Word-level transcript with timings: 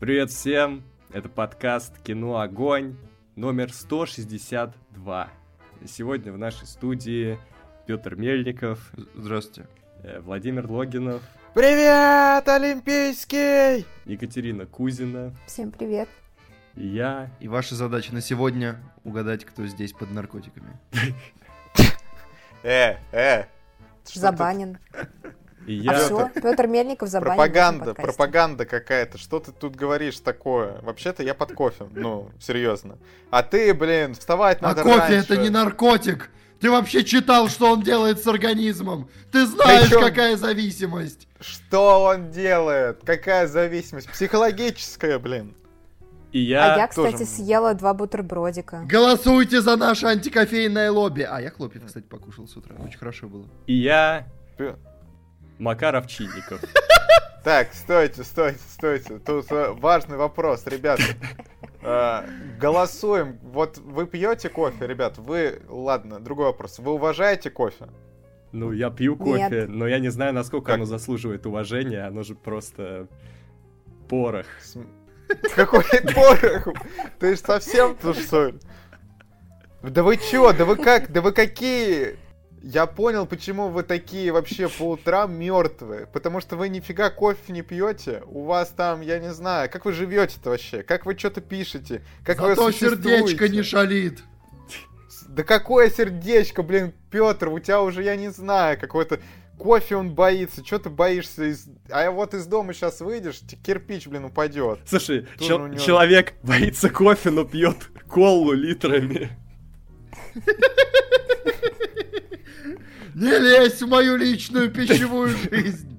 Привет 0.00 0.30
всем! 0.30 0.84
Это 1.12 1.28
подкаст 1.28 1.98
«Кино 2.04 2.38
Огонь» 2.38 2.96
номер 3.34 3.72
162. 3.72 5.28
Сегодня 5.86 6.32
в 6.32 6.38
нашей 6.38 6.68
студии 6.68 7.36
Петр 7.84 8.14
Мельников. 8.14 8.92
Здравствуйте. 9.16 9.68
Э, 10.04 10.20
Владимир 10.20 10.70
Логинов. 10.70 11.20
Привет, 11.52 12.48
Олимпийский! 12.48 13.84
Екатерина 14.04 14.66
Кузина. 14.66 15.34
Всем 15.48 15.72
привет. 15.72 16.08
И 16.76 16.86
я. 16.86 17.28
И 17.40 17.48
ваша 17.48 17.74
задача 17.74 18.14
на 18.14 18.20
сегодня 18.20 18.76
угадать, 19.02 19.44
кто 19.44 19.66
здесь 19.66 19.92
под 19.92 20.12
наркотиками. 20.12 20.78
Э, 22.62 22.98
э. 23.10 23.46
Забанен. 24.04 24.78
И 25.68 25.86
А 25.86 25.92
я. 25.92 25.98
все, 25.98 26.30
Петр 26.34 26.66
Мельников 26.66 27.10
забанен. 27.10 27.36
Пропаганда, 27.36 27.94
пропаганда 27.94 28.64
какая-то. 28.64 29.18
Что 29.18 29.38
ты 29.38 29.52
тут 29.52 29.76
говоришь 29.76 30.18
такое? 30.20 30.80
Вообще-то 30.80 31.22
я 31.22 31.34
под 31.34 31.52
кофе. 31.52 31.86
Ну, 31.94 32.30
серьезно. 32.40 32.96
А 33.30 33.42
ты, 33.42 33.74
блин, 33.74 34.14
вставать 34.14 34.58
А 34.62 34.68
надо 34.68 34.82
кофе 34.82 34.98
раньше. 34.98 35.16
это 35.18 35.36
не 35.36 35.50
наркотик! 35.50 36.30
Ты 36.60 36.70
вообще 36.70 37.04
читал, 37.04 37.48
что 37.48 37.70
он 37.72 37.82
делает 37.82 38.18
с 38.20 38.26
организмом? 38.26 39.08
Ты 39.30 39.46
знаешь, 39.46 39.88
Причём- 39.90 40.02
какая 40.02 40.36
зависимость? 40.36 41.28
Что 41.38 42.02
он 42.02 42.30
делает? 42.30 43.00
Какая 43.04 43.46
зависимость? 43.46 44.08
Психологическая, 44.10 45.18
блин. 45.20 45.54
И 46.32 46.40
я. 46.40 46.74
А 46.74 46.78
я, 46.78 46.86
кстати, 46.88 47.12
тоже. 47.12 47.26
съела 47.26 47.74
два 47.74 47.94
бутербродика. 47.94 48.82
Голосуйте 48.86 49.60
за 49.60 49.76
наше 49.76 50.06
антикофейное 50.06 50.90
лобби. 50.90 51.22
А 51.22 51.40
я 51.40 51.50
хлопьев, 51.50 51.84
кстати, 51.86 52.04
покушал 52.06 52.48
с 52.48 52.56
утра. 52.56 52.74
Очень 52.84 52.98
хорошо 52.98 53.28
было. 53.28 53.44
И 53.66 53.74
я. 53.74 54.26
Макаров 55.58 56.06
Чинников. 56.06 56.60
Так, 57.44 57.72
стойте, 57.72 58.24
стойте, 58.24 58.58
стойте. 58.68 59.18
Тут 59.20 59.50
э, 59.52 59.70
важный 59.70 60.18
вопрос, 60.18 60.66
ребята. 60.66 61.04
Э, 61.80 62.24
голосуем. 62.60 63.38
Вот 63.42 63.78
вы 63.78 64.06
пьете 64.06 64.50
кофе, 64.50 64.86
ребят? 64.86 65.16
Вы, 65.16 65.62
ладно, 65.68 66.18
другой 66.20 66.46
вопрос. 66.46 66.78
Вы 66.78 66.92
уважаете 66.92 67.48
кофе? 67.48 67.86
Ну, 68.52 68.72
я 68.72 68.90
пью 68.90 69.16
кофе, 69.16 69.48
Нет. 69.50 69.68
но 69.68 69.86
я 69.86 69.98
не 69.98 70.08
знаю, 70.10 70.34
насколько 70.34 70.66
Как? 70.66 70.74
оно 70.74 70.84
заслуживает 70.84 71.46
уважения. 71.46 72.06
Оно 72.06 72.22
же 72.22 72.34
просто 72.34 73.06
порох. 74.10 74.46
Какой 75.54 75.84
порох? 76.14 76.68
Ты 77.18 77.36
ж 77.36 77.38
совсем 77.38 77.96
ли? 78.02 78.54
Да 79.82 80.02
вы 80.02 80.16
чё? 80.16 80.52
Да 80.52 80.64
вы 80.64 80.76
как? 80.76 81.12
Да 81.12 81.22
вы 81.22 81.32
какие? 81.32 82.16
Я 82.62 82.86
понял, 82.86 83.24
почему 83.26 83.68
вы 83.68 83.82
такие 83.84 84.32
вообще 84.32 84.68
по 84.68 84.90
утрам 84.90 85.32
мертвые. 85.32 86.06
Потому 86.06 86.40
что 86.40 86.56
вы 86.56 86.68
нифига 86.68 87.08
кофе 87.10 87.52
не 87.52 87.62
пьете. 87.62 88.22
У 88.26 88.44
вас 88.44 88.70
там, 88.70 89.00
я 89.00 89.18
не 89.18 89.32
знаю, 89.32 89.70
как 89.70 89.84
вы 89.84 89.92
живете-то 89.92 90.50
вообще? 90.50 90.82
Как 90.82 91.06
вы 91.06 91.16
что-то 91.16 91.40
пишете? 91.40 92.02
Как 92.24 92.40
вы 92.40 92.48
Зато 92.56 92.70
сердечко 92.72 93.20
существуете? 93.20 93.56
не 93.56 93.62
шалит. 93.62 94.18
Да 95.28 95.44
какое 95.44 95.88
сердечко, 95.90 96.62
блин, 96.62 96.92
Петр, 97.10 97.48
у 97.48 97.58
тебя 97.60 97.80
уже, 97.82 98.02
я 98.02 98.16
не 98.16 98.30
знаю, 98.30 98.78
какой-то 98.80 99.20
кофе 99.56 99.96
он 99.96 100.14
боится, 100.14 100.64
что 100.64 100.78
ты 100.80 100.88
боишься? 100.90 101.44
из- 101.50 101.66
А 101.90 102.10
вот 102.10 102.34
из 102.34 102.46
дома 102.46 102.72
сейчас 102.72 103.00
выйдешь, 103.00 103.38
тебе 103.40 103.60
кирпич, 103.62 104.06
блин, 104.08 104.24
упадет. 104.24 104.80
Слушай, 104.86 105.26
чел- 105.38 105.66
него- 105.68 105.78
человек 105.78 106.34
боится 106.42 106.90
кофе, 106.90 107.30
но 107.30 107.44
пьет 107.44 107.76
колу 108.08 108.52
литрами. 108.52 109.30
Не 113.14 113.38
лезь 113.38 113.80
в 113.80 113.88
мою 113.88 114.16
личную 114.16 114.70
пищевую 114.70 115.28
жизнь. 115.50 115.98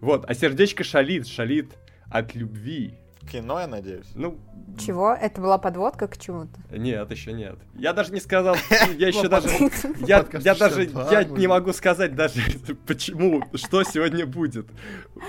Вот, 0.00 0.24
а 0.28 0.34
сердечко 0.34 0.84
шалит, 0.84 1.26
шалит 1.26 1.72
от 2.10 2.34
любви. 2.34 2.94
Кино, 3.30 3.58
я 3.60 3.66
надеюсь. 3.66 4.06
Ну, 4.14 4.38
Чего? 4.78 5.14
Это 5.14 5.40
была 5.40 5.56
подводка 5.56 6.08
к 6.08 6.18
чему-то? 6.18 6.60
нет, 6.76 7.10
еще 7.10 7.32
нет. 7.32 7.56
Я 7.74 7.94
даже 7.94 8.12
не 8.12 8.20
сказал, 8.20 8.56
я 8.98 9.08
еще 9.08 9.28
даже... 9.28 9.48
Я, 10.06 10.22
даже 10.22 10.74
62 10.74 11.10
я 11.10 11.24
не 11.24 11.46
могу 11.46 11.72
сказать 11.72 12.14
даже, 12.14 12.40
почему, 12.86 13.42
что 13.54 13.82
сегодня 13.82 14.26
будет 14.26 14.66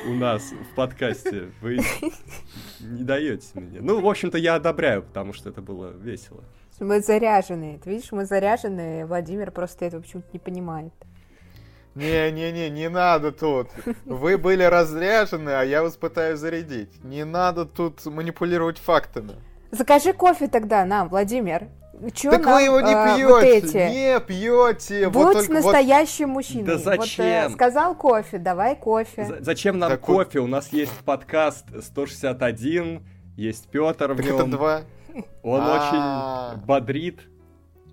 у 0.07 0.13
нас 0.13 0.51
в 0.51 0.75
подкасте. 0.75 1.51
Вы 1.61 1.79
не 2.81 3.03
даете 3.03 3.47
мне. 3.53 3.79
Ну, 3.79 4.01
в 4.01 4.07
общем-то, 4.07 4.37
я 4.37 4.55
одобряю, 4.55 5.03
потому 5.03 5.31
что 5.31 5.49
это 5.49 5.61
было 5.61 5.91
весело. 5.91 6.43
Мы 6.79 6.99
заряженные. 7.01 7.77
Ты 7.79 7.89
видишь, 7.91 8.11
мы 8.11 8.25
заряженные. 8.25 9.05
Владимир 9.05 9.51
просто 9.51 9.85
этого 9.85 10.01
почему-то 10.01 10.27
не 10.33 10.39
понимает. 10.39 10.93
Не-не-не, 11.95 12.69
не 12.69 12.89
надо 12.89 13.31
тут. 13.31 13.69
Вы 14.05 14.37
были 14.37 14.63
разряжены, 14.63 15.51
а 15.51 15.63
я 15.63 15.81
вас 15.81 15.95
пытаюсь 15.95 16.39
зарядить. 16.39 17.01
Не 17.03 17.23
надо 17.23 17.65
тут 17.65 18.05
манипулировать 18.05 18.77
фактами. 18.77 19.31
Закажи 19.71 20.11
кофе 20.11 20.47
тогда 20.49 20.83
нам, 20.85 21.07
Владимир. 21.07 21.67
Чё 22.13 22.31
так 22.31 22.43
нам, 22.43 22.55
вы 22.55 22.61
его 22.63 22.81
не 22.81 22.91
э, 22.91 23.15
пьете, 23.15 23.27
вот 23.27 23.43
эти? 23.43 23.77
не 23.89 24.19
пьете. 24.19 25.07
Будь 25.07 25.15
вот 25.15 25.33
только 25.33 25.53
вот- 25.53 25.63
настоящим 25.63 26.29
мужчиной. 26.29 26.65
Да 26.65 26.73
Вот, 26.73 26.81
э, 26.81 26.83
зачем? 26.97 27.53
сказал 27.53 27.95
кофе, 27.95 28.37
давай 28.37 28.75
кофе. 28.75 29.23
За- 29.25 29.41
Зачем 29.41 29.79
нам 29.79 29.89
Так 29.91 30.05
вот- 30.05 30.25
кофе? 30.27 30.39
У 30.39 30.47
нас 30.47 30.73
есть 30.73 30.91
подкаст 31.05 31.65
161, 31.81 33.01
есть 33.37 33.69
Петр 33.69 34.11
в 34.11 34.17
Так 34.17 34.25
это 34.25 34.35
нем. 34.39 34.51
два. 34.51 34.81
Он 35.43 35.61
А. 35.63 36.53
очень 36.55 36.65
бодрит. 36.65 37.21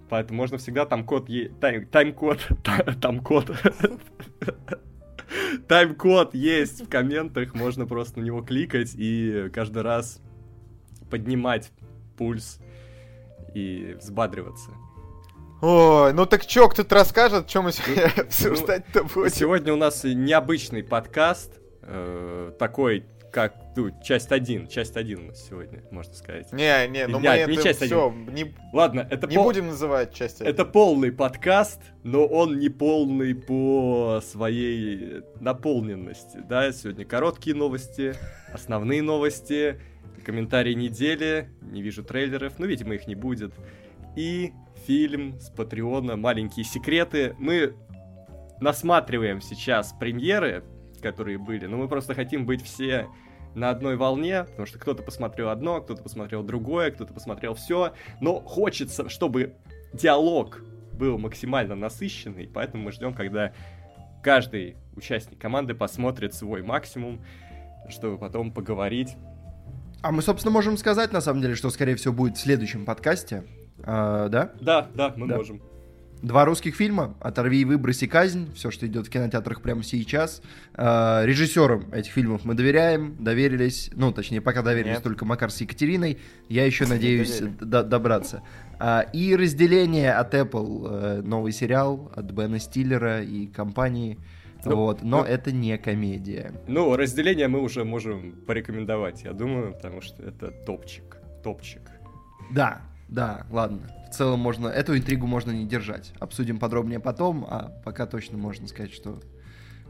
Поэтому 0.08 0.36
можно 0.38 0.58
всегда 0.58 0.84
там 0.84 1.04
код 1.04 1.28
тайм-код. 1.60 2.38
та- 2.64 2.94
Там 3.00 3.20
код. 3.20 3.50
Тайм-код 5.68 6.34
есть 6.34 6.82
в 6.82 6.88
комментах, 6.88 7.54
можно 7.54 7.86
просто 7.86 8.20
на 8.20 8.24
него 8.24 8.42
кликать 8.42 8.92
и 8.94 9.50
каждый 9.52 9.82
раз 9.82 10.20
поднимать 11.10 11.72
пульс 12.16 12.58
и 13.54 13.96
взбадриваться. 13.98 14.70
Ой, 15.62 16.12
ну 16.12 16.26
так 16.26 16.44
чё, 16.46 16.68
кто-то 16.68 16.94
расскажет, 16.96 17.48
что 17.48 17.62
мы 17.62 17.72
сегодня 17.72 18.10
обсуждать-то 18.22 19.04
будем? 19.14 19.30
Сегодня 19.30 19.72
у 19.72 19.76
нас 19.76 20.04
необычный 20.04 20.82
подкаст, 20.82 21.60
э, 21.82 22.52
такой, 22.58 23.04
как, 23.32 23.56
ну, 23.74 23.90
часть 24.02 24.30
1, 24.30 24.68
часть 24.68 24.96
1 24.96 25.18
у 25.18 25.26
нас 25.28 25.48
сегодня, 25.48 25.82
можно 25.90 26.14
сказать. 26.14 26.52
Не, 26.52 26.86
не, 26.88 27.06
ну 27.06 27.18
Не, 27.18 27.28
мы 27.28 27.34
это 27.34 27.50
не 27.50 27.56
это 27.56 27.64
часть 27.64 27.82
все, 27.82 28.14
не, 28.30 28.54
Ладно, 28.72 29.06
это 29.10 29.26
не 29.26 29.36
пол- 29.36 29.44
будем 29.44 29.68
называть 29.68 30.14
часть 30.14 30.42
один. 30.42 30.52
Это 30.52 30.66
полный 30.66 31.10
подкаст, 31.10 31.80
но 32.04 32.26
он 32.26 32.58
не 32.58 32.68
полный 32.68 33.34
по 33.34 34.20
своей 34.22 35.22
наполненности. 35.40 36.38
Да, 36.46 36.70
сегодня 36.72 37.06
короткие 37.06 37.56
новости, 37.56 38.14
основные 38.52 39.00
новости, 39.00 39.80
комментарии 40.24 40.74
недели, 40.74 41.48
не 41.62 41.82
вижу 41.82 42.04
трейлеров, 42.04 42.58
ну, 42.58 42.66
видимо, 42.66 42.94
их 42.94 43.06
не 43.06 43.14
будет. 43.14 43.54
И 44.14 44.52
фильм 44.86 45.40
с 45.40 45.48
Патреона 45.48 46.16
«Маленькие 46.16 46.64
секреты». 46.64 47.34
Мы 47.38 47.74
насматриваем 48.60 49.40
сейчас 49.40 49.94
премьеры, 49.98 50.64
которые 51.02 51.38
были, 51.38 51.66
но 51.66 51.76
мы 51.76 51.88
просто 51.88 52.14
хотим 52.14 52.46
быть 52.46 52.62
все 52.62 53.08
на 53.54 53.68
одной 53.68 53.96
волне, 53.96 54.44
потому 54.44 54.66
что 54.66 54.78
кто-то 54.78 55.02
посмотрел 55.02 55.50
одно, 55.50 55.80
кто-то 55.82 56.02
посмотрел 56.02 56.42
другое, 56.42 56.90
кто-то 56.90 57.12
посмотрел 57.12 57.54
все, 57.54 57.92
но 58.20 58.40
хочется, 58.40 59.08
чтобы 59.10 59.54
диалог 59.92 60.62
был 60.94 61.18
максимально 61.18 61.74
насыщенный, 61.74 62.48
поэтому 62.52 62.84
мы 62.84 62.92
ждем, 62.92 63.12
когда 63.12 63.52
каждый 64.22 64.76
участник 64.96 65.38
команды 65.38 65.74
посмотрит 65.74 66.34
свой 66.34 66.62
максимум, 66.62 67.20
чтобы 67.88 68.16
потом 68.18 68.52
поговорить. 68.52 69.16
А 70.02 70.12
мы, 70.12 70.22
собственно, 70.22 70.52
можем 70.52 70.76
сказать, 70.76 71.12
на 71.12 71.20
самом 71.20 71.42
деле, 71.42 71.54
что, 71.54 71.70
скорее 71.70 71.96
всего, 71.96 72.14
будет 72.14 72.36
в 72.36 72.40
следующем 72.40 72.84
подкасте. 72.84 73.44
А, 73.84 74.28
да? 74.28 74.52
Да, 74.60 74.88
да, 74.94 75.12
мы 75.16 75.26
Да. 75.28 75.36
можем. 75.36 75.60
Два 76.22 76.44
русских 76.44 76.76
фильма 76.76 77.16
«Оторви 77.20 77.62
и 77.62 77.64
выброси 77.64 78.06
казнь», 78.06 78.48
все, 78.54 78.70
что 78.70 78.86
идет 78.86 79.08
в 79.08 79.10
кинотеатрах 79.10 79.60
прямо 79.60 79.82
сейчас. 79.82 80.40
А, 80.74 81.24
режиссерам 81.24 81.92
этих 81.92 82.12
фильмов 82.12 82.44
мы 82.44 82.54
доверяем, 82.54 83.16
доверились, 83.18 83.90
ну, 83.94 84.12
точнее, 84.12 84.40
пока 84.40 84.62
доверились 84.62 84.94
Нет. 84.94 85.02
только 85.02 85.24
Макар 85.24 85.50
с 85.50 85.60
Екатериной, 85.60 86.18
я 86.48 86.64
еще 86.64 86.86
надеюсь 86.86 87.40
до- 87.60 87.82
добраться. 87.82 88.42
А, 88.78 89.00
и 89.12 89.34
разделение 89.34 90.12
от 90.12 90.32
Apple, 90.34 90.86
э, 91.18 91.22
новый 91.22 91.50
сериал 91.50 92.12
от 92.14 92.30
Бена 92.30 92.60
Стиллера 92.60 93.20
и 93.20 93.48
компании, 93.48 94.16
Ну, 94.64 94.76
вот, 94.76 95.02
но 95.02 95.18
ну- 95.18 95.24
это 95.24 95.50
не 95.50 95.76
комедия. 95.76 96.52
Ну, 96.68 96.94
разделение 96.94 97.48
мы 97.48 97.60
уже 97.60 97.84
можем 97.84 98.30
порекомендовать, 98.46 99.24
я 99.24 99.32
думаю, 99.32 99.72
потому 99.74 100.00
что 100.00 100.22
это 100.22 100.52
топчик. 100.52 101.16
Топчик. 101.42 101.82
Да, 102.52 102.80
да, 103.12 103.46
ладно. 103.50 103.80
В 104.10 104.14
целом 104.14 104.40
можно, 104.40 104.68
эту 104.68 104.96
интригу 104.96 105.26
можно 105.26 105.50
не 105.50 105.66
держать. 105.66 106.12
Обсудим 106.18 106.58
подробнее 106.58 106.98
потом, 106.98 107.46
а 107.48 107.72
пока 107.84 108.06
точно 108.06 108.38
можно 108.38 108.66
сказать, 108.68 108.92
что 108.92 109.18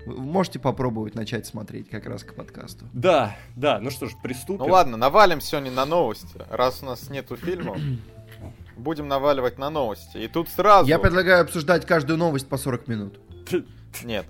вы 0.05 0.17
можете 0.17 0.59
попробовать 0.59 1.15
начать 1.15 1.47
смотреть 1.47 1.89
как 1.89 2.07
раз 2.07 2.25
к 2.25 2.35
подкасту. 2.35 2.85
Да, 2.93 3.37
да, 3.55 3.79
ну 3.79 3.91
что 3.91 4.07
ж, 4.07 4.13
приступим. 4.21 4.65
Ну 4.65 4.73
ладно, 4.73 4.97
навалим 4.97 5.41
сегодня 5.41 5.71
на 5.71 5.87
новости. 5.87 6.41
Раз 6.51 6.83
у 6.83 6.87
нас 6.87 7.11
нету 7.11 7.37
фильмов, 7.37 7.79
будем 8.77 9.07
наваливать 9.07 9.57
на 9.57 9.71
новости. 9.71 10.19
И 10.19 10.27
тут 10.27 10.49
сразу... 10.49 10.89
Я 10.89 10.99
предлагаю 10.99 11.43
обсуждать 11.43 11.87
каждую 11.87 12.19
новость 12.19 12.49
по 12.49 12.57
40 12.57 12.89
минут. 12.89 13.21
Нет. 14.03 14.27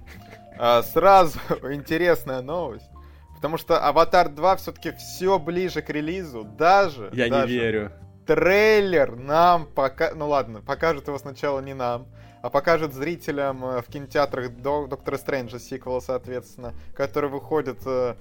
А, 0.59 0.83
сразу 0.83 1.39
интересная 1.73 2.43
новость. 2.43 2.91
Потому 3.37 3.57
что 3.57 3.85
Аватар 3.85 4.29
2 4.29 4.57
все-таки 4.57 4.93
все 4.93 5.39
ближе 5.39 5.81
к 5.81 5.89
релизу. 5.89 6.45
Даже. 6.45 7.11
Я 7.15 7.29
даже 7.31 7.53
не 7.53 7.59
верю. 7.59 7.93
Трейлер 8.27 9.17
нам 9.17 9.67
пока... 9.67 10.13
Ну 10.15 10.29
ладно, 10.29 10.61
покажут 10.61 11.09
его 11.09 11.19
сначала 11.19 11.61
не 11.61 11.75
нам, 11.75 12.07
а 12.41 12.51
покажут 12.51 12.95
зрителям 12.95 13.65
э, 13.65 13.83
в 13.83 13.87
кинотеатрах 13.87 14.51
Док- 14.51 14.89
Доктора 14.89 15.17
Стрэнджа 15.17 15.59
сиквела, 15.59 16.01
соответственно, 16.01 16.73
который 16.95 17.31
выходит 17.31 17.79
э, 17.85 18.15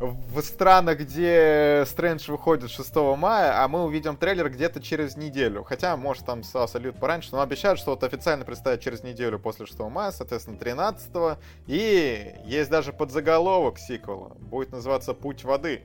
в 0.00 0.40
странах, 0.42 0.98
где 0.98 1.84
Стрэндж 1.86 2.30
выходит 2.30 2.70
6 2.70 2.94
мая, 3.16 3.62
а 3.62 3.68
мы 3.68 3.84
увидим 3.84 4.16
трейлер 4.16 4.50
где-то 4.50 4.82
через 4.82 5.16
неделю. 5.16 5.62
Хотя, 5.62 5.96
может, 5.96 6.26
там 6.26 6.42
салют 6.42 6.98
пораньше, 6.98 7.30
но 7.32 7.40
обещают, 7.40 7.78
что 7.78 7.92
вот 7.92 8.02
официально 8.02 8.44
представят 8.44 8.80
через 8.80 9.02
неделю 9.02 9.38
после 9.38 9.66
6 9.66 9.78
мая, 9.80 10.10
соответственно, 10.10 10.58
13 10.58 11.38
И 11.66 12.34
есть 12.44 12.70
даже 12.70 12.92
подзаголовок 12.92 13.78
сиквела. 13.78 14.32
Будет 14.38 14.72
называться 14.72 15.14
«Путь 15.14 15.44
воды». 15.44 15.82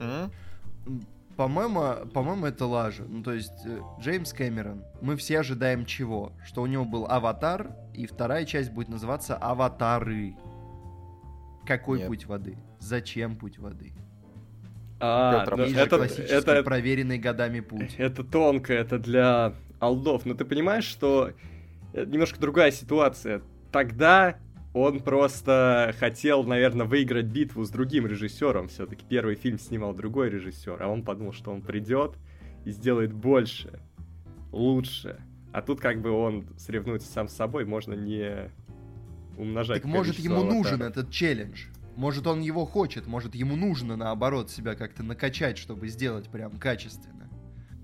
М? 0.00 0.32
По-моему, 1.36 2.06
по-моему, 2.12 2.46
это 2.46 2.66
лажа. 2.66 3.04
Ну, 3.08 3.22
то 3.22 3.32
есть, 3.32 3.66
э, 3.66 3.80
Джеймс 4.00 4.32
Кэмерон, 4.32 4.84
мы 5.00 5.16
все 5.16 5.40
ожидаем 5.40 5.84
чего? 5.84 6.32
Что 6.44 6.62
у 6.62 6.66
него 6.66 6.84
был 6.84 7.06
аватар, 7.06 7.74
и 7.92 8.06
вторая 8.06 8.44
часть 8.44 8.70
будет 8.70 8.88
называться 8.88 9.36
Аватары. 9.36 10.36
Какой 11.66 11.98
Нет. 11.98 12.08
путь 12.08 12.26
воды? 12.26 12.58
Зачем 12.78 13.36
путь 13.36 13.58
воды? 13.58 13.92
А, 15.00 15.40
Пётр, 15.40 15.56
ну, 15.56 15.64
это, 15.64 15.96
классический, 15.96 16.34
это, 16.34 16.62
проверенный 16.62 17.18
годами 17.18 17.60
путь. 17.60 17.94
это 17.98 18.22
тонко, 18.22 18.72
это 18.72 18.98
для 18.98 19.54
алдов. 19.80 20.24
Но 20.24 20.34
ты 20.34 20.44
понимаешь, 20.44 20.84
что 20.84 21.32
э, 21.92 22.04
немножко 22.04 22.40
другая 22.40 22.70
ситуация. 22.70 23.42
Тогда 23.72 24.36
он 24.74 25.00
просто 25.00 25.94
хотел, 25.98 26.42
наверное, 26.42 26.84
выиграть 26.84 27.26
битву 27.26 27.64
с 27.64 27.70
другим 27.70 28.06
режиссером. 28.06 28.68
Все-таки 28.68 29.04
первый 29.08 29.36
фильм 29.36 29.58
снимал 29.58 29.94
другой 29.94 30.28
режиссер, 30.28 30.82
а 30.82 30.88
он 30.88 31.04
подумал, 31.04 31.32
что 31.32 31.52
он 31.52 31.62
придет 31.62 32.16
и 32.64 32.72
сделает 32.72 33.12
больше, 33.12 33.80
лучше. 34.50 35.20
А 35.52 35.62
тут 35.62 35.80
как 35.80 36.02
бы 36.02 36.10
он 36.10 36.46
соревнуется 36.58 37.10
сам 37.10 37.28
с 37.28 37.34
собой, 37.34 37.64
можно 37.64 37.94
не 37.94 38.50
умножать. 39.38 39.82
Так 39.82 39.90
может 39.90 40.18
ему 40.18 40.42
нужен 40.42 40.82
аватаров. 40.82 40.90
этот 40.90 41.10
челлендж? 41.10 41.66
Может 41.94 42.26
он 42.26 42.40
его 42.40 42.66
хочет, 42.66 43.06
может 43.06 43.36
ему 43.36 43.54
нужно 43.54 43.94
наоборот 43.94 44.50
себя 44.50 44.74
как-то 44.74 45.04
накачать, 45.04 45.56
чтобы 45.56 45.86
сделать 45.86 46.28
прям 46.28 46.58
качественно. 46.58 47.28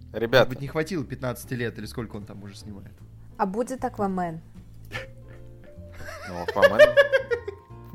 Может 0.08 0.22
Ребят, 0.22 0.48
быть 0.48 0.60
не 0.60 0.66
хватило 0.66 1.04
15 1.04 1.52
лет 1.52 1.78
или 1.78 1.86
сколько 1.86 2.16
он 2.16 2.24
там 2.24 2.42
уже 2.42 2.56
снимает. 2.56 2.94
А 3.36 3.46
будет 3.46 3.84
Аквамен? 3.84 4.40
Ну, 6.30 6.42
Аквамен 6.42 6.80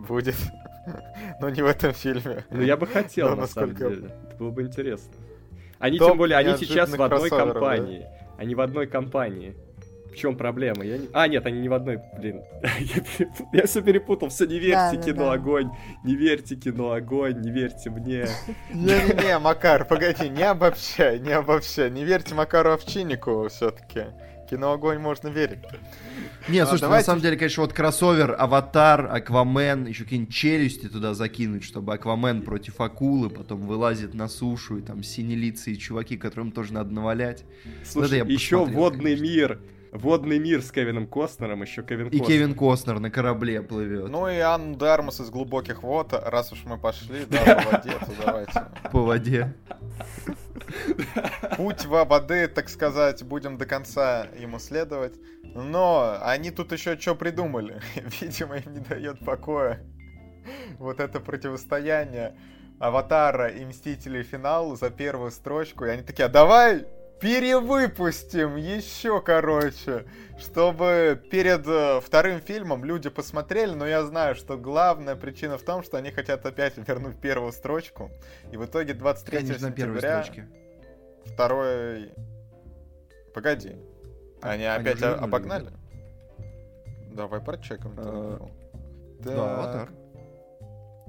будет. 0.07 0.35
Но 1.41 1.49
не 1.49 1.61
в 1.61 1.65
этом 1.65 1.93
фильме. 1.93 2.45
Ну, 2.51 2.61
я 2.61 2.77
бы 2.77 2.85
хотел, 2.85 3.35
на 3.35 3.47
самом 3.47 3.75
деле. 3.75 4.11
Это 4.27 4.35
было 4.37 4.51
бы 4.51 4.61
интересно. 4.61 5.11
Они, 5.79 5.97
Топ 5.97 6.09
тем 6.09 6.17
более, 6.17 6.37
они 6.37 6.57
сейчас 6.57 6.89
в 6.89 7.01
одной 7.01 7.29
да? 7.29 7.37
компании. 7.37 8.05
Они 8.37 8.55
в 8.55 8.61
одной 8.61 8.87
компании. 8.87 9.55
В 10.11 10.17
чем 10.17 10.37
проблема? 10.37 10.85
Я 10.85 10.97
не- 10.97 11.09
А, 11.11 11.27
нет, 11.27 11.45
они 11.45 11.59
не 11.59 11.67
в 11.67 11.73
одной, 11.73 11.99
блин. 12.17 12.41
Я 13.51 13.65
все 13.65 13.81
перепутал. 13.81 14.29
Все, 14.29 14.45
не 14.45 14.59
верьте 14.59 14.73
Да, 14.75 14.91
да, 14.93 15.03
кино 15.03 15.25
да. 15.25 15.33
огонь. 15.33 15.69
Не 16.05 16.15
верьте 16.15 16.55
кино 16.55 16.91
огонь. 16.93 17.41
Не 17.41 17.51
верьте 17.51 17.89
мне. 17.89 18.25
Не-не-не, 18.73 19.39
Макар, 19.39 19.83
погоди, 19.83 20.29
не 20.29 20.43
обобщай, 20.43 21.19
не 21.19 21.33
обобщай. 21.33 21.91
Не 21.91 22.05
верьте 22.05 22.33
Макару 22.33 22.71
Овчиннику 22.71 23.49
все-таки. 23.49 24.05
Кино 24.49 24.73
огонь 24.73 24.99
можно 24.99 25.27
верить. 25.29 25.59
Не, 26.47 26.59
А, 26.59 26.65
давайте- 26.65 26.87
на 26.87 27.01
самом 27.01 27.21
деле, 27.21 27.37
конечно, 27.37 27.63
вот 27.63 27.73
кроссовер, 27.73 28.35
Аватар, 28.37 29.07
Аквамен, 29.11 29.87
еще 29.87 30.03
какие-нибудь 30.03 30.33
челюсти 30.33 30.87
туда 30.87 31.13
закинуть, 31.15 31.63
чтобы 31.63 31.93
Аквамен 31.95 32.43
против 32.43 32.79
акулы 32.79 33.29
потом 33.31 33.61
вылазит 33.65 34.13
на 34.13 34.27
сушу, 34.27 34.77
и 34.77 34.81
там 34.81 35.01
синелицые 35.01 35.77
чуваки, 35.77 36.17
которым 36.17 36.51
тоже 36.51 36.73
надо 36.73 36.93
навалять. 36.93 37.43
Слушай, 37.83 38.19
еще 38.27 38.59
посмотрел, 38.59 38.79
водный 38.79 39.15
конечно. 39.15 39.23
мир. 39.23 39.59
Водный 39.97 40.39
мир 40.39 40.61
с 40.61 40.71
Кевином 40.71 41.07
Костнером, 41.07 41.61
еще 41.61 41.83
Кевин 41.83 42.07
И 42.07 42.17
Костнер. 42.17 42.27
Кевин 42.27 42.55
Костнер 42.55 42.99
на 42.99 43.09
корабле 43.09 43.61
плывет 43.61 44.09
Ну 44.09 44.27
и 44.27 44.37
Анну 44.37 44.75
Дармус 44.75 45.19
из 45.19 45.29
глубоких 45.29 45.83
вод, 45.83 46.13
раз 46.13 46.51
уж 46.51 46.63
мы 46.65 46.77
пошли, 46.77 47.25
да, 47.25 47.55
по 47.55 47.71
воде, 47.71 47.91
то 47.91 48.25
давайте. 48.25 48.65
по 48.91 49.01
воде. 49.01 49.53
Путь 51.57 51.85
во 51.85 52.05
воды, 52.05 52.47
так 52.47 52.69
сказать, 52.69 53.23
будем 53.23 53.57
до 53.57 53.65
конца 53.65 54.27
ему 54.37 54.59
следовать. 54.59 55.15
Но 55.43 56.17
они 56.21 56.51
тут 56.51 56.71
еще 56.71 56.97
что 56.99 57.15
придумали? 57.15 57.81
Видимо, 58.21 58.57
им 58.57 58.73
не 58.73 58.79
дает 58.79 59.23
покоя 59.23 59.83
вот 60.77 60.99
это 60.99 61.19
противостояние 61.19 62.35
Аватара 62.79 63.47
и 63.47 63.63
Мстителей 63.65 64.23
финал 64.23 64.75
за 64.75 64.89
первую 64.89 65.31
строчку. 65.31 65.85
И 65.85 65.89
они 65.89 66.03
такие, 66.03 66.25
а 66.25 66.29
давай 66.29 66.85
перевыпустим 67.19 68.55
еще, 68.55 69.21
короче, 69.21 70.05
чтобы 70.37 71.21
перед 71.31 71.65
э, 71.67 72.01
вторым 72.01 72.41
фильмом 72.41 72.83
люди 72.83 73.09
посмотрели, 73.09 73.73
но 73.73 73.87
я 73.87 74.03
знаю, 74.03 74.35
что 74.35 74.57
главная 74.57 75.15
причина 75.15 75.57
в 75.57 75.63
том, 75.63 75.83
что 75.83 75.97
они 75.97 76.11
хотят 76.11 76.45
опять 76.45 76.73
вернуть 76.77 77.19
первую 77.19 77.51
строчку, 77.51 78.11
и 78.51 78.57
в 78.57 78.65
итоге 78.65 78.93
23 78.93 79.37
Конечно, 79.37 79.69
сентября 79.69 80.23
второй... 81.25 82.13
Погоди. 83.33 83.75
А, 84.41 84.51
Они 84.51 84.65
они 84.65 84.81
опять 84.81 85.01
вернули, 85.01 85.23
обогнали? 85.23 85.71
Давай 87.11 87.41
прочекаем. 87.41 87.93
инфу. 87.93 88.51
Да, 89.19 89.73
Так. 89.73 89.89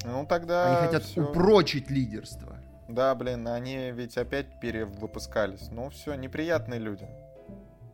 Ну 0.04 0.26
тогда... 0.26 0.78
Они 0.78 0.86
хотят 0.86 1.02
всё. 1.04 1.24
упрочить 1.24 1.90
лидерство. 1.90 2.45
Да, 2.88 3.14
блин, 3.14 3.46
они 3.48 3.90
ведь 3.90 4.16
опять 4.16 4.60
перевыпускались. 4.60 5.68
Ну 5.70 5.90
все, 5.90 6.14
неприятные 6.14 6.78
люди. 6.80 7.06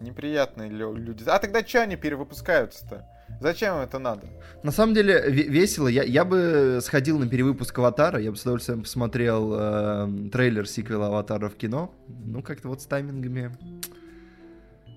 Неприятные 0.01 0.69
лю- 0.69 0.95
люди. 0.97 1.25
А 1.27 1.39
тогда 1.39 1.65
что 1.65 1.83
они 1.83 1.97
перевыпускаются-то? 1.97 3.07
Зачем 3.41 3.77
это 3.79 3.99
надо? 3.99 4.27
На 4.63 4.71
самом 4.73 4.95
деле 4.95 5.15
ве- 5.29 5.49
весело. 5.49 5.89
Я, 5.89 6.03
я 6.03 6.25
бы 6.25 6.81
сходил 6.83 7.19
на 7.19 7.29
перевыпуск 7.29 7.79
Аватара, 7.79 8.21
я 8.21 8.31
бы 8.31 8.37
с 8.37 8.43
удовольствием 8.43 8.83
посмотрел 8.83 9.55
э, 9.55 10.29
трейлер 10.31 10.69
сиквела 10.69 11.07
Аватара 11.07 11.49
в 11.49 11.55
кино. 11.55 11.95
Ну, 12.09 12.43
как-то 12.43 12.69
вот 12.69 12.83
с 12.83 12.87
таймингами 12.87 13.53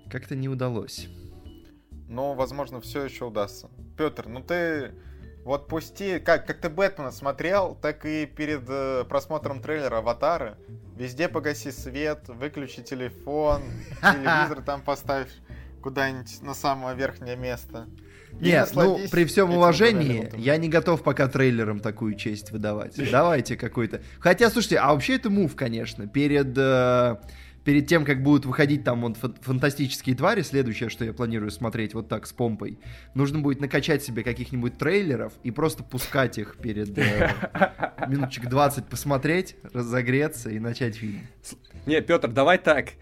как-то 0.10 0.36
не 0.36 0.50
удалось. 0.50 1.08
Но, 2.08 2.34
возможно, 2.34 2.82
все 2.82 3.06
еще 3.06 3.26
удастся. 3.26 3.70
Петр, 3.98 4.28
ну 4.28 4.42
ты 4.42 4.92
вот 5.46 5.68
пусти, 5.68 6.18
как, 6.20 6.48
как 6.48 6.60
ты 6.60 6.70
Бэтмена 6.70 7.12
смотрел, 7.12 7.78
так 7.80 8.04
и 8.06 8.26
перед 8.26 8.64
э, 8.68 9.06
просмотром 9.08 9.62
трейлера 9.62 10.00
Аватара 10.00 10.58
везде 10.98 11.30
погаси 11.30 11.70
свет, 11.70 12.28
выключи 12.28 12.82
телефон, 12.82 13.62
телевизор 14.02 14.64
там 14.64 14.82
поставь 14.82 15.30
куда-нибудь 15.84 16.42
на 16.42 16.56
самое 16.56 16.98
верхнее 16.98 17.36
место. 17.36 17.88
И 18.42 18.46
Нет, 18.46 18.72
ну, 18.74 19.00
при 19.12 19.24
всем 19.26 19.52
уважении, 19.52 20.32
я 20.36 20.58
не 20.58 20.68
готов 20.68 21.04
пока 21.04 21.28
трейлером 21.28 21.80
такую 21.80 22.16
честь 22.16 22.52
выдавать. 22.52 22.96
Давайте 23.12 23.56
какой-то... 23.56 24.02
Хотя, 24.20 24.50
слушайте, 24.50 24.78
а 24.78 24.94
вообще 24.94 25.16
это 25.16 25.30
мув, 25.30 25.56
конечно. 25.56 26.08
Перед, 26.08 26.58
э, 26.58 27.18
перед 27.66 27.88
тем, 27.88 28.06
как 28.06 28.24
будут 28.24 28.46
выходить 28.46 28.84
там 28.86 29.02
вот 29.02 29.18
фан- 29.18 29.36
фантастические 29.42 30.16
твари, 30.16 30.44
следующее, 30.44 30.90
что 30.90 31.04
я 31.04 31.12
планирую 31.12 31.52
смотреть 31.52 31.94
вот 31.94 32.08
так 32.08 32.28
с 32.28 32.32
помпой, 32.32 32.80
нужно 33.16 33.40
будет 33.40 33.60
накачать 33.60 34.04
себе 34.04 34.24
каких-нибудь 34.24 34.78
трейлеров 34.78 35.34
и 35.44 35.52
просто 35.52 35.84
пускать 35.84 36.38
их 36.38 36.58
перед 36.62 36.98
э, 36.98 37.32
минуточек 38.08 38.48
20 38.48 38.86
посмотреть, 38.86 39.58
разогреться 39.74 40.52
и 40.52 40.60
начать 40.60 40.96
фильм. 40.96 41.22
Не, 41.86 42.02
Петр, 42.02 42.32
давай 42.32 42.60
так. 42.60 42.94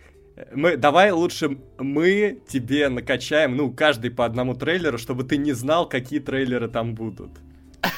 Мы, 0.54 0.78
давай 0.78 1.12
лучше 1.12 1.58
мы 1.78 2.40
тебе 2.48 2.90
накачаем, 2.90 3.56
ну, 3.56 3.72
каждый 3.72 4.10
по 4.10 4.26
одному 4.26 4.56
трейлеру, 4.56 4.98
чтобы 4.98 5.26
ты 5.26 5.38
не 5.38 5.52
знал, 5.52 5.88
какие 5.88 6.20
трейлеры 6.20 6.70
там 6.70 6.96
будут. 6.96 7.32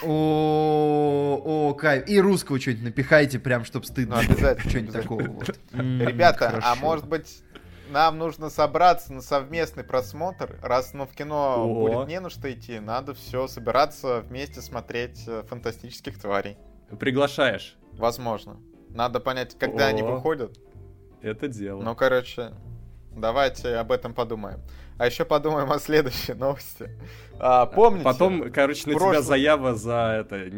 О, 0.04 1.42
о, 1.44 1.74
кайф. 1.74 2.08
И 2.08 2.20
русского 2.20 2.60
что-нибудь 2.60 2.86
напихайте, 2.86 3.40
прям, 3.40 3.66
чтоб 3.66 3.86
стыдно. 3.86 4.16
Ну, 4.16 4.22
обязательно, 4.22 4.70
Что-нибудь 4.70 4.94
такого 4.94 5.24
вот. 5.24 5.60
Ребята, 5.74 6.60
а 6.64 6.76
может 6.76 7.08
быть 7.08 7.44
нам 7.90 8.18
нужно 8.18 8.50
собраться 8.50 9.14
на 9.14 9.22
совместный 9.22 9.84
просмотр, 9.84 10.58
раз 10.62 10.94
ну, 10.94 11.06
в 11.06 11.14
кино 11.14 11.64
О. 11.64 11.88
будет 11.88 12.08
не 12.08 12.20
на 12.20 12.30
что 12.30 12.52
идти, 12.52 12.80
надо 12.80 13.14
все 13.14 13.48
собираться 13.48 14.22
вместе 14.22 14.62
смотреть 14.62 15.24
э, 15.28 15.44
фантастических 15.48 16.20
тварей. 16.20 16.58
Приглашаешь. 17.00 17.78
Возможно. 17.94 18.58
Надо 18.90 19.20
понять, 19.20 19.58
когда 19.58 19.88
они 19.88 20.02
О. 20.02 20.16
выходят. 20.16 20.58
Это 21.22 21.48
дело. 21.48 21.82
Ну, 21.82 21.96
короче, 21.96 22.54
давайте 23.16 23.76
об 23.76 23.92
этом 23.92 24.14
подумаем. 24.14 24.62
А 24.98 25.06
еще 25.08 25.26
подумаем 25.26 25.72
о 25.72 25.80
следующей 25.80 26.34
новости. 26.34 26.90
А, 27.40 27.66
помните? 27.66 28.04
Потом, 28.06 28.52
короче, 28.52 28.88
на 28.90 28.96
тебя 28.96 29.08
прошлый- 29.08 29.22
заява 29.22 29.76
за 29.76 30.18
это 30.26 30.50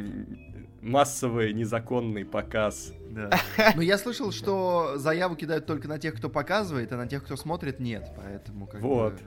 массовый 0.81 1.53
незаконный 1.53 2.23
показ. 2.23 2.93
Да. 3.09 3.31
Ну, 3.75 3.81
я 3.81 3.97
слышал, 3.97 4.31
что 4.31 4.93
заяву 4.97 5.35
кидают 5.35 5.65
только 5.65 5.87
на 5.87 5.97
тех, 5.97 6.15
кто 6.15 6.29
показывает, 6.29 6.91
а 6.93 6.97
на 6.97 7.07
тех, 7.07 7.23
кто 7.23 7.35
смотрит, 7.35 7.79
нет. 7.79 8.11
Поэтому 8.15 8.67
как 8.67 8.81
Вот. 8.81 9.13
бы 9.13 9.19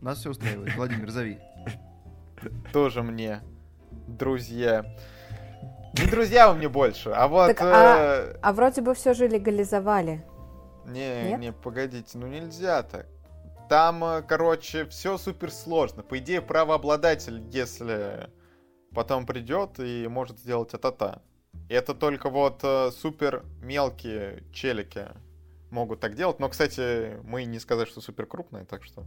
нас 0.00 0.18
все 0.18 0.30
устраивает. 0.30 0.74
Владимир, 0.74 1.10
зови. 1.10 1.38
тоже 2.72 3.02
мне, 3.02 3.40
друзья. 4.08 4.84
Не 5.98 6.10
друзья 6.10 6.50
вы 6.50 6.58
мне 6.58 6.68
больше, 6.68 7.10
а 7.10 7.28
вот... 7.28 7.46
Так, 7.48 7.60
а- 7.62 8.32
э, 8.32 8.36
А 8.42 8.52
вроде 8.52 8.82
бы 8.82 8.94
все 8.94 9.14
же 9.14 9.28
легализовали. 9.28 10.24
Не, 10.86 11.30
Нет? 11.30 11.40
не, 11.40 11.52
погодите, 11.52 12.18
ну 12.18 12.26
нельзя 12.26 12.82
так. 12.82 13.06
Там, 13.68 14.04
э, 14.04 14.22
короче, 14.22 14.86
все 14.86 15.18
супер 15.18 15.50
сложно. 15.50 16.02
По 16.02 16.18
идее, 16.18 16.40
правообладатель, 16.40 17.42
если 17.50 18.30
потом 18.94 19.26
придет 19.26 19.78
и 19.78 20.06
может 20.08 20.38
сделать. 20.38 20.72
И 20.72 21.72
это 21.72 21.94
только 21.94 22.30
вот 22.30 22.60
э, 22.62 22.90
супер 22.92 23.44
мелкие 23.60 24.44
челики 24.52 25.06
могут 25.70 26.00
так 26.00 26.14
делать. 26.14 26.38
Но, 26.38 26.48
кстати, 26.48 27.18
мы 27.24 27.44
не 27.44 27.58
сказать, 27.58 27.88
что 27.88 28.00
супер 28.00 28.26
крупные, 28.26 28.64
так 28.64 28.84
что... 28.84 29.04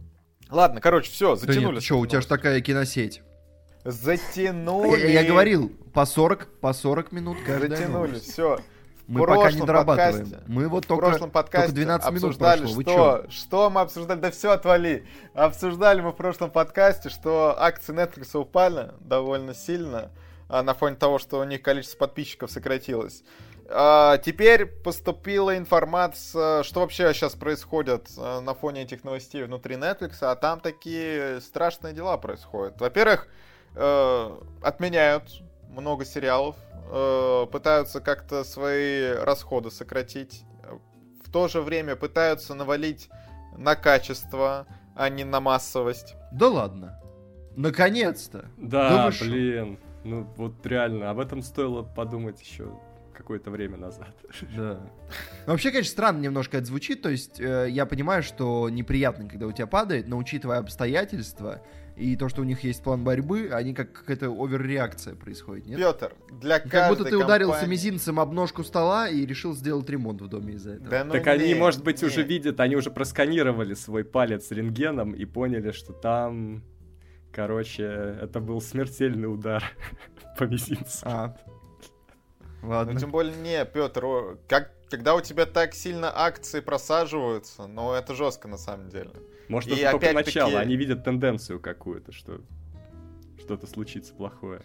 Ладно, 0.50 0.80
короче, 0.80 1.10
все, 1.10 1.36
Да 1.36 1.46
затянули. 1.46 1.74
нет, 1.74 1.82
что, 1.82 1.98
у 1.98 2.06
тебя 2.06 2.20
же 2.20 2.26
такая 2.26 2.60
киносеть. 2.60 3.22
Затянули. 3.84 5.00
Я, 5.00 5.22
я 5.22 5.24
говорил, 5.24 5.70
по 5.94 6.04
40, 6.04 6.60
по 6.60 6.72
40 6.72 7.12
минут 7.12 7.38
каждая 7.46 7.70
Затянули, 7.70 8.18
все. 8.18 8.58
Мы 9.10 9.26
пока 9.26 9.50
не 9.50 9.60
дорабатываем. 9.60 10.24
подкасте- 10.26 10.44
Мы 10.46 10.68
вот 10.68 10.84
в 10.84 10.88
только, 10.88 11.06
прошлом 11.06 11.30
подкасте 11.30 11.66
только 11.68 11.80
12 11.84 12.10
минут 12.10 12.22
обсуждали, 12.24 12.60
прошло. 12.60 12.82
Что, 12.82 13.24
что 13.30 13.70
мы 13.70 13.80
обсуждали, 13.80 14.20
да 14.20 14.30
все 14.30 14.50
отвали. 14.52 15.06
Обсуждали 15.34 16.00
мы 16.00 16.12
в 16.12 16.16
прошлом 16.16 16.50
подкасте, 16.50 17.08
что 17.08 17.54
акции 17.60 17.92
Netflix 17.92 18.36
упали 18.38 18.92
довольно 19.00 19.52
сильно 19.54 20.10
а, 20.48 20.62
на 20.62 20.74
фоне 20.74 20.96
того, 20.96 21.18
что 21.18 21.40
у 21.40 21.44
них 21.44 21.60
количество 21.62 21.98
подписчиков 21.98 22.50
сократилось. 22.50 23.22
А, 23.68 24.18
теперь 24.18 24.66
поступила 24.66 25.56
информация, 25.56 26.62
что 26.62 26.80
вообще 26.80 27.12
сейчас 27.12 27.34
происходит 27.34 28.08
а, 28.16 28.40
на 28.40 28.54
фоне 28.54 28.82
этих 28.82 29.04
новостей 29.04 29.42
внутри 29.44 29.76
Netflix, 29.76 30.18
а 30.22 30.34
там 30.36 30.60
такие 30.60 31.40
страшные 31.40 31.92
дела 31.94 32.16
происходят. 32.16 32.80
Во-первых, 32.80 33.26
э, 33.76 34.36
отменяют 34.62 35.24
много 35.68 36.04
сериалов, 36.04 36.56
э, 36.90 37.46
пытаются 37.50 38.00
как-то 38.00 38.44
свои 38.44 39.12
расходы 39.12 39.70
сократить, 39.70 40.44
в 41.24 41.30
то 41.30 41.48
же 41.48 41.62
время 41.62 41.96
пытаются 41.96 42.54
навалить 42.54 43.08
на 43.56 43.76
качество, 43.76 44.66
а 44.96 45.08
не 45.08 45.24
на 45.24 45.40
массовость. 45.40 46.16
Да 46.32 46.48
ладно. 46.48 47.00
Наконец-то. 47.56 48.46
Да 48.56 49.10
Да, 49.10 49.12
блин. 49.20 49.78
Ну 50.02 50.26
вот 50.36 50.66
реально, 50.66 51.10
об 51.10 51.20
этом 51.20 51.42
стоило 51.42 51.82
подумать 51.82 52.40
еще 52.40 52.72
какое-то 53.12 53.50
время 53.50 53.76
назад. 53.76 54.14
Да. 54.56 54.80
Вообще, 55.46 55.70
конечно, 55.70 55.90
странно 55.90 56.20
немножко 56.20 56.56
это 56.56 56.66
звучит. 56.66 57.02
То 57.02 57.10
есть, 57.10 57.38
э, 57.38 57.68
я 57.68 57.84
понимаю, 57.84 58.22
что 58.22 58.70
неприятно, 58.70 59.28
когда 59.28 59.46
у 59.46 59.52
тебя 59.52 59.66
падает, 59.66 60.08
но 60.08 60.16
учитывая 60.16 60.58
обстоятельства 60.58 61.60
и 62.00 62.16
то, 62.16 62.28
что 62.30 62.40
у 62.40 62.44
них 62.44 62.64
есть 62.64 62.82
план 62.82 63.04
борьбы, 63.04 63.50
они 63.52 63.74
как 63.74 63.92
какая-то 63.92 64.30
оверреакция 64.30 65.14
происходит, 65.14 65.66
нет? 65.66 65.78
Петр, 65.78 66.14
для 66.40 66.58
Как 66.58 66.70
каждой 66.70 66.96
будто 66.98 67.10
ты 67.10 67.16
ударился 67.18 67.52
компании- 67.60 67.70
мизинцем 67.72 68.18
об 68.18 68.32
ножку 68.32 68.64
стола 68.64 69.08
и 69.08 69.26
решил 69.26 69.54
сделать 69.54 69.88
ремонт 69.90 70.22
в 70.22 70.28
доме 70.28 70.54
из-за 70.54 70.72
этого. 70.72 70.88
Да 70.90 71.04
ну 71.04 71.12
так 71.12 71.26
они, 71.26 71.48
не, 71.48 71.54
может 71.54 71.84
быть, 71.84 72.00
не. 72.00 72.08
уже 72.08 72.22
видят, 72.22 72.58
они 72.60 72.74
уже 72.76 72.90
просканировали 72.90 73.74
свой 73.74 74.04
палец 74.04 74.50
рентгеном 74.50 75.12
и 75.12 75.26
поняли, 75.26 75.72
что 75.72 75.92
там, 75.92 76.62
короче, 77.32 77.84
это 78.22 78.40
был 78.40 78.62
смертельный 78.62 79.32
удар 79.32 79.62
по 80.38 80.44
мизинцу. 80.44 81.00
А. 81.04 81.36
Ну, 82.62 82.68
Ладно. 82.70 82.98
тем 82.98 83.10
более, 83.10 83.34
не, 83.36 83.64
Петр, 83.64 84.38
как, 84.48 84.72
когда 84.90 85.14
у 85.14 85.20
тебя 85.20 85.46
так 85.46 85.74
сильно 85.74 86.12
акции 86.14 86.60
просаживаются, 86.60 87.66
ну, 87.66 87.92
это 87.92 88.14
жестко 88.14 88.48
на 88.48 88.58
самом 88.58 88.88
деле. 88.90 89.12
Может, 89.48 89.70
И 89.70 89.76
это 89.76 89.92
только 89.92 90.10
опять-таки- 90.10 90.38
начало, 90.38 90.60
они 90.60 90.76
видят 90.76 91.04
тенденцию 91.04 91.60
какую-то, 91.60 92.12
что 92.12 92.40
что-то 93.38 93.66
случится 93.66 94.12
плохое. 94.12 94.60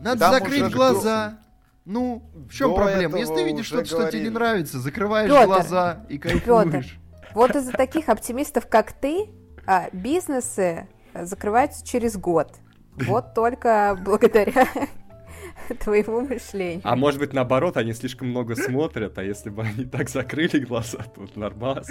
Надо 0.00 0.20
Там 0.20 0.32
закрыть 0.34 0.72
глаза. 0.72 1.38
Ну, 1.84 2.30
в 2.34 2.52
чем 2.52 2.70
До 2.70 2.76
проблема? 2.76 3.18
Если 3.18 3.34
ты 3.34 3.44
видишь 3.44 3.66
что-то, 3.66 3.84
что 3.84 4.10
тебе 4.10 4.22
не 4.24 4.30
нравится, 4.30 4.78
закрываешь 4.78 5.30
Пётр, 5.30 5.46
глаза 5.46 6.06
и 6.08 6.18
кайфуешь. 6.18 6.98
Вот 7.34 7.54
из-за 7.54 7.72
таких 7.72 8.08
оптимистов, 8.08 8.66
как 8.66 8.92
ты, 8.92 9.28
а, 9.66 9.88
бизнесы 9.92 10.88
закрываются 11.14 11.86
через 11.86 12.16
год. 12.16 12.54
Вот 12.96 13.34
только 13.34 13.98
благодаря 14.02 14.66
твоему 15.80 16.20
мышлению. 16.22 16.80
А 16.84 16.96
может 16.96 17.20
быть, 17.20 17.32
наоборот, 17.32 17.76
они 17.76 17.92
слишком 17.92 18.28
много 18.28 18.56
смотрят, 18.56 19.16
а 19.18 19.22
если 19.24 19.50
бы 19.50 19.62
они 19.62 19.84
так 19.84 20.08
закрыли 20.08 20.58
глаза, 20.58 20.98
то 21.14 21.26
нормас. 21.34 21.88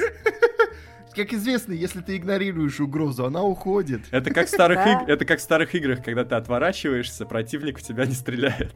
Как 1.15 1.32
известно, 1.32 1.74
если 1.74 2.01
ты 2.01 2.18
игнорируешь 2.18 2.80
угрозу, 2.80 3.25
она 3.25 3.44
уходит. 3.44 4.01
Это 4.12 4.34
как 4.34 4.48
в 4.48 4.50
старых, 4.50 4.77
Да. 4.77 5.03
иг- 5.03 5.10
это 5.10 5.25
как 5.25 5.39
в 5.39 5.42
старых 5.44 5.75
играх, 5.75 6.03
когда 6.03 6.25
ты 6.25 6.34
отворачиваешься, 6.36 7.25
противник 7.27 7.77
в 7.77 7.84
тебя 7.84 8.06
не 8.06 8.13
стреляет. 8.13 8.74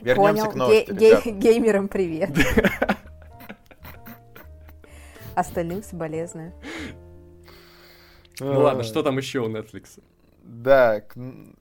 Вернемся 0.00 0.44
Понял. 0.44 0.50
к 0.52 0.54
новости, 0.54 0.90
Ге- 0.92 1.20
ге- 1.24 1.30
геймерам 1.32 1.88
привет. 1.88 2.30
Остальным 5.34 5.82
соболезную. 5.82 6.52
Ну 8.40 8.60
ладно, 8.60 8.82
что 8.82 9.02
там 9.02 9.18
еще 9.18 9.40
у 9.40 9.48
Netflix? 9.48 9.98
Да, 10.48 11.00
к 11.00 11.16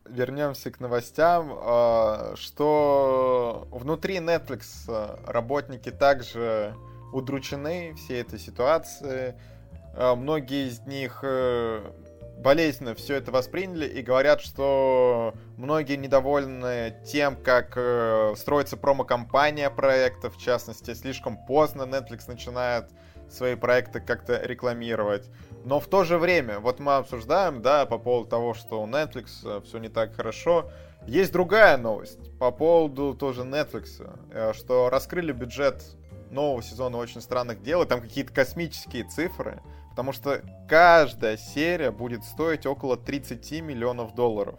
вернемся 0.05 0.69
к 0.69 0.79
новостям. 0.79 1.51
а, 1.57 2.33
Что 2.35 3.67
внутри 3.71 4.17
Netflix 4.17 4.63
а, 4.87 5.19
работники 5.25 5.89
также 5.89 6.75
удручены 7.11 7.95
всей 7.95 8.21
этой 8.21 8.37
ситуации. 8.37 9.35
А, 9.95 10.15
Многие 10.15 10.67
из 10.67 10.81
них 10.81 11.21
э, 11.23 11.81
болезненно 12.37 12.93
все 12.93 13.15
это 13.15 13.31
восприняли 13.31 13.87
и 13.87 14.03
говорят, 14.03 14.41
что 14.41 15.33
многие 15.57 15.95
недовольны 15.95 16.95
тем, 17.05 17.41
как 17.41 17.73
э, 17.75 18.35
строится 18.37 18.77
промо-компания 18.77 19.71
проектов, 19.71 20.35
в 20.35 20.39
частности, 20.39 20.93
слишком 20.93 21.43
поздно 21.47 21.83
Netflix 21.83 22.25
начинает 22.27 22.91
свои 23.29 23.55
проекты 23.55 23.99
как-то 23.99 24.39
рекламировать. 24.43 25.27
Но 25.65 25.79
в 25.79 25.87
то 25.87 26.03
же 26.03 26.19
время, 26.19 26.59
вот 26.59 26.79
мы 26.79 26.95
обсуждаем, 26.95 27.63
да, 27.63 27.87
по 27.87 27.97
поводу 27.97 28.29
того, 28.29 28.53
что 28.53 28.83
у 28.83 28.87
Netflix 28.87 29.63
все 29.63 29.77
не 29.79 29.89
так 29.89 30.15
хорошо. 30.15 30.69
Есть 31.07 31.33
другая 31.33 31.77
новость 31.77 32.37
по 32.37 32.51
поводу 32.51 33.15
тоже 33.15 33.41
Netflix, 33.41 34.07
э, 34.31 34.53
что 34.53 34.89
раскрыли 34.91 35.31
бюджет 35.31 35.83
нового 36.29 36.61
сезона 36.61 36.97
«Очень 36.97 37.21
странных 37.21 37.63
дел», 37.63 37.81
и 37.81 37.87
там 37.87 37.99
какие-то 38.01 38.31
космические 38.31 39.05
цифры, 39.05 39.59
потому 39.89 40.11
что 40.11 40.41
каждая 40.69 41.35
серия 41.37 41.89
будет 41.89 42.23
стоить 42.23 42.67
около 42.67 42.95
30 42.95 43.61
миллионов 43.61 44.13
долларов. 44.13 44.55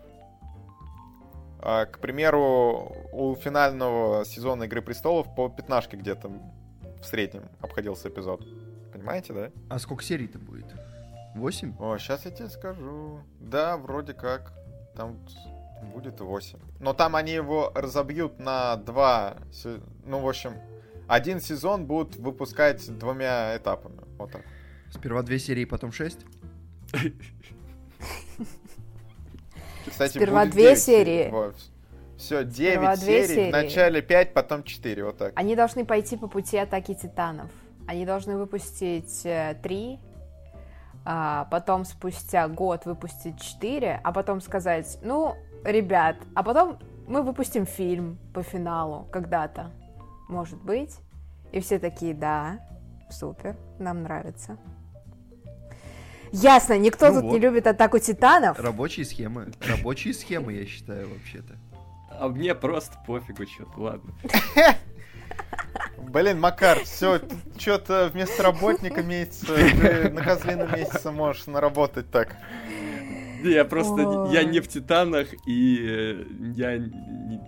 А, 1.60 1.86
К 1.86 2.00
примеру, 2.00 2.92
у 3.12 3.34
финального 3.36 4.24
сезона 4.24 4.64
«Игры 4.64 4.82
престолов» 4.82 5.32
по 5.36 5.48
пятнашке 5.48 5.96
где-то 5.96 6.30
в 7.00 7.04
среднем 7.04 7.48
обходился 7.60 8.08
эпизод. 8.08 8.44
Понимаете, 8.92 9.32
да? 9.32 9.50
А 9.68 9.78
сколько 9.78 10.02
серий-то 10.02 10.38
будет? 10.38 10.74
Восемь? 11.36 11.74
О, 11.78 11.98
сейчас 11.98 12.24
я 12.24 12.30
тебе 12.30 12.48
скажу. 12.48 13.20
Да, 13.40 13.76
вроде 13.76 14.14
как. 14.14 14.52
Там 14.94 15.18
будет 15.92 16.20
8. 16.20 16.58
Но 16.80 16.94
там 16.94 17.14
они 17.14 17.32
его 17.32 17.70
разобьют 17.74 18.38
на 18.38 18.76
два... 18.76 19.36
Ну, 20.06 20.20
в 20.20 20.28
общем, 20.28 20.54
один 21.06 21.40
сезон 21.40 21.86
будут 21.86 22.16
выпускать 22.16 22.86
двумя 22.98 23.54
этапами. 23.56 24.00
Вот 24.18 24.32
так. 24.32 24.42
Сперва 24.90 25.22
две 25.22 25.38
серии, 25.38 25.66
потом 25.66 25.92
шесть? 25.92 26.20
Кстати, 29.86 30.12
Сперва 30.12 30.42
будет 30.44 30.52
две 30.52 30.62
9 30.74 30.78
серии. 30.78 31.32
Все, 32.16 32.44
9 32.44 32.54
Сперва 32.54 32.96
две 32.96 33.22
серий, 33.22 33.34
серии. 33.34 33.48
в 33.50 33.52
начале 33.52 34.02
5, 34.02 34.32
потом 34.32 34.62
4, 34.62 35.04
вот 35.04 35.18
так. 35.18 35.32
Они 35.36 35.54
должны 35.54 35.84
пойти 35.84 36.16
по 36.16 36.28
пути 36.28 36.56
атаки 36.56 36.94
титанов. 36.94 37.50
Они 37.86 38.06
должны 38.06 38.36
выпустить 38.36 39.20
э, 39.24 39.56
три, 39.62 40.00
а 41.08 41.44
потом 41.52 41.84
спустя 41.84 42.48
год 42.48 42.84
выпустить 42.84 43.40
четыре, 43.40 44.00
а 44.02 44.12
потом 44.12 44.40
сказать, 44.40 44.98
ну, 45.02 45.36
ребят, 45.64 46.16
а 46.34 46.42
потом 46.42 46.78
мы 47.06 47.22
выпустим 47.22 47.64
фильм 47.64 48.18
по 48.34 48.42
финалу 48.42 49.06
когда-то. 49.12 49.70
Может 50.28 50.60
быть. 50.60 50.96
И 51.52 51.60
все 51.60 51.78
такие, 51.78 52.12
да, 52.12 52.58
супер, 53.08 53.56
нам 53.78 54.02
нравится. 54.02 54.58
Ясно, 56.32 56.76
никто 56.76 57.06
Ну 57.06 57.14
тут 57.14 57.22
вот. 57.22 57.32
не 57.32 57.38
любит 57.38 57.68
атаку 57.68 58.00
титанов. 58.00 58.58
Рабочие 58.58 59.06
схемы. 59.06 59.52
Рабочие 59.60 60.12
схемы, 60.12 60.54
я 60.54 60.66
считаю, 60.66 61.08
вообще-то. 61.08 61.54
А 62.10 62.28
мне 62.28 62.52
просто 62.56 62.98
пофигу 63.06 63.46
что-то, 63.46 63.80
ладно. 63.80 64.12
Блин, 65.98 66.40
Макар, 66.40 66.78
все, 66.84 67.20
что-то 67.58 68.10
вместо 68.12 68.42
работника 68.42 69.02
месяца, 69.02 69.46
ты 69.54 70.10
на 70.10 70.22
козлином 70.22 70.72
месяце 70.72 71.10
можешь 71.10 71.46
наработать 71.46 72.10
так. 72.10 72.36
Не, 73.42 73.52
Я 73.52 73.64
просто, 73.64 73.92
Ой. 74.08 74.32
я 74.32 74.44
не 74.44 74.60
в 74.60 74.68
Титанах, 74.68 75.28
и 75.46 75.78
э, 75.86 76.24
я... 76.54 76.78
не- 76.78 77.40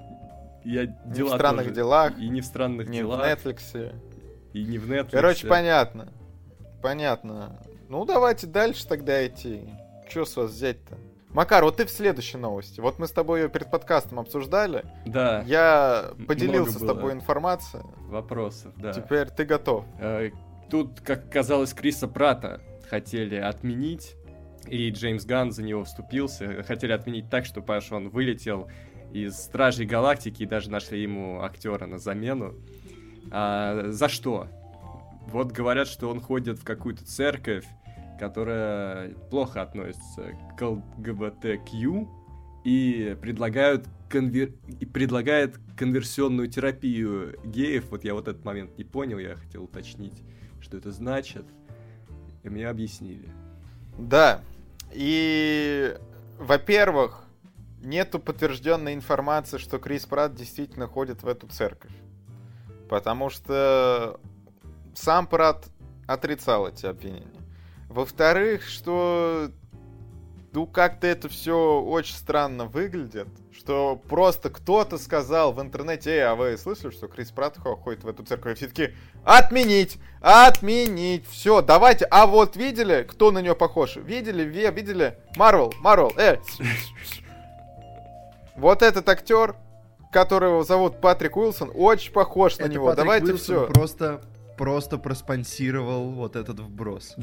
Я 0.64 0.84
дела 0.86 1.30
в 1.30 1.34
странных 1.38 1.64
тоже- 1.64 1.74
делах, 1.74 2.18
И 2.18 2.28
не 2.28 2.40
в 2.42 2.44
странных 2.44 2.88
Не 2.88 2.98
в 3.02 3.06
делах, 3.06 3.26
Netflix. 3.26 3.92
и 4.52 4.64
не 4.64 4.76
в 4.78 4.90
Netflix. 4.90 5.10
Короче, 5.12 5.46
понятно. 5.46 6.12
Понятно. 6.82 7.58
Ну, 7.88 8.04
давайте 8.04 8.46
дальше 8.46 8.86
тогда 8.86 9.26
идти. 9.26 9.62
Че 10.10 10.26
с 10.26 10.36
вас 10.36 10.50
взять-то? 10.50 10.96
Макар, 11.38 11.62
вот 11.62 11.76
ты 11.76 11.86
в 11.86 11.90
следующей 11.90 12.36
новости. 12.36 12.80
Вот 12.80 12.98
мы 12.98 13.06
с 13.06 13.12
тобой 13.12 13.42
ее 13.42 13.48
перед 13.48 13.70
подкастом 13.70 14.18
обсуждали. 14.18 14.84
Да, 15.06 15.44
Я 15.46 16.10
поделился 16.26 16.80
с 16.80 16.84
тобой 16.84 17.12
информацией. 17.12 17.84
вопросов, 18.08 18.72
да. 18.76 18.92
Теперь 18.92 19.28
ты 19.28 19.44
готов. 19.44 19.84
Э, 20.00 20.30
Тут, 20.68 21.00
как 21.00 21.30
казалось, 21.30 21.72
Криса 21.74 22.08
Прата 22.08 22.60
хотели 22.90 23.36
отменить, 23.36 24.16
и 24.66 24.90
Джеймс 24.90 25.24
Ганн 25.26 25.52
за 25.52 25.62
него 25.62 25.84
вступился. 25.84 26.64
Хотели 26.64 26.90
отменить 26.90 27.30
так, 27.30 27.44
что 27.44 27.62
Паш, 27.62 27.92
он 27.92 28.08
вылетел 28.08 28.68
из 29.12 29.36
Стражей 29.36 29.86
Галактики 29.86 30.42
и 30.42 30.46
даже 30.46 30.70
нашли 30.70 31.00
ему 31.00 31.44
актера 31.44 31.86
на 31.86 31.98
замену. 31.98 32.56
А, 33.30 33.92
за 33.92 34.08
что? 34.08 34.48
Вот 35.28 35.52
говорят, 35.52 35.86
что 35.86 36.10
он 36.10 36.20
ходит 36.20 36.58
в 36.58 36.64
какую-то 36.64 37.06
церковь, 37.06 37.64
которая 38.18 39.14
плохо 39.30 39.62
относится 39.62 40.36
к 40.56 40.62
ЛГБТQ 40.62 42.08
и 42.64 43.16
предлагают 43.20 43.86
конвер... 44.08 44.52
и 44.80 44.86
предлагает 44.86 45.58
конверсионную 45.76 46.48
терапию 46.48 47.38
геев. 47.44 47.86
Вот 47.90 48.04
я 48.04 48.14
вот 48.14 48.28
этот 48.28 48.44
момент 48.44 48.76
не 48.76 48.84
понял, 48.84 49.18
я 49.18 49.36
хотел 49.36 49.64
уточнить, 49.64 50.22
что 50.60 50.76
это 50.76 50.90
значит. 50.90 51.46
И 52.42 52.48
мне 52.48 52.68
объяснили. 52.68 53.28
Да. 53.98 54.42
И, 54.92 55.96
во-первых, 56.38 57.24
нету 57.80 58.18
подтвержденной 58.18 58.94
информации, 58.94 59.58
что 59.58 59.78
Крис 59.78 60.06
Пратт 60.06 60.34
действительно 60.34 60.86
ходит 60.86 61.22
в 61.22 61.28
эту 61.28 61.46
церковь. 61.48 61.92
Потому 62.88 63.28
что 63.28 64.20
сам 64.94 65.26
Пратт 65.26 65.68
отрицал 66.06 66.68
эти 66.68 66.86
обвинения. 66.86 67.37
Во-вторых, 67.88 68.66
что 68.68 69.50
ну 70.52 70.66
как-то 70.66 71.06
это 71.06 71.28
все 71.28 71.80
очень 71.80 72.14
странно 72.14 72.66
выглядит, 72.66 73.28
что 73.52 74.00
просто 74.08 74.50
кто-то 74.50 74.98
сказал 74.98 75.52
в 75.52 75.60
интернете, 75.60 76.10
эй, 76.10 76.26
а 76.26 76.34
вы 76.34 76.56
слышали, 76.58 76.90
что 76.90 77.06
Крис 77.08 77.30
Пратт 77.30 77.58
ходит 77.58 78.02
в 78.02 78.08
эту 78.08 78.24
церковь? 78.24 78.52
И 78.52 78.56
все 78.56 78.68
таки 78.68 78.94
отменить, 79.24 79.98
отменить, 80.20 81.26
все, 81.28 81.62
давайте. 81.62 82.06
А 82.06 82.26
вот 82.26 82.56
видели, 82.56 83.06
кто 83.08 83.30
на 83.30 83.40
нее 83.40 83.54
похож? 83.54 83.96
Видели, 83.96 84.42
Ви- 84.42 84.70
видели? 84.70 85.18
Марвел, 85.36 85.72
Марвел, 85.80 86.12
э. 86.16 86.38
Вот 88.56 88.82
этот 88.82 89.08
актер, 89.08 89.54
которого 90.10 90.64
зовут 90.64 91.00
Патрик 91.00 91.36
Уилсон, 91.36 91.70
очень 91.74 92.12
похож 92.12 92.58
на 92.58 92.64
Это 92.64 92.72
него. 92.72 92.86
Патрик 92.86 93.04
Давайте 93.04 93.26
Уилсон 93.26 93.44
все. 93.44 93.66
Просто, 93.66 94.20
просто 94.58 94.98
проспонсировал 94.98 96.10
вот 96.10 96.36
этот 96.36 96.58
вброс. 96.60 97.16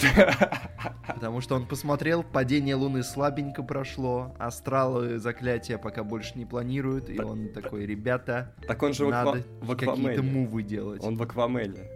Потому 1.07 1.41
что 1.41 1.55
он 1.55 1.67
посмотрел, 1.67 2.23
падение 2.23 2.75
Луны 2.75 3.03
слабенько 3.03 3.61
прошло, 3.61 4.33
астралы 4.39 5.19
заклятия 5.19 5.77
пока 5.77 6.03
больше 6.03 6.37
не 6.37 6.45
планируют, 6.45 7.09
и 7.09 7.21
он 7.21 7.49
такой, 7.49 7.85
ребята, 7.85 8.53
Так 8.65 8.81
он 8.81 8.93
же 8.93 9.07
надо 9.07 9.43
какие-то 9.67 10.23
мувы 10.23 10.63
делать. 10.63 11.03
Он 11.03 11.17
в 11.17 11.21
Аквамене. 11.21 11.89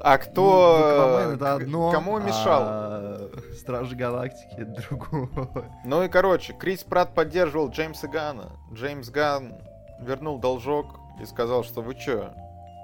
А 0.00 0.18
Ну, 0.18 0.22
кто... 0.22 1.32
Это 1.32 1.54
одно, 1.54 1.90
Кому 1.90 2.18
мешал? 2.18 2.62
а 2.66 3.30
Стражи 3.58 3.96
Галактики 3.96 4.54
это 4.58 4.82
другое. 4.88 5.28
Ну 5.84 6.02
и 6.02 6.08
короче, 6.08 6.52
Крис 6.52 6.84
Пратт 6.84 7.14
поддерживал 7.14 7.70
Джеймса 7.70 8.06
Гана. 8.08 8.50
Джеймс 8.72 9.08
Ган 9.08 9.54
вернул 10.00 10.38
должок 10.38 11.00
и 11.20 11.24
сказал, 11.24 11.64
что 11.64 11.80
вы 11.80 11.94
чё? 11.94 12.34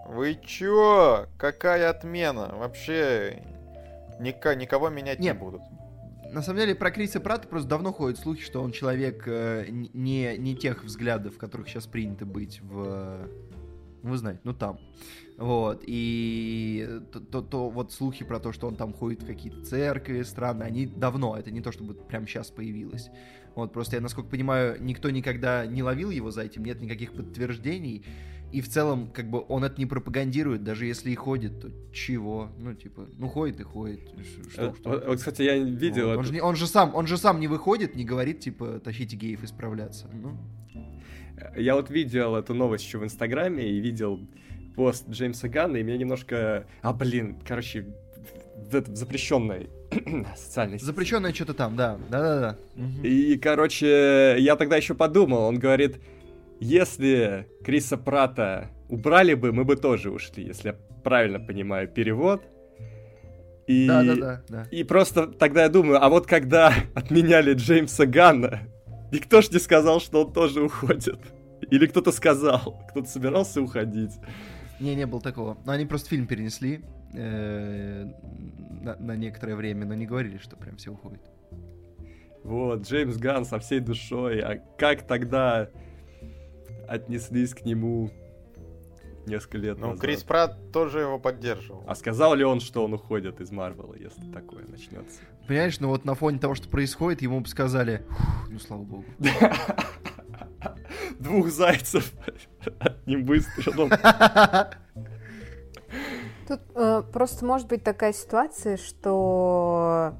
Вы 0.09 0.39
чё? 0.45 1.27
Какая 1.39 1.91
отмена? 1.91 2.51
Вообще 2.57 3.43
ника- 4.21 4.55
никого 4.57 4.89
менять 4.91 5.19
не 5.21 5.29
Не, 5.29 5.35
будут. 5.35 5.63
На 6.33 6.43
самом 6.43 6.61
деле 6.61 6.75
про 6.75 6.91
Криса 6.91 7.21
Пратта 7.21 7.47
просто 7.47 7.69
давно 7.69 7.93
ходят 7.93 8.19
слухи, 8.19 8.43
что 8.43 8.63
он 8.63 8.73
человек 8.73 9.25
э, 9.27 9.67
не, 9.71 10.37
не 10.39 10.57
тех 10.57 10.83
взглядов, 10.85 11.37
которых 11.37 11.69
сейчас 11.69 11.87
принято 11.87 12.25
быть 12.25 12.61
в... 12.63 13.29
ну, 14.03 14.11
Вы 14.11 14.17
знаете, 14.17 14.41
ну 14.45 14.55
там. 14.55 14.79
Вот, 15.39 15.83
и 15.87 16.89
то, 17.13 17.21
то- 17.21 17.43
то 17.43 17.69
вот 17.71 17.93
слухи 17.93 18.25
про 18.25 18.39
то, 18.39 18.53
что 18.53 18.67
он 18.69 18.77
там 18.77 18.93
ходит 18.95 19.23
в 19.23 19.27
какие-то 19.27 19.63
церкви 19.65 20.23
странные, 20.23 20.67
они 20.69 20.87
давно, 20.87 21.37
это 21.37 21.51
не 21.51 21.61
то, 21.61 21.71
чтобы 21.73 21.95
прямо 21.95 22.27
сейчас 22.27 22.51
появилось. 22.51 23.11
Вот, 23.55 23.73
просто 23.73 23.97
я, 23.97 24.03
насколько 24.03 24.31
понимаю, 24.31 24.83
никто 24.83 25.11
никогда 25.11 25.67
не 25.67 25.83
ловил 25.83 26.11
его 26.11 26.31
за 26.31 26.43
этим, 26.43 26.65
нет 26.65 26.81
никаких 26.81 27.13
подтверждений, 27.13 28.05
и 28.53 28.61
в 28.61 28.69
целом, 28.69 29.11
как 29.13 29.29
бы, 29.31 29.43
он 29.49 29.65
это 29.65 29.79
не 29.79 29.87
пропагандирует, 29.87 30.63
даже 30.63 30.87
если 30.87 31.11
и 31.11 31.15
ходит, 31.15 31.61
то 31.61 31.71
чего? 31.93 32.49
Ну, 32.59 32.75
типа, 32.75 33.07
ну, 33.19 33.29
ходит 33.29 33.61
и 33.61 33.63
ходит. 33.63 34.01
Ш- 34.19 34.51
Что, 34.53 34.75
что? 34.75 35.03
Вот, 35.07 35.19
кстати, 35.19 35.43
я 35.43 35.57
видел 35.59 36.09
Вот. 36.09 36.19
Он, 36.19 36.25
эту- 36.25 36.35
же, 36.35 36.43
он 36.43 36.57
же 36.57 36.67
сам, 36.67 36.95
он 36.95 37.07
же 37.07 37.17
сам 37.17 37.41
не 37.41 37.49
выходит, 37.49 37.97
не 37.97 38.05
говорит, 38.05 38.41
типа, 38.41 38.81
тащите 38.85 39.17
геев 39.17 39.43
исправляться. 39.43 40.09
Ну, 40.13 40.37
Я 41.57 41.75
вот 41.75 41.91
видел 41.91 42.37
эту 42.37 42.55
новость 42.55 42.85
еще 42.85 42.99
в 42.99 43.05
Инстаграме 43.05 43.69
и 43.69 43.81
видел 43.81 44.21
пост 44.77 45.09
Джеймса 45.11 45.49
Ганна, 45.49 45.79
и 45.79 45.83
меня 45.83 45.97
немножко... 45.99 46.67
А, 46.83 46.93
блин, 46.93 47.37
короче, 47.47 47.87
запрещенной 48.89 49.69
социальной 50.37 50.79
сети. 50.79 50.87
запрещенное 50.87 51.33
что-то 51.33 51.55
там, 51.55 51.77
да, 51.77 51.99
да-да-да. 52.11 52.59
И, 53.07 53.37
короче, 53.39 54.37
я 54.39 54.57
тогда 54.57 54.77
еще 54.77 54.95
подумал, 54.95 55.43
он 55.43 55.59
говорит, 55.59 56.01
если 56.63 57.49
Криса 57.65 57.97
Прата 57.97 58.69
убрали 58.89 59.35
бы, 59.35 59.53
мы 59.53 59.65
бы 59.65 59.77
тоже 59.77 60.11
ушли, 60.11 60.45
если 60.45 60.69
я 60.69 60.77
правильно 61.03 61.41
понимаю 61.41 61.89
перевод. 61.89 62.43
И... 63.67 63.89
Да-да-да, 63.89 64.43
да. 64.49 64.69
И 64.71 64.85
просто 64.85 65.27
тогда 65.27 65.65
я 65.65 65.69
думаю, 65.69 66.03
а 66.03 66.09
вот 66.09 66.27
когда 66.27 66.73
отменяли 66.95 67.55
Джеймса 67.55 68.07
Ганна, 68.07 68.61
никто 69.11 69.41
ж 69.43 69.51
не 69.51 69.59
сказал, 69.59 70.01
что 70.01 70.25
он 70.25 70.33
тоже 70.33 70.63
уходит. 70.63 71.19
Или 71.71 71.87
кто-то 71.87 72.13
сказал, 72.13 72.85
кто-то 72.91 73.09
собирался 73.09 73.61
уходить. 73.61 74.13
Не, 74.79 74.95
не 74.95 75.07
было 75.07 75.21
такого. 75.21 75.59
Но 75.65 75.73
они 75.73 75.85
просто 75.85 76.11
фильм 76.11 76.27
перенесли 76.27 76.85
э, 77.15 78.05
на, 78.83 78.97
на 78.97 79.17
некоторое 79.17 79.57
время, 79.57 79.87
но 79.87 79.95
не 79.95 80.07
говорили, 80.07 80.39
что 80.39 80.57
прям 80.57 80.77
все 80.77 80.91
уходят. 80.91 81.23
Вот, 82.45 82.83
Джеймс 82.83 83.17
Ганн 83.17 83.45
со 83.45 83.59
всей 83.59 83.81
душой. 83.81 84.41
А 84.41 84.59
как 84.77 85.03
тогда 85.03 85.69
отнеслись 86.93 87.55
к 87.55 87.65
нему 87.65 88.11
несколько 89.27 89.59
лет 89.59 89.79
Ну, 89.79 89.89
назад? 89.89 90.01
Крис 90.01 90.23
Пратт 90.23 90.73
тоже 90.73 91.01
его 91.01 91.19
поддерживал. 91.19 91.85
А 91.87 91.95
сказал 91.95 92.35
ли 92.35 92.45
он, 92.45 92.61
что 92.61 92.85
он 92.85 92.93
уходит 92.93 93.41
из 93.41 93.51
Марвела, 93.51 93.95
если 93.95 94.31
такое 94.31 94.67
начнется? 94.67 95.21
Понимаешь, 95.47 95.81
ну 95.81 95.89
вот 95.89 96.05
на 96.05 96.15
фоне 96.15 96.39
того, 96.39 96.55
что 96.55 96.69
происходит, 96.69 97.23
ему 97.23 97.41
бы 97.41 97.49
сказали, 97.49 98.05
«Фух, 98.09 98.51
ну 98.51 98.59
слава 98.59 98.83
богу. 98.83 99.05
Двух 101.19 101.49
зайцев 101.49 102.13
одним 102.79 103.25
выстрелом. 103.25 103.91
Тут 106.49 106.61
э, 106.75 107.03
просто 107.13 107.47
может 107.47 107.69
быть 107.69 107.83
такая 107.83 108.13
ситуация, 108.13 108.77
что 108.77 110.15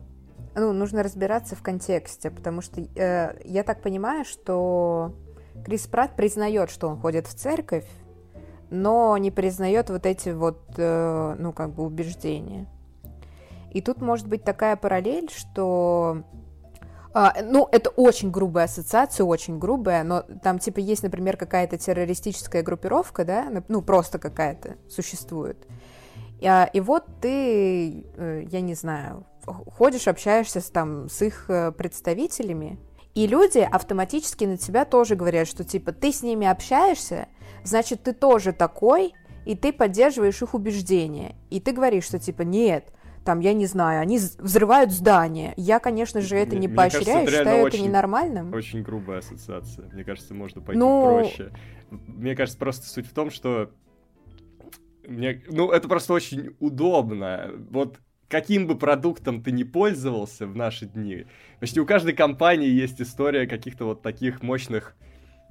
ну, 0.55 0.73
нужно 0.73 1.03
разбираться 1.03 1.57
в 1.57 1.63
контексте, 1.63 2.31
потому 2.31 2.63
что 2.63 2.81
э, 2.81 3.39
я 3.45 3.63
так 3.65 3.83
понимаю, 3.83 4.25
что 4.25 5.15
Крис 5.65 5.87
Пратт 5.87 6.17
признает, 6.17 6.71
что 6.71 6.89
он 6.89 6.99
ходит 6.99 7.27
в 7.27 7.35
церковь, 7.35 7.87
но 8.71 9.17
не 9.19 9.31
признает 9.31 9.91
вот 9.91 10.07
эти 10.07 10.31
вот, 10.31 10.61
э, 10.77 11.37
ну, 11.39 11.53
как 11.53 11.75
бы 11.75 11.85
убеждения. 11.85 12.67
И 13.71 13.81
тут 13.81 14.01
может 14.01 14.27
быть 14.27 14.45
такая 14.45 14.77
параллель, 14.77 15.31
что 15.31 16.25
а, 17.15 17.35
ну, 17.43 17.69
это 17.71 17.91
очень 17.91 18.31
грубая 18.31 18.65
ассоциация, 18.65 19.25
очень 19.25 19.59
грубая, 19.59 20.03
но 20.03 20.23
там, 20.43 20.59
типа, 20.59 20.79
есть, 20.79 21.03
например, 21.03 21.37
какая-то 21.37 21.77
террористическая 21.77 22.63
группировка, 22.63 23.25
да, 23.25 23.63
ну, 23.69 23.83
просто 23.83 24.19
какая-то 24.19 24.77
существует. 24.89 25.59
И, 26.41 26.47
а, 26.47 26.65
и 26.73 26.81
вот 26.81 27.05
ты, 27.21 28.07
э, 28.17 28.45
я 28.51 28.61
не 28.63 28.75
знаю, 28.75 29.27
ходишь, 29.45 30.09
общаешься 30.09 30.61
с, 30.61 30.71
там, 30.71 31.09
с 31.11 31.21
их 31.21 31.51
э, 31.51 31.73
представителями, 31.73 32.79
и 33.15 33.27
люди 33.27 33.59
автоматически 33.59 34.45
на 34.45 34.57
тебя 34.57 34.85
тоже 34.85 35.17
говорят, 35.17 35.47
что, 35.47 35.65
типа, 35.65 35.93
ты 35.93 36.13
с 36.13 36.23
ними 36.23 36.47
общаешься, 36.47 37.29
значит, 37.65 38.03
ты 38.03 38.13
тоже 38.13 38.53
такой, 38.53 39.13
и 39.45 39.55
ты 39.55 39.73
поддерживаешь 39.73 40.41
их 40.41 40.55
убеждения. 40.55 41.37
И 41.51 41.61
ты 41.61 41.73
говоришь, 41.73 42.05
что, 42.05 42.19
типа, 42.19 42.43
нет, 42.43 42.93
там, 43.25 43.41
я 43.41 43.53
не 43.53 43.67
знаю, 43.67 44.01
они 44.01 44.19
взрывают 44.19 44.91
здание. 44.91 45.53
Я, 45.57 45.79
конечно 45.79 46.21
же, 46.21 46.37
это 46.37 46.57
не 46.57 46.69
мне 46.69 46.77
кажется, 46.77 46.99
поощряю, 46.99 47.23
это 47.23 47.31
реально 47.31 47.51
считаю 47.51 47.67
это 47.67 47.77
очень- 47.77 47.85
ненормальным. 47.87 48.53
Очень 48.55 48.83
грубая 48.83 49.19
ассоциация. 49.19 49.89
Мне 49.93 50.05
кажется, 50.05 50.35
можно 50.35 50.61
пойти 50.61 50.79
Ну- 50.79 51.03
проще. 51.03 51.53
Мне 51.91 52.35
кажется, 52.35 52.59
просто 52.59 52.87
суть 52.89 53.07
в 53.07 53.13
том, 53.13 53.31
что... 53.31 53.71
Мне... 55.07 55.43
Ну, 55.49 55.71
это 55.71 55.89
просто 55.89 56.15
очень 56.15 56.57
удобно. 56.61 57.51
Вот 57.71 57.99
каким 58.33 58.67
бы 58.67 58.79
продуктом 58.79 59.43
ты 59.43 59.53
ни 59.53 59.63
пользовался 59.63 60.47
в 60.47 60.57
наши 60.57 60.87
дни, 60.87 61.27
почти 61.61 61.81
у 61.81 61.85
каждой 61.85 62.15
компании 62.15 62.71
есть 62.71 62.99
история 63.03 63.47
каких-то 63.47 63.85
вот 63.85 64.01
таких 64.01 64.43
мощных 64.43 64.95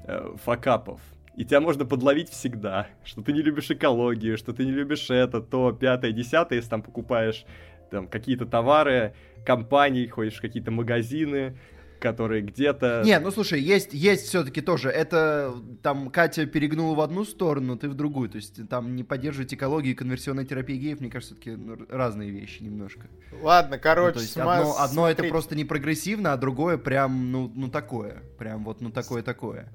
э, 0.08 0.34
факапов. 0.44 1.00
И 1.36 1.46
тебя 1.46 1.62
можно 1.62 1.86
подловить 1.86 2.30
всегда, 2.30 2.88
что 3.04 3.22
ты 3.22 3.34
не 3.34 3.44
любишь 3.44 3.70
экологию, 3.70 4.36
что 4.36 4.52
ты 4.52 4.66
не 4.66 4.72
любишь 4.72 5.12
это, 5.12 5.42
то, 5.42 5.72
пятое, 5.72 6.12
десятое, 6.12 6.58
если 6.58 6.72
там 6.72 6.82
покупаешь 6.82 7.46
там 7.92 8.08
какие-то 8.08 8.48
товары 8.48 9.14
компаний, 9.46 10.08
ходишь 10.08 10.38
в 10.38 10.42
какие-то 10.42 10.72
магазины, 10.72 11.60
который 12.02 12.42
где-то... 12.42 13.04
Не, 13.06 13.20
ну 13.20 13.32
слушай, 13.32 13.62
есть, 13.62 13.94
есть 13.94 14.26
все-таки 14.26 14.60
тоже. 14.62 14.90
Это 14.90 15.54
там 15.84 16.10
Катя 16.10 16.46
перегнула 16.48 16.96
в 16.96 17.02
одну 17.02 17.24
сторону, 17.24 17.78
ты 17.78 17.88
в 17.88 17.94
другую. 17.94 18.30
То 18.30 18.38
есть 18.38 18.68
там 18.68 18.96
не 18.96 19.04
поддерживать 19.04 19.54
экологию 19.54 19.94
и 19.94 19.96
конверсионная 19.96 20.44
терапия 20.44 20.78
геев, 20.78 21.00
мне 21.00 21.10
кажется, 21.10 21.36
все-таки 21.36 21.56
ну, 21.56 21.78
разные 21.90 22.32
вещи 22.32 22.64
немножко. 22.64 23.08
Ладно, 23.42 23.76
Ну, 23.76 23.82
короче, 23.82 24.14
то 24.16 24.20
есть 24.22 24.36
сма- 24.36 24.58
одно, 24.58 24.78
одно 24.80 25.10
это 25.10 25.24
просто 25.26 25.56
не 25.56 25.64
прогрессивно, 25.64 26.34
а 26.34 26.38
другое 26.38 26.78
прям, 26.78 27.32
ну, 27.32 27.52
ну 27.56 27.70
такое. 27.70 28.24
Прям 28.38 28.66
вот, 28.66 28.82
ну 28.82 28.90
такое-такое. 28.90 29.72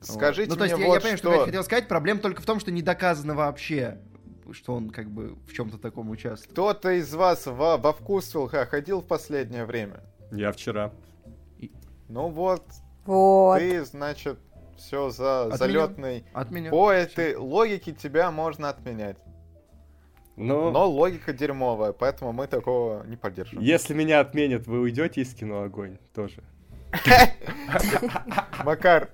Вот. 0.00 0.16
Скажите 0.16 0.48
Ну, 0.48 0.56
то 0.56 0.64
есть 0.64 0.76
мне 0.76 0.84
я, 0.84 0.88
я 0.88 0.94
вот 0.94 1.02
понимаю, 1.02 1.18
что, 1.18 1.30
что. 1.30 1.40
я 1.40 1.46
хотел 1.46 1.64
сказать, 1.64 1.88
проблема 1.88 2.20
только 2.20 2.40
в 2.40 2.46
том, 2.46 2.60
что 2.60 2.70
не 2.70 2.82
доказано 2.82 3.34
вообще, 3.34 3.98
что 4.52 4.74
он 4.74 4.90
как 4.90 5.10
бы 5.10 5.36
в 5.46 5.52
чем-то 5.52 5.76
таком 5.76 6.08
участвует. 6.10 6.52
Кто-то 6.52 6.92
из 6.92 7.12
вас 7.12 7.46
во, 7.46 7.76
во 7.76 7.92
вкус 7.92 8.32
ходил 8.70 9.00
в 9.00 9.06
последнее 9.06 9.64
время? 9.64 10.04
Я 10.30 10.52
вчера. 10.52 10.92
Ну 12.08 12.28
вот, 12.28 12.64
Вот. 13.04 13.58
ты, 13.58 13.84
значит, 13.84 14.38
все 14.76 15.10
за 15.10 15.50
залетный. 15.56 16.24
От 16.32 16.50
меня. 16.50 16.70
По 16.70 16.90
этой 16.90 17.36
логике 17.36 17.92
тебя 17.92 18.30
можно 18.30 18.68
отменять. 18.70 19.16
Ну, 20.36 20.70
Но 20.70 20.88
логика 20.88 21.32
дерьмовая, 21.32 21.92
поэтому 21.92 22.32
мы 22.32 22.46
такого 22.46 23.04
не 23.06 23.16
поддержим. 23.16 23.60
если 23.60 23.92
меня 23.92 24.20
отменят, 24.20 24.66
вы 24.68 24.80
уйдете 24.80 25.20
из 25.22 25.34
кино 25.34 25.62
«Огонь» 25.62 25.98
тоже? 26.14 26.44
Макар, 28.64 29.10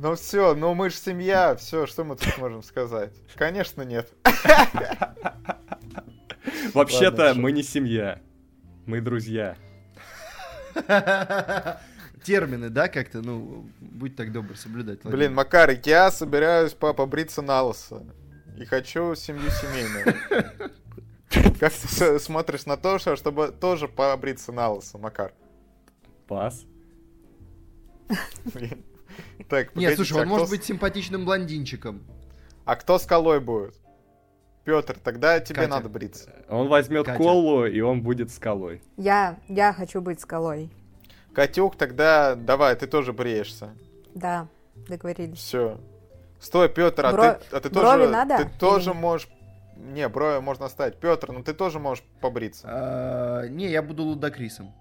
ну 0.00 0.16
все, 0.16 0.54
ну 0.56 0.74
мы 0.74 0.90
же 0.90 0.96
семья, 0.96 1.54
все, 1.54 1.86
что 1.86 2.02
мы 2.02 2.16
тут 2.16 2.36
можем 2.38 2.62
сказать? 2.64 3.12
Конечно, 3.36 3.82
нет. 3.82 4.12
Вообще-то 6.74 7.34
мы 7.36 7.52
не 7.52 7.62
семья. 7.62 8.18
Мы 8.86 9.00
друзья. 9.00 9.56
Термины, 12.24 12.68
да, 12.68 12.88
как-то, 12.88 13.22
ну, 13.22 13.68
будь 13.80 14.14
так 14.16 14.30
добр, 14.32 14.56
соблюдать. 14.56 15.00
Блин, 15.02 15.10
Владимир. 15.12 15.30
Макар, 15.36 15.70
я 15.84 16.10
собираюсь 16.10 16.74
по- 16.74 16.92
побриться 16.92 17.40
на 17.40 17.62
лысо. 17.62 18.02
И 18.58 18.64
хочу 18.66 19.14
семью 19.14 19.48
семейную. 19.50 20.70
Как 21.58 21.72
ты 21.72 22.18
смотришь 22.18 22.66
на 22.66 22.76
то, 22.76 22.98
что- 22.98 23.16
чтобы 23.16 23.48
тоже 23.48 23.88
побриться 23.88 24.52
на 24.52 24.68
лысо, 24.70 24.98
Макар? 24.98 25.32
Пас. 26.26 26.64
Блин. 28.52 28.84
Так, 29.48 29.74
Нет, 29.74 29.96
слушай, 29.96 30.18
а 30.18 30.22
он 30.22 30.28
может 30.28 30.50
быть 30.50 30.64
симпатичным 30.64 31.24
блондинчиком. 31.24 32.02
А 32.64 32.76
кто 32.76 32.98
скалой 32.98 33.40
будет? 33.40 33.79
Петр, 34.70 34.98
тогда 35.02 35.40
тебе 35.40 35.56
Катя. 35.56 35.68
надо 35.70 35.88
бриться. 35.88 36.30
Он 36.48 36.68
возьмет 36.68 37.04
Катя. 37.06 37.18
колу, 37.18 37.66
и 37.66 37.80
он 37.80 38.02
будет 38.02 38.30
скалой. 38.30 38.80
Я, 38.96 39.36
я 39.48 39.72
хочу 39.72 40.00
быть 40.00 40.20
скалой. 40.20 40.70
Катюк, 41.34 41.74
тогда 41.76 42.36
давай, 42.36 42.76
ты 42.76 42.86
тоже 42.86 43.12
бреешься. 43.12 43.70
Да, 44.14 44.46
договорились. 44.88 45.38
Все. 45.38 45.80
Стой, 46.38 46.68
Петр, 46.68 47.04
а 47.04 47.12
Бро- 47.12 47.32
ты, 47.50 47.56
а 47.56 47.60
ты 47.60 47.68
брови 47.70 47.98
тоже, 48.04 48.08
надо 48.10 48.36
ты 48.36 48.42
или 48.44 48.50
тоже 48.60 48.90
нет? 48.90 49.00
можешь... 49.00 49.28
Не, 49.76 50.08
брови 50.08 50.40
можно 50.40 50.66
оставить. 50.66 50.96
Петр, 51.00 51.32
ну 51.32 51.42
ты 51.42 51.52
тоже 51.52 51.80
можешь 51.80 52.04
побриться. 52.20 52.68
А, 52.70 53.46
Не, 53.48 53.68
я 53.68 53.82
буду 53.82 54.04
лудокрисом. 54.04 54.72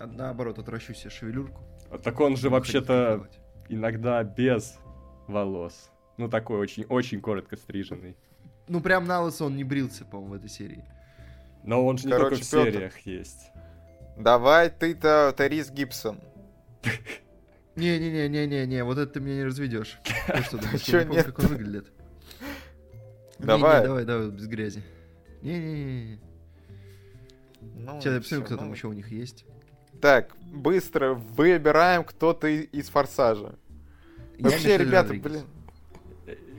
Наоборот, 0.00 0.58
отращу 0.58 0.94
себе 0.94 1.10
шевелюрку. 1.10 1.60
А 1.90 1.98
Так 1.98 2.18
он 2.20 2.36
же 2.38 2.48
вообще-то 2.48 3.28
иногда 3.68 4.22
без 4.24 4.78
волос. 5.26 5.90
Ну, 6.16 6.28
такой 6.28 6.58
очень, 6.58 6.84
очень 6.88 7.20
коротко 7.20 7.56
стриженный. 7.56 8.16
Ну, 8.68 8.80
прям 8.80 9.06
на 9.06 9.22
лысо 9.22 9.44
он 9.44 9.56
не 9.56 9.64
брился, 9.64 10.04
по-моему, 10.04 10.34
в 10.34 10.36
этой 10.36 10.50
серии. 10.50 10.84
Но 11.64 11.84
он 11.84 11.98
же 11.98 12.06
не 12.06 12.12
Короче, 12.12 12.36
только 12.36 12.44
в 12.44 12.50
Пётр. 12.50 12.70
сериях 12.72 12.98
есть. 13.00 13.50
Давай 14.16 14.70
ты-то, 14.70 15.32
Тарис 15.36 15.70
Гибсон. 15.70 16.20
Не-не-не-не-не-не, 17.76 18.82
вот 18.84 18.98
это 18.98 19.12
ты 19.14 19.20
меня 19.20 19.36
не 19.36 19.44
разведешь. 19.44 19.98
Ты 20.26 20.42
что, 20.42 20.58
думаешь, 20.58 20.82
я 20.82 21.04
не 21.04 21.06
помню, 21.06 21.24
как 21.24 21.38
он 21.38 21.46
выглядит? 21.46 21.92
Давай. 23.38 23.84
Давай, 23.84 24.04
давай, 24.04 24.30
без 24.30 24.46
грязи. 24.48 24.82
Не-не-не. 25.42 26.20
Ну, 27.60 28.00
Сейчас 28.00 28.14
я 28.14 28.20
посмотрю, 28.20 28.44
кто 28.44 28.54
ну. 28.54 28.60
там 28.60 28.72
еще 28.72 28.88
у 28.88 28.92
них 28.92 29.10
есть. 29.12 29.44
Так, 30.00 30.36
быстро 30.52 31.14
выбираем 31.14 32.02
кто-то 32.04 32.48
из 32.48 32.88
Форсажа. 32.88 33.54
Я 34.38 34.44
Вообще, 34.50 34.76
ребята, 34.76 35.14
блин. 35.14 35.44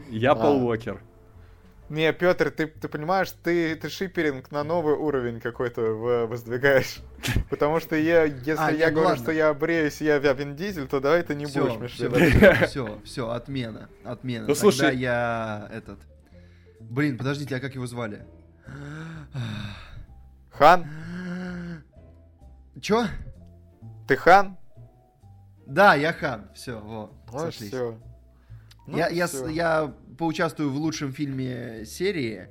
Я 0.09 0.31
А. 0.31 0.35
Пол 0.35 0.65
Уокер. 0.67 1.01
Не, 1.89 2.13
Петр, 2.13 2.51
ты, 2.51 2.67
ты 2.67 2.87
понимаешь, 2.87 3.31
ты, 3.43 3.75
ты 3.75 3.89
шиперинг 3.89 4.51
на 4.51 4.63
новый 4.63 4.93
уровень 4.93 5.39
какой-то 5.39 5.81
воздвигаешь. 6.27 6.99
Потому 7.49 7.79
что 7.79 7.95
я, 7.95 8.25
если 8.25 8.51
А, 8.57 8.69
я 8.71 8.85
нет, 8.85 8.93
говорю, 8.93 9.09
ладно. 9.09 9.23
что 9.23 9.31
я 9.31 9.51
бреюсь, 9.55 9.99
я 10.01 10.19
Вин 10.19 10.55
Дизель, 10.55 10.87
то 10.87 10.99
давай 10.99 11.23
ты 11.23 11.33
не 11.33 11.45
Всё, 11.47 11.65
будешь, 11.65 11.79
Мишлен. 11.79 12.67
Все, 12.67 12.99
все, 13.03 13.29
отмена, 13.31 13.89
отмена. 14.03 14.41
Ну, 14.41 14.53
Тогда 14.53 14.59
слушай- 14.61 14.95
я 14.97 15.67
этот... 15.73 15.99
Блин, 16.79 17.17
подождите, 17.17 17.55
а 17.55 17.59
как 17.59 17.73
его 17.73 17.87
звали? 17.87 18.23
Хан? 20.51 20.85
Чё? 22.81 23.05
Ты 24.07 24.15
хан? 24.15 24.57
Да, 25.65 25.95
я 25.95 26.13
хан. 26.13 26.49
Все, 26.53 26.79
вот, 26.79 27.13
Ну, 27.31 27.39
сошлись. 27.39 27.69
все. 27.69 27.97
я, 28.87 29.07
я, 29.09 29.27
с- 29.27 29.47
я 29.49 29.93
поучаствую 30.19 30.69
в 30.69 30.75
лучшем 30.75 31.11
фильме 31.13 31.85
серии. 31.85 32.47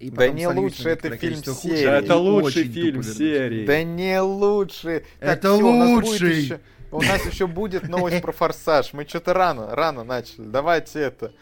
И 0.00 0.10
Да 0.10 0.28
не 0.28 0.48
лучше, 0.48 0.88
это 0.88 1.14
фильм 1.16 1.44
серии. 1.44 1.84
Да, 1.84 1.98
это 1.98 2.16
лучший 2.16 2.64
фильм 2.64 3.02
серии. 3.02 3.66
Да 3.66 3.84
не 3.84 4.18
лучше. 4.20 5.04
Так, 5.20 5.28
Это 5.38 5.54
всё, 5.54 5.66
у 5.68 5.72
нас 5.74 5.90
будет 5.90 6.04
лучший. 6.06 6.36
ещё- 6.42 6.58
У 6.90 7.02
нас 7.02 7.24
еще 7.26 7.46
будет 7.46 7.88
новость 7.88 8.20
про 8.22 8.32
форсаж. 8.32 8.92
Мы 8.94 9.04
что-то 9.06 9.34
рано, 9.34 9.74
рано 9.76 10.02
начали. 10.02 10.46
Давайте 10.46 11.00
это. 11.00 11.32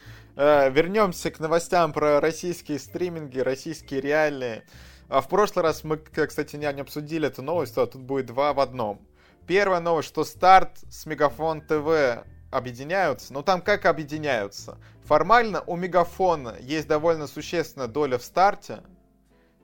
э, 0.40 0.70
вернемся 0.70 1.30
к 1.32 1.40
новостям 1.40 1.92
про 1.92 2.20
российские 2.20 2.78
стриминги, 2.78 3.40
российские 3.40 4.00
реальные. 4.00 4.62
А 5.08 5.20
в 5.20 5.28
прошлый 5.28 5.64
раз 5.64 5.82
мы, 5.84 5.96
кстати, 5.96 6.54
не, 6.54 6.72
не 6.72 6.80
обсудили 6.80 7.26
эту 7.26 7.42
новость, 7.42 7.76
а 7.78 7.86
тут 7.86 8.02
будет 8.02 8.26
два 8.26 8.52
в 8.52 8.60
одном. 8.60 9.00
Первая 9.48 9.80
новость, 9.80 10.06
что 10.08 10.22
старт 10.24 10.78
с 10.90 11.06
Мегафон 11.06 11.60
ТВ 11.62 12.24
объединяются. 12.52 13.32
Ну 13.32 13.42
там 13.42 13.60
как 13.62 13.84
объединяются? 13.86 14.78
Формально 15.08 15.62
у 15.62 15.74
Мегафона 15.74 16.56
есть 16.60 16.86
довольно 16.86 17.26
существенная 17.26 17.88
доля 17.88 18.18
в 18.18 18.22
старте. 18.22 18.82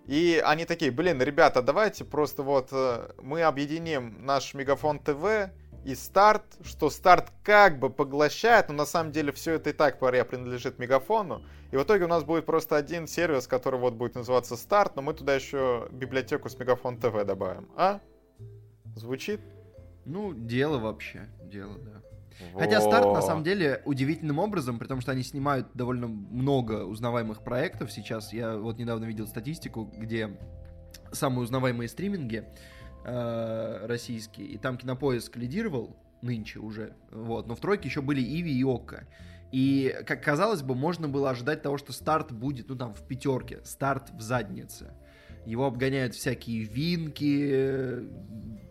И 0.07 0.42
они 0.42 0.64
такие, 0.64 0.90
блин, 0.90 1.20
ребята, 1.20 1.61
давайте 1.61 2.07
просто 2.07 2.42
вот 2.42 2.68
э, 2.72 3.11
мы 3.20 3.42
объединим 3.42 4.24
наш 4.24 4.54
Мегафон 4.54 4.98
ТВ 4.98 5.50
и 5.85 5.94
старт, 5.94 6.44
что 6.64 6.88
старт 6.88 7.30
как 7.42 7.78
бы 7.78 7.90
поглощает, 7.90 8.70
но 8.70 8.74
на 8.74 8.87
самом 8.87 9.12
деле 9.12 9.33
все 9.33 9.52
это 9.57 9.68
и 9.68 9.72
так 9.74 9.98
паря 9.98 10.24
принадлежит 10.24 10.78
Мегафону. 10.78 11.42
И 11.72 11.76
в 11.76 11.83
итоге 11.83 12.07
у 12.07 12.09
нас 12.09 12.24
будет 12.24 12.46
просто 12.46 12.76
один 12.76 13.07
сервис, 13.07 13.46
который 13.46 13.78
вот 13.78 13.92
будет 13.92 14.14
называться 14.14 14.57
старт, 14.57 14.96
но 14.96 15.02
мы 15.02 15.12
туда 15.12 15.35
еще 15.35 15.88
библиотеку 15.92 16.48
с 16.48 16.59
Мегафон 16.59 16.96
ТВ 16.96 17.22
добавим. 17.26 17.68
А? 17.76 18.00
Звучит? 18.96 19.42
Ну, 20.07 20.33
дело 20.33 20.78
вообще, 20.78 21.28
дело, 21.42 21.76
да. 21.78 22.00
Хотя 22.55 22.81
старт, 22.81 23.07
на 23.07 23.23
самом 23.23 23.42
деле... 23.42 23.55
деле, 23.55 23.83
удивительным 23.85 24.38
образом, 24.38 24.79
потому 24.79 25.01
что 25.01 25.12
они 25.12 25.23
снимают 25.23 25.68
довольно 25.75 26.09
много 26.09 26.85
узнаваемых 26.85 27.42
проектов 27.42 27.92
сейчас. 27.92 28.33
Я 28.33 28.57
вот 28.57 28.79
недавно 28.79 29.05
видел 29.05 29.27
статистику, 29.27 29.85
где 29.97 30.37
самые 31.12 31.44
узнаваемые 31.44 31.88
стриминги 31.88 32.44
э, 33.05 33.87
российские, 33.87 34.49
и 34.49 34.59
там 34.59 34.77
Кинопоиск 34.77 35.37
лидировал 35.37 35.97
нынче 36.23 36.59
уже, 36.59 36.94
вот, 37.11 37.47
но 37.47 37.55
в 37.55 37.61
тройке 37.61 37.88
еще 37.88 38.01
были 38.01 38.20
Иви 38.20 38.53
и 38.53 38.64
Окко. 38.64 39.07
И, 39.53 39.94
как 40.05 40.25
казалось 40.25 40.62
бы, 40.62 40.75
можно 40.75 41.07
было 41.07 41.31
ожидать 41.31 41.62
того, 41.62 41.79
что 41.79 41.92
старт 41.92 42.33
будет, 42.33 42.68
ну, 42.68 42.75
там, 42.75 42.92
в 42.92 43.07
пятерке, 43.07 43.61
старт 43.64 44.11
в 44.11 44.20
заднице. 44.20 44.94
Его 45.46 45.66
обгоняют 45.66 46.14
всякие 46.14 46.64
винки, 46.64 47.48
э, 47.50 48.09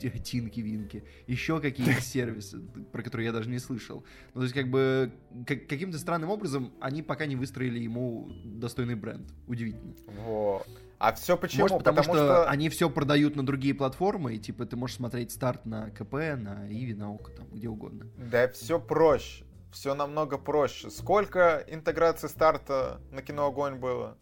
тинки-винки, 0.23 1.03
еще 1.27 1.59
какие-то 1.59 2.01
сервисы, 2.01 2.59
про 2.91 3.03
которые 3.03 3.27
я 3.27 3.31
даже 3.31 3.49
не 3.49 3.59
слышал. 3.59 4.03
Ну, 4.33 4.41
то 4.41 4.43
есть, 4.43 4.53
как 4.53 4.69
бы, 4.69 5.11
как- 5.47 5.67
каким-то 5.67 5.97
странным 5.97 6.29
образом 6.29 6.73
они 6.79 7.01
пока 7.01 7.25
не 7.25 7.35
выстроили 7.35 7.79
ему 7.79 8.29
достойный 8.43 8.95
бренд. 8.95 9.31
Удивительно. 9.47 9.93
Вот. 10.25 10.67
А 10.99 11.13
все 11.13 11.35
почему? 11.35 11.63
Может, 11.63 11.79
потому, 11.79 12.01
что, 12.01 12.49
они 12.49 12.69
все 12.69 12.89
продают 12.89 13.35
на 13.35 13.45
другие 13.45 13.73
платформы, 13.73 14.35
и, 14.35 14.39
типа, 14.39 14.65
ты 14.65 14.77
можешь 14.77 14.95
смотреть 14.95 15.31
старт 15.31 15.65
на 15.65 15.89
КП, 15.89 16.13
на 16.13 16.65
Иви, 16.69 16.93
на 16.93 17.11
ОКО, 17.11 17.31
там, 17.31 17.47
где 17.51 17.67
угодно. 17.67 18.07
Да 18.17 18.47
все 18.47 18.79
проще. 18.79 19.43
Все 19.73 19.95
намного 19.95 20.37
проще. 20.37 20.89
Сколько 20.91 21.65
интеграций 21.67 22.29
старта 22.29 23.01
на 23.11 23.21
кино 23.21 23.47
огонь 23.47 23.75
было? 23.75 24.17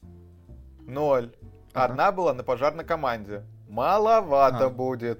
Ноль. 0.88 1.36
Ага. 1.74 1.86
Одна 1.86 2.12
была 2.12 2.34
на 2.34 2.44
пожарной 2.44 2.84
команде. 2.84 3.44
Маловато 3.70 4.66
А. 4.66 4.70
будет. 4.70 5.20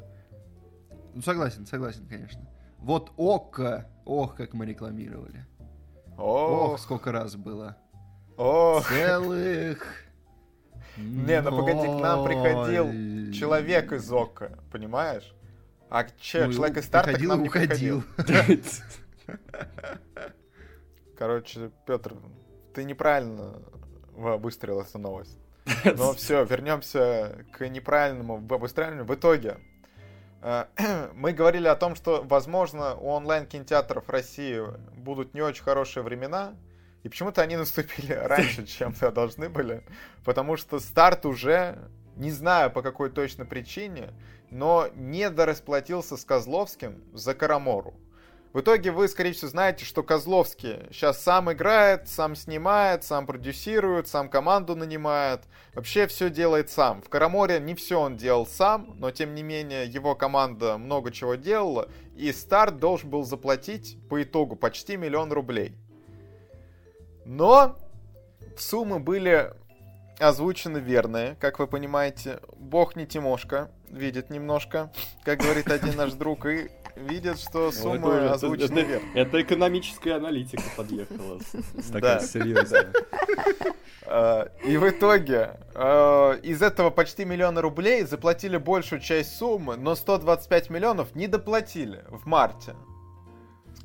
Ну, 1.14 1.22
согласен, 1.22 1.66
согласен, 1.66 2.06
конечно. 2.08 2.42
Вот 2.78 3.12
ОКО, 3.18 3.86
ох, 4.06 4.36
как 4.36 4.54
мы 4.54 4.66
рекламировали. 4.66 5.46
Ох, 6.18 6.74
Ох, 6.74 6.80
сколько 6.80 7.12
раз 7.12 7.36
было. 7.36 7.78
ох. 8.38 8.88
Целых... 8.88 9.86
Не, 10.98 11.42
ну 11.42 11.52
погоди, 11.52 11.88
к 11.88 12.02
нам 12.02 12.26
приходил. 12.26 13.32
Человек 13.34 13.92
из 13.94 14.12
ОККО, 14.12 14.60
понимаешь? 14.72 15.34
А 15.90 16.04
че, 16.20 16.46
Ну, 16.48 16.54
человек 16.54 16.78
из 16.78 16.86
старта 16.86 17.12
к 17.12 17.14
приходил 17.14 17.30
нам 17.30 17.40
и 17.40 17.42
не 17.44 17.48
уходил. 17.50 18.04
приходил. 18.18 18.64
Короче, 21.18 21.72
Петр, 21.86 22.16
ты 22.74 22.84
неправильно 22.84 23.54
выстрелил 24.16 24.82
эту 24.82 24.98
новость. 24.98 25.38
Но 25.98 26.14
все, 26.14 26.44
вернемся 26.44 27.46
к 27.52 27.68
неправильному 27.68 28.38
выстраиванию. 28.38 29.06
В 29.06 29.14
итоге, 29.14 29.58
э, 30.42 30.66
мы 31.14 31.34
говорили 31.34 31.68
о 31.68 31.76
том, 31.76 31.96
что, 31.96 32.24
возможно, 32.24 32.96
у 32.96 33.08
онлайн-кинотеатров 33.10 34.10
России 34.10 34.62
будут 34.96 35.34
не 35.34 35.42
очень 35.42 35.64
хорошие 35.64 36.04
времена, 36.04 36.56
и 37.04 37.10
почему-то 37.10 37.42
они 37.42 37.58
наступили 37.58 38.14
раньше, 38.14 38.66
чем 38.66 38.94
должны 39.14 39.50
были, 39.50 39.84
потому 40.24 40.58
что 40.58 40.80
старт 40.80 41.26
уже, 41.26 41.78
не 42.16 42.32
знаю 42.32 42.72
по 42.72 42.82
какой 42.82 43.10
точно 43.10 43.46
причине, 43.46 44.14
но 44.50 44.90
не 44.96 45.30
дорасплатился 45.30 46.18
с 46.18 46.26
Козловским 46.26 47.04
за 47.14 47.34
Карамору. 47.34 47.94
В 48.54 48.60
итоге 48.60 48.92
вы, 48.92 49.08
скорее 49.08 49.32
всего, 49.32 49.50
знаете, 49.50 49.86
что 49.86 50.04
Козловский 50.04 50.80
сейчас 50.92 51.24
сам 51.24 51.52
играет, 51.54 52.10
сам 52.10 52.36
снимает, 52.36 53.06
сам 53.06 53.26
продюсирует, 53.26 54.10
сам 54.10 54.28
команду 54.28 54.76
нанимает. 54.76 55.44
Вообще 55.74 56.06
все 56.08 56.30
делает 56.30 56.70
сам. 56.70 57.02
В 57.02 57.08
Караморе 57.08 57.62
не 57.62 57.76
все 57.76 58.02
он 58.02 58.18
делал 58.18 58.46
сам, 58.46 58.94
но 58.98 59.10
тем 59.12 59.36
не 59.36 59.44
менее 59.44 59.86
его 59.86 60.16
команда 60.16 60.78
много 60.78 61.12
чего 61.12 61.36
делала. 61.36 61.88
И 62.18 62.34
старт 62.34 62.78
должен 62.78 63.10
был 63.10 63.24
заплатить 63.24 63.98
по 64.10 64.22
итогу 64.22 64.58
почти 64.58 64.98
миллион 64.98 65.32
рублей. 65.32 65.78
Но 67.24 67.78
суммы 68.58 69.00
были 69.00 69.54
озвучены 70.20 70.80
верные, 70.80 71.38
как 71.40 71.60
вы 71.60 71.68
понимаете. 71.68 72.42
Бог 72.58 72.98
не 72.98 73.08
Тимошка, 73.08 73.72
видит 73.90 74.30
немножко, 74.30 74.92
как 75.24 75.40
говорит 75.40 75.72
один 75.72 75.96
наш 75.96 76.12
друг, 76.14 76.46
и 76.46 76.70
видят, 76.96 77.40
что 77.40 77.66
Ну, 77.66 77.72
суммы 77.72 78.14
это 78.14 78.34
озвучены 78.34 78.80
это- 78.80 78.88
верно. 78.88 79.08
Это 79.16 79.42
экономическая 79.42 80.14
аналитика 80.16 80.64
подъехала. 80.76 81.40
Да. 81.54 81.94
Такая 81.94 82.20
серьезная. 82.22 82.92
Э, 84.14 84.48
И 84.66 84.76
в 84.76 84.90
итоге 84.90 85.58
э, 85.74 86.40
из 86.44 86.62
этого 86.62 86.90
почти 86.90 87.24
миллиона 87.24 87.62
рублей 87.62 88.04
заплатили 88.04 88.58
большую 88.58 89.00
часть 89.00 89.38
суммы, 89.38 89.78
но 89.78 89.96
125 89.96 90.70
миллионов 90.70 91.16
не 91.16 91.28
доплатили 91.28 92.04
в 92.10 92.26
марте. 92.26 92.76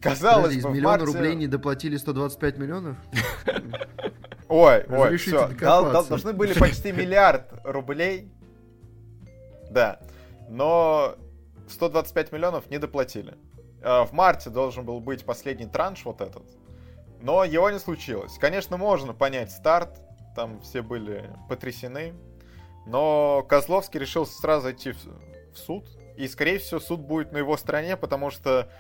Казалось 0.01 0.37
Подожди, 0.55 0.59
из 0.59 0.63
бы, 0.65 0.71
в 0.71 0.73
миллиона 0.75 0.99
марте... 0.99 1.05
рублей 1.07 1.35
не 1.37 1.47
доплатили 1.47 1.97
125 1.97 2.59
миллионов? 2.59 2.97
Ой, 4.49 4.85
ой, 4.89 5.17
все. 5.17 5.49
должны 5.49 6.33
были 6.33 6.53
почти 6.59 6.93
миллиард 6.93 7.53
рублей. 7.63 8.29
Да. 9.71 10.01
Но 10.49 11.15
125 11.69 12.33
миллионов 12.33 12.71
не 12.71 12.79
доплатили. 12.79 13.37
Э, 13.83 14.05
В 14.05 14.13
марте 14.13 14.51
должен 14.51 14.85
был 14.85 15.01
быть 15.01 15.25
последний 15.25 15.67
транш 15.67 16.05
вот 16.05 16.21
этот. 16.21 16.45
Но 17.21 17.45
его 17.45 17.71
не 17.71 17.79
случилось. 17.79 18.39
Конечно, 18.39 18.77
можно 18.77 19.15
понять 19.15 19.51
старт. 19.51 20.01
Там 20.35 20.61
все 20.61 20.83
были 20.83 21.31
потрясены. 21.49 22.15
Но 22.87 23.45
Козловский 23.49 23.99
решил 23.99 24.27
сразу 24.27 24.71
идти 24.71 24.93
в 24.93 25.57
суд. 25.57 25.87
И, 26.17 26.29
скорее 26.29 26.59
всего, 26.59 26.81
суд 26.81 27.01
будет 27.01 27.33
на 27.33 27.39
его 27.39 27.57
стороне, 27.57 27.97
потому 27.97 28.31
что 28.31 28.71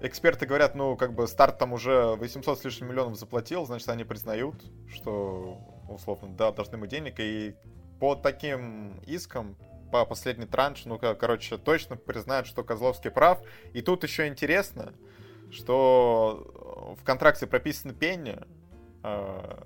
эксперты 0.00 0.46
говорят, 0.46 0.74
ну, 0.74 0.96
как 0.96 1.14
бы 1.14 1.26
старт 1.26 1.58
там 1.58 1.72
уже 1.72 2.14
800 2.16 2.58
с 2.58 2.64
лишним 2.64 2.88
миллионов 2.88 3.18
заплатил, 3.18 3.66
значит, 3.66 3.88
они 3.88 4.04
признают, 4.04 4.56
что, 4.88 5.58
условно, 5.88 6.34
да, 6.36 6.52
должны 6.52 6.78
мы 6.78 6.86
денег. 6.86 7.16
И 7.18 7.56
по 7.98 8.14
таким 8.14 8.98
искам, 9.06 9.56
по 9.90 10.04
последний 10.04 10.46
транш, 10.46 10.84
ну, 10.84 10.98
ко- 10.98 11.14
короче, 11.14 11.58
точно 11.58 11.96
признают, 11.96 12.46
что 12.46 12.62
Козловский 12.64 13.10
прав. 13.10 13.40
И 13.72 13.82
тут 13.82 14.02
еще 14.04 14.28
интересно, 14.28 14.92
что 15.50 16.96
в 17.00 17.04
контракте 17.04 17.46
прописано 17.46 17.94
пенни, 17.94 18.38
э, 19.02 19.62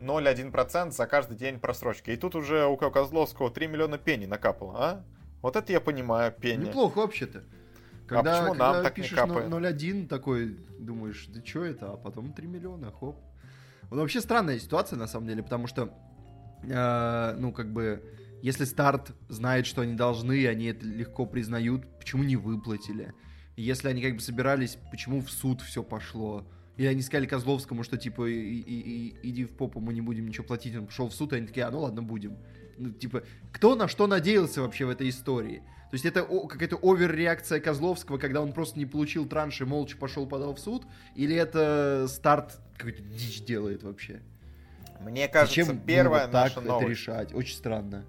0,1% 0.00 0.92
за 0.92 1.06
каждый 1.06 1.36
день 1.36 1.58
просрочки. 1.58 2.10
И 2.10 2.16
тут 2.16 2.34
уже 2.34 2.66
у 2.66 2.76
Козловского 2.76 3.50
3 3.50 3.66
миллиона 3.66 3.98
пенни 3.98 4.26
накапало, 4.26 4.74
а? 4.78 5.04
Вот 5.42 5.56
это 5.56 5.72
я 5.72 5.80
понимаю, 5.80 6.32
пенни. 6.32 6.66
Неплохо 6.66 6.98
вообще-то. 6.98 7.44
Когда, 8.06 8.32
почему 8.32 8.48
когда 8.52 8.72
нам 8.72 8.82
так 8.82 8.96
не 8.96 9.02
пишешь 9.02 9.18
капает? 9.18 9.48
0,1, 9.48 10.06
такой 10.08 10.56
думаешь, 10.78 11.26
да 11.28 11.44
что 11.44 11.64
это, 11.64 11.92
а 11.92 11.96
потом 11.96 12.32
3 12.32 12.46
миллиона, 12.46 12.90
хоп. 12.90 13.16
Вот 13.90 13.98
вообще 14.00 14.20
странная 14.20 14.58
ситуация, 14.58 14.98
на 14.98 15.06
самом 15.06 15.26
деле, 15.28 15.42
потому 15.42 15.66
что, 15.66 15.90
э, 16.62 17.34
ну, 17.38 17.52
как 17.52 17.72
бы, 17.72 18.02
если 18.42 18.64
старт 18.64 19.12
знает, 19.28 19.66
что 19.66 19.82
они 19.82 19.94
должны, 19.94 20.46
они 20.46 20.66
это 20.66 20.84
легко 20.86 21.26
признают, 21.26 21.84
почему 21.98 22.22
не 22.24 22.36
выплатили? 22.36 23.12
Если 23.56 23.88
они 23.88 24.02
как 24.02 24.14
бы 24.14 24.20
собирались, 24.20 24.78
почему 24.90 25.20
в 25.20 25.30
суд 25.30 25.60
все 25.62 25.82
пошло? 25.82 26.46
Или 26.76 26.86
они 26.86 27.02
сказали 27.02 27.26
Козловскому, 27.26 27.82
что 27.82 27.96
типа 27.96 28.26
и- 28.30 28.34
и- 28.60 29.08
и- 29.08 29.16
иди 29.30 29.44
в 29.44 29.56
попу, 29.56 29.80
мы 29.80 29.92
не 29.92 30.00
будем 30.00 30.28
ничего 30.28 30.44
платить, 30.46 30.76
он 30.76 30.86
пошел 30.86 31.08
в 31.08 31.14
суд, 31.14 31.32
и 31.32 31.36
они 31.36 31.46
такие, 31.48 31.66
а 31.66 31.70
ну 31.72 31.80
ладно, 31.80 32.02
будем. 32.02 32.36
Ну, 32.76 32.90
типа, 32.92 33.24
кто 33.50 33.74
на 33.74 33.88
что 33.88 34.06
надеялся 34.06 34.62
вообще 34.62 34.84
в 34.84 34.90
этой 34.90 35.08
истории? 35.08 35.58
То 35.90 35.94
есть 35.94 36.04
это 36.04 36.22
какая-то 36.22 36.78
оверреакция 36.80 37.58
Козловского, 37.60 38.18
когда 38.18 38.40
он 38.42 38.52
просто 38.52 38.78
не 38.78 38.86
получил 38.86 39.26
транш 39.26 39.60
и 39.60 39.64
молча 39.64 39.96
пошел 39.96 40.26
подал 40.28 40.54
в 40.54 40.60
суд? 40.60 40.86
Или 41.16 41.34
это 41.34 42.06
старт 42.08 42.60
какой-то 42.76 43.02
дичь 43.02 43.42
делает 43.42 43.82
вообще? 43.82 44.22
Мне 45.00 45.26
кажется, 45.28 45.64
Зачем 45.64 45.80
первая 45.80 46.26
ну, 46.26 46.26
вот 46.26 46.32
так 46.32 46.44
наша 46.50 46.60
это 46.60 46.68
новость. 46.68 46.90
решать? 46.90 47.34
Очень 47.34 47.56
странно. 47.56 48.04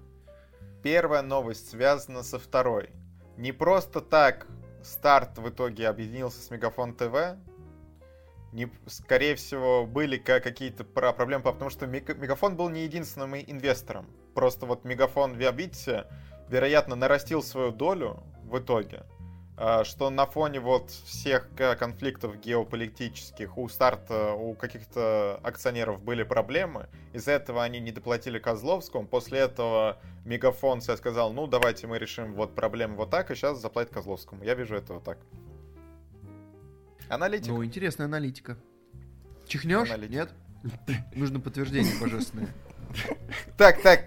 Первая 0.82 1.22
новость 1.22 1.70
связана 1.70 2.22
со 2.22 2.38
второй. 2.38 2.90
Не 3.36 3.52
просто 3.52 4.00
так 4.00 4.46
старт 4.82 5.38
в 5.38 5.48
итоге 5.48 5.88
объединился 5.88 6.40
с 6.40 6.50
Мегафон 6.50 6.94
ТВ. 6.94 7.36
Не, 8.52 8.70
скорее 8.86 9.36
всего, 9.36 9.86
были 9.86 10.16
ка- 10.16 10.40
какие-то 10.40 10.84
про- 10.84 11.12
проблемы, 11.12 11.44
потому 11.44 11.70
что 11.70 11.86
Мега- 11.86 12.14
Мегафон 12.14 12.56
был 12.56 12.68
не 12.68 12.84
единственным 12.84 13.36
инвестором. 13.36 14.06
Просто 14.34 14.66
вот 14.66 14.84
Мегафон, 14.84 15.34
вы 15.34 15.52
видите, 15.52 16.06
вероятно, 16.48 16.96
нарастил 16.96 17.42
свою 17.42 17.70
долю 17.70 18.22
в 18.44 18.58
итоге. 18.58 19.04
А, 19.62 19.84
Что 19.84 20.08
на 20.08 20.24
фоне 20.24 20.58
вот 20.58 20.88
всех 20.88 21.54
ка- 21.54 21.76
конфликтов 21.76 22.40
геополитических 22.40 23.58
у 23.58 23.68
старта, 23.68 24.32
у 24.32 24.54
каких-то 24.54 25.38
акционеров 25.42 26.00
были 26.02 26.22
проблемы. 26.22 26.88
Из-за 27.12 27.32
этого 27.32 27.62
они 27.62 27.78
не 27.78 27.92
доплатили 27.92 28.38
Козловскому. 28.38 29.06
После 29.06 29.40
этого 29.40 29.98
Мегафон 30.24 30.80
сказал, 30.80 31.34
ну 31.34 31.46
давайте 31.46 31.86
мы 31.86 31.98
решим 31.98 32.32
вот 32.32 32.54
проблему 32.54 32.96
вот 32.96 33.10
так, 33.10 33.30
и 33.30 33.34
сейчас 33.34 33.60
заплатит 33.60 33.92
Козловскому. 33.92 34.42
Я 34.44 34.54
вижу 34.54 34.76
это 34.76 34.94
вот 34.94 35.04
так. 35.04 35.18
Аналитик. 37.10 37.48
Ну, 37.48 37.62
интересная 37.62 38.06
аналитика. 38.06 38.56
Чихнешь? 39.46 39.90
Аналитик. 39.90 40.14
Нет? 40.14 40.30
Нужно 41.14 41.38
подтверждение 41.38 41.92
божественное. 42.00 42.48
Так, 43.58 43.82
так, 43.82 44.06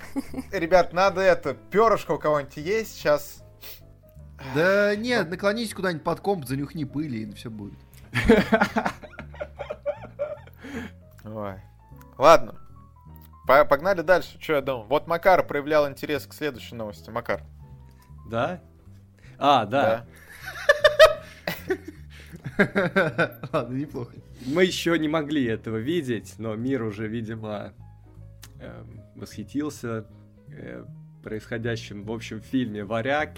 ребят, 0.52 0.94
надо 0.94 1.22
это, 1.22 1.54
перышко 1.54 2.14
у 2.14 2.18
кого-нибудь 2.18 2.58
есть 2.58 2.96
сейчас? 2.96 3.43
Да 4.56 4.96
нет, 4.96 5.30
наклонись 5.30 5.74
куда-нибудь 5.74 6.04
под 6.04 6.20
комп, 6.20 6.46
занюхни 6.46 6.84
пыли, 6.84 7.24
и 7.24 7.34
все 7.34 7.50
будет. 7.50 7.78
Ой. 11.24 11.56
Ладно. 12.18 12.56
По- 13.48 13.66
Погнали 13.66 14.02
дальше. 14.02 14.38
Что 14.40 14.54
я 14.54 14.62
думал? 14.62 14.84
Вот 14.84 15.08
Макар 15.08 15.46
проявлял 15.46 15.88
интерес 15.90 16.26
к 16.26 16.34
следующей 16.34 16.76
новости. 16.76 17.10
Макар. 17.10 17.44
Да? 18.30 18.62
А, 19.38 19.66
да. 19.66 20.06
Ладно, 23.52 23.76
неплохо. 23.76 24.14
Мы 24.46 24.66
еще 24.66 24.98
не 25.00 25.08
могли 25.08 25.46
этого 25.46 25.78
видеть, 25.78 26.36
но 26.38 26.56
мир 26.56 26.84
уже, 26.84 27.08
видимо, 27.08 27.74
эм, 28.60 29.02
восхитился 29.16 30.06
э, 30.50 30.86
происходящим 31.24 32.04
в 32.04 32.12
общем 32.12 32.42
фильме 32.42 32.84
«Варяг», 32.84 33.32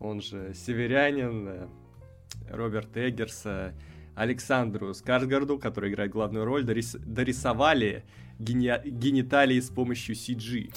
он 0.00 0.20
же 0.20 0.52
«Северянин», 0.54 1.48
э, 1.48 1.68
Роберт 2.50 2.96
Эггерса, 2.96 3.74
Александру 4.14 4.94
Скарсгарду, 4.94 5.58
который 5.58 5.90
играет 5.92 6.10
главную 6.10 6.44
роль, 6.44 6.64
дорис- 6.64 6.98
дорисовали 6.98 8.04
гени- 8.38 8.80
гениталии 8.88 9.60
с 9.60 9.70
помощью 9.70 10.14
CG 10.14 10.72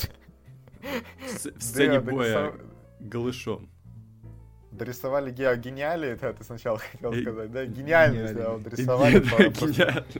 в 1.28 1.62
сцене 1.62 2.00
боя 2.00 2.54
голышом. 3.00 3.70
Дорисовали 4.72 5.32
ге- 5.32 5.58
гениалии, 5.58 6.18
да, 6.20 6.34
ты 6.34 6.44
сначала 6.44 6.78
хотел 6.80 7.12
Э, 7.14 7.22
сказать, 7.22 7.52
да? 7.52 7.66
Гениальность, 7.66 8.36
да, 8.36 8.52
вот 8.52 8.64
дорисовали. 8.64 9.20
гениальность. 9.20 10.18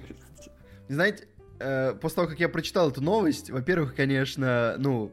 Знаете, 0.90 1.28
э, 1.60 1.94
после 2.02 2.16
того, 2.18 2.28
как 2.28 2.40
я 2.40 2.50
прочитал 2.50 2.90
эту 2.92 3.02
новость, 3.02 3.50
во-первых, 3.50 3.96
конечно, 3.96 4.76
ну, 4.78 5.12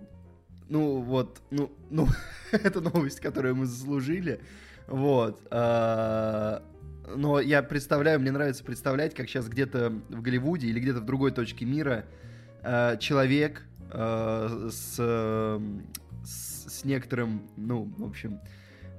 ну 0.68 1.00
вот, 1.00 1.40
ну, 1.50 1.70
ну, 1.90 2.08
это 2.52 2.80
новость, 2.80 3.20
которую 3.20 3.56
мы 3.56 3.66
заслужили, 3.66 4.40
вот. 4.86 5.40
а, 5.50 6.62
но 7.16 7.40
я 7.40 7.62
представляю, 7.62 8.20
мне 8.20 8.30
нравится 8.30 8.64
представлять, 8.64 9.14
как 9.14 9.28
сейчас 9.28 9.48
где-то 9.48 9.92
в 10.08 10.22
Голливуде 10.22 10.68
или 10.68 10.80
где-то 10.80 11.00
в 11.00 11.04
другой 11.04 11.30
точке 11.30 11.64
мира 11.64 12.04
э, 12.62 12.96
человек 12.98 13.62
э, 13.90 14.68
с, 14.70 15.60
с 16.24 16.84
некоторым, 16.84 17.48
ну, 17.56 17.92
в 17.96 18.04
общем, 18.04 18.40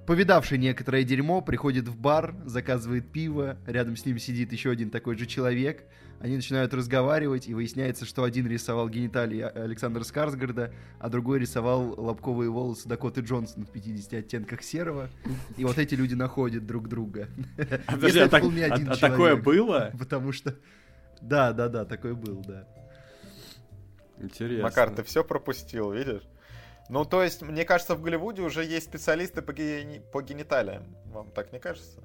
повидавший 0.10 0.58
некоторое 0.58 1.04
дерьмо, 1.04 1.40
приходит 1.40 1.88
в 1.88 1.96
бар, 1.96 2.34
заказывает 2.44 3.12
пиво, 3.12 3.60
рядом 3.68 3.96
с 3.96 4.08
ним 4.08 4.18
сидит 4.18 4.52
еще 4.52 4.72
один 4.72 4.90
такой 4.90 5.16
же 5.16 5.28
человек, 5.28 5.84
они 6.20 6.36
начинают 6.36 6.74
разговаривать, 6.74 7.48
и 7.48 7.54
выясняется, 7.54 8.06
что 8.06 8.24
один 8.24 8.48
рисовал 8.48 8.90
гениталии 8.90 9.42
Александра 9.42 10.04
Скарсгарда, 10.04 10.74
а 10.98 11.10
другой 11.10 11.38
рисовал 11.38 11.94
лобковые 11.96 12.50
волосы 12.50 12.90
Дакоты 12.90 13.22
Джонсон 13.22 13.68
в 13.68 13.72
50 13.72 14.14
оттенках 14.14 14.64
серого. 14.64 15.10
И 15.58 15.64
вот 15.64 15.78
эти 15.78 15.94
люди 15.94 16.16
находят 16.16 16.66
друг 16.66 16.90
друга. 16.90 17.28
А, 17.86 17.92
подожди, 17.92 18.18
а, 18.18 18.28
так, 18.28 18.44
а, 18.44 18.92
а 18.94 18.96
такое 18.96 19.36
было? 19.36 19.92
Потому 20.00 20.32
что... 20.32 20.56
Да, 21.22 21.54
да, 21.54 21.70
да, 21.70 21.86
такое 21.86 22.16
было, 22.16 22.44
да. 22.44 22.68
Интересно. 24.20 24.64
Макар, 24.64 24.90
ты 24.90 25.04
все 25.04 25.24
пропустил, 25.24 25.92
видишь? 25.92 26.24
Ну, 26.90 27.06
то 27.06 27.24
есть, 27.24 27.44
мне 27.44 27.66
кажется, 27.66 27.96
в 27.96 28.02
Голливуде 28.02 28.42
уже 28.42 28.66
есть 28.66 28.88
специалисты 28.88 29.42
по, 29.42 29.54
гени... 29.54 30.02
по 30.12 30.22
гениталиям. 30.22 30.84
Вам 31.06 31.30
так 31.32 31.54
не 31.54 31.60
кажется? 31.60 32.02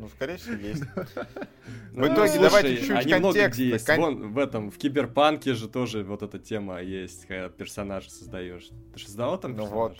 Ну, 0.00 0.08
скорее 0.08 0.36
всего, 0.38 0.54
есть. 0.56 0.82
В 1.92 2.06
итоге, 2.06 2.38
давайте 2.40 2.76
чуть-чуть 2.78 3.10
контекста. 3.10 3.96
Вон 3.96 4.32
в 4.32 4.38
этом, 4.38 4.70
в 4.70 4.78
Киберпанке 4.78 5.54
же 5.54 5.68
тоже 5.68 6.02
вот 6.02 6.22
эта 6.22 6.38
тема 6.38 6.80
есть, 6.80 7.26
когда 7.26 7.48
персонажа 7.50 8.10
создаешь. 8.10 8.70
Ты 8.92 8.98
же 8.98 9.06
создавал 9.06 9.38
там 9.38 9.54
Ну 9.54 9.66
вот, 9.66 9.98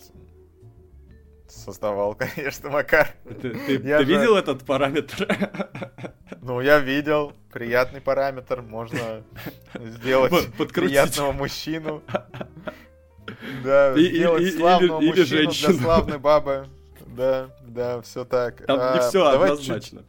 создавал, 1.47 2.15
конечно, 2.35 2.69
Макар. 2.69 3.09
Ты, 3.23 3.51
ты, 3.51 3.79
ты 3.79 4.03
видел 4.03 4.35
этот 4.35 4.65
параметр? 4.65 5.27
Ну, 6.43 6.59
я 6.59 6.79
видел. 6.79 7.33
Приятный 7.53 8.01
параметр. 8.01 8.63
Можно 8.63 9.23
сделать 9.75 10.31
Подкрутить. 10.57 10.89
приятного 10.89 11.33
мужчину. 11.33 12.01
Да, 13.63 13.93
и, 13.93 14.05
сделать 14.05 14.43
и, 14.43 14.51
славного 14.51 15.01
или, 15.01 15.19
мужчину 15.19 15.41
или 15.41 15.49
для 15.49 15.73
славной 15.73 16.17
бабы. 16.17 16.67
Да, 17.05 17.49
да, 17.61 18.01
все 18.01 18.25
так. 18.25 18.65
Там 18.65 18.79
а, 18.81 18.95
не 18.95 18.99
все 19.01 19.25
однозначно. 19.25 20.03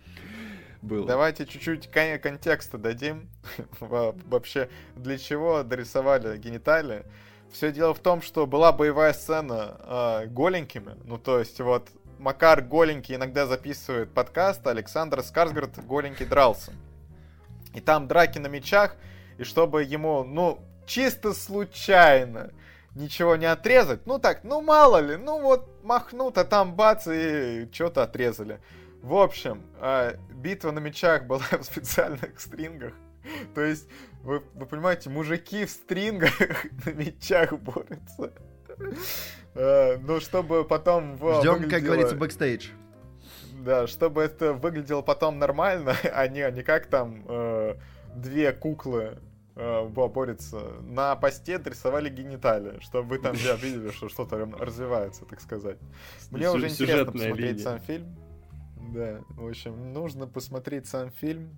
Было. 0.81 1.07
Давайте 1.07 1.47
чуть-чуть 1.47 1.91
кон- 1.91 2.19
контекста 2.19 2.79
дадим. 2.79 3.29
Вообще, 3.81 4.69
для 4.97 5.19
чего 5.19 5.63
дорисовали 5.63 6.37
гениталии. 6.39 7.05
Все 7.53 7.71
дело 7.71 7.95
в 7.95 7.99
том, 7.99 8.23
что 8.23 8.47
была 8.47 8.73
боевая 8.73 9.13
сцена 9.13 9.77
э, 9.79 10.27
голенькими. 10.27 10.97
Ну, 11.05 11.19
то 11.19 11.39
есть, 11.39 11.61
вот 11.61 11.89
Макар 12.19 12.63
голенький 12.63 13.17
иногда 13.17 13.47
записывает 13.47 14.13
подкаст, 14.15 14.65
а 14.67 14.71
Александр 14.71 15.23
Скарсгард 15.23 15.85
голенький 15.85 16.25
дрался. 16.25 16.73
И 17.75 17.81
там 17.81 18.07
драки 18.07 18.39
на 18.39 18.47
мечах, 18.47 18.97
и 19.39 19.45
чтобы 19.45 19.83
ему, 19.83 20.23
ну, 20.23 20.61
чисто 20.87 21.33
случайно 21.33 22.51
ничего 22.95 23.37
не 23.37 23.47
отрезать. 23.47 24.07
Ну 24.07 24.19
так, 24.19 24.45
ну 24.45 24.61
мало 24.61 24.99
ли, 24.99 25.17
ну 25.17 25.41
вот 25.41 25.69
махнут, 25.83 26.39
а 26.39 26.45
там 26.45 26.75
бац, 26.75 27.07
и 27.07 27.69
что-то 27.73 28.03
отрезали. 28.03 28.61
В 29.03 29.15
общем, 29.15 29.63
э, 29.81 30.17
битва 30.35 30.71
на 30.71 30.79
мечах 30.79 31.25
была 31.27 31.45
в 31.51 31.63
специальных 31.65 32.39
стрингах. 32.41 32.95
То 33.55 33.61
есть, 33.61 33.89
вы, 34.23 34.43
вы 34.55 34.67
понимаете, 34.67 35.11
мужики 35.11 35.65
в 35.65 35.71
стрингах 35.71 36.33
на 36.87 36.91
мечах 36.91 37.53
борются. 37.53 38.33
Э, 39.55 39.97
ну, 39.99 40.21
чтобы 40.21 40.65
потом... 40.65 41.17
Ждем, 41.17 41.55
выглядело... 41.55 41.71
как 41.71 41.83
говорится, 41.83 42.17
бэкстейдж. 42.17 42.69
Да, 43.65 43.87
чтобы 43.87 44.23
это 44.23 44.55
выглядело 44.55 45.03
потом 45.03 45.39
нормально, 45.39 45.97
а 46.15 46.27
не, 46.27 46.41
а 46.41 46.51
не 46.51 46.63
как 46.63 46.87
там 46.87 47.25
э, 47.29 47.77
две 48.15 48.53
куклы 48.53 49.19
э, 49.57 49.87
борются. 49.89 50.61
На 50.83 51.17
посте 51.17 51.61
рисовали 51.65 52.09
гениталии, 52.09 52.81
чтобы 52.81 53.09
вы 53.09 53.19
там 53.19 53.35
я, 53.37 53.55
видели, 53.57 53.91
что 53.91 54.09
что-то 54.09 54.37
развивается, 54.59 55.25
так 55.25 55.41
сказать. 55.41 55.79
Мне 56.31 56.51
уже 56.51 56.69
интересно 56.69 57.13
посмотреть 57.13 57.63
сам 57.63 57.79
фильм. 57.81 58.17
Да, 58.93 59.21
в 59.31 59.47
общем, 59.47 59.93
нужно 59.93 60.27
посмотреть 60.27 60.87
сам 60.87 61.11
фильм. 61.11 61.57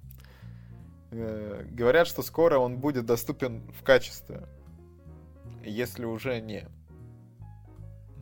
Э, 1.11 1.65
говорят, 1.71 2.07
что 2.07 2.23
скоро 2.23 2.59
он 2.59 2.79
будет 2.79 3.07
доступен 3.07 3.63
в 3.73 3.83
качестве, 3.83 4.47
если 5.65 6.05
уже 6.05 6.41
не. 6.41 6.69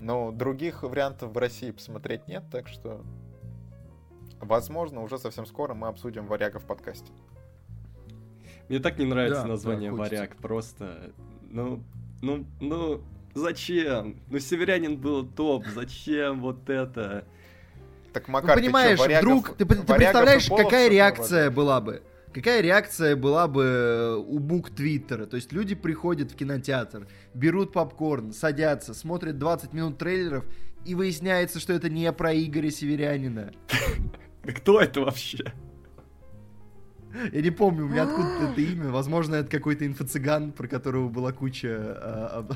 Но 0.01 0.31
других 0.31 0.83
вариантов 0.83 1.33
в 1.33 1.39
России 1.39 1.71
посмотреть 1.71 2.27
нет, 2.27 2.45
так 2.51 2.69
что, 2.69 3.05
возможно, 4.41 5.01
уже 5.01 5.19
совсем 5.19 5.47
скоро 5.47 5.75
мы 5.75 5.89
обсудим 5.89 6.27
«Варяга» 6.27 6.59
в 6.59 6.67
подкасте. 6.67 7.13
Мне 8.69 8.79
так 8.79 8.99
не 8.99 9.05
нравится 9.05 9.43
да, 9.43 9.49
название 9.49 9.91
да, 9.91 9.97
«Варяг», 9.97 10.37
просто, 10.37 11.13
ну, 11.51 11.83
ну, 12.23 12.47
ну, 12.61 13.03
зачем? 13.35 14.17
Ну, 14.31 14.39
«Северянин» 14.39 14.97
был 14.97 15.27
топ, 15.27 15.67
зачем 15.75 16.41
вот 16.41 16.69
это? 16.71 17.25
Так, 18.13 18.29
Макар, 18.29 18.57
ну, 18.57 18.63
понимаешь, 18.63 18.99
ты 18.99 19.05
что, 19.05 19.05
варягов, 19.05 19.25
вдруг, 19.25 19.57
ты, 19.57 19.65
ты 19.65 19.95
представляешь, 19.95 20.49
какая 20.49 20.89
реакция 20.89 21.51
была 21.51 21.81
бы? 21.81 22.03
Какая 22.33 22.63
реакция 22.63 23.15
была 23.15 23.47
бы 23.47 23.63
э, 23.63 24.15
у 24.17 24.39
бук 24.39 24.71
Твиттера? 24.71 25.27
То 25.27 25.37
есть 25.37 25.53
люди 25.53 25.75
приходят 25.75 26.33
в 26.33 26.35
кинотеатр, 26.35 27.07
берут 27.35 27.73
попкорн, 27.73 28.33
садятся, 28.33 28.95
смотрят 28.95 29.39
20 29.39 29.75
минут 29.75 29.99
трейлеров, 29.99 30.45
и 30.87 30.95
выясняется, 30.95 31.61
что 31.61 31.75
это 31.75 31.91
не 31.91 32.11
про 32.13 32.35
Игоря 32.35 32.71
Северянина. 32.71 33.53
Кто 34.57 34.81
это 34.81 35.03
вообще? 35.03 35.53
Я 37.33 37.41
не 37.41 37.51
помню, 37.51 37.85
у 37.85 37.89
меня 37.89 38.05
откуда 38.05 38.29
это 38.51 38.61
имя. 38.73 38.91
Возможно, 38.91 39.37
это 39.37 39.51
какой-то 39.51 39.87
инфо-цыган, 39.87 40.53
про 40.53 40.67
которого 40.67 41.09
была 41.09 41.33
куча... 41.33 41.69
А, 41.79 42.47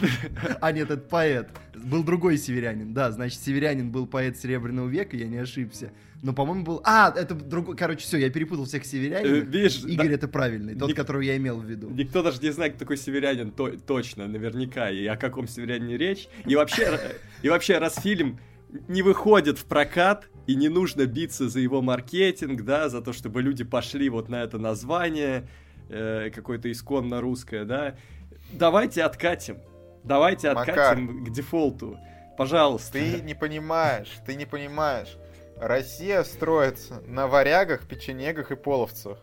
а, 0.60 0.72
нет, 0.72 0.90
это 0.90 1.02
поэт. 1.02 1.48
Был 1.74 2.02
другой 2.02 2.38
северянин. 2.38 2.92
Да, 2.92 3.10
значит, 3.12 3.40
северянин 3.40 3.90
был 3.90 4.06
поэт 4.06 4.36
Серебряного 4.38 4.88
века, 4.88 5.16
я 5.16 5.26
не 5.26 5.38
ошибся. 5.38 5.92
Но, 6.22 6.32
по-моему, 6.32 6.64
был... 6.64 6.80
А, 6.84 7.12
это 7.14 7.34
другой... 7.34 7.76
Короче, 7.76 8.00
все, 8.00 8.16
я 8.16 8.30
перепутал 8.30 8.64
всех 8.64 8.84
северянин. 8.84 9.34
Э, 9.34 9.40
видишь, 9.40 9.84
Игорь 9.84 10.08
да... 10.08 10.14
это 10.14 10.28
правильный, 10.28 10.74
тот, 10.74 10.88
Ник... 10.88 10.96
которого 10.96 11.22
я 11.22 11.36
имел 11.36 11.60
в 11.60 11.64
виду. 11.64 11.90
Никто 11.90 12.22
даже 12.22 12.40
не 12.40 12.50
знает, 12.50 12.74
кто 12.74 12.80
такой 12.80 12.96
северянин 12.96 13.50
то... 13.50 13.68
точно, 13.68 14.26
наверняка, 14.26 14.90
и 14.90 15.06
о 15.06 15.16
каком 15.16 15.46
северянине 15.46 15.96
речь. 15.96 16.28
И 16.46 16.56
вообще, 16.56 16.98
и 17.42 17.48
вообще, 17.48 17.78
раз 17.78 17.96
фильм 17.96 18.38
не 18.88 19.02
выходит 19.02 19.58
в 19.58 19.66
прокат, 19.66 20.28
и 20.46 20.54
не 20.54 20.68
нужно 20.68 21.06
биться 21.06 21.48
за 21.48 21.60
его 21.60 21.82
маркетинг, 21.82 22.62
да, 22.62 22.88
за 22.88 23.00
то, 23.00 23.12
чтобы 23.12 23.42
люди 23.42 23.64
пошли 23.64 24.08
вот 24.08 24.28
на 24.28 24.42
это 24.42 24.58
название, 24.58 25.48
э, 25.88 26.30
какое-то 26.34 26.70
исконно 26.70 27.20
русское, 27.20 27.64
да. 27.64 27.96
Давайте 28.52 29.02
откатим. 29.02 29.58
Давайте 30.04 30.50
откатим 30.50 31.06
Макар, 31.06 31.24
к 31.26 31.32
дефолту. 31.32 31.98
Пожалуйста. 32.38 32.92
Ты 32.92 33.20
не 33.22 33.34
понимаешь, 33.34 34.12
ты 34.24 34.36
не 34.36 34.46
понимаешь. 34.46 35.16
Россия 35.58 36.22
строится 36.22 37.02
на 37.06 37.26
варягах, 37.26 37.86
печенегах 37.88 38.52
и 38.52 38.56
половцах. 38.56 39.18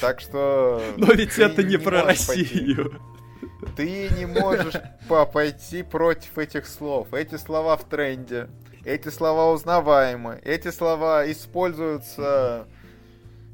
Так 0.00 0.20
что... 0.20 0.82
Но 0.96 1.12
ведь 1.12 1.38
это 1.38 1.62
не, 1.62 1.70
не 1.70 1.76
про 1.78 2.02
Россию. 2.02 2.90
Пойти. 2.90 3.76
Ты 3.76 4.08
не 4.18 4.26
можешь 4.26 4.74
пойти 5.32 5.82
против 5.82 6.36
этих 6.36 6.66
слов. 6.66 7.14
Эти 7.14 7.36
слова 7.36 7.76
в 7.76 7.84
тренде. 7.84 8.48
Эти 8.84 9.08
слова 9.10 9.52
узнаваемы. 9.52 10.40
Эти 10.44 10.70
слова 10.70 11.30
используются 11.30 12.66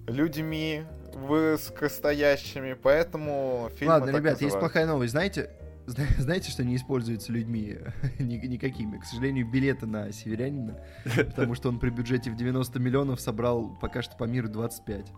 людьми 0.07 0.85
высокостоящими, 1.15 2.75
поэтому 2.75 3.71
фильм 3.77 3.91
Ладно, 3.91 4.09
ребят, 4.09 4.15
называют. 4.15 4.41
есть 4.41 4.59
плохая 4.59 4.87
новость. 4.87 5.11
Знаете, 5.13 5.51
знаете, 6.19 6.51
что 6.51 6.65
не 6.65 6.77
используется 6.77 7.33
людьми 7.33 7.77
никакими? 8.19 8.99
К 8.99 9.05
сожалению, 9.05 9.51
билеты 9.51 9.87
на 9.87 10.13
Северянина, 10.13 10.81
потому 11.17 11.55
что 11.55 11.69
он 11.69 11.79
при 11.79 11.91
бюджете 11.91 12.31
в 12.31 12.37
90 12.37 12.79
миллионов 12.79 13.21
собрал 13.21 13.77
пока 13.81 14.03
что 14.03 14.17
по 14.17 14.25
миру 14.25 14.49
25. 14.49 15.13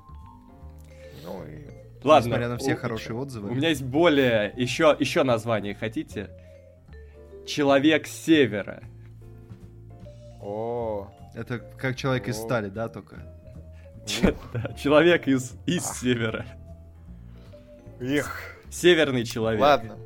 Ну 1.24 1.44
и... 1.44 1.80
Ладно. 2.02 2.26
Несмотря 2.26 2.48
на 2.48 2.56
все 2.56 2.74
у, 2.74 2.76
хорошие 2.78 3.14
отзывы. 3.14 3.50
У 3.50 3.54
меня 3.54 3.68
есть 3.68 3.82
более... 3.82 4.54
Еще, 4.56 4.96
еще 4.98 5.22
название 5.22 5.74
хотите? 5.74 6.30
Человек 7.46 8.06
Севера. 8.06 8.82
О. 10.40 11.10
Это 11.34 11.58
как 11.58 11.96
человек 11.96 12.28
из 12.28 12.36
стали, 12.36 12.68
да, 12.68 12.88
только? 12.88 13.16
Человек 14.06 15.28
из 15.28 15.52
из 15.66 15.84
севера. 15.84 16.46
Их. 18.00 18.56
Северный 18.70 19.24
человек. 19.24 19.60
Ладно. 19.60 19.96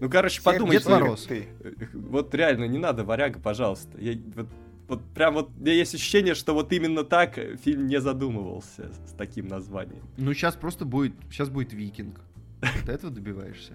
Ну, 0.00 0.08
короче, 0.08 0.40
подумайте. 0.42 0.80
Ты. 1.28 1.48
Вот 1.92 2.34
реально, 2.34 2.64
не 2.64 2.78
надо, 2.78 3.04
варяга, 3.04 3.38
пожалуйста. 3.38 3.98
Я, 3.98 4.18
вот, 4.34 4.48
вот 4.88 5.04
прям 5.12 5.34
вот, 5.34 5.50
у 5.50 5.60
меня 5.60 5.74
есть 5.74 5.94
ощущение, 5.94 6.34
что 6.34 6.54
вот 6.54 6.72
именно 6.72 7.04
так 7.04 7.38
фильм 7.62 7.86
не 7.86 8.00
задумывался 8.00 8.90
с 9.06 9.12
таким 9.12 9.46
названием. 9.46 10.02
Ну, 10.16 10.32
сейчас 10.32 10.56
просто 10.56 10.86
будет, 10.86 11.12
сейчас 11.30 11.50
будет 11.50 11.74
викинг. 11.74 12.18
Ты 12.86 12.92
этого 12.92 13.12
добиваешься? 13.12 13.74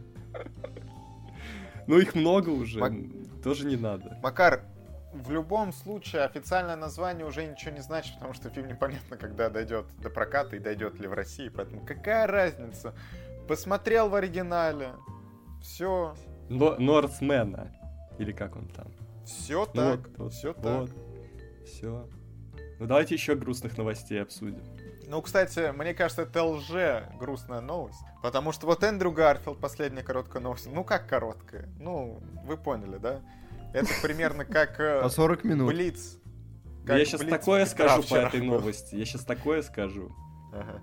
Ну, 1.88 2.00
их 2.00 2.16
много 2.16 2.50
уже, 2.50 2.80
тоже 3.44 3.68
не 3.68 3.76
надо. 3.76 4.18
Макар, 4.24 4.66
в 5.24 5.32
любом 5.32 5.72
случае 5.72 6.24
официальное 6.24 6.76
название 6.76 7.26
уже 7.26 7.46
ничего 7.46 7.72
не 7.72 7.82
значит, 7.82 8.16
потому 8.16 8.34
что 8.34 8.50
фильм 8.50 8.68
непонятно, 8.68 9.18
когда 9.18 9.50
дойдет 9.50 9.86
до 10.00 10.10
проката 10.10 10.56
и 10.56 10.60
дойдет 10.60 11.00
ли 11.00 11.08
в 11.08 11.14
России. 11.14 11.50
Поэтому 11.50 11.86
какая 11.86 12.28
разница? 12.28 12.94
Посмотрел 13.48 14.10
в 14.10 14.16
оригинале. 14.16 14.94
Все. 15.62 16.16
Норсмена. 16.50 17.72
Или 18.18 18.32
как 18.32 18.56
он 18.56 18.68
там? 18.68 18.88
Все 19.26 19.66
так. 19.66 20.02
Вот, 20.18 20.34
все 20.34 20.54
вот. 20.54 20.62
так. 20.62 20.96
Все. 21.66 22.08
Ну 22.80 22.86
давайте 22.86 23.16
еще 23.16 23.36
грустных 23.36 23.78
новостей 23.78 24.22
обсудим. 24.22 24.62
Ну, 25.08 25.22
кстати, 25.22 25.72
мне 25.72 25.94
кажется, 25.94 26.24
это 26.24 26.44
лже 26.44 27.12
грустная 27.20 27.62
новость. 27.62 28.00
Потому 28.24 28.52
что 28.52 28.66
вот 28.66 28.84
Эндрю 28.84 29.12
Гарфилд, 29.12 29.60
последняя 29.60 30.02
короткая 30.02 30.42
новость. 30.42 30.68
Ну, 30.72 30.84
как 30.84 31.08
короткая? 31.08 31.70
Ну, 31.80 32.22
вы 32.44 32.58
поняли, 32.58 32.98
да? 32.98 33.22
Это 33.76 33.90
примерно 34.02 34.46
как... 34.46 34.80
э, 34.80 35.02
По 35.02 35.10
40 35.10 35.44
минут. 35.44 35.68
Блиц. 35.74 36.18
я 36.84 36.88
Как 36.88 37.00
сейчас 37.06 37.22
Блиц 37.22 37.32
такое 37.32 37.66
скажу 37.66 37.98
по 37.98 38.02
вчера 38.04 38.28
этой 38.30 38.40
был. 38.42 38.48
новости. 38.60 38.96
Я 38.96 39.06
сейчас 39.06 39.24
такое 39.26 39.62
скажу. 39.62 40.12
Ага. 40.54 40.82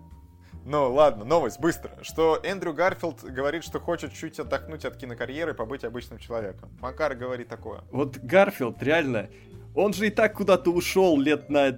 Ну, 0.65 0.93
ладно, 0.93 1.25
новость, 1.25 1.59
быстро. 1.59 1.91
Что 2.03 2.39
Эндрю 2.43 2.73
Гарфилд 2.73 3.25
говорит, 3.25 3.65
что 3.65 3.81
хочет 3.81 4.13
чуть 4.13 4.39
отдохнуть 4.39 4.85
от 4.85 4.97
кинокарьеры 4.97 5.53
и 5.53 5.55
побыть 5.55 5.83
обычным 5.85 6.19
человеком. 6.19 6.71
Макар 6.81 7.15
говорит 7.17 7.49
такое. 7.49 7.81
Вот 7.91 8.19
Гарфилд, 8.19 8.81
реально, 8.83 9.29
он 9.75 9.93
же 9.93 10.07
и 10.07 10.11
так 10.11 10.35
куда-то 10.35 10.71
ушел 10.71 11.19
лет 11.19 11.51
на 11.51 11.77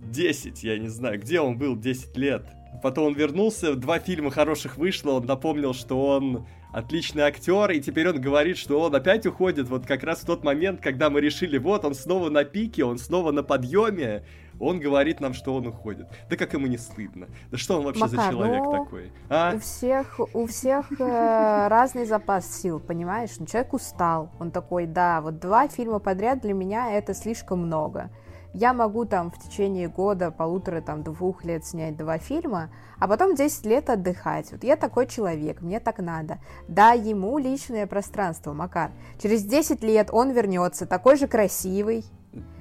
10, 0.00 0.62
я 0.64 0.78
не 0.78 0.88
знаю, 0.88 1.18
где 1.20 1.40
он 1.40 1.56
был 1.56 1.76
10 1.76 2.16
лет. 2.18 2.44
Потом 2.82 3.06
он 3.06 3.14
вернулся, 3.14 3.74
два 3.74 3.98
фильма 4.00 4.30
хороших 4.30 4.76
вышло, 4.76 5.12
он 5.12 5.24
напомнил, 5.24 5.72
что 5.72 6.06
он 6.06 6.46
отличный 6.76 7.22
актер, 7.22 7.70
и 7.70 7.80
теперь 7.80 8.06
он 8.10 8.20
говорит, 8.20 8.58
что 8.58 8.82
он 8.82 8.94
опять 8.94 9.24
уходит 9.24 9.66
вот 9.68 9.86
как 9.86 10.02
раз 10.02 10.20
в 10.20 10.26
тот 10.26 10.44
момент, 10.44 10.82
когда 10.82 11.08
мы 11.08 11.22
решили, 11.22 11.56
вот 11.56 11.86
он 11.86 11.94
снова 11.94 12.28
на 12.28 12.44
пике, 12.44 12.84
он 12.84 12.98
снова 12.98 13.32
на 13.32 13.42
подъеме, 13.42 14.24
он 14.60 14.78
говорит 14.78 15.20
нам, 15.20 15.32
что 15.32 15.54
он 15.54 15.66
уходит. 15.66 16.06
Да 16.28 16.36
как 16.36 16.52
ему 16.52 16.66
не 16.66 16.76
стыдно? 16.76 17.28
Да 17.50 17.56
что 17.56 17.78
он 17.78 17.84
вообще 17.84 18.06
за 18.08 18.16
Макар, 18.16 18.30
человек 18.30 18.62
ну, 18.62 18.72
такой? 18.72 19.12
А? 19.30 19.54
У 19.54 19.58
всех, 19.58 20.20
у 20.34 20.46
всех 20.46 20.92
э, 21.00 21.68
разный 21.68 22.04
запас 22.04 22.60
сил, 22.60 22.78
понимаешь? 22.78 23.30
Ну, 23.38 23.46
человек 23.46 23.72
устал. 23.72 24.30
Он 24.38 24.50
такой, 24.50 24.84
да, 24.84 25.22
вот 25.22 25.38
два 25.38 25.68
фильма 25.68 25.98
подряд 25.98 26.42
для 26.42 26.52
меня 26.52 26.92
это 26.92 27.14
слишком 27.14 27.60
много. 27.60 28.10
Я 28.56 28.72
могу 28.72 29.04
там 29.04 29.30
в 29.30 29.38
течение 29.38 29.86
года, 29.86 30.30
полутора, 30.30 30.80
там, 30.80 31.02
двух 31.02 31.44
лет 31.44 31.66
снять 31.66 31.94
два 31.94 32.16
фильма, 32.16 32.70
а 32.98 33.06
потом 33.06 33.34
10 33.34 33.66
лет 33.66 33.90
отдыхать. 33.90 34.50
Вот 34.50 34.64
я 34.64 34.76
такой 34.76 35.06
человек, 35.06 35.60
мне 35.60 35.78
так 35.78 35.98
надо. 35.98 36.38
Дай 36.66 36.98
ему 36.98 37.36
личное 37.36 37.86
пространство, 37.86 38.54
Макар. 38.54 38.92
Через 39.22 39.44
10 39.44 39.82
лет 39.82 40.08
он 40.10 40.30
вернется, 40.30 40.86
такой 40.86 41.18
же 41.18 41.28
красивый. 41.28 42.02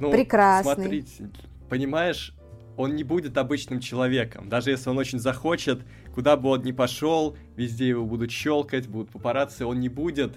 Ну, 0.02 0.12
Прекрасный. 0.12 0.74
Смотрите, 0.74 1.30
понимаешь, 1.70 2.36
он 2.76 2.96
не 2.96 3.06
будет 3.06 3.38
обычным 3.38 3.80
человеком. 3.80 4.50
Даже 4.50 4.72
если 4.72 4.90
он 4.90 4.98
очень 4.98 5.20
захочет, 5.20 5.80
куда 6.14 6.36
бы 6.36 6.50
он 6.50 6.64
ни 6.64 6.74
пошел, 6.74 7.38
везде 7.56 7.88
его 7.88 8.06
будут 8.06 8.32
щелкать, 8.32 8.90
будут 8.90 9.12
папарацци, 9.12 9.66
он 9.66 9.80
не 9.80 9.88
будет 9.88 10.36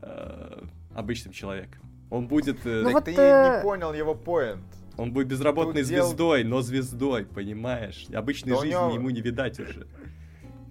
э, 0.00 0.62
обычным 0.94 1.34
человеком. 1.34 1.82
Он 2.08 2.26
будет, 2.26 2.64
э, 2.64 2.80
Ну 2.80 2.84
так 2.84 2.92
вот, 2.94 3.04
ты 3.04 3.14
э, 3.14 3.56
не 3.58 3.62
понял 3.62 3.92
его 3.92 4.14
поинт. 4.14 4.64
Он 4.96 5.12
будет 5.12 5.28
безработной 5.28 5.82
тут 5.82 5.90
дел- 5.90 6.06
звездой, 6.06 6.44
но 6.44 6.62
звездой, 6.62 7.24
понимаешь? 7.24 8.06
Обычной 8.14 8.52
Да 8.52 8.60
жизни 8.60 8.70
него- 8.72 8.90
ему 8.94 9.10
не 9.10 9.20
видать 9.20 9.58
уже. 9.60 9.86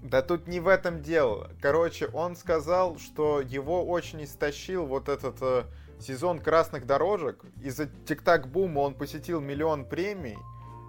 Да 0.03 0.21
тут 0.21 0.47
не 0.47 0.59
в 0.59 0.67
этом 0.67 1.01
дело. 1.01 1.49
Короче, 1.61 2.07
он 2.07 2.35
сказал, 2.35 2.99
что 2.99 3.41
его 3.41 3.85
очень 3.85 4.23
истощил 4.23 4.85
вот 4.85 5.09
этот 5.09 5.37
э, 5.41 5.63
сезон 5.99 6.39
красных 6.39 6.85
дорожек. 6.85 7.43
Из-за 7.61 7.87
тик-так 7.87 8.47
бума 8.51 8.79
он 8.79 8.93
посетил 8.93 9.39
миллион 9.41 9.85
премий. 9.85 10.37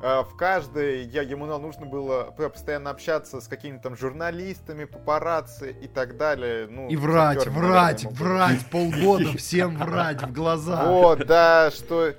Э, 0.03 0.23
в 0.25 0.37
каждой 0.37 1.05
я, 1.07 1.23
ему 1.23 1.47
нужно 1.47 1.87
было 1.87 2.35
постоянно 2.37 2.91
общаться 2.91 3.41
с 3.41 3.49
какими-то 3.49 3.85
там 3.85 3.97
журналистами, 3.97 4.85
папарацци 4.85 5.75
и 5.81 5.87
так 5.89 6.17
далее. 6.19 6.67
Ну, 6.69 6.89
И 6.89 6.97
врать, 6.97 7.47
врать, 7.47 8.05
врать, 8.05 8.67
полгода 8.71 9.33
всем 9.39 9.79
врать 9.79 10.23
в 10.23 10.33
глаза. 10.33 10.85
Вот, 10.91 11.27
да, 11.27 11.71
что... 11.71 12.15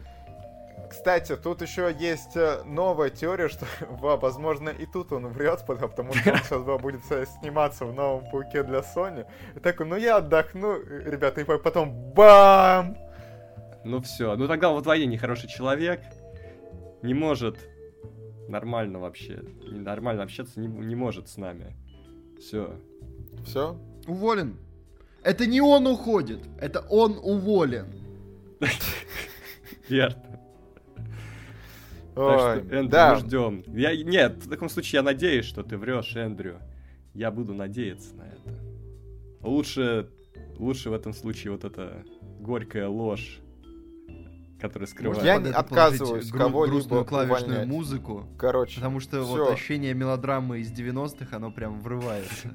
Кстати, 1.05 1.35
тут 1.35 1.61
еще 1.61 1.95
есть 1.99 2.35
э, 2.35 2.63
новая 2.65 3.11
теория, 3.11 3.47
что, 3.47 3.67
во- 3.91 4.17
возможно, 4.17 4.69
и 4.69 4.87
тут 4.87 5.11
он 5.11 5.27
врет, 5.27 5.63
потому 5.67 6.11
что 6.15 6.31
он 6.31 6.37
сейчас 6.43 6.63
будет 6.81 7.01
сниматься 7.05 7.85
в 7.85 7.93
новом 7.93 8.27
пауке 8.31 8.63
для 8.63 8.79
Sony. 8.79 9.27
И 9.55 9.59
такой, 9.59 9.85
ну 9.85 9.97
я 9.97 10.17
отдохну, 10.17 10.81
ребята, 10.81 11.41
и 11.41 11.43
по- 11.43 11.59
потом 11.59 11.91
бам! 12.15 12.97
Ну 13.83 14.01
все, 14.01 14.35
ну 14.35 14.47
тогда 14.47 14.71
он 14.71 14.79
вдвойне 14.79 15.05
нехороший 15.05 15.47
человек, 15.47 16.01
не 17.03 17.13
может 17.13 17.59
нормально 18.49 18.97
вообще, 18.97 19.43
не- 19.71 19.77
нормально 19.77 20.23
общаться 20.23 20.59
не, 20.59 20.65
не 20.65 20.95
может 20.95 21.29
с 21.29 21.37
нами. 21.37 21.75
Все. 22.39 22.79
Все? 23.45 23.79
Уволен. 24.07 24.57
Это 25.21 25.45
не 25.45 25.61
он 25.61 25.85
уходит, 25.85 26.39
это 26.59 26.79
он 26.89 27.19
уволен. 27.21 27.93
Верно. 29.87 30.34
Так 32.15 32.39
что, 32.39 32.75
Эндрю, 32.75 32.87
да. 32.89 33.13
мы 33.13 33.19
ждем. 33.19 33.63
Я, 33.67 33.95
нет, 34.03 34.37
в 34.37 34.49
таком 34.49 34.69
случае 34.69 34.99
я 34.99 35.03
надеюсь, 35.03 35.45
что 35.45 35.63
ты 35.63 35.77
врешь, 35.77 36.15
Эндрю. 36.15 36.59
Я 37.13 37.31
буду 37.31 37.53
надеяться 37.53 38.13
на 38.15 38.23
это. 38.23 38.59
Лучше, 39.41 40.09
лучше 40.57 40.89
в 40.89 40.93
этом 40.93 41.13
случае 41.13 41.51
вот 41.51 41.63
эта 41.65 42.03
горькая 42.39 42.87
ложь, 42.87 43.39
которая 44.59 44.87
скрывает. 44.87 45.23
Я 45.23 45.37
не 45.37 45.49
отказываюсь 45.49 46.29
гру- 46.31 46.39
кого-либо 46.39 46.73
грустную 46.77 47.05
клавишную 47.05 47.45
увольнять. 47.45 47.67
музыку, 47.67 48.25
Короче, 48.37 48.75
потому 48.75 48.99
что 48.99 49.21
всё. 49.23 49.45
вот 49.45 49.51
ощущение 49.53 49.93
мелодрамы 49.93 50.59
из 50.59 50.71
90-х, 50.71 51.35
оно 51.35 51.51
прям 51.51 51.79
врывается. 51.81 52.49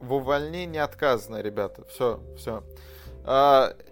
в 0.00 0.12
увольнении 0.12 0.78
отказано, 0.78 1.40
ребята. 1.42 1.84
Все, 1.90 2.22
все. 2.36 2.62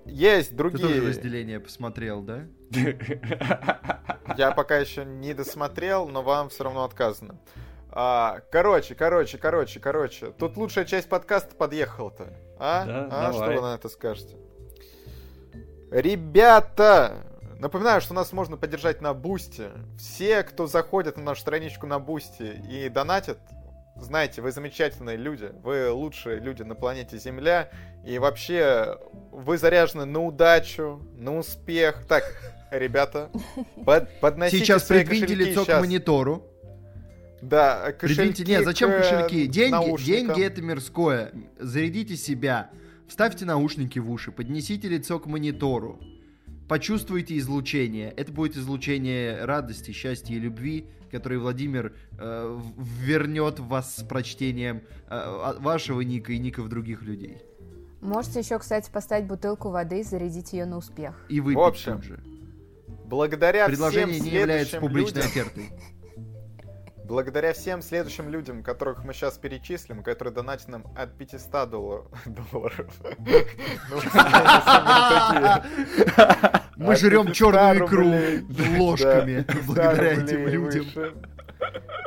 есть 0.06 0.50
Ты 0.50 0.56
тоже 0.56 0.78
другие. 0.78 1.00
разделение 1.08 1.60
посмотрел, 1.60 2.22
да? 2.22 2.44
Я 4.36 4.50
пока 4.52 4.76
еще 4.78 5.04
не 5.04 5.34
досмотрел, 5.34 6.08
но 6.08 6.22
вам 6.22 6.48
все 6.48 6.64
равно 6.64 6.84
отказано. 6.84 7.38
А, 7.90 8.40
короче, 8.50 8.94
короче, 8.94 9.38
короче, 9.38 9.80
короче. 9.80 10.26
Тут 10.32 10.56
лучшая 10.56 10.84
часть 10.84 11.08
подкаста 11.08 11.54
подъехала-то. 11.54 12.32
А? 12.58 12.84
Да, 12.84 13.08
а? 13.10 13.32
Что 13.32 13.40
давай. 13.40 13.56
вы 13.56 13.62
на 13.62 13.74
это 13.74 13.88
скажете? 13.88 14.36
Ребята! 15.90 17.24
Напоминаю, 17.58 18.02
что 18.02 18.12
нас 18.12 18.32
можно 18.32 18.58
поддержать 18.58 19.00
на 19.00 19.14
Бусти. 19.14 19.70
Все, 19.98 20.42
кто 20.42 20.66
заходит 20.66 21.16
на 21.16 21.22
нашу 21.22 21.40
страничку 21.40 21.86
на 21.86 21.98
Бусти 21.98 22.60
и 22.68 22.90
донатят, 22.90 23.38
знаете, 24.00 24.42
вы 24.42 24.52
замечательные 24.52 25.16
люди. 25.16 25.50
Вы 25.62 25.90
лучшие 25.90 26.38
люди 26.38 26.62
на 26.62 26.74
планете 26.74 27.18
Земля. 27.18 27.70
И 28.04 28.18
вообще, 28.18 28.98
вы 29.32 29.58
заряжены 29.58 30.04
на 30.04 30.22
удачу, 30.24 31.00
на 31.16 31.38
успех. 31.38 32.04
Так, 32.08 32.24
ребята, 32.70 33.30
под, 33.84 34.20
подносите 34.20 34.64
Сейчас 34.64 34.86
свои 34.86 35.04
придвиньте 35.04 35.34
лицо 35.34 35.64
щас. 35.64 35.78
к 35.78 35.80
монитору. 35.80 36.46
Да, 37.42 37.92
кошельки 37.92 38.16
Придвиньте, 38.16 38.44
нет, 38.44 38.64
зачем 38.64 38.90
к, 38.90 38.94
э, 38.94 38.98
кошельки? 38.98 39.46
Деньги, 39.46 39.70
наушникам. 39.70 40.26
деньги 40.26 40.42
это 40.42 40.62
мирское. 40.62 41.32
Зарядите 41.58 42.16
себя. 42.16 42.70
Вставьте 43.08 43.44
наушники 43.44 43.98
в 43.98 44.10
уши, 44.10 44.32
поднесите 44.32 44.88
лицо 44.88 45.18
к 45.18 45.26
монитору. 45.26 46.00
Почувствуйте 46.68 47.38
излучение. 47.38 48.10
Это 48.16 48.32
будет 48.32 48.56
излучение 48.56 49.44
радости, 49.44 49.92
счастья 49.92 50.34
и 50.34 50.40
любви, 50.40 50.86
который 51.18 51.38
Владимир 51.38 51.92
э, 52.18 52.60
вернет 52.76 53.58
вас 53.58 53.96
с 53.96 54.02
прочтением 54.02 54.82
э, 55.08 55.54
вашего 55.58 56.00
ника 56.02 56.32
и 56.32 56.38
ников 56.38 56.68
других 56.68 57.02
людей. 57.02 57.38
Можете 58.00 58.40
еще, 58.40 58.58
кстати, 58.58 58.90
поставить 58.90 59.26
бутылку 59.26 59.70
воды 59.70 60.00
и 60.00 60.02
зарядить 60.02 60.52
ее 60.52 60.66
на 60.66 60.76
успех. 60.76 61.14
И 61.28 61.40
выпить 61.40 61.58
В 61.58 61.62
общем, 61.62 61.92
тут 61.96 62.04
же. 62.04 62.20
Благодаря 63.06 63.66
Предложение 63.66 64.14
всем 64.14 64.24
не 64.26 64.30
является 64.38 64.80
публичной 64.80 65.22
людям- 65.22 65.30
офертой. 65.30 65.70
Благодаря 67.06 67.52
всем 67.52 67.82
следующим 67.82 68.28
людям, 68.28 68.64
которых 68.64 69.04
мы 69.04 69.14
сейчас 69.14 69.38
перечислим, 69.38 70.02
которые 70.02 70.34
донатят 70.34 70.66
нам 70.66 70.84
от 70.96 71.16
500 71.16 71.70
долларов. 71.70 72.06
Ну. 73.88 74.00
Мы 76.76 76.96
жрем 76.96 77.26
500 77.26 77.36
черную 77.36 77.86
икру 77.86 78.78
ложками 78.78 79.44
Да, 79.46 79.52
500 79.54 79.66
благодаря 79.66 80.12
этим 80.12 80.48
людям. 80.48 80.86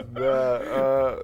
Да. 0.08 0.62
а, 0.62 1.24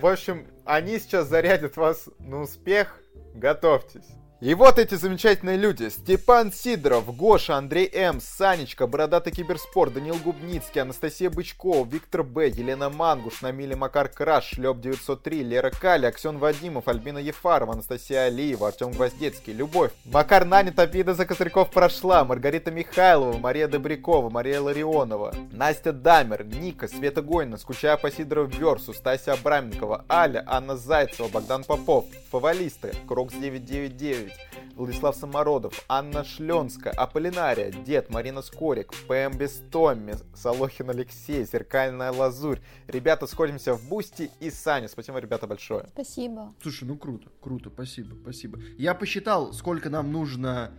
В 0.00 0.06
общем, 0.06 0.46
они 0.64 0.98
сейчас 0.98 1.28
зарядят 1.28 1.76
вас 1.76 2.08
на 2.18 2.40
успех. 2.40 2.98
Готовьтесь. 3.34 4.08
И 4.38 4.52
вот 4.52 4.78
эти 4.78 4.96
замечательные 4.96 5.56
люди. 5.56 5.88
Степан 5.88 6.52
Сидоров, 6.52 7.16
Гоша, 7.16 7.56
Андрей 7.56 7.90
М, 7.90 8.20
Санечка, 8.20 8.86
Бородатый 8.86 9.30
Киберспорт, 9.32 9.94
Данил 9.94 10.16
Губницкий, 10.16 10.82
Анастасия 10.82 11.30
Бычкова, 11.30 11.86
Виктор 11.86 12.22
Б, 12.22 12.48
Елена 12.48 12.90
Мангуш, 12.90 13.40
Намиля 13.40 13.78
Макар 13.78 14.10
Краш, 14.10 14.50
Шлеп 14.50 14.78
903, 14.78 15.42
Лера 15.42 15.70
Кали, 15.70 16.04
Аксен 16.04 16.36
Вадимов, 16.36 16.86
Альбина 16.86 17.16
Ефарова, 17.16 17.72
Анастасия 17.72 18.24
Алиева, 18.24 18.68
Артем 18.68 18.90
Гвоздецкий, 18.90 19.54
Любовь, 19.54 19.92
Макар 20.04 20.44
Нанит, 20.44 20.78
обида 20.78 21.14
за 21.14 21.24
козырьков 21.24 21.70
прошла, 21.70 22.22
Маргарита 22.22 22.70
Михайлова, 22.70 23.38
Мария 23.38 23.68
Добрякова, 23.68 24.28
Мария 24.28 24.60
Ларионова, 24.60 25.34
Настя 25.50 25.94
Дамер, 25.94 26.44
Ника, 26.44 26.88
Света 26.88 27.22
Гойна, 27.22 27.56
Скучая 27.56 27.96
по 27.96 28.10
Сидоров 28.10 28.54
Версу, 28.54 28.92
Стася 28.92 29.32
Абраменкова, 29.32 30.04
Аля, 30.10 30.44
Анна 30.46 30.76
Зайцева, 30.76 31.28
Богдан 31.28 31.64
Попов, 31.64 32.04
Фавалисты, 32.30 32.92
Крокс 33.08 33.32
999, 33.32 34.25
9, 34.26 34.76
Владислав 34.76 35.16
Самородов, 35.16 35.84
Анна 35.88 36.24
Шленска, 36.24 36.90
Аполлинария, 36.90 37.70
Дед, 37.70 38.10
Марина 38.10 38.42
Скорик, 38.42 38.92
ПМ 39.06 39.36
Бестомми, 39.36 40.14
Солохин 40.34 40.90
Алексей, 40.90 41.44
Зеркальная 41.44 42.12
Лазурь. 42.12 42.60
Ребята, 42.88 43.26
сходимся 43.26 43.74
в 43.74 43.88
Бусти 43.88 44.30
и 44.40 44.50
Саня. 44.50 44.88
Спасибо, 44.88 45.18
ребята, 45.18 45.46
большое. 45.46 45.86
Спасибо. 45.92 46.54
Слушай, 46.62 46.84
ну 46.84 46.96
круто, 46.96 47.28
круто, 47.40 47.70
спасибо, 47.70 48.14
спасибо. 48.22 48.58
Я 48.78 48.94
посчитал, 48.94 49.52
сколько 49.52 49.90
нам 49.90 50.12
нужно 50.12 50.72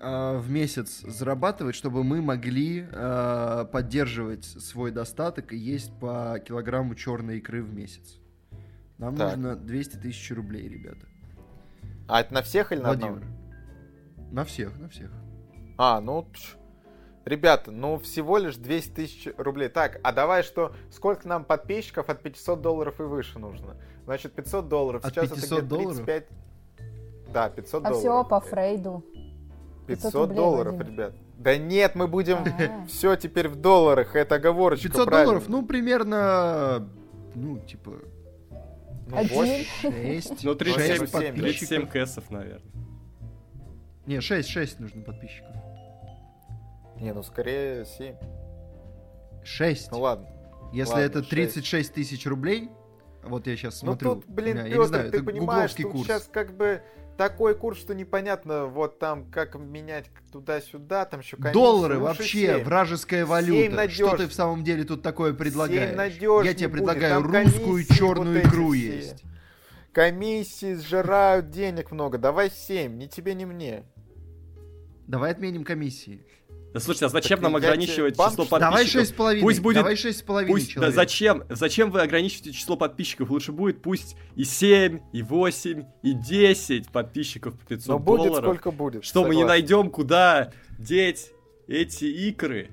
э, 0.00 0.38
в 0.38 0.50
месяц 0.50 1.00
зарабатывать, 1.00 1.74
чтобы 1.74 2.04
мы 2.04 2.20
могли 2.20 2.86
э, 2.90 3.66
поддерживать 3.72 4.44
свой 4.44 4.90
достаток 4.90 5.52
и 5.52 5.56
есть 5.56 5.92
по 6.00 6.38
килограмму 6.46 6.94
черной 6.94 7.38
икры 7.38 7.62
в 7.62 7.72
месяц. 7.72 8.18
Нам 8.98 9.16
Так. 9.16 9.36
нужно 9.36 9.56
200 9.56 9.96
тысяч 9.98 10.30
рублей, 10.32 10.68
ребята. 10.68 11.07
А 12.08 12.20
это 12.20 12.32
на 12.34 12.42
всех 12.42 12.72
или 12.72 12.80
на 12.80 12.88
Владимир. 12.88 13.12
одного? 13.18 13.32
На 14.32 14.44
всех, 14.44 14.78
на 14.78 14.88
всех. 14.88 15.10
А, 15.76 16.00
ну, 16.00 16.26
ребята, 17.24 17.70
ну 17.70 17.98
всего 17.98 18.38
лишь 18.38 18.56
200 18.56 18.90
тысяч 18.94 19.28
рублей. 19.36 19.68
Так, 19.68 20.00
а 20.02 20.12
давай 20.12 20.42
что, 20.42 20.72
сколько 20.90 21.28
нам 21.28 21.44
подписчиков 21.44 22.08
от 22.08 22.22
500 22.22 22.60
долларов 22.60 22.98
и 23.00 23.04
выше 23.04 23.38
нужно? 23.38 23.76
Значит, 24.04 24.32
500 24.32 24.68
долларов. 24.68 25.04
От 25.04 25.12
Сейчас 25.12 25.28
500 25.30 25.38
это 25.38 25.46
где-то 25.46 25.66
долларов? 25.68 25.96
35... 25.96 26.26
Да, 27.32 27.50
500 27.50 27.74
А 27.74 27.88
долларов. 27.90 27.98
все 28.00 28.24
по 28.24 28.40
Фрейду. 28.40 29.04
500, 29.86 30.02
500 30.02 30.14
рублей, 30.14 30.36
долларов, 30.36 30.74
Владимир. 30.74 30.92
ребят. 30.92 31.14
Да 31.38 31.56
нет, 31.56 31.94
мы 31.94 32.06
будем 32.08 32.38
А. 32.38 32.86
все 32.88 33.16
теперь 33.16 33.48
в 33.48 33.56
долларах, 33.56 34.16
это 34.16 34.34
оговорочка. 34.36 34.88
500 34.88 35.06
правильно. 35.06 35.24
долларов, 35.32 35.48
ну, 35.48 35.64
примерно, 35.64 36.88
ну, 37.34 37.58
типа, 37.60 37.92
Один. 39.12 39.36
восемь. 39.36 39.64
6. 39.82 40.44
Ну, 40.44 40.52
Шесть 40.52 40.58
37, 40.58 40.98
подписчиков. 41.08 41.40
37 41.40 41.86
кэсов, 41.86 42.30
наверное. 42.30 42.72
Не, 44.06 44.20
6, 44.20 44.48
6 44.48 44.80
нужно 44.80 45.02
подписчиков. 45.02 45.54
Не, 46.96 47.12
ну 47.12 47.22
скорее 47.22 47.84
7. 47.84 48.14
6. 49.44 49.90
Ну 49.92 50.00
ладно. 50.00 50.28
Если 50.72 50.92
ладно, 50.92 51.04
это 51.06 51.18
шесть. 51.20 51.30
36 51.30 51.94
тысяч 51.94 52.26
рублей, 52.26 52.68
вот 53.22 53.46
я 53.46 53.56
сейчас 53.56 53.78
смотрю. 53.78 54.16
ну 54.16 54.20
тут, 54.20 54.30
блин, 54.30 54.56
Петр, 54.56 54.68
не 54.78 54.86
знаю, 54.86 55.10
ты 55.10 55.16
это 55.18 55.24
понимаешь, 55.26 55.74
тут 55.74 55.92
курс. 55.92 56.06
сейчас 56.06 56.28
как 56.30 56.56
бы 56.56 56.82
такой 57.18 57.54
курс, 57.54 57.78
что 57.78 57.94
непонятно, 57.94 58.66
вот 58.66 58.98
там, 58.98 59.30
как 59.30 59.56
менять 59.56 60.06
туда-сюда, 60.32 61.04
там 61.04 61.20
еще 61.20 61.36
комиссия. 61.36 61.52
Доллары 61.52 61.98
Лучше 61.98 62.18
вообще, 62.20 62.46
семь. 62.46 62.64
вражеская 62.64 63.26
Семь 63.26 63.28
валюта. 63.28 63.90
Что 63.90 64.16
ты 64.16 64.28
в 64.28 64.32
самом 64.32 64.64
деле 64.64 64.84
тут 64.84 65.02
такое 65.02 65.34
предлагаешь? 65.34 66.14
Я 66.14 66.54
тебе 66.54 66.68
будет, 66.68 66.72
предлагаю 66.72 67.20
там 67.20 67.30
русскую 67.30 67.84
черную 67.84 68.40
вот 68.40 68.48
икру 68.48 68.72
все. 68.72 68.96
есть. 68.96 69.24
Комиссии 69.92 70.74
сжирают 70.74 71.50
денег 71.50 71.90
много. 71.90 72.18
Давай 72.18 72.50
7, 72.50 72.96
ни 72.96 73.06
тебе, 73.06 73.34
ни 73.34 73.44
мне. 73.44 73.82
Давай 75.08 75.32
отменим 75.32 75.64
комиссии. 75.64 76.24
Да 76.74 76.80
слушайте, 76.80 77.06
а 77.06 77.08
зачем 77.08 77.38
Так 77.38 77.44
нам 77.44 77.56
ограничивать 77.56 78.16
банк- 78.16 78.32
число 78.32 78.44
Давай 78.44 78.60
Давай 78.60 78.76
подписчиков? 78.84 79.06
с 79.08 79.12
половиной. 79.12 79.42
Пусть 79.42 79.60
будет- 79.60 79.74
Давай 79.76 79.96
шесть 79.96 80.18
с 80.18 80.22
половиной 80.22 80.52
Пусть, 80.52 80.66
да 80.68 80.72
человек. 80.74 80.94
зачем, 80.94 81.44
зачем 81.48 81.90
вы 81.90 82.02
ограничиваете 82.02 82.52
число 82.52 82.76
подписчиков? 82.76 83.30
Лучше 83.30 83.52
будет 83.52 83.80
пусть 83.80 84.16
и 84.36 84.44
7, 84.44 85.00
и 85.12 85.22
8, 85.22 85.84
и 86.02 86.12
10 86.12 86.90
подписчиков 86.90 87.58
по 87.58 87.64
500 87.66 87.88
Но 87.88 87.98
будет 87.98 88.26
долларов. 88.26 88.44
сколько 88.44 88.70
будет. 88.70 89.04
Что 89.04 89.22
мы 89.24 89.34
не 89.34 89.40
согласен. 89.42 89.48
найдем, 89.48 89.90
куда 89.90 90.52
деть 90.78 91.30
эти 91.66 92.04
икры? 92.04 92.70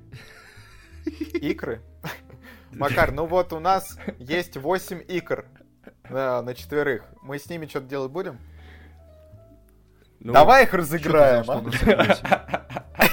Икры? 1.33 1.81
Макар, 2.73 3.13
ну 3.13 3.25
вот 3.25 3.53
у 3.53 3.59
нас 3.59 3.97
есть 4.19 4.57
8 4.57 5.01
икр 5.07 5.45
на, 6.09 6.41
на 6.41 6.53
четверых. 6.53 7.03
Мы 7.23 7.39
с 7.39 7.49
ними 7.49 7.65
что-то 7.67 7.87
делать 7.87 8.11
будем? 8.11 8.39
Ну, 10.19 10.33
Давай 10.33 10.63
их 10.63 10.73
разыграем, 10.73 11.45
а? 11.49 13.04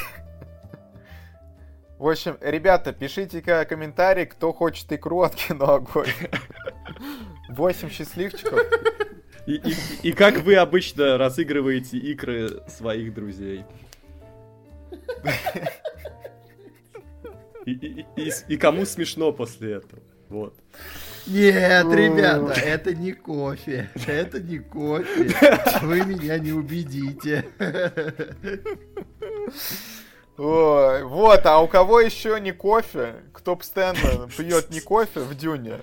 В 2.02 2.08
общем, 2.08 2.36
ребята, 2.40 2.92
пишите-ка 2.92 3.64
комментарий, 3.64 4.26
кто 4.26 4.52
хочет 4.52 4.92
икру 4.92 5.22
от 5.22 5.36
кино 5.36 5.74
огонь. 5.74 6.08
8 7.48 7.90
счастливчиков. 7.90 8.58
И, 9.46 9.54
и- 9.54 10.08
и 10.08 10.12
как 10.12 10.38
вы 10.38 10.56
обычно 10.56 11.16
разыгрываете 11.16 11.98
игры 11.98 12.60
своих 12.66 13.14
друзей? 13.14 13.64
И- 17.66 17.70
и- 17.70 18.06
и- 18.16 18.32
и 18.48 18.56
кому 18.56 18.84
смешно 18.84 19.30
после 19.32 19.74
этого? 19.74 20.02
Вот. 20.28 20.56
Нет, 21.28 21.86
ребята, 21.86 22.60
это 22.60 22.96
не 22.96 23.12
кофе. 23.12 23.88
Это 24.08 24.40
не 24.40 24.58
кофе. 24.58 25.30
Вы 25.82 26.04
меня 26.04 26.36
не 26.40 26.50
убедите. 26.50 27.44
Ой, 30.38 31.04
вот, 31.04 31.44
а 31.44 31.60
у 31.60 31.68
кого 31.68 32.00
еще 32.00 32.40
не 32.40 32.52
кофе, 32.52 33.16
кто 33.32 33.54
постоянно 33.54 34.28
пьет 34.28 34.70
не 34.70 34.80
кофе 34.80 35.20
в 35.20 35.36
дюне, 35.36 35.78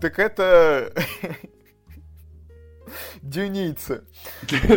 так 0.00 0.18
это 0.18 0.92
дюницы. 3.22 4.04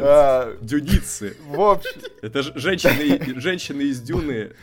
А, 0.01 0.57
Дюницы. 0.61 1.37
В 1.47 1.61
общем, 1.61 2.01
Это 2.21 2.41
женщины, 2.41 3.39
женщины 3.39 3.83
из 3.83 4.01
Дюны. 4.01 4.53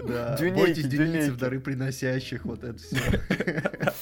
Да, 0.00 0.36
Дюнейки, 0.36 0.58
бойтесь 0.58 0.86
дюницев, 0.86 1.36
дары 1.36 1.60
приносящих, 1.60 2.44
вот 2.44 2.64
это 2.64 2.78
все. 2.78 2.96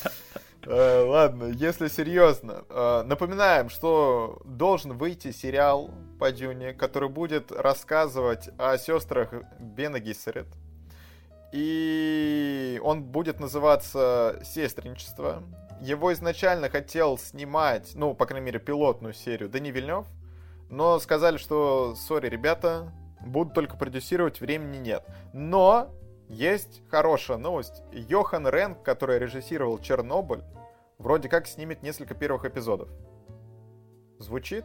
э, 0.66 1.04
ладно, 1.04 1.44
если 1.44 1.88
серьезно, 1.88 2.64
э, 2.68 3.02
напоминаем, 3.04 3.68
что 3.68 4.40
должен 4.44 4.96
выйти 4.96 5.32
сериал 5.32 5.90
по 6.18 6.30
Дюне, 6.32 6.72
который 6.72 7.08
будет 7.08 7.50
рассказывать 7.52 8.50
о 8.58 8.78
сестрах 8.78 9.32
Бена 9.58 10.00
Гиссерет. 10.00 10.46
И 11.52 12.80
он 12.82 13.02
будет 13.04 13.40
называться 13.40 14.40
«Сестринчество». 14.44 15.42
Его 15.80 16.12
изначально 16.12 16.70
хотел 16.70 17.18
снимать, 17.18 17.92
ну, 17.94 18.14
по 18.14 18.24
крайней 18.24 18.46
мере, 18.46 18.58
пилотную 18.58 19.12
серию 19.12 19.50
Дани 19.50 19.70
Вильнев, 19.70 20.06
но 20.70 20.98
сказали, 20.98 21.36
что, 21.36 21.94
сори, 21.94 22.28
ребята, 22.28 22.92
буду 23.20 23.52
только 23.52 23.76
продюсировать, 23.76 24.40
времени 24.40 24.78
нет. 24.78 25.04
Но 25.32 25.90
есть 26.32 26.82
хорошая 26.90 27.36
новость. 27.36 27.82
Йохан 27.92 28.48
Ренк, 28.48 28.82
который 28.82 29.18
режиссировал 29.18 29.78
«Чернобыль», 29.78 30.42
вроде 30.98 31.28
как 31.28 31.46
снимет 31.46 31.82
несколько 31.82 32.14
первых 32.14 32.44
эпизодов. 32.46 32.88
Звучит? 34.18 34.64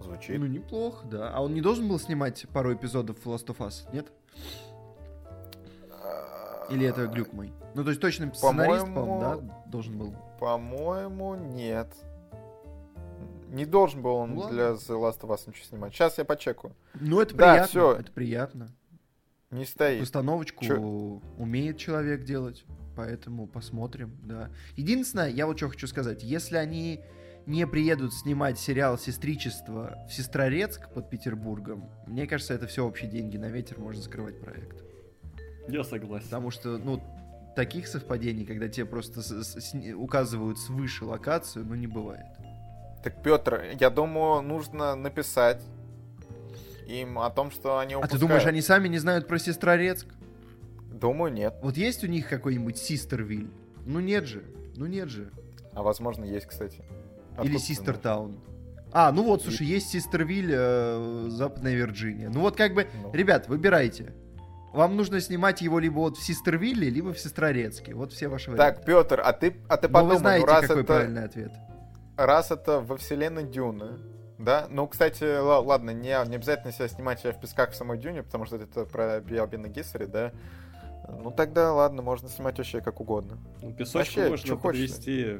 Звучит. 0.00 0.38
Ну, 0.38 0.46
неплохо, 0.46 1.06
да. 1.06 1.30
А 1.32 1.40
он 1.42 1.54
не 1.54 1.60
должен 1.60 1.88
был 1.88 2.00
снимать 2.00 2.44
пару 2.52 2.74
эпизодов 2.74 3.16
Last 3.24 3.46
of 3.46 3.58
Us, 3.58 3.88
нет? 3.92 4.06
Или 6.70 6.86
это 6.86 7.06
глюк 7.06 7.32
мой? 7.32 7.52
Ну, 7.74 7.84
то 7.84 7.90
есть 7.90 8.00
точно 8.00 8.32
сценарист, 8.34 8.84
По-моему, 8.86 8.94
по-моему, 8.94 9.20
да, 9.20 9.62
должен 9.70 9.98
был. 9.98 10.14
По-моему, 10.40 11.34
нет. 11.34 11.88
Не 13.48 13.66
должен 13.66 14.00
был 14.00 14.14
он 14.14 14.34
Ну 14.34 14.48
для 14.48 14.70
The 14.70 14.98
Last 14.98 15.20
of 15.20 15.28
Us 15.28 15.40
ничего 15.46 15.64
снимать. 15.66 15.92
Сейчас 15.92 16.16
я 16.18 16.24
почекаю. 16.24 16.74
Ну, 16.94 17.20
это 17.20 17.34
Да, 17.34 17.52
приятно. 17.52 17.68
всё. 17.68 17.92
Это 17.92 18.10
приятно. 18.10 18.68
Не 19.52 19.64
стоит. 19.66 20.00
Постановочку 20.00 20.64
Чё? 20.64 21.20
умеет 21.38 21.76
человек 21.78 22.24
делать, 22.24 22.64
поэтому 22.96 23.46
посмотрим, 23.46 24.16
да. 24.24 24.50
Единственное, 24.76 25.28
я 25.28 25.46
вот 25.46 25.58
что 25.58 25.68
хочу 25.68 25.86
сказать, 25.86 26.22
если 26.22 26.56
они 26.56 27.00
не 27.44 27.66
приедут 27.66 28.14
снимать 28.14 28.58
сериал 28.58 28.96
«Сестричество» 28.98 29.98
в 30.08 30.12
Сестрорецк 30.14 30.88
под 30.94 31.10
Петербургом, 31.10 31.84
мне 32.06 32.26
кажется, 32.26 32.54
это 32.54 32.66
все 32.66 32.86
общие 32.86 33.10
деньги 33.10 33.36
на 33.36 33.46
ветер, 33.50 33.78
можно 33.78 34.00
закрывать 34.00 34.40
проект. 34.40 34.82
Я 35.68 35.84
согласен. 35.84 36.24
Потому 36.24 36.50
что, 36.50 36.78
ну, 36.78 37.02
таких 37.54 37.88
совпадений, 37.88 38.46
когда 38.46 38.68
тебе 38.68 38.86
просто 38.86 39.20
с- 39.22 39.30
с- 39.60 39.94
указывают 39.94 40.58
свыше 40.58 41.04
локацию, 41.04 41.66
ну, 41.66 41.74
не 41.74 41.86
бывает. 41.86 42.26
Так, 43.04 43.22
Петр, 43.22 43.60
я 43.78 43.90
думаю, 43.90 44.40
нужно 44.42 44.94
написать 44.94 45.60
им 47.00 47.18
о 47.18 47.30
том, 47.30 47.50
что 47.50 47.78
они 47.78 47.94
А 47.94 47.98
упускают. 47.98 48.20
ты 48.20 48.26
думаешь, 48.26 48.46
они 48.46 48.60
сами 48.60 48.88
не 48.88 48.98
знают 48.98 49.26
про 49.26 49.38
Сестрорецк? 49.38 50.06
Думаю, 50.92 51.32
нет. 51.32 51.54
Вот 51.62 51.76
есть 51.76 52.04
у 52.04 52.06
них 52.06 52.28
какой-нибудь 52.28 52.76
Систервиль? 52.78 53.50
Ну, 53.86 54.00
нет 54.00 54.26
же. 54.26 54.44
Ну, 54.76 54.86
нет 54.86 55.08
же. 55.08 55.30
А 55.74 55.82
возможно, 55.82 56.24
есть, 56.24 56.46
кстати. 56.46 56.76
Или 56.76 56.84
Откуда 57.36 57.52
ты 57.54 57.58
Систертаун. 57.58 58.38
А, 58.92 59.10
ну 59.10 59.22
вот, 59.22 59.42
слушай, 59.42 59.66
есть 59.66 59.88
Систервиль, 59.88 60.50
э, 60.52 61.26
Западная 61.30 61.74
Вирджиния. 61.74 62.28
Ну 62.28 62.40
вот 62.40 62.56
как 62.56 62.74
бы, 62.74 62.86
Ну. 63.02 63.10
ребят, 63.14 63.48
выбирайте. 63.48 64.12
Вам 64.74 64.96
нужно 64.96 65.20
снимать 65.20 65.62
его 65.62 65.78
либо 65.78 65.94
вот 66.00 66.18
в 66.18 66.22
Систервилле, 66.22 66.90
либо 66.90 67.12
в 67.14 67.18
Сестрорецке. 67.18 67.94
Вот 67.94 68.12
все 68.12 68.28
ваши 68.28 68.50
варианты. 68.50 68.76
Так, 68.76 68.84
Петр, 68.86 69.20
а 69.24 69.32
ты, 69.32 69.56
а 69.68 69.76
ты 69.78 69.88
подумай, 69.88 70.14
вы 70.14 70.18
знаете, 70.20 70.46
ну, 70.46 70.52
раз 70.52 70.60
какой 70.62 70.76
это, 70.82 70.86
правильный 70.86 71.24
ответ. 71.24 71.52
раз 72.16 72.50
это 72.50 72.80
во 72.80 72.96
вселенной 72.98 73.44
Дюны, 73.44 73.98
да? 74.38 74.66
Ну, 74.70 74.86
кстати, 74.86 75.38
ла- 75.40 75.60
ладно, 75.60 75.90
не, 75.90 76.16
не 76.28 76.36
обязательно 76.36 76.72
себя 76.72 76.88
снимать 76.88 77.20
себя 77.20 77.32
в 77.32 77.40
песках 77.40 77.70
в 77.70 77.76
самой 77.76 77.98
Дюне, 77.98 78.22
потому 78.22 78.44
что 78.44 78.56
это 78.56 78.84
про 78.84 79.20
Биобина 79.20 79.68
Гиссери, 79.68 80.06
да? 80.06 80.32
Ну, 81.08 81.30
тогда 81.30 81.72
ладно, 81.72 82.00
можно 82.02 82.28
снимать 82.28 82.58
вообще 82.58 82.80
как 82.80 83.00
угодно. 83.00 83.38
Ну, 83.60 83.72
песочку 83.72 84.20
Вообще, 84.20 84.28
можно 84.30 84.56
подвести. 84.56 85.38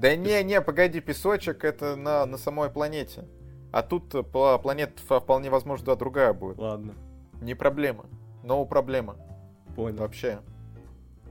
Да 0.00 0.14
не, 0.16 0.42
не, 0.44 0.60
погоди, 0.60 1.00
песочек 1.00 1.64
это 1.64 1.96
на, 1.96 2.26
на 2.26 2.36
самой 2.36 2.70
планете. 2.70 3.24
А 3.72 3.82
тут 3.82 4.14
э, 4.14 4.18
пла- 4.20 4.60
планета 4.60 4.94
вполне 5.02 5.50
возможно 5.50 5.86
да, 5.86 5.96
другая 5.96 6.32
будет. 6.32 6.58
Ладно, 6.58 6.94
Не 7.40 7.54
проблема. 7.54 8.06
Но 8.42 8.64
проблема. 8.64 9.16
понял. 9.76 9.98
Вообще. 9.98 10.40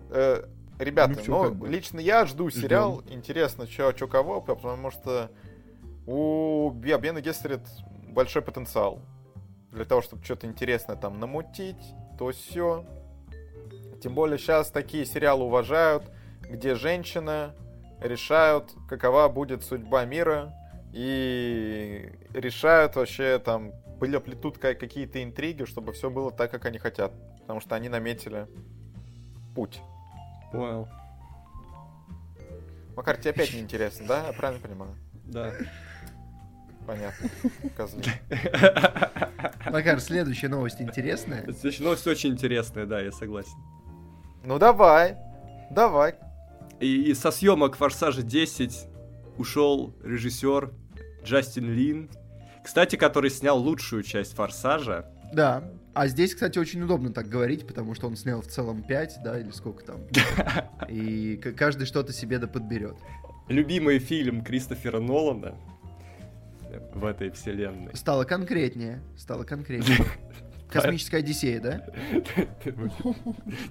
Э, 0.10 0.44
ребята, 0.80 1.20
Ну, 1.28 1.50
ну, 1.54 1.66
лично 1.66 2.00
я 2.00 2.26
жду 2.26 2.50
сериал. 2.50 3.02
Интересно, 3.10 3.68
чё, 3.68 3.92
чё 3.92 4.08
кого, 4.08 4.42
потому 4.42 4.92
что 4.92 5.32
у 6.08 6.72
Бе- 6.72 6.98
Бена 6.98 7.22
Гессерит 7.22 7.62
большой 8.10 8.42
потенциал. 8.42 9.02
Для 9.72 9.86
того, 9.86 10.02
чтобы 10.02 10.24
что-то 10.24 10.48
интересное 10.48 10.96
там 10.96 11.20
намутить, 11.20 11.94
то 12.18 12.32
все. 12.32 12.86
Тем 14.02 14.16
более 14.16 14.38
сейчас 14.40 14.72
такие 14.72 15.06
сериалы 15.06 15.44
уважают, 15.46 16.10
где 16.42 16.76
женщины 16.76 17.52
решают, 18.02 18.74
какова 18.88 19.28
будет 19.28 19.64
судьба 19.64 20.06
мира, 20.06 20.54
и 20.94 22.12
решают 22.34 22.96
вообще 22.96 23.40
там, 23.40 23.74
были 24.00 24.18
плетут 24.20 24.58
ка- 24.58 24.76
какие-то 24.76 25.22
интриги, 25.24 25.66
чтобы 25.66 25.92
все 25.94 26.10
было 26.10 26.32
так, 26.32 26.50
как 26.50 26.66
они 26.66 26.78
хотят. 26.80 27.12
Потому 27.42 27.60
что 27.60 27.76
они 27.76 27.90
наметили 27.90 28.48
путь. 29.56 29.82
Понял. 30.52 30.88
Макар, 32.96 33.18
тебе 33.18 33.32
опять 33.32 33.54
неинтересно, 33.54 34.08
да? 34.08 34.28
Я 34.28 34.34
правильно 34.34 34.62
понимаю? 34.66 34.96
Да. 35.26 35.52
Понятно. 36.88 37.30
Козлы. 37.76 38.02
Макар, 39.66 40.00
следующая 40.00 40.48
новость 40.48 40.82
интересная. 40.82 41.44
Следующая 41.44 41.84
новость 41.84 42.08
очень 42.08 42.30
интересная, 42.32 42.86
да, 42.86 43.02
я 43.02 43.12
согласен. 43.12 43.58
Ну 44.46 44.58
давай, 44.58 45.18
давай. 45.70 46.16
И, 46.80 47.12
и 47.12 47.14
со 47.14 47.32
съемок 47.32 47.76
Форсажа 47.76 48.22
10 48.22 48.88
ушел 49.38 49.94
режиссер 50.02 50.72
Джастин 51.26 51.74
Лин, 51.74 52.10
кстати, 52.64 52.96
который 52.96 53.32
снял 53.32 53.60
лучшую 53.60 54.04
часть 54.04 54.34
Форсажа. 54.36 55.12
Да. 55.34 55.70
А 55.94 56.08
здесь, 56.08 56.36
кстати, 56.36 56.58
очень 56.58 56.82
удобно 56.84 57.12
так 57.12 57.28
говорить, 57.28 57.68
потому 57.68 57.96
что 57.96 58.08
он 58.08 58.16
снял 58.16 58.42
в 58.42 58.48
целом 58.48 58.84
5, 58.84 59.20
да, 59.26 59.38
или 59.38 59.52
сколько 59.52 59.84
там. 59.84 60.02
И 60.88 61.36
каждый 61.36 61.86
что-то 61.86 62.14
себе 62.14 62.40
да 62.40 62.48
подберет. 62.48 62.96
Любимый 63.50 64.00
фильм 64.00 64.42
Кристофера 64.42 65.02
Нолана 65.02 65.58
в 66.94 67.06
этой 67.06 67.32
вселенной. 67.32 67.96
Стало 67.96 68.24
конкретнее. 68.24 69.02
Стало 69.18 69.44
конкретнее. 69.44 70.00
Космическая 70.70 71.18
Одиссея, 71.18 71.62
да? 71.62 71.86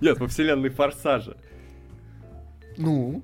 Нет, 0.01 0.19
во 0.19 0.29
вселенной 0.29 0.71
Форсажа. 0.71 1.37
Ну, 2.79 3.23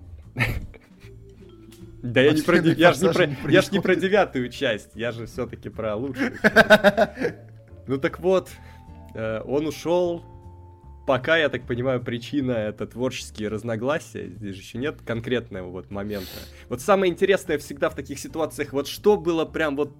Да 2.03 2.21
я 2.21 2.33
не 2.33 2.43
про, 2.43 2.57
я 2.61 2.93
ж 2.93 3.01
не 3.01 3.13
про, 3.13 3.51
я 3.51 3.63
не 3.95 4.01
девятую 4.01 4.49
часть, 4.49 4.91
я 4.95 5.13
же 5.13 5.27
все-таки 5.27 5.69
про 5.69 5.95
лучшую. 5.95 6.33
Ну 7.89 7.99
так 7.99 8.21
вот, 8.21 8.49
э, 9.15 9.41
он 9.45 9.67
ушел. 9.67 10.25
Пока, 11.07 11.37
я 11.37 11.49
так 11.49 11.67
понимаю, 11.67 12.01
причина 12.01 12.53
это 12.53 12.87
творческие 12.87 13.49
разногласия. 13.49 14.29
Здесь 14.29 14.55
же 14.55 14.63
еще 14.63 14.79
нет 14.79 15.03
конкретного 15.05 15.69
вот 15.69 15.91
момента. 15.91 16.29
Вот 16.69 16.81
самое 16.81 17.13
интересное 17.13 17.59
всегда 17.59 17.91
в 17.91 17.97
таких 17.97 18.21
ситуациях, 18.21 18.73
вот 18.73 18.87
что 18.87 19.17
было 19.17 19.45
прям 19.45 19.77
вот 19.77 19.93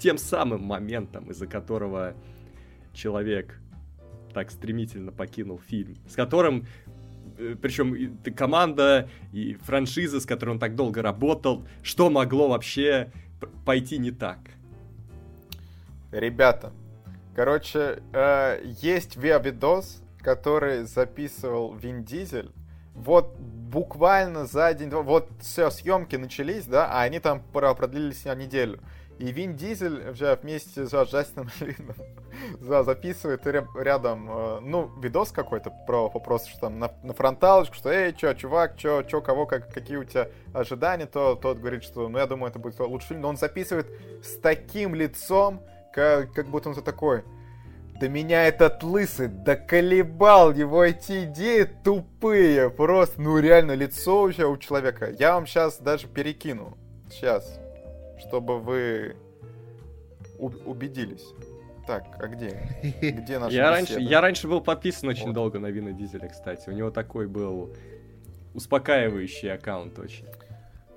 тем 0.00 0.18
самым 0.18 0.62
моментом, 0.62 1.30
из-за 1.30 1.46
которого 1.46 2.14
человек 2.92 3.60
так 4.34 4.50
стремительно 4.50 5.12
покинул 5.12 5.60
фильм, 5.60 5.96
с 6.08 6.14
которым 6.14 6.66
причем 7.62 7.94
и 7.94 8.08
т- 8.08 8.32
команда 8.32 9.08
и 9.32 9.54
франшиза, 9.54 10.20
с 10.20 10.26
которой 10.26 10.50
он 10.50 10.58
так 10.58 10.74
долго 10.74 11.02
работал, 11.02 11.66
что 11.82 12.10
могло 12.10 12.48
вообще 12.48 13.12
пойти 13.64 13.98
не 13.98 14.10
так? 14.10 14.38
Ребята, 16.10 16.72
короче, 17.36 18.02
э, 18.12 18.60
есть 18.80 19.16
видос, 19.16 20.02
который 20.28 20.84
записывал 20.84 21.72
Вин 21.74 22.04
Дизель. 22.04 22.50
Вот 22.94 23.34
буквально 23.38 24.44
за 24.44 24.74
день-два, 24.74 25.00
вот 25.00 25.30
все, 25.40 25.70
съемки 25.70 26.16
начались, 26.16 26.66
да, 26.66 26.86
а 26.92 27.00
они 27.00 27.18
там 27.18 27.40
про- 27.54 27.72
продлились 27.74 28.26
на 28.26 28.34
неделю. 28.34 28.78
И 29.18 29.32
Вин 29.32 29.56
Дизель 29.56 30.10
уже 30.10 30.38
вместе 30.42 30.84
с 30.86 30.92
Джастином 30.92 31.48
Лином 31.60 31.96
за- 32.60 32.82
записывает 32.82 33.46
ря- 33.46 33.66
рядом, 33.82 34.28
э, 34.30 34.60
ну, 34.60 34.90
видос 35.00 35.32
какой-то 35.32 35.70
про 35.86 36.10
вопрос, 36.10 36.44
что 36.44 36.60
там 36.60 36.78
на, 36.78 36.90
на 37.02 37.14
фронталочку, 37.14 37.74
что, 37.74 37.88
эй, 37.88 38.12
чё, 38.12 38.34
чувак, 38.34 38.76
чё, 38.76 39.02
чё, 39.04 39.22
кого, 39.22 39.46
как, 39.46 39.72
какие 39.72 39.96
у 39.96 40.04
тебя 40.04 40.28
ожидания, 40.52 41.06
то 41.06 41.36
тот 41.36 41.56
говорит, 41.58 41.82
что, 41.84 42.06
ну, 42.10 42.18
я 42.18 42.26
думаю, 42.26 42.50
это 42.50 42.58
будет 42.58 42.78
лучший 42.80 43.08
фильм, 43.08 43.22
но 43.22 43.28
он 43.30 43.38
записывает 43.38 43.86
с 44.22 44.38
таким 44.40 44.94
лицом, 44.94 45.62
как, 45.94 46.32
как 46.34 46.46
будто 46.48 46.68
он 46.68 46.74
такой, 46.82 47.22
да 48.00 48.08
меня 48.08 48.46
этот 48.46 48.82
лысый 48.82 49.28
доколебал, 49.28 50.52
его 50.52 50.84
эти 50.84 51.24
идеи 51.24 51.64
тупые, 51.84 52.70
просто, 52.70 53.20
ну 53.20 53.38
реально, 53.38 53.72
лицо 53.72 54.22
у, 54.22 54.26
у 54.28 54.56
человека. 54.56 55.10
Я 55.18 55.34
вам 55.34 55.46
сейчас 55.46 55.78
даже 55.78 56.06
перекину, 56.06 56.76
сейчас, 57.10 57.60
чтобы 58.18 58.58
вы 58.60 59.16
убедились. 60.38 61.24
Так, 61.86 62.04
а 62.20 62.26
где? 62.26 62.60
Где 63.00 63.38
наша 63.38 63.56
Я 63.56 63.70
раньше, 63.70 63.98
я 63.98 64.20
раньше 64.20 64.46
был 64.46 64.60
подписан 64.60 65.08
очень 65.08 65.26
Вот. 65.26 65.34
долго 65.34 65.58
на 65.58 65.68
Вина 65.68 65.92
Дизеля, 65.92 66.28
кстати. 66.28 66.68
У 66.68 66.72
него 66.72 66.90
такой 66.90 67.26
был 67.26 67.74
успокаивающий 68.54 69.50
аккаунт 69.52 69.98
очень. 69.98 70.26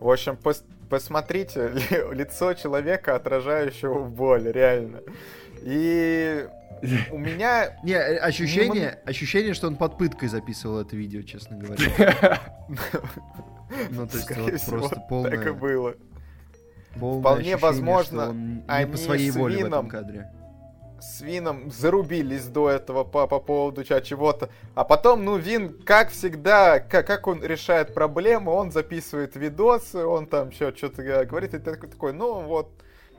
В 0.02 0.10
общем, 0.10 0.38
пос- 0.44 0.66
посмотрите 0.90 1.70
ли- 1.70 1.82
лицо 2.14 2.54
человека, 2.56 3.16
отражающего 3.16 4.04
боль, 4.04 4.52
реально. 4.52 5.00
И 5.62 6.46
у 7.12 7.18
меня 7.18 7.78
не, 7.84 7.94
э, 7.94 8.18
ощущение, 8.18 9.00
ощущение, 9.06 9.54
что 9.54 9.68
он 9.68 9.76
под 9.76 9.98
пыткой 9.98 10.30
записывал 10.30 10.80
это 10.80 10.96
видео, 10.96 11.22
честно 11.22 11.58
говоря. 11.58 12.42
Ну, 13.90 14.06
то 14.06 14.18
есть 14.18 14.68
вот 14.68 14.80
просто 14.82 14.96
так 14.96 15.06
и 15.06 15.08
полное, 15.08 15.54
было. 15.54 15.96
полное 17.00 17.22
Вполне 17.22 17.56
возможно, 17.56 18.34
не 18.34 18.64
они 18.68 18.92
по 18.92 18.98
своей 18.98 19.32
с 19.32 19.36
воле 19.38 19.56
в 19.56 19.60
этом 19.60 19.70
Вином 19.70 19.88
кадре. 19.88 20.32
С 21.00 21.22
Вином 21.22 21.72
зарубились 21.72 22.48
до 22.48 22.70
этого 22.70 23.06
по, 23.06 23.28
по 23.28 23.40
поводу 23.40 23.86
чего-то. 23.86 24.50
А 24.76 24.84
потом, 24.84 25.24
ну, 25.24 25.38
Вин, 25.38 25.82
как 25.86 26.10
всегда, 26.10 26.82
как, 26.82 27.08
как 27.08 27.28
он 27.28 27.42
решает 27.42 27.94
проблемы, 27.94 28.52
он 28.52 28.72
записывает 28.72 29.38
видосы, 29.38 30.06
он 30.06 30.28
там 30.28 30.50
еще 30.50 30.76
что-то 30.76 31.26
говорит, 31.26 31.54
и 31.54 31.60
ты 31.60 31.76
такой, 31.76 32.12
ну, 32.12 32.42
вот, 32.42 32.74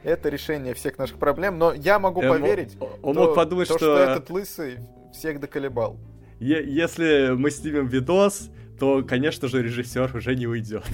это 0.04 0.28
решение 0.28 0.74
всех 0.74 0.98
наших 0.98 1.18
проблем. 1.18 1.58
Но 1.58 1.72
я 1.72 1.98
могу 1.98 2.22
Э, 2.22 2.28
мо- 2.28 2.34
поверить, 2.34 2.76
Он 3.02 3.14
то- 3.14 3.20
мог 3.26 3.34
подумать, 3.34 3.68
то, 3.68 3.76
что, 3.78 3.96
этот 3.98 4.30
лысый 4.30 4.78
всех 5.12 5.40
доколебал. 5.40 5.98
е- 6.40 6.64
если 6.66 7.34
мы 7.36 7.50
снимем 7.50 7.86
видос, 7.86 8.50
то, 8.78 9.02
конечно 9.02 9.48
же, 9.48 9.62
режиссер 9.62 10.16
уже 10.16 10.34
не 10.34 10.46
уйдет. 10.46 10.84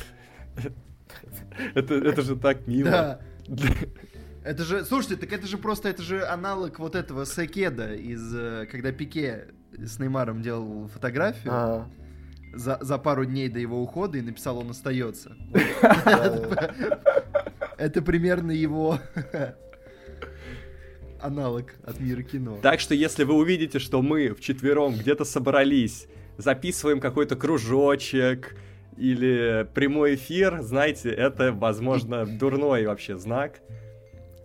Это, 1.75 1.95
это 1.95 2.23
же 2.23 2.37
так 2.37 2.67
мило. 2.67 2.91
Да. 2.91 3.21
Это 4.45 4.63
же, 4.65 4.85
слушайте, 4.85 5.17
так 5.17 5.33
это 5.33 5.47
же 5.47 5.59
просто, 5.59 5.89
это 5.89 6.03
же 6.03 6.25
аналог 6.27 6.79
вот 6.79 6.95
этого 6.95 7.27
Секеда 7.27 7.95
из, 7.95 8.35
э, 8.35 8.67
когда 8.71 8.93
Пике 8.93 9.49
с 9.77 9.99
Неймаром 9.99 10.43
делал 10.43 10.89
фотографию 10.89 11.53
А, 11.53 11.89
за, 12.55 12.79
за 12.81 12.99
пару 12.99 13.25
дней 13.25 13.49
до 13.49 13.59
его 13.59 13.83
ухода 13.83 14.19
и 14.19 14.23
написал 14.23 14.59
«Он 14.59 14.71
остается». 14.71 15.37
Это 17.79 18.03
примерно 18.03 18.51
его 18.51 18.99
аналог 21.21 21.75
от 21.85 22.01
мира 22.01 22.23
кино. 22.23 22.59
Так 22.61 22.81
что, 22.81 22.95
если 22.95 23.25
вы 23.25 23.35
увидите, 23.35 23.79
что 23.79 24.03
мы 24.03 24.35
вчетвером 24.35 24.95
где-то 24.95 25.25
собрались, 25.25 26.09
записываем 26.37 27.01
какой-то 27.01 27.37
кружочек 27.37 28.57
или 28.97 29.69
прямой 29.75 30.17
эфир, 30.17 30.61
знаете, 30.63 31.11
это, 31.11 31.53
возможно, 31.53 32.27
дурной 32.27 32.87
вообще 32.87 33.17
знак. 33.17 33.61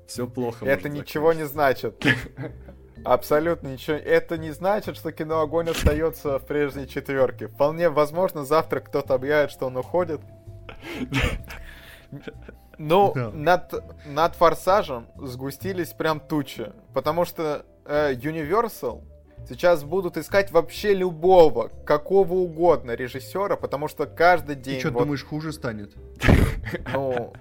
Все 0.08 0.28
плохо. 0.28 0.66
Это 0.66 0.90
ничего 0.90 1.34
не 1.34 1.48
значит. 1.48 2.06
Абсолютно 3.04 3.70
ничего. 3.70 3.98
Это 3.98 4.38
не 4.38 4.52
значит, 4.52 4.96
что 4.96 5.12
кино 5.12 5.42
Огонь 5.42 5.70
остается 5.70 6.40
в 6.40 6.46
прежней 6.46 6.88
четверке. 6.88 7.48
Вполне 7.48 7.90
возможно, 7.90 8.46
завтра 8.46 8.80
кто-то 8.80 9.16
объявит, 9.16 9.52
что 9.52 9.66
он 9.66 9.78
уходит. 9.78 10.22
Ну, 12.78 13.12
Да. 13.16 13.32
над, 13.32 13.84
над 14.06 14.36
Форсажем 14.36 15.08
сгустились 15.18 15.90
прям 15.90 16.20
тучи. 16.20 16.72
Потому 16.94 17.26
что 17.26 17.66
э, 17.86 18.14
Universal 18.14 19.04
сейчас 19.48 19.84
будут 19.84 20.18
искать 20.18 20.52
вообще 20.52 20.94
любого, 20.94 21.70
какого 21.86 22.34
угодно 22.34 22.92
режиссера, 22.92 23.56
потому 23.56 23.88
что 23.88 24.06
каждый 24.06 24.56
Ты 24.56 24.62
день... 24.62 24.80
что, 24.80 24.92
вот, 24.92 25.04
думаешь, 25.04 25.24
хуже 25.24 25.52
станет? 25.52 25.94
ну, 26.94 27.34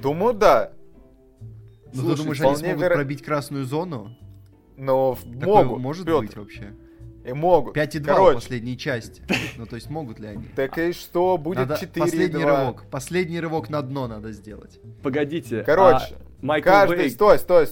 думаю, 0.00 0.34
да. 0.34 0.72
Ну, 1.92 2.10
ты 2.10 2.22
думаешь, 2.22 2.40
они 2.40 2.56
смогут 2.56 2.92
пробить 2.92 3.22
красную 3.24 3.64
зону? 3.64 4.16
Такое 5.40 5.64
могут, 5.64 5.80
может 5.80 6.06
быть 6.06 6.36
вообще? 6.36 6.74
И 7.24 7.32
могут. 7.32 7.76
5,2 7.76 8.04
Короче, 8.04 8.34
последней 8.34 8.78
части. 8.78 9.22
Ну, 9.56 9.66
то 9.66 9.76
есть 9.76 9.90
могут 9.90 10.18
ли 10.18 10.28
они? 10.28 10.44
Так 10.56 10.78
и 10.78 10.92
что, 10.92 11.36
будет 11.36 11.68
Надо 11.68 11.78
4 11.78 12.04
последний 12.04 12.44
рывок. 12.44 12.84
Последний 12.90 13.40
рывок 13.40 13.68
на 13.68 13.82
дно 13.82 14.06
надо 14.08 14.32
сделать. 14.32 14.80
Погодите. 15.02 15.62
Короче, 15.64 16.16
Майкл 16.40 16.68
Каждый, 16.68 16.96
Бэй. 16.96 17.10
стой, 17.10 17.38
стой. 17.38 17.68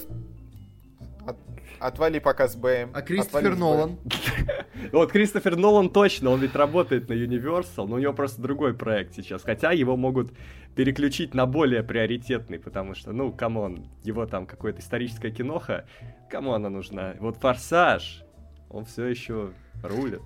От- 1.26 1.38
отвали 1.80 2.18
пока 2.18 2.46
с 2.48 2.56
Бэем. 2.56 2.90
А 2.92 3.00
Кристофер. 3.02 3.56
Нолан? 3.56 3.98
Вот 4.92 5.10
Кристофер 5.10 5.56
Нолан 5.56 5.90
точно, 5.90 6.30
он 6.30 6.40
ведь 6.40 6.54
работает 6.54 7.08
на 7.08 7.14
Universal, 7.14 7.86
но 7.88 7.96
у 7.96 7.98
него 7.98 8.12
просто 8.12 8.40
другой 8.40 8.74
проект 8.74 9.14
сейчас. 9.14 9.42
Хотя 9.42 9.72
его 9.72 9.96
могут 9.96 10.32
переключить 10.76 11.34
на 11.34 11.46
более 11.46 11.82
приоритетный, 11.82 12.58
потому 12.60 12.94
что, 12.94 13.12
ну, 13.12 13.32
come 13.32 13.64
on, 13.64 13.88
его 14.04 14.24
там 14.26 14.46
какое-то 14.46 14.80
историческая 14.80 15.30
киноха, 15.32 15.84
кому 16.30 16.52
она 16.52 16.70
нужна? 16.70 17.14
Вот 17.18 17.38
Форсаж, 17.38 18.22
он 18.70 18.84
все 18.84 19.06
еще 19.06 19.50
рулит. 19.82 20.22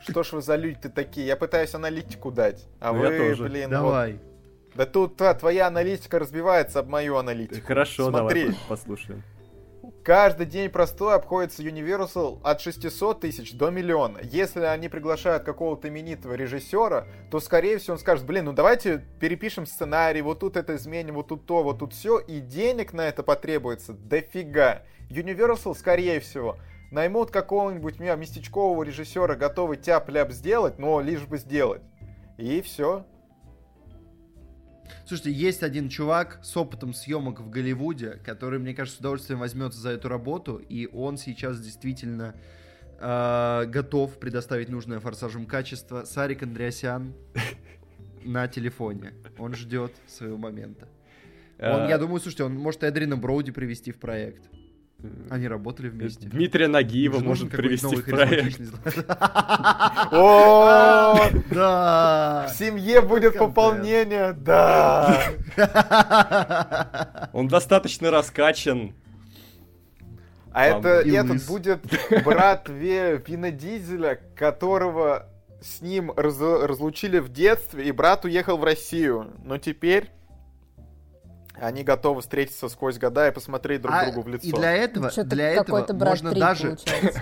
Что 0.00 0.22
ж 0.22 0.32
вы 0.32 0.42
за 0.42 0.56
люди 0.56 0.88
такие? 0.88 1.26
Я 1.26 1.36
пытаюсь 1.36 1.74
аналитику 1.74 2.30
дать. 2.30 2.66
А 2.80 2.92
Ну, 2.92 3.00
вы, 3.00 3.06
я 3.12 3.18
тоже. 3.18 3.44
блин, 3.44 3.64
вот- 3.70 3.70
Давай. 3.70 4.20
Да 4.74 4.86
тут 4.86 5.16
та, 5.16 5.34
твоя 5.34 5.66
аналитика 5.66 6.18
разбивается 6.18 6.78
об 6.80 6.88
мою 6.88 7.16
аналитику. 7.16 7.66
Хорошо, 7.66 8.10
Смотри. 8.10 8.44
давай 8.44 8.54
по- 8.56 8.68
послушаем. 8.68 9.22
Каждый 10.04 10.46
день 10.46 10.70
простой 10.70 11.14
обходится 11.14 11.62
Universal 11.62 12.40
от 12.42 12.60
600 12.60 13.20
тысяч 13.20 13.52
до 13.54 13.70
миллиона. 13.70 14.18
Если 14.22 14.60
они 14.60 14.88
приглашают 14.88 15.42
какого-то 15.42 15.88
именитого 15.88 16.34
режиссера, 16.34 17.06
то, 17.30 17.40
скорее 17.40 17.78
всего, 17.78 17.94
он 17.94 17.98
скажет, 17.98 18.24
блин, 18.24 18.46
ну 18.46 18.52
давайте 18.52 19.04
перепишем 19.20 19.66
сценарий, 19.66 20.22
вот 20.22 20.38
тут 20.40 20.56
это 20.56 20.76
изменим, 20.76 21.16
вот 21.16 21.28
тут 21.28 21.44
то, 21.44 21.62
вот 21.62 21.80
тут 21.80 21.92
все, 21.92 22.18
и 22.20 22.40
денег 22.40 22.92
на 22.92 23.02
это 23.02 23.22
потребуется 23.22 23.92
дофига. 23.92 24.82
Universal, 25.10 25.74
скорее 25.76 26.20
всего, 26.20 26.56
наймут 26.90 27.30
какого-нибудь 27.30 27.98
местечкового 27.98 28.82
режиссера, 28.82 29.34
готовый 29.34 29.76
тяп-ляп 29.76 30.32
сделать, 30.32 30.78
но 30.78 31.00
лишь 31.00 31.26
бы 31.26 31.38
сделать. 31.38 31.82
И 32.36 32.60
все. 32.62 33.06
Слушайте, 35.06 35.32
есть 35.32 35.62
один 35.62 35.88
чувак 35.88 36.40
с 36.42 36.56
опытом 36.56 36.94
съемок 36.94 37.40
в 37.40 37.50
Голливуде, 37.50 38.20
который, 38.24 38.58
мне 38.58 38.74
кажется, 38.74 38.98
с 38.98 39.00
удовольствием 39.00 39.40
возьмется 39.40 39.80
за 39.80 39.90
эту 39.90 40.08
работу, 40.08 40.56
и 40.56 40.86
он 40.86 41.18
сейчас 41.18 41.60
действительно 41.60 42.34
э, 42.98 43.64
готов 43.66 44.18
предоставить 44.18 44.68
нужное 44.68 45.00
форсажем 45.00 45.46
качество. 45.46 46.04
Сарик 46.04 46.42
Андреасян 46.42 47.14
на 48.24 48.48
телефоне. 48.48 49.14
Он 49.38 49.54
ждет 49.54 49.92
своего 50.06 50.36
момента. 50.36 50.88
Он, 51.58 51.82
А, 51.82 51.88
я 51.88 51.98
думаю, 51.98 52.20
слушайте, 52.20 52.44
он 52.44 52.54
может 52.54 52.84
Эдрина 52.84 53.16
Броуди 53.16 53.50
привести 53.50 53.92
в 53.92 53.98
проект. 53.98 54.48
Они 55.30 55.46
работали 55.46 55.88
вместе. 55.88 56.26
Дмитрия 56.26 56.66
Нагиева 56.66 57.20
может 57.20 57.50
привести 57.50 57.94
в 57.94 58.04
проект. 58.04 58.60
О, 60.12 61.20
Да! 61.52 62.48
в 62.50 62.56
семье 62.58 63.00
будет 63.02 63.38
пополнение, 63.38 64.32
да. 64.32 65.22
Он 67.32 67.46
достаточно 67.46 68.10
раскачан. 68.10 68.92
А 70.50 70.64
это 70.64 70.88
этот 71.08 71.46
будет 71.46 71.80
брат 72.24 72.68
Вина 72.68 73.52
Дизеля, 73.52 74.18
которого 74.34 75.26
с 75.62 75.80
ним 75.80 76.10
раз- 76.16 76.40
разлучили 76.40 77.20
в 77.20 77.28
детстве, 77.28 77.84
и 77.84 77.92
брат 77.92 78.24
уехал 78.24 78.56
в 78.56 78.64
Россию. 78.64 79.32
Но 79.44 79.58
теперь 79.58 80.10
они 81.60 81.84
готовы 81.84 82.20
встретиться 82.20 82.68
сквозь 82.68 82.98
года 82.98 83.28
и 83.28 83.32
посмотреть 83.32 83.82
друг 83.82 83.94
А, 83.94 84.04
другу 84.04 84.22
в 84.22 84.28
лицо. 84.28 84.46
И 84.46 84.52
для 84.52 84.72
этого, 84.72 85.10
Что-то 85.10 85.28
для 85.30 85.50
этого 85.50 85.86
можно 85.92 86.32
даже, 86.32 86.76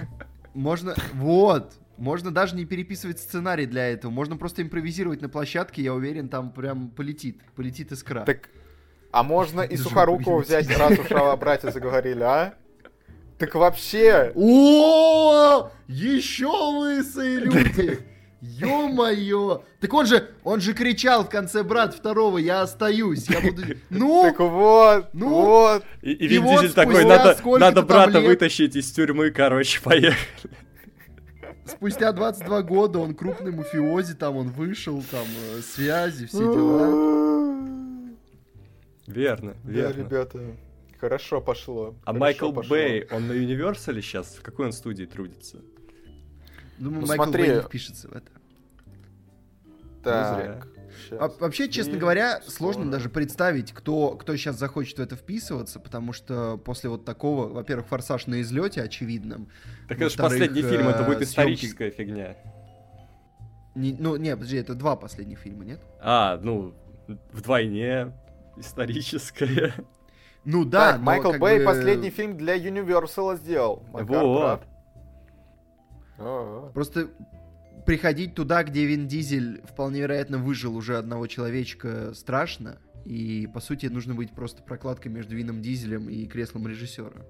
можно, 0.55 0.95
вот, 1.15 1.73
можно 1.97 2.31
даже 2.31 2.57
не 2.57 2.65
переписывать 2.65 3.19
сценарий 3.19 3.67
для 3.67 3.89
этого, 3.89 4.11
можно 4.11 4.37
просто 4.37 4.63
импровизировать 4.63 5.23
на 5.23 5.29
площадке, 5.29 5.83
я 5.83 5.95
уверен, 5.95 6.29
там 6.29 6.53
прям 6.53 6.91
полетит, 6.91 7.41
полетит 7.55 7.93
искра. 7.93 8.25
Так, 8.25 8.51
а 9.11 9.23
можно 9.23 9.63
и 9.63 9.77
Сухорукова 9.77 10.41
взять, 10.41 10.69
раз 10.77 10.99
уж 10.99 11.11
о 11.13 11.37
брате 11.37 11.71
заговорили, 11.71 12.23
а? 12.23 12.55
Так 13.39 13.55
вообще, 13.55 14.33
О, 14.35 15.71
еще 15.89 16.47
лысые 16.47 17.41
люди! 17.41 18.16
Ё-моё! 18.41 19.63
Так 19.81 19.93
он 19.95 20.07
же, 20.07 20.29
он 20.45 20.61
же 20.61 20.75
кричал 20.75 21.25
в 21.25 21.31
конце 21.31 21.63
брат 21.63 21.95
второго, 21.95 22.39
я 22.39 22.63
остаюсь, 22.63 23.29
я 23.31 23.41
буду... 23.41 23.63
Ну, 23.91 24.23
так 24.23 24.39
вот, 24.41 25.09
ну, 25.15 25.29
вот. 25.29 25.85
И, 26.03 26.13
и 26.13 26.25
И 26.25 26.29
Вин 26.29 26.43
вот 26.45 26.61
Дизель 26.61 26.75
такой, 26.75 27.05
надо, 27.05 27.37
надо 27.59 27.83
брата 27.83 28.19
лет- 28.19 28.27
вытащить 28.29 28.77
из 28.77 28.93
тюрьмы, 28.93 29.31
короче, 29.31 29.81
поехали. 29.81 30.17
спустя 31.65 32.13
22 32.13 32.63
года 32.63 32.99
он 32.99 33.15
крупный 33.15 33.53
мафиози, 33.53 34.15
там 34.15 34.37
он 34.37 34.51
вышел, 34.51 35.03
там 35.11 35.27
э, 35.57 35.61
связи, 35.63 36.27
все 36.27 36.39
дела. 36.39 37.87
Верно, 39.07 39.55
Да, 39.65 39.71
верно. 39.71 39.99
ребята, 40.03 40.41
хорошо 41.01 41.41
пошло. 41.41 41.95
А 42.05 42.07
хорошо 42.13 42.21
Майкл 42.21 42.53
пошло. 42.53 42.71
Бэй, 42.77 43.07
он 43.11 43.29
на 43.29 43.33
Universal 43.33 44.01
сейчас? 44.03 44.35
В 44.37 44.43
какой 44.43 44.67
он 44.67 44.73
студии 44.73 45.05
трудится? 45.05 45.59
Думаю, 46.79 47.03
Ну, 47.03 47.07
Майкл 47.07 47.25
смотри. 47.25 47.45
Бэй 47.47 47.55
не 47.57 47.61
впишется 47.63 48.09
в 48.09 48.13
это. 48.13 48.31
Так. 50.03 50.69
А- 51.19 51.29
вообще, 51.41 51.69
честно 51.69 51.99
говоря, 51.99 52.41
сложно 52.47 52.83
сорок. 52.83 52.93
даже 52.93 53.09
представить, 53.11 53.73
кто, 53.73 54.11
кто 54.17 54.35
сейчас 54.37 54.59
захочет 54.59 54.99
в 54.99 55.01
это 55.03 55.15
вписываться, 55.17 55.79
потому 55.79 56.13
что 56.13 56.57
после 56.59 56.91
вот 56.91 57.05
такого, 57.05 57.49
во-первых, 57.49 57.87
форсаж 57.87 58.27
на 58.27 58.41
излете 58.41 58.83
очевидным. 58.83 59.49
Так 59.89 59.99
это 60.01 60.11
же 60.11 60.17
последний 60.17 60.63
фильм, 60.63 60.89
это 60.89 61.03
э, 61.03 61.07
будет 61.07 61.19
съемки- 61.23 61.25
историческая 61.25 61.91
фигня. 61.91 62.37
Не- 63.75 63.95
ну, 63.99 64.17
не, 64.17 64.35
подожди, 64.35 64.57
это 64.57 64.75
два 64.75 64.97
последних 64.97 65.39
фильма, 65.41 65.65
нет? 65.65 65.81
А, 66.01 66.41
ну, 66.43 66.75
вдвойне 67.33 68.13
историческая. 68.57 69.75
Ну 70.45 70.65
да, 70.65 70.93
так, 70.93 70.99
но 71.01 71.05
Майкл 71.05 71.33
Бэй 71.39 71.59
бы- 71.59 71.65
последний 71.65 72.11
фильм 72.11 72.37
для 72.39 72.57
Universal 72.57 73.37
сделал. 73.37 73.83
Макар 73.93 74.25
Вот. 74.25 74.41
прав. 74.41 74.61
О, 76.19 76.71
Просто 76.73 77.11
приходить 77.85 78.35
туда, 78.35 78.65
где 78.65 78.85
Вин 78.85 79.07
Дизель 79.07 79.63
вполне 79.63 80.01
вероятно 80.01 80.39
выжил 80.39 80.77
уже 80.77 80.99
одного 80.99 81.27
человечка, 81.27 82.13
страшно. 82.15 82.79
И, 83.05 83.49
по 83.55 83.61
сути, 83.61 83.87
нужно 83.87 84.15
быть 84.15 84.33
просто 84.33 84.63
прокладкой 84.63 85.13
между 85.13 85.37
Вином 85.37 85.63
Дизелем 85.63 86.09
и 86.09 86.27
креслом 86.27 86.67
режиссера. 86.67 87.25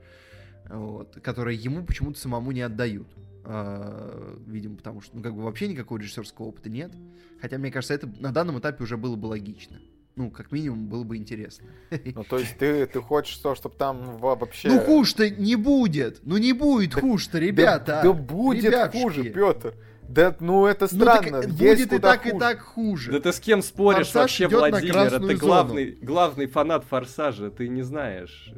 Вот, 0.68 1.18
которые 1.22 1.56
ему 1.58 1.84
почему-то 1.84 2.18
самому 2.18 2.50
не 2.52 2.62
отдают. 2.62 3.08
А, 3.44 4.38
видимо, 4.46 4.76
потому 4.76 5.00
что, 5.00 5.16
ну, 5.16 5.22
как 5.22 5.34
бы 5.34 5.42
вообще 5.42 5.68
никакого 5.68 5.98
режиссерского 5.98 6.46
опыта 6.46 6.70
нет. 6.70 6.92
Хотя, 7.40 7.58
мне 7.58 7.70
кажется, 7.70 7.94
это 7.94 8.08
на 8.18 8.32
данном 8.32 8.58
этапе 8.58 8.82
уже 8.82 8.96
было 8.96 9.16
бы 9.16 9.26
логично. 9.26 9.78
Ну, 10.18 10.30
как 10.30 10.50
минимум, 10.50 10.86
было 10.86 11.04
бы 11.04 11.18
интересно. 11.18 11.66
Ну, 12.14 12.24
то 12.24 12.38
есть 12.38 12.56
ты, 12.56 12.86
ты 12.86 13.02
хочешь, 13.02 13.34
что, 13.34 13.54
чтобы 13.54 13.74
там 13.76 14.16
во- 14.16 14.34
вообще... 14.34 14.68
Ну, 14.68 14.80
хуже-то 14.80 15.28
не 15.28 15.56
будет! 15.56 16.20
Ну, 16.22 16.38
не 16.38 16.54
будет 16.54 16.94
Да- 16.94 17.00
хуже-то, 17.02 17.32
Да- 17.34 17.40
ребята! 17.40 18.00
Да, 18.02 18.12
будет 18.14 18.64
ребятушки. 18.64 19.02
хуже, 19.02 19.24
Петр. 19.24 19.74
Да, 20.08 20.34
ну 20.40 20.64
это 20.64 20.88
Ну, 20.90 21.04
так 21.04 21.26
странно. 21.26 21.42
Есть 21.44 21.58
будет 21.58 21.92
и 21.92 21.98
так, 21.98 22.24
и 22.26 22.30
хуже. 22.30 22.40
так 22.40 22.60
хуже. 22.60 23.12
Да 23.12 23.20
ты 23.20 23.30
с 23.32 23.40
кем 23.40 23.60
споришь 23.60 24.06
Форсаж 24.06 24.40
вообще, 24.40 24.48
Владимир? 24.48 24.96
Это 24.96 25.20
зону. 25.20 25.36
главный, 25.38 25.90
главный 26.00 26.46
фанат 26.46 26.84
Форсажа, 26.84 27.50
ты 27.50 27.68
не 27.68 27.82
знаешь. 27.82 28.52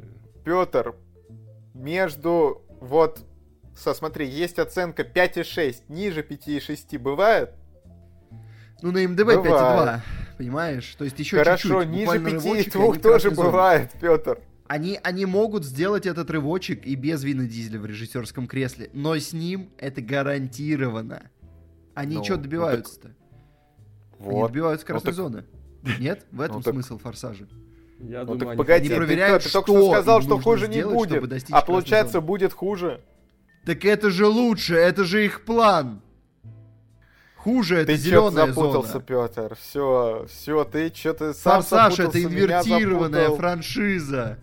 Петр, 0.45 0.95
между 1.73 2.61
вот, 2.79 3.19
со, 3.75 3.93
смотри, 3.93 4.29
есть 4.29 4.59
оценка 4.59 5.01
5,6, 5.03 5.81
ниже 5.89 6.21
5,6 6.21 6.97
бывает? 6.99 7.51
Ну, 8.81 8.91
на 8.93 9.05
МДБ 9.05 9.25
Бывает. 9.35 9.45
5,2, 9.45 9.99
понимаешь? 10.39 10.95
То 10.97 11.03
есть 11.03 11.19
еще 11.19 11.37
Хорошо, 11.37 11.83
чуть-чуть. 11.83 11.89
ниже 11.89 12.11
рывочек, 12.13 12.75
5,2 12.75 12.89
они 12.93 12.99
тоже 12.99 13.31
бывает, 13.31 13.91
Петр. 13.99 14.39
Они, 14.67 14.97
они 15.03 15.25
могут 15.25 15.65
сделать 15.65 16.05
этот 16.05 16.29
рывочек 16.31 16.85
и 16.85 16.95
без 16.95 17.23
Вина 17.23 17.43
Дизеля 17.45 17.79
в 17.79 17.85
режиссерском 17.85 18.47
кресле, 18.47 18.89
но 18.93 19.17
с 19.17 19.33
ним 19.33 19.69
это 19.77 19.99
гарантированно. 20.01 21.29
Они 21.93 22.15
Ну, 22.17 22.23
что 22.23 22.37
ну 22.37 22.43
добиваются-то? 22.43 23.07
Они 24.19 24.29
Вот. 24.31 24.47
добиваются 24.51 24.85
Ну 24.85 24.93
красной 24.93 25.05
так- 25.07 25.15
зоны. 25.15 25.43
Нет? 25.99 26.25
В 26.31 26.39
этом 26.41 26.57
Ну 26.57 26.61
так- 26.61 26.73
смысл 26.73 26.97
форсажа. 26.99 27.47
Я 27.99 28.19
Ну 28.19 28.25
думаю, 28.25 28.39
так 28.39 28.47
они 28.49 28.57
погоди, 28.57 28.79
Они 28.79 28.89
ты, 28.89 28.95
проверяют, 28.95 29.43
ты 29.43 29.49
только 29.51 29.67
что 29.71 29.77
что 29.81 29.91
сказал, 29.91 30.21
что 30.21 30.39
хуже 30.39 30.67
не 30.69 30.83
будет. 30.83 31.21
А 31.51 31.61
получается, 31.61 32.13
зоны. 32.13 32.27
будет 32.27 32.53
хуже. 32.53 33.01
Так 33.65 33.83
это 33.83 34.09
же 34.09 34.25
лучше, 34.25 34.75
это 34.75 35.03
же 35.03 35.25
их 35.25 35.43
план. 35.43 36.01
Хуже 37.49 37.77
это 37.77 37.87
Ты 37.87 37.97
что-то 37.97 38.29
зеленая 38.29 38.47
запутался, 38.53 38.91
зона. 38.93 39.03
Петр. 39.03 39.55
Все, 39.59 40.27
все, 40.29 40.63
ты 40.65 40.93
что-то 40.93 41.33
сам 41.33 41.61
Форсаж 41.63 41.99
это 41.99 42.23
инвертированная 42.23 43.29
франшиза. 43.31 44.37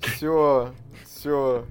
Все, 0.00 0.72
все. 1.04 1.66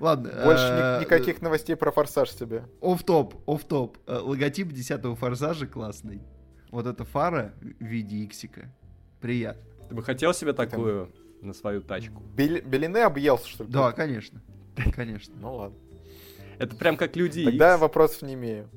Ладно. 0.00 0.30
Больше 0.44 0.64
э, 0.64 0.96
ни- 0.98 1.04
никаких 1.04 1.42
новостей 1.42 1.76
про 1.76 1.90
форсаж 1.92 2.30
тебе. 2.30 2.64
Оф-топ, 2.80 3.34
оф-топ. 3.46 3.98
Э, 4.06 4.18
Логотип 4.18 4.68
10-го 4.72 5.14
форсажа 5.14 5.66
классный. 5.66 6.22
Вот 6.70 6.86
эта 6.86 7.04
фара 7.04 7.52
в 7.60 7.84
виде 7.84 8.24
иксика. 8.24 8.72
Приятно. 9.20 9.62
Ты 9.90 9.94
бы 9.94 10.02
хотел 10.02 10.32
себе 10.32 10.54
такую 10.54 11.12
на 11.42 11.52
свою 11.52 11.82
тачку? 11.82 12.22
Бел- 12.34 12.62
Белине 12.62 13.04
объелся, 13.04 13.46
что 13.46 13.64
ли? 13.64 13.70
Да, 13.70 13.92
конечно. 13.92 14.40
Конечно. 14.94 15.34
Ну 15.38 15.54
ладно. 15.54 15.78
Это 16.58 16.74
прям 16.76 16.96
как 16.96 17.14
люди 17.14 17.44
Тогда 17.44 17.76
вопросов 17.76 18.22
не 18.22 18.34
имею. 18.34 18.68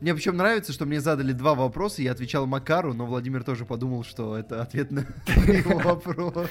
Мне 0.00 0.14
причем 0.14 0.36
нравится, 0.36 0.72
что 0.72 0.86
мне 0.86 1.00
задали 1.00 1.32
два 1.32 1.54
вопроса, 1.54 2.02
я 2.02 2.12
отвечал 2.12 2.46
Макару, 2.46 2.94
но 2.94 3.06
Владимир 3.06 3.44
тоже 3.44 3.64
подумал, 3.64 4.04
что 4.04 4.36
это 4.36 4.62
ответ 4.62 4.90
на 4.90 5.00
его 5.26 5.78
вопрос. 5.78 6.48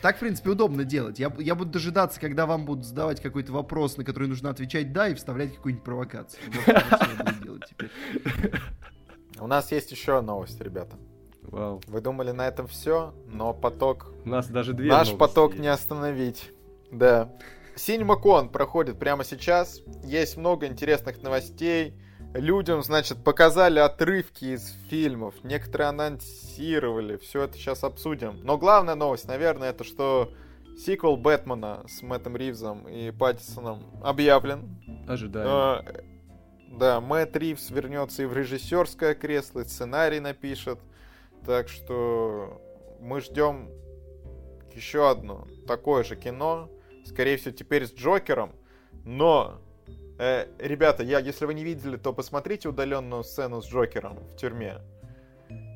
Так, 0.00 0.16
в 0.16 0.20
принципе, 0.20 0.50
удобно 0.50 0.84
делать. 0.84 1.18
Я, 1.18 1.32
я 1.38 1.54
буду 1.54 1.70
дожидаться, 1.72 2.20
когда 2.20 2.46
вам 2.46 2.64
будут 2.64 2.86
задавать 2.86 3.20
какой-то 3.20 3.52
вопрос, 3.52 3.96
на 3.96 4.04
который 4.04 4.28
нужно 4.28 4.50
отвечать 4.50 4.92
«да», 4.92 5.08
и 5.08 5.14
вставлять 5.14 5.54
какую-нибудь 5.54 5.84
провокацию. 5.84 6.40
У 9.38 9.46
нас 9.46 9.70
есть 9.72 9.90
еще 9.90 10.20
новость, 10.20 10.60
ребята. 10.60 10.96
Вау. 11.42 11.82
Вы 11.86 12.00
думали 12.00 12.30
на 12.30 12.46
этом 12.46 12.66
все, 12.66 13.14
но 13.26 13.52
поток... 13.52 14.12
У 14.24 14.28
нас 14.28 14.46
даже 14.48 14.72
две 14.72 14.90
Наш 14.90 15.12
поток 15.14 15.52
есть. 15.52 15.62
не 15.62 15.68
остановить. 15.68 16.50
Да. 16.90 17.30
CinemaCon 17.76 18.50
проходит 18.50 18.98
прямо 18.98 19.24
сейчас. 19.24 19.80
Есть 20.04 20.36
много 20.36 20.66
интересных 20.66 21.22
новостей. 21.22 21.94
Людям, 22.34 22.82
значит, 22.82 23.22
показали 23.22 23.78
отрывки 23.78 24.54
из 24.56 24.72
фильмов. 24.88 25.34
Некоторые 25.44 25.88
анонсировали. 25.88 27.16
Все 27.18 27.44
это 27.44 27.56
сейчас 27.56 27.84
обсудим. 27.84 28.40
Но 28.42 28.58
главная 28.58 28.96
новость, 28.96 29.28
наверное, 29.28 29.70
это 29.70 29.84
что 29.84 30.32
сиквел 30.76 31.16
Бэтмена 31.16 31.84
с 31.88 32.02
Мэттом 32.02 32.36
Ривзом 32.36 32.88
и 32.88 33.10
Паттисоном 33.12 33.84
объявлен. 34.02 34.76
Ожидаем. 35.06 35.46
А, 35.48 35.84
Да, 36.70 37.00
Мэтт 37.00 37.36
Ривз 37.36 37.70
вернется 37.70 38.24
и 38.24 38.26
в 38.26 38.32
режиссерское 38.36 39.14
кресло, 39.14 39.60
и 39.60 39.64
сценарий 39.64 40.18
напишет. 40.18 40.80
Так 41.46 41.68
что 41.68 42.60
мы 43.00 43.20
ждем 43.20 43.70
еще 44.74 45.08
одно 45.08 45.46
такое 45.68 46.02
же 46.02 46.16
кино. 46.16 46.68
Скорее 47.04 47.36
всего, 47.36 47.54
теперь 47.54 47.86
с 47.86 47.94
Джокером. 47.94 48.52
Но, 49.04 49.60
э, 50.18 50.46
ребята, 50.58 51.02
я, 51.02 51.18
если 51.18 51.46
вы 51.46 51.54
не 51.54 51.64
видели, 51.64 51.96
то 51.96 52.12
посмотрите 52.12 52.68
удаленную 52.68 53.22
сцену 53.24 53.60
с 53.62 53.66
Джокером 53.66 54.18
в 54.18 54.36
тюрьме. 54.36 54.80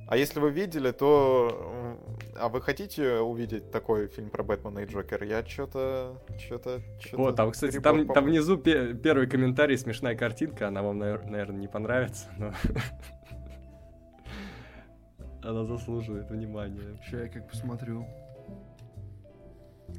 А 0.08 0.16
если 0.16 0.40
вы 0.40 0.50
видели, 0.50 0.90
то... 0.90 1.98
А 2.34 2.48
вы 2.48 2.62
хотите 2.62 3.18
увидеть 3.18 3.70
такой 3.70 4.06
фильм 4.08 4.30
про 4.30 4.42
Бэтмена 4.42 4.78
и 4.78 4.86
Джокера? 4.86 5.26
Я 5.26 5.44
что-то... 5.44 6.16
Что-то... 6.38 6.80
О, 7.12 7.32
там, 7.32 7.50
кстати, 7.50 7.78
там, 7.78 8.06
там 8.08 8.24
внизу 8.24 8.56
пе- 8.56 8.94
первый 8.94 9.26
комментарий, 9.28 9.76
смешная 9.76 10.16
картинка, 10.16 10.68
она 10.68 10.82
вам, 10.82 10.98
наверное, 10.98 11.60
не 11.60 11.68
понравится, 11.68 12.26
но... 12.38 12.54
Она 15.42 15.64
заслуживает 15.64 16.30
внимания. 16.30 16.98
Сейчас 17.04 17.20
я 17.20 17.28
как 17.28 17.48
посмотрю. 17.48 18.06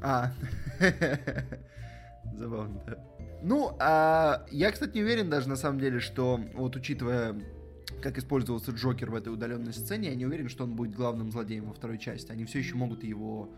А. 0.02 0.32
Забавно, 2.34 2.82
да. 2.86 2.98
Ну, 3.42 3.76
а 3.78 4.46
я, 4.50 4.70
кстати, 4.70 4.94
не 4.94 5.02
уверен 5.02 5.30
даже 5.30 5.48
на 5.48 5.56
самом 5.56 5.80
деле, 5.80 6.00
что 6.00 6.40
вот 6.54 6.76
учитывая, 6.76 7.40
как 8.02 8.18
использовался 8.18 8.72
Джокер 8.72 9.10
в 9.10 9.14
этой 9.14 9.32
удаленной 9.32 9.72
сцене, 9.72 10.10
я 10.10 10.14
не 10.14 10.26
уверен, 10.26 10.48
что 10.48 10.64
он 10.64 10.76
будет 10.76 10.94
главным 10.94 11.30
злодеем 11.32 11.66
во 11.66 11.72
второй 11.72 11.98
части. 11.98 12.30
Они 12.32 12.44
все 12.44 12.58
еще 12.58 12.74
могут 12.74 13.02
его 13.02 13.50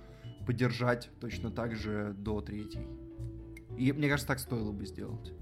поддержать 0.47 1.11
точно 1.21 1.51
так 1.51 1.75
же 1.75 2.15
до 2.17 2.41
третьей. 2.41 2.87
И 3.77 3.93
мне 3.93 4.09
кажется, 4.09 4.29
так 4.29 4.39
стоило 4.39 4.73
бы 4.73 4.87
сделать. 4.87 5.33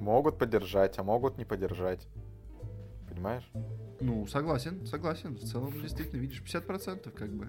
Могут 0.00 0.38
поддержать, 0.38 0.98
а 0.98 1.02
могут 1.02 1.36
не 1.36 1.44
поддержать. 1.44 2.06
Понимаешь? 3.08 3.50
Ну, 4.00 4.26
согласен, 4.26 4.86
согласен. 4.86 5.36
В 5.36 5.40
целом, 5.40 5.72
действительно, 5.80 6.20
видишь, 6.20 6.42
50% 6.42 7.10
как 7.10 7.30
бы. 7.34 7.48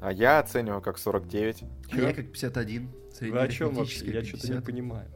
А 0.00 0.12
я 0.12 0.38
оцениваю 0.38 0.80
как 0.80 0.98
49. 0.98 1.64
А 1.92 1.96
я 1.96 2.12
как 2.12 2.32
51. 2.32 2.90
Вы 3.20 3.38
о 3.38 3.48
чем 3.48 3.74
вообще? 3.74 4.06
Я 4.10 4.24
что-то 4.24 4.46
не 4.46 4.54
50. 4.54 4.64
понимаю. 4.64 5.08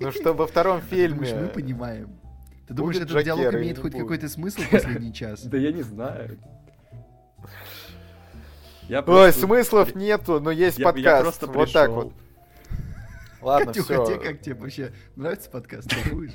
Ну 0.00 0.12
что 0.12 0.32
во 0.32 0.46
втором 0.46 0.80
думаешь, 0.80 0.90
фильме... 1.28 1.34
мы 1.42 1.48
понимаем? 1.48 2.20
Ты 2.68 2.74
думаешь, 2.74 2.96
этот 2.96 3.24
диалог 3.24 3.44
Джокер 3.46 3.60
имеет 3.60 3.78
хоть 3.78 3.92
какой-то 3.92 4.28
смысл 4.28 4.60
в 4.62 4.70
последний 4.70 5.12
час? 5.12 5.42
Да 5.44 5.56
я 5.58 5.72
не 5.72 5.82
знаю. 5.82 6.38
Я 8.88 9.00
Ой, 9.02 9.32
смыслов 9.32 9.94
нету, 9.94 10.40
но 10.40 10.50
есть 10.50 10.78
я- 10.78 10.86
я 10.86 10.92
подкаст. 10.92 11.22
просто 11.22 11.46
вот 11.46 11.72
так 11.72 11.90
вот. 11.90 12.12
Ладно, 13.40 13.66
Катюха, 13.66 14.04
все. 14.04 14.06
тебе 14.06 14.24
как 14.24 14.40
тебе 14.40 14.54
вообще? 14.54 14.92
Нравится 15.16 15.50
подкаст? 15.50 15.90
Кайфуешь? 15.90 16.32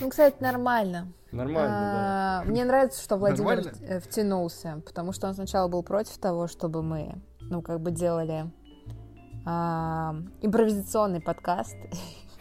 Ну, 0.00 0.10
кстати, 0.10 0.36
нормально. 0.40 1.12
Нормально, 1.32 2.40
А, 2.40 2.44
Мне 2.44 2.64
нравится, 2.64 3.02
что 3.02 3.16
Владимир 3.16 3.56
Нормально? 3.56 3.78
э, 3.82 4.00
втянулся, 4.00 4.82
потому 4.86 5.12
что 5.12 5.26
он 5.28 5.34
сначала 5.34 5.68
был 5.68 5.82
против 5.82 6.16
того, 6.18 6.46
чтобы 6.46 6.82
мы, 6.82 7.20
ну, 7.40 7.62
как 7.62 7.80
бы 7.80 7.90
делали 7.90 8.50
а, 9.44 10.14
импровизационный 10.40 11.20
подкаст 11.20 11.76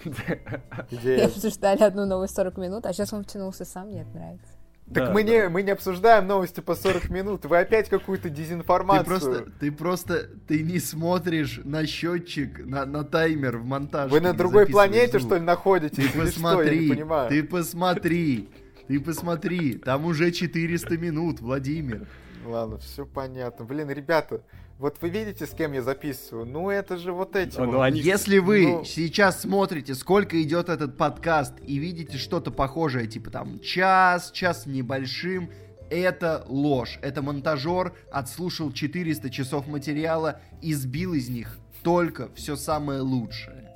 и 0.06 1.22
обсуждали 1.22 1.84
одну 1.84 2.06
новость 2.06 2.36
40 2.36 2.58
минут, 2.58 2.86
а 2.86 2.94
сейчас 2.94 3.12
он 3.14 3.24
втянулся 3.24 3.66
сам, 3.66 3.88
мне 3.88 4.02
это 4.02 4.12
нравится. 4.12 4.55
Так 4.94 5.06
Да, 5.08 5.12
мы, 5.12 5.24
да. 5.24 5.30
не, 5.30 5.50
мы 5.50 5.64
не 5.64 5.72
обсуждаем 5.72 6.28
новости 6.28 6.60
по 6.62 6.76
40 6.76 7.10
минут. 7.10 7.46
Вы 7.46 7.58
опять 7.58 7.90
какую-то 7.90 8.30
Ты 8.30 8.30
дезинформацию. 8.30 9.06
просто, 9.06 9.46
ты 9.60 9.72
просто, 9.72 10.30
ты 10.48 10.62
не 10.62 10.78
смотришь 10.80 11.60
на 11.64 11.88
счетчик, 11.88 12.64
на, 12.66 12.86
на 12.86 13.04
таймер 13.04 13.58
в 13.58 13.66
монтаже. 13.66 14.12
Вы 14.12 14.22
на 14.22 14.34
другой 14.34 14.68
планете, 14.68 15.18
звук. 15.20 15.22
что 15.32 15.36
ли, 15.38 15.42
находитесь? 15.42 15.96
Ты 15.98 16.10
что? 16.10 16.22
Посмотри, 16.22 16.80
не 16.90 16.96
понимаю. 16.96 17.30
ты 17.30 17.44
посмотри, 17.44 18.50
ты 18.88 19.00
посмотри, 19.00 19.74
там 19.74 20.06
уже 20.06 20.32
400 20.32 20.98
минут, 21.00 21.40
Владимир. 21.42 22.08
Ладно, 22.46 22.78
все 22.78 23.06
понятно. 23.06 23.66
Блин, 23.66 23.90
ребята, 23.90 24.42
вот 24.78 24.98
вы 25.02 25.10
видите, 25.10 25.46
с 25.46 25.52
кем 25.52 25.74
я 25.74 25.82
записываю? 25.82 26.46
Ну, 26.46 26.70
это 26.70 26.98
же 26.98 27.12
вот 27.12 27.36
эти 27.36 27.58
Ну, 27.58 27.72
вот. 27.72 27.82
они- 27.82 28.00
Если 28.02 28.40
вы 28.40 28.68
ну- 28.68 28.84
сейчас 28.86 29.42
смотрите, 29.42 29.96
сколько 29.96 30.42
идет 30.42 30.70
этот 30.70 30.98
подкаст, 30.98 31.54
и 31.66 31.78
видите 31.78 32.18
что-то 32.18 32.52
похожее, 32.52 33.08
типа 33.08 33.32
там 33.32 33.60
час, 33.60 34.32
час 34.32 34.66
небольшим, 34.66 35.50
это 35.90 36.44
ложь. 36.48 37.00
Это 37.02 37.22
монтажер 37.22 37.94
отслушал 38.12 38.72
400 38.72 39.30
часов 39.30 39.68
материала 39.68 40.40
и 40.62 40.74
сбил 40.74 41.14
из 41.14 41.30
них 41.30 41.58
только 41.84 42.30
все 42.34 42.56
самое 42.56 43.02
лучшее. 43.02 43.72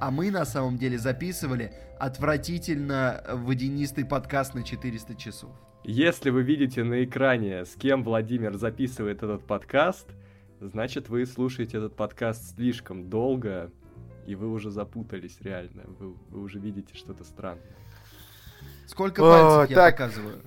А 0.00 0.10
мы 0.10 0.30
на 0.30 0.44
самом 0.46 0.78
деле 0.78 0.98
записывали 0.98 1.72
отвратительно 1.98 3.22
водянистый 3.28 4.04
подкаст 4.04 4.54
на 4.54 4.62
400 4.62 5.14
часов. 5.14 5.50
Если 5.82 6.30
вы 6.30 6.42
видите 6.42 6.84
на 6.84 7.04
экране, 7.04 7.64
с 7.64 7.74
кем 7.74 8.04
Владимир 8.04 8.56
записывает 8.56 9.22
этот 9.22 9.44
подкаст, 9.46 10.06
значит 10.60 11.08
вы 11.08 11.24
слушаете 11.26 11.78
этот 11.78 11.96
подкаст 11.96 12.54
слишком 12.54 13.08
долго, 13.08 13.70
и 14.26 14.34
вы 14.34 14.50
уже 14.50 14.70
запутались 14.70 15.38
реально. 15.40 15.82
Вы, 15.98 16.14
вы 16.28 16.40
уже 16.42 16.58
видите 16.58 16.94
что-то 16.94 17.24
странное. 17.24 17.62
Сколько 18.86 19.20
О, 19.22 19.56
пальцев 19.58 19.70
я 19.70 19.76
так. 19.76 19.94
показываю? 19.96 20.42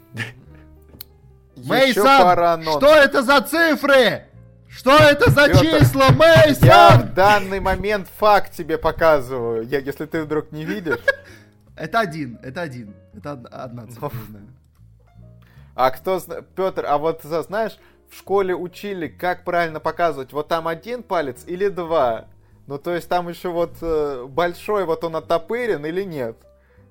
Мейсон, 1.55 2.61
что 2.63 2.95
это 2.95 3.23
за 3.23 3.41
цифры? 3.41 4.25
Что 4.69 4.91
это 4.97 5.29
за 5.29 5.47
Пётр, 5.49 5.79
числа, 5.79 6.05
Я 6.07 6.11
Мейсон? 6.13 7.07
в 7.09 7.13
данный 7.13 7.59
момент 7.59 8.07
факт 8.17 8.53
тебе 8.53 8.77
показываю. 8.77 9.67
Я, 9.67 9.79
если 9.79 10.05
ты 10.05 10.23
вдруг 10.23 10.51
не 10.51 10.65
видишь. 10.65 10.99
Это 11.75 12.01
один, 12.01 12.37
это 12.43 12.61
один. 12.61 12.93
Это 13.15 13.33
од- 13.33 13.47
одна 13.47 13.87
цифра, 13.87 14.11
не 14.15 14.25
знаю. 14.29 14.47
А 15.75 15.91
кто 15.91 16.19
знает, 16.19 16.47
Петр, 16.55 16.85
а 16.87 16.97
вот 16.97 17.21
знаешь, 17.23 17.77
в 18.09 18.17
школе 18.17 18.55
учили, 18.55 19.07
как 19.07 19.43
правильно 19.43 19.79
показывать. 19.79 20.33
Вот 20.33 20.47
там 20.47 20.67
один 20.67 21.03
палец 21.03 21.43
или 21.47 21.67
два. 21.67 22.25
Ну, 22.67 22.77
то 22.77 22.93
есть 22.93 23.09
там 23.09 23.27
еще 23.27 23.49
вот 23.49 23.73
э, 23.81 24.25
большой, 24.29 24.85
вот 24.85 25.03
он 25.03 25.15
оттопырен 25.15 25.85
или 25.85 26.03
нет. 26.03 26.37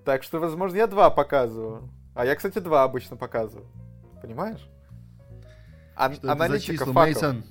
Так 0.05 0.23
что, 0.23 0.39
возможно, 0.41 0.77
я 0.77 0.87
два 0.87 1.11
показываю. 1.11 1.89
А 2.15 2.27
я, 2.27 2.35
кстати, 2.35 2.59
два 2.59 2.83
обычно 2.83 3.17
показываю. 3.17 3.67
Понимаешь? 4.21 4.69
Ан- 5.97 6.15
Что 6.15 6.27
это 6.27 6.27
за 6.27 6.33
аналитика 6.45 6.85
фактов. 6.85 6.95
Мейсон? 6.95 7.45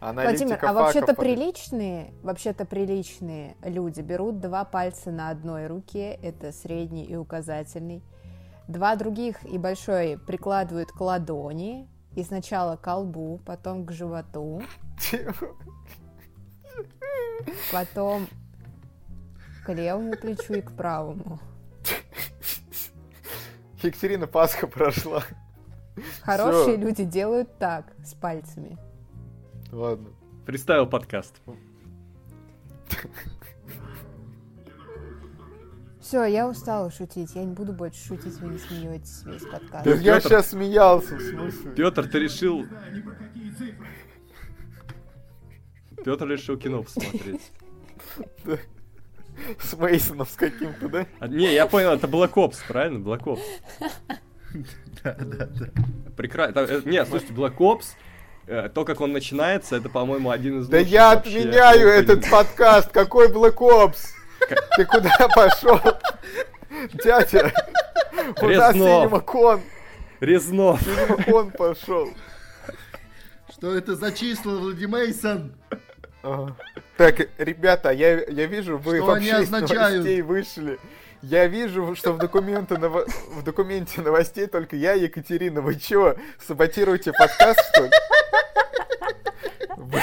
Аналитика 0.00 0.44
Владимир, 0.46 0.58
а 0.64 0.72
вообще-то 0.72 1.14
приличные, 1.14 2.12
вообще-то 2.22 2.64
приличные 2.64 3.56
люди 3.62 4.00
берут 4.00 4.40
два 4.40 4.64
пальца 4.64 5.10
на 5.10 5.30
одной 5.30 5.66
руке, 5.68 6.18
это 6.22 6.52
средний 6.52 7.04
и 7.04 7.16
указательный, 7.16 8.02
два 8.68 8.96
других 8.96 9.44
и 9.44 9.58
большой 9.58 10.18
прикладывают 10.18 10.90
к 10.90 11.00
ладони, 11.00 11.88
и 12.14 12.24
сначала 12.24 12.76
к 12.76 12.80
колбу, 12.80 13.40
потом 13.44 13.84
к 13.84 13.92
животу, 13.92 14.62
потом 17.72 18.26
к 19.64 19.72
левому 19.72 20.16
плечу 20.16 20.54
и 20.54 20.62
к 20.62 20.72
правому. 20.72 21.38
Екатерина 23.82 24.26
Пасха 24.26 24.66
прошла. 24.66 25.22
Хорошие 26.22 26.76
Всё. 26.76 26.86
люди 26.86 27.04
делают 27.04 27.58
так, 27.58 27.92
с 28.04 28.14
пальцами. 28.14 28.78
Ладно. 29.70 30.08
Представил 30.44 30.86
подкаст. 30.86 31.34
Все, 36.06 36.24
я 36.24 36.46
устала 36.46 36.88
шутить, 36.88 37.34
я 37.34 37.42
не 37.42 37.52
буду 37.52 37.72
больше 37.72 37.98
шутить, 38.06 38.38
вы 38.38 38.50
не 38.50 38.58
смеетесь 38.58 39.24
весь 39.24 39.42
подкаст. 39.42 39.84
Да 39.84 39.90
я 39.94 40.14
Пётр- 40.14 40.28
сейчас 40.28 40.50
смеялся, 40.50 41.16
в 41.16 41.20
смысле? 41.20 41.72
Петр, 41.72 42.06
ты 42.06 42.20
решил... 42.20 42.64
Петр 46.04 46.28
решил 46.28 46.56
кино 46.58 46.84
посмотреть. 46.84 47.50
С 49.60 49.76
Мейсоном 49.76 50.28
с 50.28 50.36
каким-то, 50.36 50.88
да? 50.88 51.06
А, 51.18 51.26
не, 51.26 51.52
я 51.52 51.66
понял, 51.66 51.90
это 51.90 52.06
Black 52.06 52.34
Ops, 52.34 52.58
правильно? 52.68 52.98
Black 52.98 53.24
Ops. 53.24 53.42
Да, 55.02 55.16
да, 55.18 55.46
да. 55.46 55.66
Прекрасно. 56.16 56.82
Не, 56.88 57.04
слушайте, 57.04 57.34
Black 57.34 57.56
Ops, 57.56 57.84
э, 58.46 58.68
то, 58.68 58.84
как 58.84 59.00
он 59.00 59.12
начинается, 59.12 59.74
это, 59.74 59.88
по-моему, 59.88 60.30
один 60.30 60.60
из 60.60 60.68
Да 60.68 60.78
я 60.78 61.12
отменяю 61.12 61.88
этот 61.88 62.30
подкаст. 62.30 62.92
Какой 62.92 63.28
Black 63.28 63.56
Ops? 63.56 64.12
Ты 64.76 64.84
куда 64.84 65.10
пошел? 65.34 65.80
Дядя, 67.04 67.52
у 68.40 68.46
нас 68.48 68.74
Резнов. 70.20 70.82
CinemaCon 70.82 71.56
пошел. 71.56 72.08
Что 73.50 73.74
это 73.74 73.94
за 73.96 74.12
числа, 74.12 74.56
Владимейсон? 74.56 75.54
Ага. 76.22 76.56
Так, 76.96 77.28
ребята, 77.38 77.90
я, 77.90 78.24
я 78.24 78.46
вижу, 78.46 78.78
вы 78.78 78.96
Что 78.96 79.06
вообще 79.06 79.32
они 79.34 79.42
из 79.44 79.46
означают? 79.46 79.92
новостей 79.94 80.22
вышли. 80.22 80.78
Я 81.22 81.46
вижу, 81.46 81.94
что 81.94 82.12
в, 82.12 82.18
документы 82.18 82.76
ново- 82.76 83.06
в 83.30 83.42
документе 83.42 84.00
новостей 84.00 84.46
только 84.46 84.76
я, 84.76 84.92
Екатерина. 84.92 85.60
Вы 85.60 85.76
чё, 85.76 86.16
саботируете 86.46 87.12
подкаст, 87.12 87.60
что 87.72 87.84
ли? 87.84 87.90
Вы, 89.76 90.00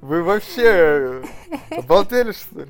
вы 0.00 0.22
вообще 0.22 1.22
обалдели, 1.70 2.32
что 2.32 2.60
ли? 2.60 2.66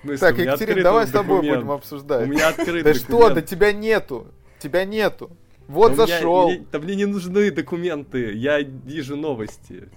Смысле, 0.00 0.18
Так, 0.18 0.34
у 0.34 0.38
меня 0.38 0.44
Екатерина, 0.52 0.52
открытый 0.54 0.82
давай 0.82 1.06
с 1.06 1.10
тобой 1.10 1.36
документ. 1.38 1.56
будем 1.58 1.70
У 1.70 1.72
обсуждать. 1.74 2.28
меня 2.28 2.48
открытый 2.48 2.82
Да 2.82 2.94
что, 2.94 3.30
да 3.30 3.42
тебя 3.42 3.72
нету. 3.72 4.26
Тебя 4.58 4.84
нету. 4.84 5.30
Вот 5.66 5.96
Да 5.96 6.04
у 6.04 6.06
меня- 6.06 6.16
зашел. 6.16 6.48
мне- 6.50 6.64
Да 6.72 6.78
мне 6.78 6.94
не 6.94 7.06
нужны 7.06 7.50
документы, 7.50 8.32
я 8.32 8.60
вижу 8.60 9.16
новости. 9.16 9.88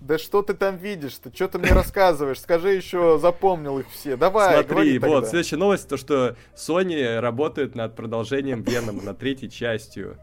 Да 0.00 0.18
что 0.18 0.42
ты 0.42 0.54
там 0.54 0.78
видишь-то? 0.78 1.32
Что 1.32 1.46
ты 1.48 1.58
мне 1.58 1.70
рассказываешь? 1.72 2.40
Скажи 2.40 2.70
еще, 2.74 3.18
запомнил 3.20 3.78
их 3.78 3.86
все. 3.90 4.16
Давай, 4.16 4.64
Смотри, 4.64 4.98
вот, 4.98 5.08
тогда. 5.12 5.28
следующая 5.28 5.56
новость, 5.58 5.88
то 5.88 5.96
что 5.96 6.34
Sony 6.56 7.20
работает 7.20 7.76
над 7.76 7.94
продолжением 7.94 8.62
Венома, 8.62 9.00
над 9.02 9.18
третьей 9.18 9.48
частью. 9.50 10.16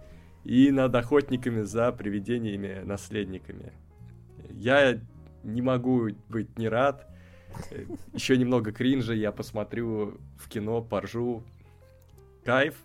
И 0.44 0.72
над 0.72 0.94
охотниками 0.96 1.62
за 1.62 1.92
привидениями, 1.92 2.82
наследниками. 2.84 3.72
Я 4.50 5.00
не 5.44 5.62
могу 5.62 6.10
быть 6.28 6.58
не 6.58 6.68
рад. 6.68 7.08
Еще 8.14 8.38
немного 8.38 8.72
кринжа, 8.72 9.14
я 9.14 9.32
посмотрю 9.32 10.20
в 10.38 10.47
кино, 10.50 10.82
поржу. 10.82 11.43
Кайф. 12.45 12.76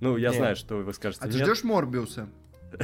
Ну, 0.00 0.16
я 0.16 0.30
Не. 0.30 0.36
знаю, 0.36 0.56
что 0.56 0.76
вы 0.76 0.92
скажете. 0.94 1.22
А 1.24 1.28
ты 1.28 1.34
нет. 1.38 1.46
ждешь 1.46 1.64
Морбиуса? 1.64 2.28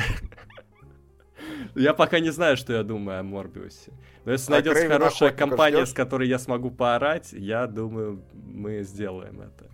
Я 1.75 1.95
пока 1.95 2.21
не 2.21 2.31
знаю, 2.31 2.57
что 2.57 2.73
я 2.73 2.83
думаю 2.83 3.21
о 3.21 3.23
Морбиусе. 3.23 3.93
Но 4.25 4.33
если 4.33 4.51
А 4.51 4.57
найдется 4.57 4.89
хорошая 4.89 5.33
компания, 5.33 5.85
с 5.87 5.93
которой 5.93 6.29
я 6.29 6.39
смогу 6.39 6.71
поорать, 6.71 7.33
я 7.33 7.67
думаю, 7.67 8.25
мы 8.33 8.83
сделаем 8.83 9.41
это. 9.43 9.71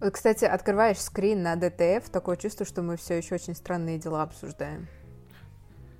Вот, 0.00 0.12
кстати, 0.12 0.44
открываешь 0.44 0.98
скрин 0.98 1.42
на 1.42 1.56
DTF, 1.56 2.10
такое 2.10 2.36
чувство, 2.36 2.66
что 2.66 2.82
мы 2.82 2.96
все 2.96 3.14
еще 3.14 3.34
очень 3.36 3.54
странные 3.54 3.98
дела 3.98 4.22
обсуждаем. 4.22 4.86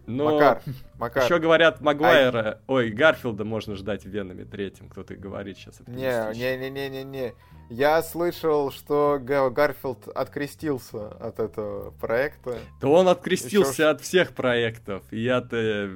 Но 0.06 0.32
Макар, 0.32 0.62
Макар. 0.98 1.24
еще 1.24 1.38
говорят 1.38 1.80
Магуайра, 1.80 2.60
ой, 2.66 2.90
Гарфилда 2.90 3.44
можно 3.44 3.74
ждать 3.74 4.04
в 4.04 4.08
Веноме 4.08 4.44
третьем, 4.44 4.88
кто-то 4.88 5.16
говорит 5.16 5.56
сейчас. 5.56 5.80
Не, 5.86 6.34
не, 6.34 6.56
не, 6.58 6.70
не, 6.70 6.88
не, 6.90 7.04
не. 7.04 7.34
Я 7.70 8.02
слышал, 8.02 8.70
что 8.70 9.18
Га- 9.20 9.48
Гарфилд 9.48 10.08
открестился 10.08 11.08
от 11.08 11.40
этого 11.40 11.90
проекта. 11.92 12.58
Да 12.80 12.88
он 12.88 13.08
открестился 13.08 13.90
от 13.90 14.02
всех 14.02 14.34
проектов, 14.34 15.02
и 15.10 15.26
от 15.26 15.52
э, 15.52 15.90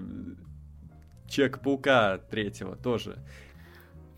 Чек-паука 1.29 2.19
третьего 2.31 2.77
тоже. 2.77 3.19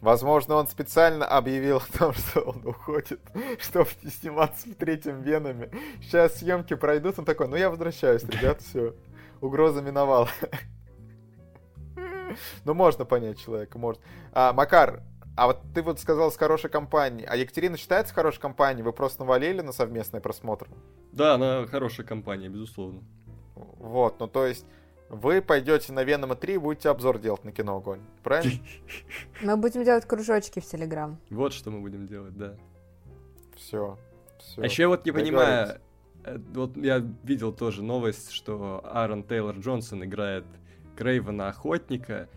Возможно, 0.00 0.54
он 0.54 0.66
специально 0.66 1.26
объявил 1.26 1.76
о 1.76 1.98
том, 1.98 2.14
что 2.14 2.40
он 2.40 2.66
уходит, 2.66 3.20
чтобы 3.60 3.90
не 4.02 4.10
сниматься 4.10 4.68
в 4.68 4.74
третьем 4.74 5.20
Веноме. 5.20 5.70
Сейчас 6.00 6.38
съемки 6.38 6.74
пройдут, 6.74 7.18
он 7.18 7.24
такой, 7.26 7.48
ну 7.48 7.56
я 7.56 7.68
возвращаюсь, 7.68 8.22
ребят, 8.24 8.62
все. 8.62 8.94
Угроза 9.40 9.82
миновала. 9.82 10.28
Ну, 12.64 12.74
можно 12.74 13.04
понять 13.04 13.38
человека, 13.38 13.78
может. 13.78 14.00
А, 14.32 14.52
Макар, 14.52 15.02
а 15.36 15.48
вот 15.48 15.58
ты 15.74 15.82
вот 15.82 15.98
сказал 15.98 16.30
с 16.30 16.36
хорошей 16.36 16.70
компанией. 16.70 17.26
А 17.28 17.36
Екатерина 17.36 17.76
считается 17.76 18.14
хорошей 18.14 18.40
компанией? 18.40 18.84
Вы 18.84 18.92
просто 18.92 19.20
навалили 19.20 19.60
на 19.60 19.72
совместный 19.72 20.20
просмотр? 20.20 20.68
Да, 21.12 21.34
она 21.34 21.66
хорошая 21.66 22.06
компания, 22.06 22.48
безусловно. 22.48 23.02
Вот, 23.54 24.20
ну 24.20 24.28
то 24.28 24.46
есть 24.46 24.64
вы 25.08 25.42
пойдете 25.42 25.92
на 25.92 26.04
Венома 26.04 26.36
3 26.36 26.54
и 26.54 26.58
будете 26.58 26.88
обзор 26.88 27.18
делать 27.18 27.44
на 27.44 27.50
кино 27.50 27.76
Огонь, 27.76 28.00
правильно? 28.22 28.60
Мы 29.42 29.56
будем 29.56 29.82
делать 29.84 30.04
кружочки 30.04 30.60
в 30.60 30.64
Телеграм. 30.64 31.18
Вот 31.30 31.52
что 31.52 31.70
мы 31.70 31.80
будем 31.80 32.06
делать, 32.06 32.36
да. 32.36 32.56
Все. 33.56 33.98
все. 34.38 34.62
А 34.62 34.64
еще 34.64 34.82
я 34.82 34.88
вот 34.88 35.04
не 35.04 35.10
понимаю, 35.10 35.80
вот 36.52 36.76
я 36.76 36.98
видел 37.24 37.52
тоже 37.52 37.82
новость, 37.82 38.30
что 38.30 38.80
Аарон 38.84 39.22
Тейлор 39.24 39.56
Джонсон 39.58 40.04
играет 40.04 40.44
Крейвена 40.96 41.48
Охотника, 41.48 42.28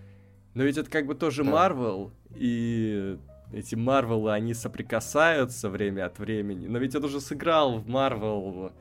но 0.54 0.64
ведь 0.64 0.78
это 0.78 0.90
как 0.90 1.06
бы 1.06 1.16
тоже 1.16 1.44
Да. 1.44 1.52
Марвел, 1.52 2.12
и 2.36 3.18
эти 3.52 3.76
Марвелы, 3.76 4.32
они 4.34 4.54
соприкасаются 4.54 5.70
время 5.70 6.06
от 6.06 6.18
времени, 6.20 6.68
но 6.68 6.78
ведь 6.80 6.96
он 6.96 7.04
уже 7.04 7.20
сыграл 7.22 7.80
в 7.80 7.88
Марвел 7.88 8.72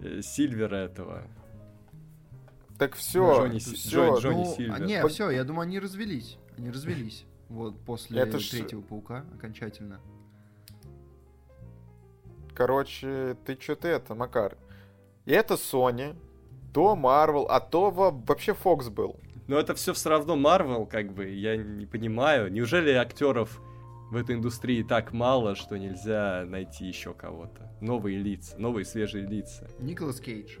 э, 0.00 0.20
Сильвера 0.22 0.76
этого. 0.76 1.22
Так 2.78 2.94
все, 2.94 3.38
Джонни 3.38 3.58
все. 3.58 3.90
Джон- 3.90 4.18
Джонни 4.20 4.44
Ну, 4.44 4.54
Сильвер. 4.54 4.74
а, 4.74 4.78
не, 4.80 5.06
все, 5.08 5.30
я 5.30 5.44
думаю, 5.44 5.62
они 5.62 5.78
развелись. 5.80 6.38
Они 6.56 6.70
развелись. 6.70 7.24
Вот 7.48 7.78
после 7.80 8.20
Это 8.20 8.38
ж- 8.38 8.50
третьего 8.50 8.80
паука 8.82 9.24
окончательно. 9.34 10.00
Короче, 12.62 13.36
ты 13.46 13.56
что-то 13.60 13.86
это, 13.86 14.16
Макар. 14.16 14.56
И 15.26 15.32
это 15.32 15.54
Sony, 15.54 16.16
то 16.74 16.98
Marvel, 17.00 17.46
а 17.48 17.60
то 17.60 17.90
во- 17.92 18.10
вообще 18.10 18.50
Fox 18.52 18.90
был. 18.90 19.14
Но 19.46 19.60
это 19.60 19.76
все 19.76 19.92
все 19.92 20.08
равно 20.10 20.34
Марвел, 20.34 20.84
как 20.84 21.12
бы, 21.14 21.28
я 21.30 21.56
не 21.56 21.86
понимаю. 21.86 22.50
Неужели 22.52 22.90
актеров 22.90 23.60
в 24.10 24.16
этой 24.16 24.34
индустрии 24.34 24.82
так 24.82 25.12
мало, 25.12 25.54
что 25.54 25.76
нельзя 25.76 26.42
найти 26.48 26.86
еще 26.86 27.14
кого-то? 27.14 27.70
Новые 27.80 28.18
лица, 28.18 28.56
новые 28.58 28.84
свежие 28.84 29.24
лица. 29.24 29.68
Николас 29.78 30.18
Кейдж. 30.18 30.58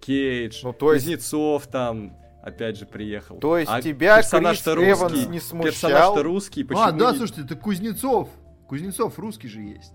Кейдж, 0.00 0.62
Ну, 0.64 0.72
то 0.72 0.94
есть- 0.94 1.06
Кузнецов 1.06 1.68
там, 1.68 2.16
опять 2.42 2.76
же, 2.76 2.86
приехал. 2.86 3.38
То 3.38 3.56
есть 3.56 3.70
А 3.72 3.80
тебя 3.80 4.16
персонаж-то 4.16 4.74
русский. 4.74 5.26
не 5.28 5.38
смущал? 5.38 5.62
Персонаж-то 5.70 6.22
русский, 6.24 6.64
почему 6.64 6.82
а, 6.84 6.90
да, 6.90 7.12
не- 7.12 7.18
слушайте, 7.18 7.42
это 7.42 7.54
Кузнецов. 7.54 8.30
Кузнецов 8.66 9.16
русский 9.20 9.46
же 9.46 9.60
есть. 9.62 9.92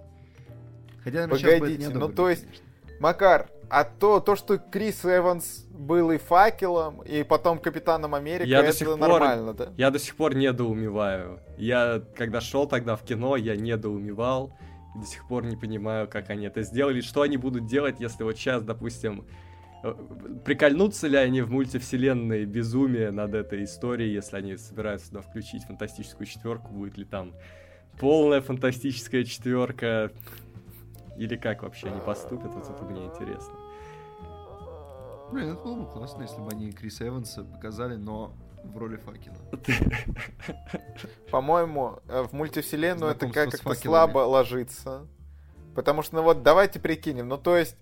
Хотя, 1.03 1.27
наверное, 1.27 1.37
сейчас 1.37 1.49
бы 1.49 1.55
это 1.55 1.59
Погодите, 1.65 1.89
ну, 1.89 2.09
то 2.09 2.29
есть- 2.29 2.43
конечно. 2.45 2.65
Макар, 2.99 3.49
а 3.69 3.83
то, 3.83 4.19
то, 4.19 4.35
что 4.35 4.57
Крис 4.59 5.03
Эванс 5.05 5.65
был 5.71 6.11
и 6.11 6.17
факелом, 6.17 7.01
и 7.01 7.23
потом 7.23 7.57
Капитаном 7.57 8.13
Америка, 8.13 8.43
Я 8.43 8.61
до 8.61 8.67
это 8.67 8.77
сих 8.77 8.87
пор- 8.87 8.97
нормально, 8.99 9.53
да? 9.53 9.69
Я 9.77 9.89
до 9.89 9.97
сих 9.97 10.15
пор 10.15 10.35
недоумеваю. 10.35 11.39
Я, 11.57 12.03
когда 12.15 12.41
шел 12.41 12.67
тогда 12.67 12.95
в 12.95 13.03
кино, 13.03 13.37
я 13.37 13.55
недоумевал. 13.55 14.53
И 14.95 14.99
до 14.99 15.05
сих 15.05 15.27
пор 15.27 15.45
не 15.45 15.55
понимаю, 15.55 16.07
как 16.07 16.29
они 16.29 16.45
это 16.45 16.61
сделали. 16.61 17.01
Что 17.01 17.21
они 17.21 17.37
будут 17.37 17.65
делать, 17.65 17.99
если 17.99 18.23
вот 18.23 18.35
сейчас, 18.37 18.61
допустим, 18.61 19.25
э, 19.83 19.95
прикольнутся 20.45 21.07
ли 21.07 21.17
они 21.17 21.41
в 21.41 21.49
мультивселенной 21.49 22.45
безумие 22.45 23.09
над 23.09 23.33
этой 23.33 23.63
историей, 23.63 24.13
если 24.13 24.35
они 24.37 24.57
собираются 24.57 25.09
туда 25.09 25.21
включить 25.21 25.63
фантастическую 25.63 26.27
четверку, 26.27 26.67
будет 26.73 26.97
ли 26.97 27.05
там 27.05 27.33
полная 27.99 28.41
фантастическая 28.41 29.23
четверка, 29.23 30.11
или 31.17 31.35
как 31.35 31.63
вообще 31.63 31.87
они 31.87 31.99
поступят, 32.01 32.53
вот 32.53 32.69
это 32.69 32.83
мне 32.83 33.05
интересно. 33.05 33.53
Блин, 35.31 35.53
это 35.53 35.63
было 35.63 35.75
бы 35.75 35.85
классно, 35.89 36.23
если 36.23 36.41
бы 36.41 36.49
они 36.49 36.71
Криса 36.71 37.07
Эванса 37.07 37.43
показали, 37.43 37.95
но 37.95 38.33
в 38.63 38.77
роли 38.77 38.97
факела. 38.97 39.35
По-моему, 41.31 41.99
э, 42.07 42.23
в 42.23 42.33
мультивселенную 42.33 43.11
это 43.11 43.29
как-то 43.29 43.73
слабо 43.73 44.19
ложится. 44.19 45.07
Потому 45.75 46.01
что, 46.01 46.17
ну 46.17 46.23
вот, 46.23 46.43
давайте 46.43 46.79
прикинем. 46.79 47.29
Ну, 47.29 47.37
то 47.37 47.55
есть, 47.55 47.77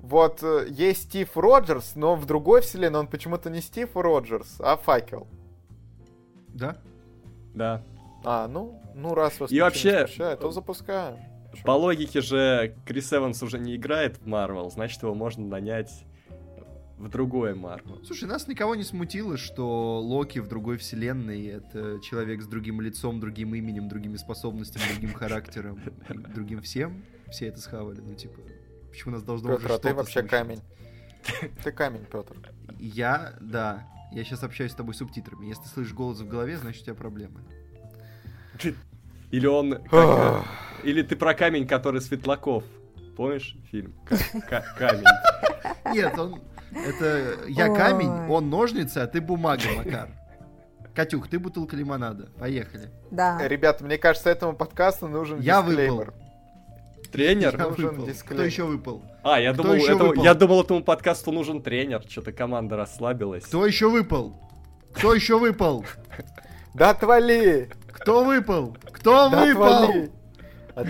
вот 0.00 0.42
э, 0.42 0.66
есть 0.70 1.04
Стив 1.04 1.36
Роджерс, 1.36 1.94
но 1.94 2.16
в 2.16 2.24
другой 2.24 2.62
вселенной 2.62 3.00
он 3.00 3.06
почему-то 3.06 3.50
не 3.50 3.60
Стив 3.60 3.94
Роджерс, 3.94 4.56
а 4.60 4.76
факел. 4.76 5.26
Да? 6.48 6.78
Да. 7.54 7.82
А, 8.24 8.48
ну, 8.48 8.80
ну 8.94 9.14
раз 9.14 9.38
вас 9.38 9.52
И 9.52 9.60
вообще, 9.60 9.92
не 9.92 10.06
смущает, 10.06 10.40
то 10.40 10.50
запускаем. 10.50 11.18
По 11.64 11.72
логике 11.72 12.20
же, 12.20 12.74
Крис 12.86 13.12
Эванс 13.12 13.42
уже 13.42 13.58
не 13.58 13.76
играет 13.76 14.18
в 14.18 14.26
Марвел, 14.26 14.70
значит, 14.70 15.02
его 15.02 15.14
можно 15.14 15.44
нанять 15.44 16.04
в 16.96 17.08
другое 17.08 17.54
Марвел. 17.54 18.04
Слушай, 18.04 18.28
нас 18.28 18.46
никого 18.46 18.74
не 18.74 18.84
смутило, 18.84 19.36
что 19.36 20.00
Локи 20.00 20.38
в 20.38 20.48
другой 20.48 20.76
вселенной— 20.76 21.46
это 21.46 21.98
человек 22.00 22.42
с 22.42 22.46
другим 22.46 22.80
лицом, 22.80 23.20
другим 23.20 23.54
именем, 23.54 23.88
другими 23.88 24.16
способностями, 24.16 24.84
другим 24.92 25.14
характером, 25.14 25.80
другим 26.34 26.60
всем. 26.60 27.04
Все 27.30 27.46
это 27.46 27.60
схавали, 27.60 28.00
ну 28.00 28.14
типа... 28.14 28.40
Почему 28.90 29.12
нас 29.12 29.22
должно 29.22 29.54
уже 29.54 29.68
Петр, 29.68 29.72
а 29.72 29.78
ты 29.78 29.94
вообще 29.94 30.20
смущать? 30.20 30.30
камень. 30.30 30.60
Ты 31.62 31.72
камень, 31.72 32.04
Петр. 32.10 32.36
Я, 32.78 33.34
да. 33.40 33.86
Я 34.12 34.24
сейчас 34.24 34.42
общаюсь 34.42 34.72
с 34.72 34.74
тобой 34.74 34.94
субтитрами. 34.94 35.46
Если 35.46 35.62
ты 35.62 35.68
слышишь 35.68 35.94
голос 35.94 36.18
в 36.18 36.28
голове, 36.28 36.58
значит 36.58 36.82
у 36.82 36.84
тебя 36.86 36.94
проблемы. 36.94 37.40
Или 39.30 39.46
он... 39.46 39.74
как, 39.90 39.92
э, 39.92 40.40
Или 40.84 41.02
ты 41.02 41.16
про 41.16 41.34
камень, 41.34 41.66
который 41.66 42.00
Светлаков. 42.00 42.64
Помнишь 43.16 43.56
фильм? 43.70 43.94
Ка- 44.06 44.16
ка- 44.48 44.64
Камень. 44.78 45.04
Нет, 45.94 46.18
он... 46.18 46.40
Это 46.72 47.36
я 47.48 47.66
камень, 47.74 48.08
он 48.30 48.48
ножницы, 48.48 48.98
а 48.98 49.06
ты 49.06 49.20
бумага, 49.20 49.62
Макар. 49.76 50.08
Катюх, 50.94 51.28
ты 51.28 51.38
бутылка 51.38 51.76
лимонада. 51.76 52.28
Поехали. 52.38 52.90
Да. 53.10 53.38
Ребята, 53.46 53.84
мне 53.84 53.98
кажется, 53.98 54.30
этому 54.30 54.54
подкасту 54.54 55.08
нужен 55.08 55.40
Я 55.40 55.62
дисклеймер. 55.62 56.12
Тренер? 57.12 57.56
Я 57.58 57.66
Нужен 57.68 57.88
выпал. 57.90 58.06
дисклеймер. 58.06 58.36
Кто 58.36 58.44
еще 58.44 58.64
выпал? 58.64 59.02
А, 59.24 59.40
я 59.40 59.52
Кто 59.52 59.62
думал, 59.64 59.74
еще 59.76 59.94
этому, 59.94 60.08
выпал? 60.10 60.24
я 60.24 60.34
думал, 60.34 60.62
этому 60.62 60.82
подкасту 60.84 61.32
нужен 61.32 61.60
тренер. 61.62 62.02
Что-то 62.08 62.32
команда 62.32 62.76
расслабилась. 62.76 63.44
Кто 63.44 63.66
еще 63.66 63.88
выпал? 63.90 64.36
Кто 64.94 65.12
еще 65.14 65.38
выпал? 65.38 65.84
Да 66.74 66.90
отвали! 66.90 67.68
Кто 67.92 68.24
выпал? 68.24 68.76
Кто 68.92 69.28
выпал? 69.28 69.84
отвали! 69.84 70.10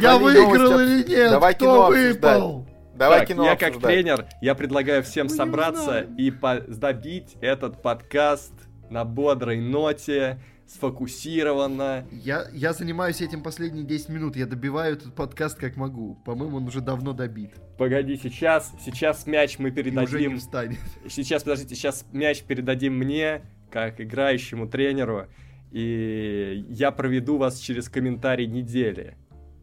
Я 0.00 0.18
выиграл 0.18 0.70
новости. 0.72 0.84
или 1.04 1.08
нет? 1.08 1.30
Давай 1.30 1.54
Кто 1.54 1.86
выпал? 1.88 2.66
Давай 2.96 3.20
так, 3.20 3.28
кино 3.28 3.44
я 3.46 3.56
как 3.56 3.68
обсуждать. 3.70 3.92
тренер, 3.94 4.26
я 4.42 4.54
предлагаю 4.54 5.02
всем 5.02 5.26
Мы 5.26 5.32
не 5.32 5.36
собраться 5.36 6.00
и 6.18 6.30
по- 6.30 6.60
добить 6.60 7.36
этот 7.40 7.80
подкаст 7.82 8.52
на 8.90 9.04
бодрой 9.06 9.58
ноте, 9.58 10.38
сфокусированно. 10.66 12.06
Я, 12.12 12.44
я 12.52 12.72
занимаюсь 12.72 13.20
этим 13.22 13.42
последние 13.42 13.84
10 13.84 14.08
минут. 14.10 14.36
Я 14.36 14.46
добиваю 14.46 14.96
этот 14.96 15.14
подкаст 15.14 15.58
как 15.58 15.76
могу. 15.76 16.16
По-моему, 16.26 16.58
он 16.58 16.66
уже 16.66 16.80
давно 16.82 17.12
добит. 17.12 17.52
Погоди, 17.78 18.16
сейчас, 18.22 18.70
сейчас 18.84 19.26
мяч 19.26 19.58
мы 19.58 19.68
И 19.68 19.72
уже 19.72 19.82
не 19.82 19.90
передадим. 19.90 20.38
встанет. 20.38 20.78
Сейчас, 21.08 21.42
подождите, 21.42 21.74
сейчас 21.74 22.04
мяч 22.12 22.42
передадим 22.42 22.94
мне, 22.98 23.42
как 23.70 24.00
играющему 24.00 24.68
тренеру, 24.68 25.26
и 25.70 26.64
я 26.68 26.90
проведу 26.90 27.36
вас 27.36 27.58
через 27.58 27.88
комментарий 27.88 28.46
недели. 28.46 29.16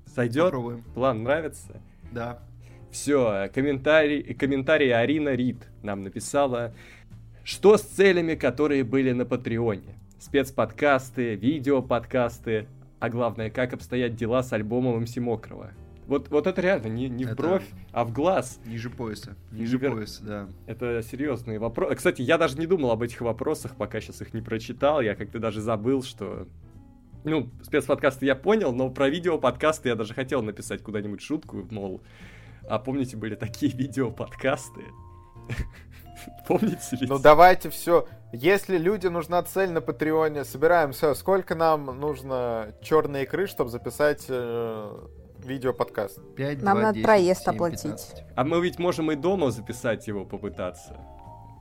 Сойдет? 0.05 0.45
Попробуем. 0.45 0.83
План 0.93 1.23
нравится? 1.23 1.81
Да. 2.11 2.39
Все, 2.91 3.49
комментарий, 3.53 4.33
комментарий 4.33 4.93
Арина 4.93 5.35
Рид 5.35 5.57
нам 5.83 6.03
написала, 6.03 6.73
что 7.43 7.77
с 7.77 7.81
целями, 7.81 8.35
которые 8.35 8.83
были 8.83 9.11
на 9.11 9.25
Патреоне. 9.25 9.99
Спецподкасты, 10.19 11.35
видеоподкасты, 11.35 12.67
а 12.99 13.09
главное, 13.09 13.49
как 13.49 13.73
обстоят 13.73 14.15
дела 14.15 14.41
с 14.41 14.51
альбомом 14.53 15.01
МС 15.01 15.17
Мокрого. 15.17 15.71
Вот, 16.07 16.29
вот 16.29 16.47
это 16.47 16.61
реально 16.61 16.87
не, 16.87 17.09
не 17.09 17.25
в 17.25 17.33
Это- 17.33 17.35
бровь, 17.43 17.65
а 17.91 18.05
в 18.05 18.13
глаз. 18.13 18.59
Ниже 18.65 18.89
пояса. 18.89 19.35
Ниже 19.51 19.77
Вер- 19.77 19.91
пояса, 19.91 20.23
да. 20.23 20.47
Это 20.65 21.03
серьезные 21.03 21.59
вопросы. 21.59 21.95
Кстати, 21.95 22.21
я 22.21 22.37
даже 22.37 22.57
не 22.57 22.65
думал 22.65 22.91
об 22.91 23.03
этих 23.03 23.19
вопросах, 23.21 23.75
пока 23.75 23.99
сейчас 23.99 24.21
их 24.21 24.33
не 24.33 24.41
прочитал. 24.41 25.01
Я 25.01 25.15
как-то 25.15 25.39
даже 25.39 25.59
забыл, 25.61 26.01
что... 26.03 26.47
Ну, 27.25 27.49
спецподкасты 27.61 28.25
я 28.25 28.35
понял, 28.35 28.71
но 28.71 28.89
про 28.89 29.09
видеоподкасты 29.09 29.89
я 29.89 29.95
даже 29.95 30.13
хотел 30.13 30.41
написать 30.41 30.81
куда-нибудь 30.81 31.21
шутку, 31.21 31.67
мол, 31.71 32.01
а 32.69 32.79
помните, 32.79 33.17
были 33.17 33.35
такие 33.35 33.71
видеоподкасты? 33.73 34.85
Помните 36.47 36.95
ли? 36.95 37.07
Ну 37.07 37.19
давайте 37.19 37.69
все. 37.69 38.07
Если 38.33 38.77
людям 38.77 39.13
нужна 39.13 39.41
цель 39.43 39.71
на 39.71 39.81
Патреоне, 39.81 40.43
собираемся. 40.45 41.13
Сколько 41.13 41.55
нам 41.55 41.85
нужно 41.99 42.73
черной 42.81 43.23
икры, 43.23 43.47
чтобы 43.47 43.69
записать 43.69 44.25
э, 44.27 45.07
видеоподкаст? 45.47 46.19
5, 46.35 46.61
Нам 46.61 46.75
2, 46.75 46.81
надо 46.83 46.93
10, 46.95 47.05
проезд 47.05 47.41
7, 47.43 47.53
оплатить. 47.53 47.81
15. 47.83 48.23
А 48.35 48.43
мы 48.43 48.61
ведь 48.61 48.79
можем 48.79 49.11
и 49.11 49.15
дома 49.15 49.51
записать 49.51 50.07
его, 50.07 50.25
попытаться. 50.25 50.97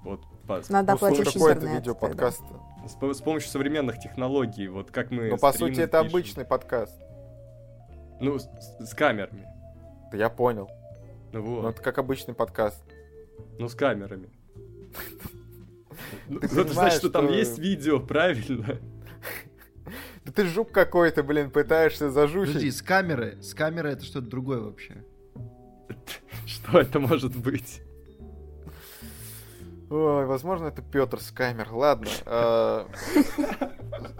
Вот 0.04 0.20
по- 0.46 0.62
Надо 0.68 0.92
Ну, 0.92 0.96
оплатить 0.96 1.32
какой 1.32 1.52
это 1.52 1.66
видеоподкаст? 1.66 2.42
с, 2.86 2.92
с 2.92 3.20
помощью 3.22 3.50
современных 3.50 3.98
технологий, 3.98 4.68
вот 4.68 4.90
как 4.90 5.10
мы... 5.10 5.30
Ну, 5.30 5.38
по 5.38 5.52
сути, 5.52 5.80
это 5.80 5.98
пишем. 6.02 6.08
обычный 6.08 6.44
подкаст. 6.44 7.00
Ну, 8.20 8.38
с, 8.38 8.48
с 8.80 8.94
камерами. 8.94 9.46
Да 10.12 10.16
Я 10.18 10.30
понял. 10.30 10.70
Ну 11.32 11.42
вот. 11.42 11.62
Ну, 11.62 11.68
это 11.68 11.82
как 11.82 11.98
обычный 11.98 12.34
подкаст. 12.34 12.82
Ну, 13.58 13.68
с 13.68 13.74
камерами. 13.74 14.30
Ну, 16.28 16.40
Ты 16.40 16.48
ну, 16.52 16.60
это 16.60 16.72
значит, 16.74 16.98
что 16.98 17.10
там 17.10 17.28
есть 17.28 17.58
видео, 17.58 17.98
правильно? 18.00 18.78
Да 20.26 20.32
ты 20.32 20.44
жук 20.46 20.72
какой-то, 20.72 21.22
блин, 21.22 21.52
пытаешься 21.52 22.08
Подожди, 22.08 22.34
зажучить. 22.46 22.76
с 22.76 22.82
камеры. 22.82 23.40
С 23.40 23.54
камеры 23.54 23.90
это 23.90 24.04
что-то 24.04 24.26
другое 24.26 24.58
вообще. 24.58 25.04
Что 26.46 26.80
это 26.80 26.98
может 26.98 27.36
быть? 27.36 27.80
Ой, 29.88 30.26
возможно, 30.26 30.66
это 30.66 30.82
Петр 30.82 31.20
с 31.20 31.30
камер. 31.30 31.72
Ладно. 31.72 32.08
э, 32.24 32.86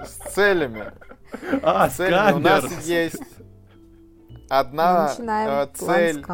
С 0.05 0.33
целями. 0.33 0.93
А, 1.65 1.91
С 1.91 1.97
целями 1.97 2.35
у 2.35 2.39
нас 2.39 2.87
есть 2.87 3.21
одна 4.49 5.13
план 5.17 5.71
цель 5.75 6.25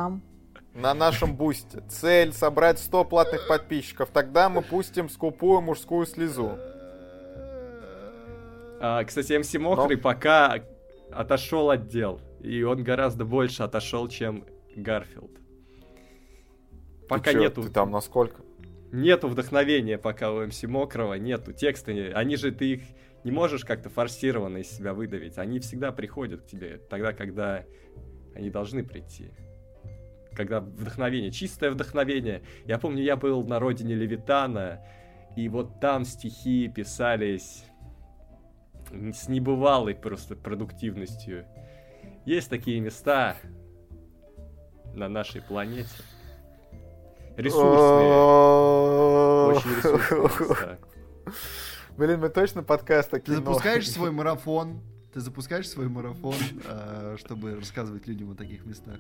на 0.75 0.93
нашем 0.93 1.35
бусте. 1.35 1.83
Цель 1.89 2.35
собрать 2.35 2.79
100 2.79 3.05
платных 3.07 3.49
подписчиков. 3.49 4.11
Тогда 4.13 4.51
мы 4.51 4.61
пустим 4.61 5.09
скупую 5.09 5.63
мужскую 5.63 6.05
слезу. 6.05 6.59
А, 8.85 9.05
кстати, 9.05 9.39
МС 9.39 9.55
Мокрый 9.55 9.97
пока 9.97 10.65
отошел 11.13 11.71
от 11.71 11.87
дел. 11.87 12.21
И 12.41 12.65
он 12.65 12.83
гораздо 12.83 13.25
больше 13.25 13.63
отошел, 13.63 14.09
чем 14.09 14.45
Гарфилд. 14.75 15.31
Пока 17.09 17.31
Ты 17.31 17.33
чё, 17.35 17.41
нету, 17.41 17.63
Ты 17.63 17.69
там 17.71 17.93
насколько? 17.93 18.43
нету 18.91 19.29
вдохновения, 19.29 19.99
пока 19.99 20.33
у 20.33 20.45
МС 20.45 20.65
Мокрого 20.65 21.15
нету 21.15 21.53
текста. 21.53 21.93
Они 21.93 22.35
же, 22.35 22.51
ты 22.51 22.73
их 22.73 22.83
не 23.23 23.31
можешь 23.31 23.65
как-то 23.65 23.89
форсированно 23.89 24.59
из 24.59 24.71
себя 24.71 24.95
выдавить. 24.95 25.39
Они 25.39 25.61
всегда 25.61 25.93
приходят 25.93 26.43
к 26.43 26.47
тебе 26.47 26.81
тогда, 26.91 27.13
когда 27.13 27.65
они 28.35 28.51
должны 28.51 28.83
прийти. 28.83 29.31
Когда 30.35 30.59
вдохновение, 30.59 31.31
чистое 31.31 31.71
вдохновение. 31.71 32.43
Я 32.65 32.79
помню, 32.79 33.05
я 33.05 33.15
был 33.15 33.45
на 33.45 33.61
родине 33.61 33.95
Левитана, 33.95 34.85
и 35.37 35.49
вот 35.49 35.79
там 35.79 36.05
стихи 36.05 36.67
писались 36.67 37.65
с 38.93 39.29
небывалой 39.29 39.95
просто 39.95 40.37
продуктивностью. 40.37 41.47
Есть 42.25 42.51
такие 42.51 42.81
места 42.81 43.37
на 44.95 45.09
нашей 45.09 45.43
планете. 45.43 45.89
Ресурсные. 47.37 48.13
Очень 49.57 49.77
ресурсные 49.77 50.23
места. 50.23 50.79
Блин, 51.97 52.21
мы 52.21 52.29
точно 52.29 52.63
подкаст 52.63 53.11
Ты 53.11 53.35
запускаешь 53.35 53.91
свой 53.91 54.11
марафон. 54.13 54.81
Ты 55.13 55.21
запускаешь 55.21 55.69
свой 55.69 55.89
марафон, 55.89 56.35
э, 56.65 57.17
чтобы 57.19 57.57
рассказывать 57.57 58.07
людям 58.07 58.31
о 58.31 58.35
таких 58.35 58.65
местах. 58.65 58.99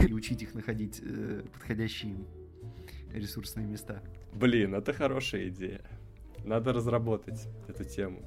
И 0.00 0.12
учить 0.12 0.42
их 0.42 0.52
находить 0.54 1.00
э, 1.00 1.42
подходящие 1.52 2.12
им 2.12 2.26
ресурсные 3.12 3.66
места. 3.66 4.02
Блин, 4.32 4.74
это 4.74 4.92
хорошая 4.92 5.48
идея. 5.48 5.82
Надо 6.44 6.72
разработать 6.72 7.46
эту 7.68 7.84
тему. 7.84 8.22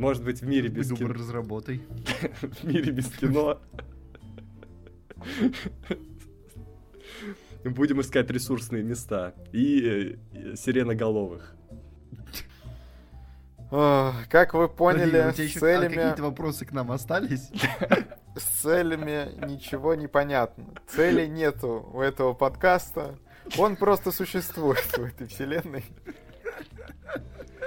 Может 0.00 0.24
быть, 0.24 0.40
в 0.40 0.48
мире 0.48 0.70
без 0.70 0.88
кино. 0.88 1.12
разработай. 1.12 1.82
В 2.40 2.64
мире 2.64 2.90
без 2.90 3.08
кино. 3.10 3.60
Будем 7.64 8.00
искать 8.00 8.30
ресурсные 8.30 8.82
места. 8.82 9.34
И 9.52 10.16
э, 10.32 10.56
сиреноголовых. 10.56 11.54
Как 13.68 14.54
вы 14.54 14.70
поняли, 14.70 15.20
Владимир, 15.20 15.28
у 15.28 15.32
тебя 15.32 15.48
с 15.48 15.56
а, 15.56 15.60
целями, 15.60 15.94
какие-то 15.94 16.22
вопросы 16.22 16.64
к 16.64 16.72
нам 16.72 16.90
остались? 16.90 17.50
с 18.36 18.42
целями 18.62 19.46
ничего 19.46 19.94
не 19.94 20.06
понятно. 20.06 20.64
Цели 20.88 21.26
нету 21.26 21.90
у 21.92 22.00
этого 22.00 22.32
подкаста. 22.32 23.18
Он 23.58 23.76
просто 23.76 24.12
существует 24.12 24.78
в 24.96 25.04
этой 25.04 25.26
вселенной. 25.26 25.84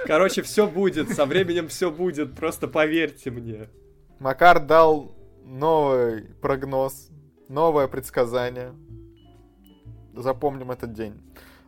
Короче, 0.06 0.42
все 0.42 0.66
будет. 0.66 1.10
Со 1.10 1.26
временем 1.26 1.68
все 1.68 1.90
будет. 1.90 2.34
Просто 2.34 2.68
поверьте 2.68 3.30
мне. 3.30 3.68
Макар 4.18 4.60
дал 4.60 5.14
новый 5.44 6.22
прогноз, 6.40 7.08
новое 7.48 7.88
предсказание. 7.88 8.74
Запомним 10.14 10.70
этот 10.70 10.92
день. 10.92 11.20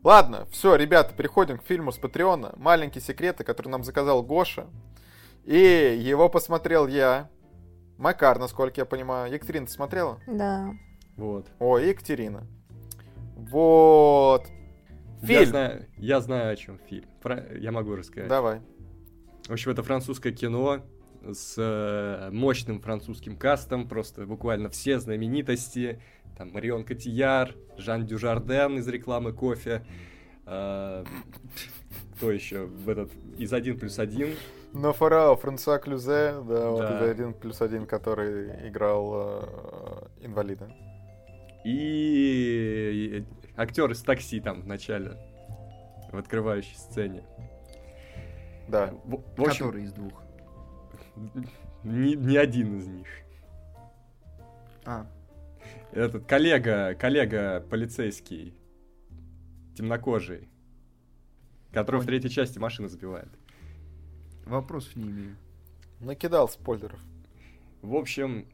Ладно, 0.02 0.46
все, 0.52 0.76
ребята, 0.76 1.14
переходим 1.14 1.58
к 1.58 1.64
фильму 1.64 1.90
с 1.90 1.98
Патреона. 1.98 2.54
Маленькие 2.56 3.02
секреты, 3.02 3.42
который 3.42 3.68
нам 3.68 3.82
заказал 3.82 4.22
Гоша. 4.22 4.66
И 5.44 5.98
его 6.00 6.28
посмотрел 6.28 6.86
я. 6.86 7.28
Макар, 7.98 8.38
насколько 8.38 8.80
я 8.80 8.84
понимаю. 8.84 9.32
Екатерина, 9.32 9.66
ты 9.66 9.72
смотрела? 9.72 10.20
Да. 10.26 10.70
Вот. 11.16 11.46
О, 11.58 11.78
Екатерина. 11.78 12.46
Вот. 13.36 14.46
Я 15.22 15.38
Фильм. 15.40 15.46
знаю, 15.50 15.86
я 15.96 16.20
знаю, 16.20 16.52
о 16.52 16.56
чем 16.56 16.78
фильм. 16.78 17.06
Про- 17.22 17.56
Я 17.58 17.72
могу 17.72 17.94
рассказать. 17.96 18.28
Давай. 18.28 18.60
В 19.48 19.52
общем, 19.52 19.70
это 19.70 19.82
французское 19.82 20.32
кино 20.32 20.84
с 21.32 21.54
э, 21.58 22.30
мощным 22.32 22.80
французским 22.80 23.36
кастом, 23.36 23.88
просто 23.88 24.26
буквально 24.26 24.68
все 24.70 24.98
знаменитости. 25.00 26.00
Там 26.36 26.52
Марион 26.52 26.84
Котияр, 26.84 27.54
Жан 27.78 28.04
Дюжарден 28.06 28.78
из 28.78 28.86
рекламы 28.88 29.32
кофе. 29.32 29.84
э, 30.46 31.04
кто 32.16 32.30
еще 32.30 32.64
в 32.64 32.88
этот 32.88 33.10
из 33.38 33.52
один 33.52 33.78
плюс 33.78 33.98
один 33.98 34.34
Но 34.72 34.92
Фарао, 34.92 35.36
Франсуа 35.36 35.78
Клюзе, 35.78 36.34
да, 36.48 36.70
вот 36.70 36.82
это 36.84 37.10
один 37.10 37.34
плюс 37.34 37.60
один, 37.60 37.86
который 37.86 38.68
играл 38.68 39.12
э, 40.20 40.26
инвалида. 40.26 40.70
И 41.64 43.24
актер 43.56 43.90
из 43.90 44.02
такси 44.02 44.40
там 44.40 44.62
в 44.62 44.66
начале, 44.66 45.16
в 46.12 46.16
открывающей 46.16 46.76
сцене. 46.76 47.24
Да. 48.68 48.88
В, 49.04 49.22
в 49.36 49.42
общем, 49.42 49.66
Который 49.66 49.84
из 49.84 49.92
двух? 49.92 50.22
ни, 51.84 52.14
ни 52.14 52.36
один 52.36 52.78
из 52.78 52.86
них. 52.88 53.06
А, 54.84 55.06
Этот 55.92 56.26
коллега, 56.26 56.94
коллега 56.94 57.60
полицейский, 57.70 58.54
темнокожий, 59.76 60.48
который 61.72 61.96
в 61.96 62.04
Понял. 62.04 62.06
третьей 62.06 62.30
части 62.30 62.58
машину 62.58 62.88
сбивает. 62.88 63.28
вопросов 64.44 64.94
не 64.96 65.10
имею. 65.10 65.36
Накидал 66.00 66.48
спойлеров. 66.48 67.00
В 67.82 67.94
общем, 67.94 68.46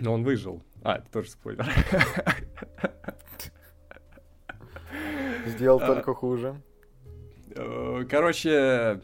но 0.00 0.12
он 0.14 0.24
выжил. 0.24 0.62
А, 0.82 0.96
это 0.98 1.10
тоже 1.10 1.30
спойлер. 1.30 1.66
Сделал 5.58 5.80
А. 5.82 5.86
только 5.86 6.14
хуже. 6.14 6.62
Э, 7.50 8.04
Короче, 8.08 9.00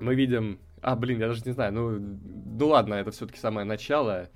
мы 0.00 0.14
видим... 0.14 0.58
А, 0.82 0.96
блин, 0.96 1.20
я 1.20 1.28
даже 1.28 1.42
не 1.44 1.52
знаю. 1.52 1.72
Ну, 1.72 1.98
ну 2.58 2.68
ладно, 2.68 2.94
это 2.94 3.10
все-таки 3.10 3.38
самое 3.38 3.64
начало. 3.64 4.28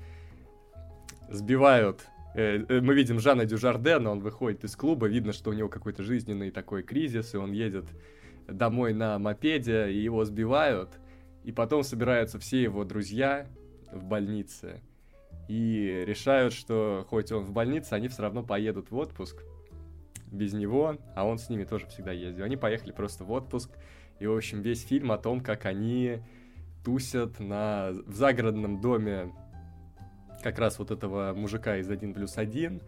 Сбивают... 1.29 2.07
э, 2.35 2.65
э, 2.69 2.81
Мы 2.81 2.95
видим 2.95 3.19
Жана 3.19 3.45
Дюжардена, 3.45 4.11
он 4.11 4.21
выходит 4.21 4.65
из 4.65 4.77
клуба, 4.77 5.07
видно, 5.07 5.33
что 5.33 5.51
у 5.51 5.53
него 5.53 5.69
какой-то 5.69 6.03
жизненный 6.03 6.51
такой 6.51 6.83
кризис, 6.83 7.35
и 7.35 7.37
он 7.37 7.53
едет 7.53 7.87
домой 8.47 8.93
на 8.93 9.19
мопеде, 9.19 9.91
и 9.91 9.99
его 9.99 10.25
сбивают. 10.25 10.91
И 11.45 11.53
потом 11.53 11.83
собираются 11.83 12.39
все 12.39 12.63
его 12.63 12.85
друзья 12.85 13.47
в 13.93 14.05
больнице 14.05 14.81
и 15.49 16.05
решают, 16.07 16.53
что 16.53 17.05
хоть 17.11 17.33
он 17.33 17.43
в 17.45 17.51
больнице, 17.53 17.95
они 17.95 18.09
все 18.09 18.23
равно 18.23 18.43
поедут 18.45 18.91
в 18.91 18.97
отпуск 18.97 19.43
без 20.33 20.53
него, 20.53 20.97
а 21.15 21.27
он 21.27 21.39
с 21.39 21.49
ними 21.49 21.65
тоже 21.65 21.87
всегда 21.87 22.11
ездил. 22.13 22.45
Они 22.45 22.57
поехали 22.57 22.91
просто 22.91 23.25
в 23.25 23.31
отпуск, 23.31 23.71
и, 24.19 24.27
в 24.27 24.37
общем, 24.37 24.63
весь 24.63 24.85
фильм 24.85 25.13
о 25.13 25.19
том, 25.19 25.41
как 25.41 25.67
они 25.67 26.21
тусят 26.85 27.39
на, 27.39 27.91
в 28.07 28.15
загородном 28.15 28.81
доме 28.81 29.33
как 30.43 30.59
раз 30.59 30.79
вот 30.79 30.91
этого 30.91 31.33
мужика 31.35 31.77
из 31.77 31.89
1 31.89 32.15
плюс 32.15 32.37
1, 32.37 32.83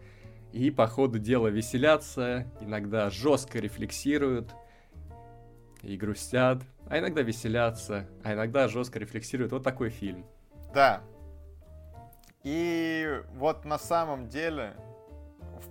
и 0.51 0.71
по 0.71 0.87
ходу 0.87 1.19
дела 1.19 1.47
веселятся, 1.47 2.45
иногда 2.61 3.09
жестко 3.09 3.59
рефлексируют 3.59 4.53
и 5.81 5.95
грустят, 5.97 6.63
а 6.87 6.99
иногда 6.99 7.21
веселятся, 7.21 8.07
а 8.23 8.33
иногда 8.33 8.67
жестко 8.67 8.99
рефлексируют. 8.99 9.51
Вот 9.51 9.63
такой 9.63 9.89
фильм. 9.89 10.25
Да. 10.73 11.01
И 12.43 13.21
вот 13.33 13.65
на 13.65 13.77
самом 13.77 14.27
деле 14.27 14.75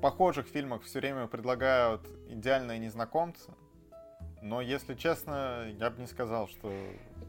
похожих 0.05 0.47
фильмах 0.47 0.83
все 0.83 1.01
время 1.01 1.27
предлагают 1.29 2.03
идеальные 2.29 2.79
незнакомцы. 2.79 3.53
Но, 4.43 4.61
если 4.61 4.93
честно, 4.93 5.65
я 5.81 5.89
бы 5.89 6.03
не 6.03 6.07
сказал, 6.07 6.47
что 6.47 6.71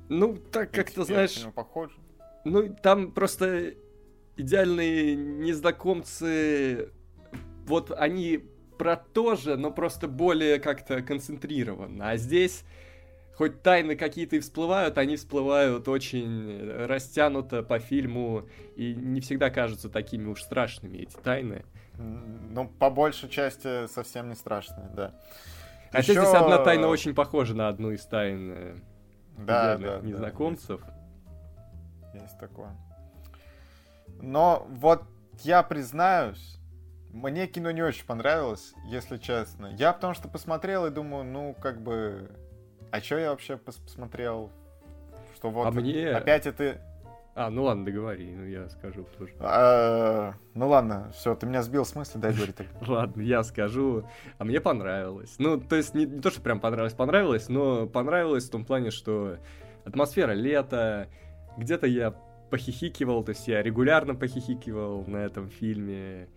Ну, 0.09 0.35
так 0.51 0.71
как-то, 0.71 1.05
знаешь, 1.05 1.41
похожи. 1.55 1.95
Ну, 2.43 2.75
там 2.83 3.13
просто 3.13 3.75
идеальные 4.35 5.15
незнакомцы, 5.15 6.89
вот 7.65 7.91
они 7.91 8.43
про 8.77 8.97
то 8.97 9.37
же, 9.37 9.55
но 9.55 9.71
просто 9.71 10.09
более 10.09 10.59
как-то 10.59 11.01
концентрированно. 11.01 12.09
А 12.09 12.17
здесь, 12.17 12.65
хоть 13.35 13.61
тайны 13.61 13.95
какие-то 13.95 14.35
и 14.35 14.39
всплывают, 14.39 14.97
они 14.97 15.15
всплывают 15.15 15.87
очень 15.87 16.69
растянуто 16.87 17.63
по 17.63 17.79
фильму, 17.79 18.49
и 18.75 18.93
не 18.93 19.21
всегда 19.21 19.49
кажутся 19.49 19.89
такими 19.89 20.27
уж 20.27 20.43
страшными 20.43 20.97
эти 20.97 21.15
тайны. 21.15 21.63
Ну, 21.97 22.67
по 22.67 22.89
большей 22.89 23.29
части 23.29 23.87
совсем 23.87 24.29
не 24.29 24.35
страшные, 24.35 24.89
да. 24.93 25.11
Хотя 25.91 26.11
Ещё- 26.11 26.23
здесь 26.23 26.33
одна 26.33 26.57
тайна 26.59 26.87
очень 26.87 27.13
похожа 27.13 27.55
на 27.55 27.67
одну 27.67 27.91
из 27.91 28.05
тайн 28.05 28.51
э, 28.51 28.75
Да, 29.37 29.77
да, 29.77 29.99
да, 29.99 30.05
незнакомцев. 30.05 30.81
Есть, 32.13 32.23
есть 32.23 32.39
такое. 32.39 32.75
Но 34.21 34.65
вот 34.69 35.03
я 35.43 35.63
признаюсь, 35.63 36.57
мне 37.11 37.47
кино 37.47 37.71
не 37.71 37.81
очень 37.81 38.05
понравилось, 38.05 38.73
если 38.87 39.17
честно. 39.17 39.67
Я 39.77 39.93
потому 39.93 40.13
что 40.13 40.27
посмотрел 40.27 40.85
и 40.85 40.89
думаю, 40.91 41.23
ну, 41.23 41.55
как 41.61 41.81
бы... 41.81 42.29
А 42.91 43.01
что 43.01 43.17
я 43.17 43.31
вообще 43.31 43.53
пос- 43.53 43.81
посмотрел? 43.83 44.51
Что 45.35 45.49
вот 45.49 45.67
А 45.67 45.71
мне- 45.71 46.09
опять 46.09 46.45
это... 46.45 46.81
А, 47.37 47.49
ну 47.49 47.63
ладно, 47.63 47.83
договори, 47.83 48.31
ну 48.33 48.45
я 48.45 48.69
скажу 48.69 49.05
тоже. 49.17 49.33
А, 49.39 50.35
ну 50.53 50.69
ладно, 50.69 51.11
все, 51.13 51.35
ты 51.35 51.45
меня 51.45 51.63
сбил 51.63 51.83
с 51.83 51.93
мысли, 51.93 52.17
дай 52.17 52.33
говорить. 52.33 52.55
так. 52.55 52.67
Ладно, 52.87 53.21
я 53.21 53.43
скажу. 53.43 54.07
А 54.37 54.45
мне 54.45 54.61
понравилось. 54.61 55.35
Ну, 55.37 55.59
то 55.59 55.75
есть 55.75 55.93
не, 55.93 56.05
не 56.05 56.21
то, 56.21 56.31
что 56.31 56.39
прям 56.39 56.61
понравилось, 56.61 56.93
понравилось, 56.93 57.49
но 57.49 57.87
понравилось 57.87 58.47
в 58.47 58.51
том 58.51 58.63
плане, 58.63 58.89
что 58.89 59.37
атмосфера 59.83 60.31
лета, 60.31 61.09
где-то 61.57 61.87
я 61.87 62.11
похихикивал, 62.49 63.21
то 63.25 63.31
есть 63.31 63.49
я 63.49 63.61
регулярно 63.61 64.15
похихикивал 64.15 65.05
на 65.05 65.17
этом 65.17 65.49
фильме, 65.49 66.29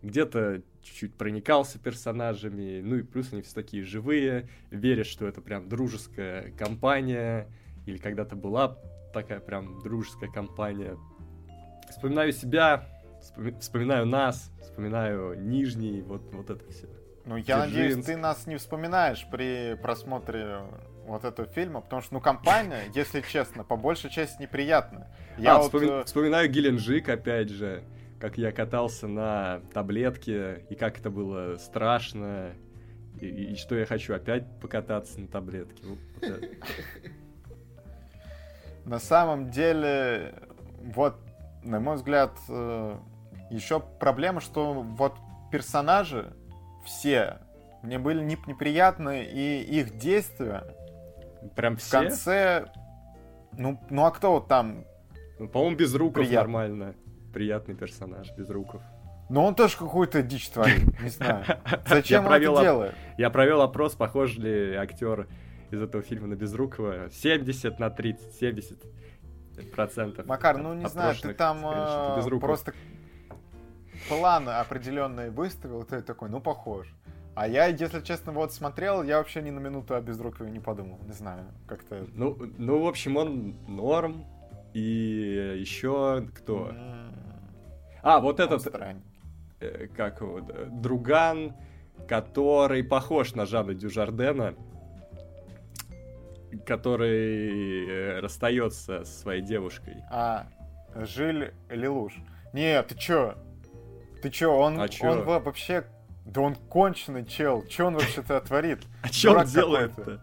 где-то 0.00 0.62
чуть-чуть 0.80 1.14
проникался 1.14 1.78
персонажами, 1.78 2.80
ну 2.80 2.96
и 2.96 3.02
плюс 3.02 3.34
они 3.34 3.42
все 3.42 3.54
такие 3.54 3.82
живые, 3.82 4.48
веришь, 4.70 5.08
что 5.08 5.26
это 5.26 5.42
прям 5.42 5.68
дружеская 5.68 6.52
компания, 6.52 7.48
или 7.84 7.98
когда-то 7.98 8.34
была 8.34 8.78
такая 9.22 9.40
прям 9.40 9.80
дружеская 9.82 10.30
компания. 10.30 10.96
Вспоминаю 11.90 12.32
себя, 12.32 12.84
вспоми- 13.20 13.58
вспоминаю 13.58 14.06
нас, 14.06 14.52
вспоминаю 14.60 15.40
Нижний, 15.40 16.02
вот, 16.02 16.22
вот 16.32 16.50
это 16.50 16.68
все. 16.70 16.86
Ну, 17.24 17.36
я 17.36 17.66
Дзержинск. 17.66 17.74
надеюсь, 17.76 18.04
ты 18.06 18.16
нас 18.16 18.46
не 18.46 18.56
вспоминаешь 18.56 19.26
при 19.30 19.76
просмотре 19.82 20.60
вот 21.06 21.24
этого 21.24 21.48
фильма, 21.48 21.80
потому 21.80 22.00
что, 22.02 22.14
ну, 22.14 22.20
компания, 22.20 22.84
если 22.94 23.20
честно, 23.22 23.64
по 23.64 23.76
большей 23.76 24.10
части 24.10 24.40
неприятная. 24.40 25.08
Я 25.36 25.56
а, 25.56 25.58
вот, 25.58 25.72
вспоми- 25.72 26.00
э, 26.00 26.04
вспоминаю 26.04 26.48
Геленджик, 26.50 27.08
опять 27.08 27.50
же, 27.50 27.82
как 28.20 28.38
я 28.38 28.52
катался 28.52 29.08
на 29.08 29.60
таблетке, 29.72 30.64
и 30.70 30.74
как 30.74 30.98
это 30.98 31.10
было 31.10 31.56
страшно, 31.56 32.52
и, 33.20 33.26
и 33.26 33.56
что 33.56 33.74
я 33.76 33.84
хочу 33.84 34.14
опять 34.14 34.44
покататься 34.60 35.20
на 35.20 35.28
таблетке. 35.28 35.84
Вот 35.86 35.98
это. 36.22 36.40
На 38.88 38.98
самом 38.98 39.50
деле, 39.50 40.34
вот, 40.94 41.16
на 41.62 41.78
мой 41.78 41.96
взгляд, 41.96 42.32
еще 43.50 43.80
проблема, 43.80 44.40
что 44.40 44.72
вот 44.72 45.14
персонажи 45.52 46.32
все 46.86 47.38
мне 47.82 47.98
были 47.98 48.24
неп- 48.24 48.46
неприятны, 48.46 49.24
и 49.24 49.60
их 49.62 49.98
действия 49.98 50.64
Прям 51.54 51.76
в 51.76 51.80
все? 51.80 51.90
конце... 52.00 52.66
Ну, 53.52 53.78
ну 53.90 54.04
а 54.04 54.10
кто 54.10 54.32
вот 54.32 54.48
там? 54.48 54.84
Ну, 55.38 55.48
по-моему, 55.48 55.76
Безруков 55.76 56.24
Приятно. 56.24 56.40
нормально. 56.40 56.94
Приятный 57.32 57.74
персонаж, 57.74 58.30
Безруков. 58.36 58.80
Ну 59.28 59.44
он 59.44 59.54
тоже 59.54 59.76
какую-то 59.76 60.22
дичь 60.22 60.48
творит, 60.48 60.98
не 61.02 61.10
знаю. 61.10 61.44
Зачем 61.86 62.26
он 62.26 62.32
это 62.32 62.60
делает? 62.62 62.94
Я 63.18 63.28
провел 63.28 63.60
опрос, 63.60 63.94
похож 63.94 64.38
ли 64.38 64.74
актер 64.74 65.28
из 65.70 65.82
этого 65.82 66.02
фильма 66.02 66.26
на 66.28 66.34
Безрукова. 66.34 67.10
70 67.10 67.78
на 67.78 67.90
30, 67.90 68.34
70 68.34 68.78
процентов. 69.74 70.26
Макар, 70.26 70.56
ну 70.58 70.74
не 70.74 70.88
знаю, 70.88 71.14
ты 71.20 71.34
там 71.34 71.58
э, 71.64 72.16
Безруков. 72.16 72.46
просто 72.48 72.72
планы 74.08 74.50
определенные 74.50 75.30
выставил, 75.30 75.82
ты 75.84 76.00
такой, 76.02 76.28
ну 76.30 76.40
похож. 76.40 76.86
А 77.34 77.46
я, 77.46 77.66
если 77.66 78.00
честно, 78.00 78.32
вот 78.32 78.52
смотрел, 78.52 79.02
я 79.04 79.18
вообще 79.18 79.42
ни 79.42 79.50
на 79.50 79.60
минуту 79.60 79.94
о 79.94 80.00
Безрукове 80.00 80.50
не 80.50 80.58
подумал. 80.60 80.98
Не 81.06 81.12
знаю, 81.12 81.44
как-то... 81.66 82.04
Ну, 82.14 82.36
ну, 82.58 82.82
в 82.82 82.86
общем, 82.86 83.16
он 83.16 83.54
норм. 83.68 84.24
И 84.74 85.56
еще 85.60 86.26
кто? 86.34 86.68
м, 86.70 87.14
А, 88.02 88.18
вот 88.20 88.38
он 88.40 88.46
этот, 88.46 88.60
странный. 88.62 89.02
э, 89.60 89.86
как 89.96 90.20
его, 90.20 90.40
друган, 90.70 91.54
который 92.08 92.82
похож 92.84 93.34
на 93.34 93.46
Жана 93.46 93.72
Дюжардена, 93.74 94.54
который 96.66 97.88
э, 97.88 98.20
расстается 98.20 99.04
со 99.04 99.20
своей 99.20 99.42
девушкой. 99.42 99.96
А, 100.10 100.46
Жиль 100.94 101.52
Лелуш. 101.68 102.14
Не, 102.52 102.82
ты 102.82 102.94
чё? 102.96 103.34
Ты 104.22 104.30
чё, 104.30 104.52
он, 104.54 104.80
А 104.80 104.88
чё? 104.88 105.10
он 105.10 105.22
во- 105.24 105.40
вообще... 105.40 105.84
Да 106.24 106.42
он 106.42 106.54
конченый 106.56 107.24
чел. 107.24 107.64
Чё 107.66 107.86
он 107.86 107.94
вообще-то 107.94 108.40
творит? 108.40 108.80
А 109.02 109.08
что 109.08 109.32
он 109.38 109.46
делает-то? 109.46 110.20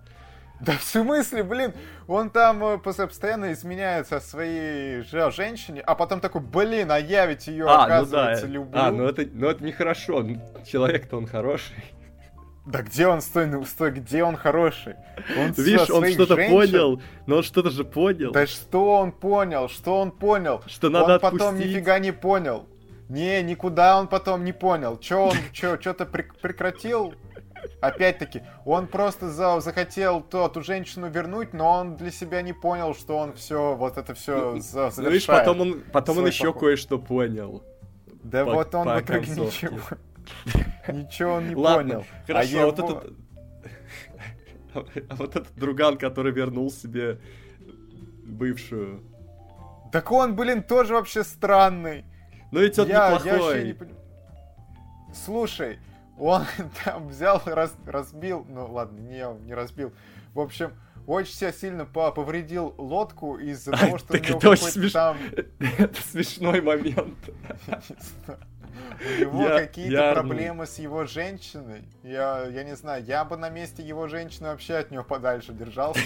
Да 0.62 0.72
в 0.78 0.84
смысле, 0.84 1.44
блин, 1.44 1.74
он 2.08 2.30
там 2.30 2.64
э, 2.64 2.76
пос- 2.76 3.06
постоянно 3.08 3.52
изменяется 3.52 4.20
своей 4.22 5.02
же 5.02 5.30
женщине, 5.32 5.82
а 5.82 5.96
потом 5.96 6.22
такой, 6.22 6.40
блин, 6.42 6.92
а 6.92 6.98
я 6.98 7.26
ведь 7.26 7.48
ее, 7.48 7.66
А, 7.68 7.68
ну 7.68 7.78
да. 7.78 7.84
оказывается, 7.98 8.48
люблю. 8.48 8.80
А, 8.80 8.90
ну 8.92 9.04
это, 9.06 9.26
ну 9.34 9.48
это 9.50 9.62
нехорошо. 9.64 10.22
Ну, 10.24 10.40
Человек-то 10.66 11.18
он 11.18 11.28
хороший. 11.28 11.76
Да 12.66 12.82
где 12.82 13.08
он, 13.08 13.22
стой, 13.22 13.46
ну 13.46 13.64
стой, 13.64 13.92
где 13.92 14.24
он 14.24 14.38
хороший? 14.38 14.96
Он 15.38 15.52
Видишь, 15.52 15.90
он 15.92 16.06
что-то 16.12 16.36
женщин... 16.36 16.56
понял, 16.56 17.02
но 17.28 17.38
он 17.38 17.44
что-то 17.44 17.70
же 17.70 17.84
понял. 17.84 18.32
Да 18.32 18.48
что 18.48 18.96
он 18.96 19.12
понял, 19.12 19.70
что 19.70 20.00
он 20.00 20.12
понял? 20.12 20.64
Что 20.66 20.90
надо 20.90 21.06
Он 21.06 21.12
отпустить. 21.12 21.40
потом 21.40 21.60
нифига 21.60 22.00
не 22.00 22.12
понял. 22.12 22.66
Не, 23.08 23.44
никуда 23.44 24.00
он 24.00 24.08
потом 24.08 24.44
не 24.44 24.52
понял. 24.52 24.98
Че 24.98 25.16
он, 25.16 25.34
че, 25.54 25.80
что-то 25.80 26.06
прекратил? 26.06 27.14
Опять-таки, 27.82 28.42
он 28.64 28.88
просто 28.88 29.30
за, 29.30 29.60
захотел 29.60 30.22
то, 30.22 30.48
ту 30.50 30.62
женщину 30.62 31.10
вернуть, 31.10 31.54
но 31.54 31.72
он 31.72 31.96
для 31.98 32.12
себя 32.12 32.42
не 32.42 32.54
понял, 32.54 32.96
что 32.96 33.18
он 33.18 33.34
все, 33.34 33.76
вот 33.76 33.98
это 33.98 34.14
все 34.14 34.60
за, 34.60 34.92
Ну, 34.98 35.10
видишь, 35.10 35.28
потом 35.28 35.62
он, 35.62 35.84
потом 35.92 36.18
он 36.20 36.28
еще 36.28 36.54
кое-что 36.54 36.98
понял. 37.00 37.64
Да 38.24 38.44
по, 38.46 38.54
вот 38.54 38.74
он 38.74 38.88
в 38.88 39.02
итоге 39.02 39.32
ничего. 39.32 39.80
Ничего 40.88 41.34
он 41.34 41.50
не 41.50 41.56
Ладно, 41.56 41.96
понял. 41.96 42.06
Хорошо, 42.28 42.62
а, 42.62 42.66
вот 42.66 42.80
этот... 42.80 43.14
А 45.10 45.16
вот 45.16 45.38
этот 45.38 45.56
друган, 45.56 45.98
который 45.98 46.34
вернул 46.34 46.70
себе 46.70 47.22
бывшую. 48.26 49.04
Так 49.92 50.12
он, 50.12 50.36
блин, 50.36 50.62
тоже 50.64 50.94
вообще 50.94 51.24
странный. 51.24 52.04
Ну 52.52 52.60
ведь 52.60 52.78
он 52.78 52.88
я, 52.90 53.14
неплохой. 53.14 53.58
Я 53.60 53.64
не... 53.64 53.78
Слушай, 55.14 55.80
он 56.18 56.44
там 56.84 57.08
взял, 57.08 57.42
раз, 57.46 57.74
разбил, 57.86 58.46
ну 58.50 58.72
ладно, 58.72 59.00
не, 59.00 59.26
не 59.46 59.54
разбил. 59.54 59.94
В 60.34 60.40
общем, 60.40 60.74
очень 61.08 61.34
себя 61.34 61.52
сильно 61.52 61.86
повредил 61.86 62.74
лодку 62.78 63.38
из-за 63.38 63.72
того, 63.78 63.98
что 63.98 64.14
так 64.14 64.22
у 64.22 64.26
него 64.28 64.38
это 64.38 64.50
очень 64.50 64.68
смеш... 64.68 64.92
там... 64.92 65.18
Это 65.60 66.02
смешной 66.02 66.62
момент. 66.62 67.18
У 69.00 69.38
него 69.38 69.58
какие-то 69.58 70.14
проблемы 70.14 70.66
с 70.66 70.80
его 70.80 71.06
женщиной. 71.06 71.84
Я, 72.04 72.46
я 72.48 72.64
не 72.64 72.76
знаю, 72.76 73.04
я 73.04 73.24
бы 73.26 73.38
на 73.38 73.50
месте 73.50 73.84
его 73.84 74.08
женщины 74.08 74.50
вообще 74.50 74.76
от 74.76 74.92
него 74.92 75.04
подальше 75.04 75.54
держался, 75.54 76.00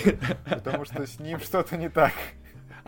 потому 0.50 0.86
что 0.86 1.06
с 1.06 1.20
ним 1.20 1.40
что-то 1.40 1.78
не 1.78 1.90
так. 1.90 2.14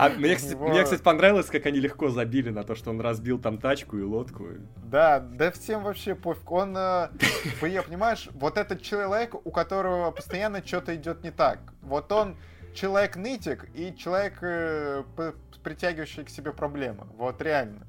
А 0.02 0.10
мне, 0.10 0.36
кстати, 0.36 0.54
него... 0.54 0.68
мне, 0.68 0.84
кстати, 0.84 1.02
понравилось, 1.02 1.46
как 1.46 1.68
они 1.68 1.80
легко 1.80 2.10
забили 2.10 2.50
на 2.50 2.64
то, 2.64 2.74
что 2.74 2.90
он 2.90 3.00
разбил 3.00 3.38
там 3.38 3.60
тачку 3.60 4.00
и 4.00 4.02
лодку. 4.02 4.48
Да, 4.78 5.20
да 5.20 5.52
всем 5.52 5.84
вообще 5.84 6.16
пофиг. 6.16 6.52
Он, 6.52 6.76
э, 6.76 7.10
понимаешь, 7.62 8.28
вот 8.34 8.58
этот 8.58 8.82
человек, 8.82 9.36
у 9.46 9.52
которого 9.52 10.10
постоянно 10.10 10.66
что-то 10.66 10.96
идет 10.96 11.24
не 11.24 11.30
так. 11.30 11.60
Вот 11.84 12.12
он 12.12 12.36
человек-нытик 12.74 13.70
и 13.76 13.96
человек, 13.96 14.40
э, 14.42 15.04
притягивающий 15.64 16.24
к 16.24 16.30
себе 16.30 16.52
проблемы. 16.52 17.06
Вот 17.16 17.40
реально. 17.40 17.86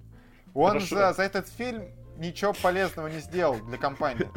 Он 0.52 0.80
за, 0.80 1.14
за 1.14 1.22
этот 1.22 1.48
фильм 1.48 1.84
ничего 2.18 2.52
полезного 2.52 3.08
не 3.08 3.20
сделал 3.20 3.56
для 3.56 3.78
компании. 3.78 4.28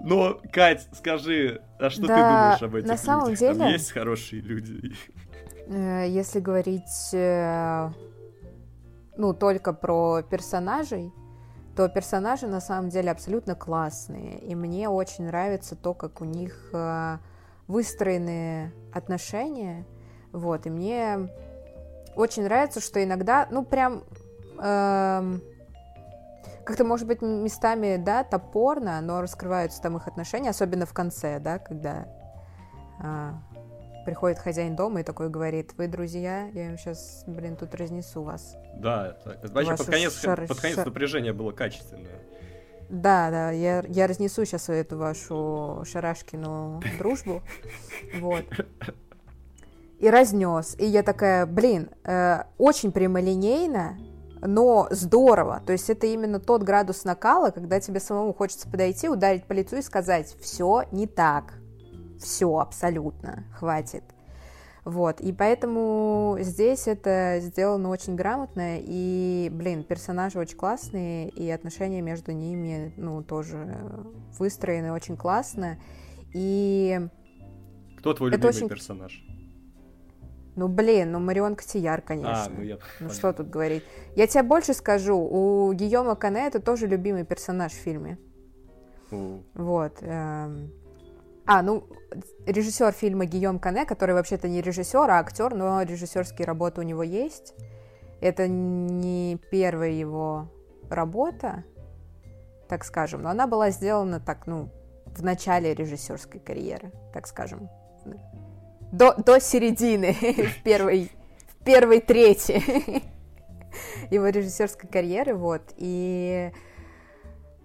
Но, 0.00 0.40
Кать, 0.52 0.88
скажи, 0.92 1.62
а 1.78 1.90
что 1.90 2.06
да, 2.06 2.14
ты 2.14 2.22
думаешь 2.22 2.62
об 2.62 2.74
этих 2.76 2.88
на 2.88 2.96
самом 2.96 3.30
людях? 3.30 3.40
Деле... 3.40 3.58
Там 3.58 3.68
есть 3.68 3.90
хорошие 3.90 4.40
люди? 4.40 4.94
Э, 5.66 6.06
если 6.08 6.40
говорить, 6.40 7.10
э, 7.12 7.90
ну, 9.16 9.34
только 9.34 9.72
про 9.72 10.22
персонажей, 10.22 11.12
то 11.76 11.88
персонажи 11.88 12.46
на 12.46 12.60
самом 12.60 12.90
деле 12.90 13.10
абсолютно 13.10 13.54
классные. 13.54 14.38
И 14.38 14.54
мне 14.54 14.88
очень 14.88 15.26
нравится 15.26 15.76
то, 15.76 15.94
как 15.94 16.20
у 16.20 16.24
них 16.24 16.70
э, 16.72 17.18
выстроены 17.66 18.72
отношения. 18.92 19.86
Вот, 20.32 20.66
и 20.66 20.70
мне 20.70 21.30
очень 22.16 22.44
нравится, 22.44 22.80
что 22.80 23.02
иногда, 23.02 23.46
ну, 23.50 23.64
прям 23.64 24.04
эм, 24.58 25.42
как-то, 26.64 26.84
может 26.84 27.06
быть, 27.06 27.22
местами, 27.22 27.96
да, 27.96 28.24
топорно, 28.24 29.00
но 29.00 29.20
раскрываются 29.20 29.80
там 29.82 29.96
их 29.96 30.06
отношения, 30.06 30.50
особенно 30.50 30.86
в 30.86 30.92
конце, 30.92 31.38
да, 31.38 31.58
когда 31.58 32.06
э, 33.02 33.32
приходит 34.04 34.38
хозяин 34.38 34.76
дома 34.76 35.00
и 35.00 35.02
такой 35.02 35.28
говорит, 35.28 35.72
вы 35.76 35.88
друзья, 35.88 36.48
я 36.52 36.66
им 36.66 36.78
сейчас, 36.78 37.24
блин, 37.26 37.56
тут 37.56 37.74
разнесу 37.74 38.22
вас. 38.22 38.56
Да, 38.76 39.16
это 39.24 39.52
вообще 39.52 39.76
под 39.76 39.86
конец, 39.86 40.20
шар... 40.20 40.46
под 40.46 40.60
конец 40.60 40.76
шар... 40.76 40.86
напряжение 40.86 41.32
было 41.32 41.52
качественное. 41.52 42.20
Да, 42.88 43.30
да, 43.30 43.50
я, 43.50 43.82
я 43.88 44.06
разнесу 44.06 44.44
сейчас 44.44 44.68
эту 44.68 44.98
вашу 44.98 45.82
Шарашкину 45.86 46.82
дружбу. 46.98 47.42
Вот. 48.20 48.44
И 49.98 50.10
разнес. 50.10 50.76
И 50.78 50.84
я 50.84 51.02
такая, 51.02 51.46
блин, 51.46 51.88
э, 52.04 52.42
очень 52.58 52.92
прямолинейно, 52.92 53.96
но 54.42 54.88
здорово. 54.90 55.62
То 55.64 55.72
есть 55.72 55.88
это 55.88 56.06
именно 56.06 56.38
тот 56.38 56.64
градус 56.64 57.04
накала, 57.04 57.50
когда 57.50 57.80
тебе 57.80 57.98
самому 57.98 58.34
хочется 58.34 58.68
подойти, 58.68 59.08
ударить 59.08 59.44
по 59.44 59.52
лицу 59.52 59.76
и 59.76 59.82
сказать, 59.82 60.36
все 60.40 60.84
не 60.90 61.06
так 61.06 61.54
все 62.22 62.58
абсолютно, 62.58 63.44
хватит. 63.54 64.04
Вот, 64.84 65.20
и 65.20 65.32
поэтому 65.32 66.36
здесь 66.40 66.88
это 66.88 67.38
сделано 67.40 67.88
очень 67.90 68.16
грамотно, 68.16 68.78
и, 68.80 69.48
блин, 69.52 69.84
персонажи 69.84 70.40
очень 70.40 70.56
классные, 70.56 71.28
и 71.28 71.48
отношения 71.50 72.00
между 72.00 72.32
ними, 72.32 72.92
ну, 72.96 73.22
тоже 73.22 74.04
выстроены 74.38 74.92
очень 74.92 75.16
классно, 75.16 75.78
и... 76.34 77.00
Кто 77.98 78.12
твой 78.12 78.30
любимый 78.30 78.48
очень... 78.48 78.68
персонаж? 78.68 79.24
Ну, 80.56 80.68
блин, 80.68 81.12
ну 81.12 81.20
Марион 81.20 81.54
Котияр, 81.54 82.02
конечно. 82.02 82.44
А, 82.44 82.50
ну, 82.50 82.62
я... 82.62 82.78
ну 83.00 83.08
что 83.10 83.32
тут 83.32 83.48
говорить. 83.48 83.84
Я 84.16 84.26
тебе 84.26 84.42
больше 84.42 84.74
скажу, 84.74 85.16
у 85.16 85.72
Гийома 85.72 86.14
Кане 86.14 86.46
это 86.46 86.60
тоже 86.60 86.86
любимый 86.86 87.24
персонаж 87.24 87.72
в 87.72 87.76
фильме. 87.76 88.18
У. 89.10 89.38
Вот. 89.54 89.98
Эм... 90.02 90.72
А, 91.44 91.62
ну, 91.62 91.88
режиссер 92.46 92.92
фильма 92.92 93.24
Гийом 93.24 93.58
Кане, 93.58 93.84
который 93.84 94.14
вообще-то 94.14 94.48
не 94.48 94.60
режиссер, 94.60 95.10
а 95.10 95.18
актер, 95.18 95.54
но 95.54 95.82
режиссерские 95.82 96.46
работы 96.46 96.80
у 96.80 96.84
него 96.84 97.02
есть. 97.02 97.54
Это 98.20 98.46
не 98.46 99.40
первая 99.50 99.90
его 99.90 100.48
работа, 100.88 101.64
так 102.68 102.84
скажем, 102.84 103.22
но 103.22 103.30
она 103.30 103.46
была 103.46 103.70
сделана 103.70 104.20
так, 104.20 104.46
ну, 104.46 104.70
в 105.06 105.22
начале 105.22 105.74
режиссерской 105.74 106.40
карьеры, 106.40 106.92
так 107.12 107.26
скажем. 107.26 107.68
До, 108.92 109.14
до 109.14 109.40
середины, 109.40 110.12
в 110.58 110.62
первой, 110.62 111.10
в 111.48 111.64
первой 111.64 112.00
трети 112.00 112.62
его 114.14 114.28
режиссерской 114.28 114.88
карьеры, 114.88 115.34
вот. 115.34 115.62
И 115.76 116.52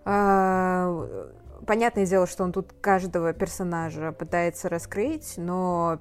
а, 0.06 1.30
понятное 1.68 2.06
дело, 2.08 2.26
что 2.26 2.44
он 2.44 2.52
тут 2.52 2.74
каждого 2.82 3.34
персонажа 3.34 4.12
пытается 4.14 4.70
раскрыть, 4.70 5.36
но 5.38 6.00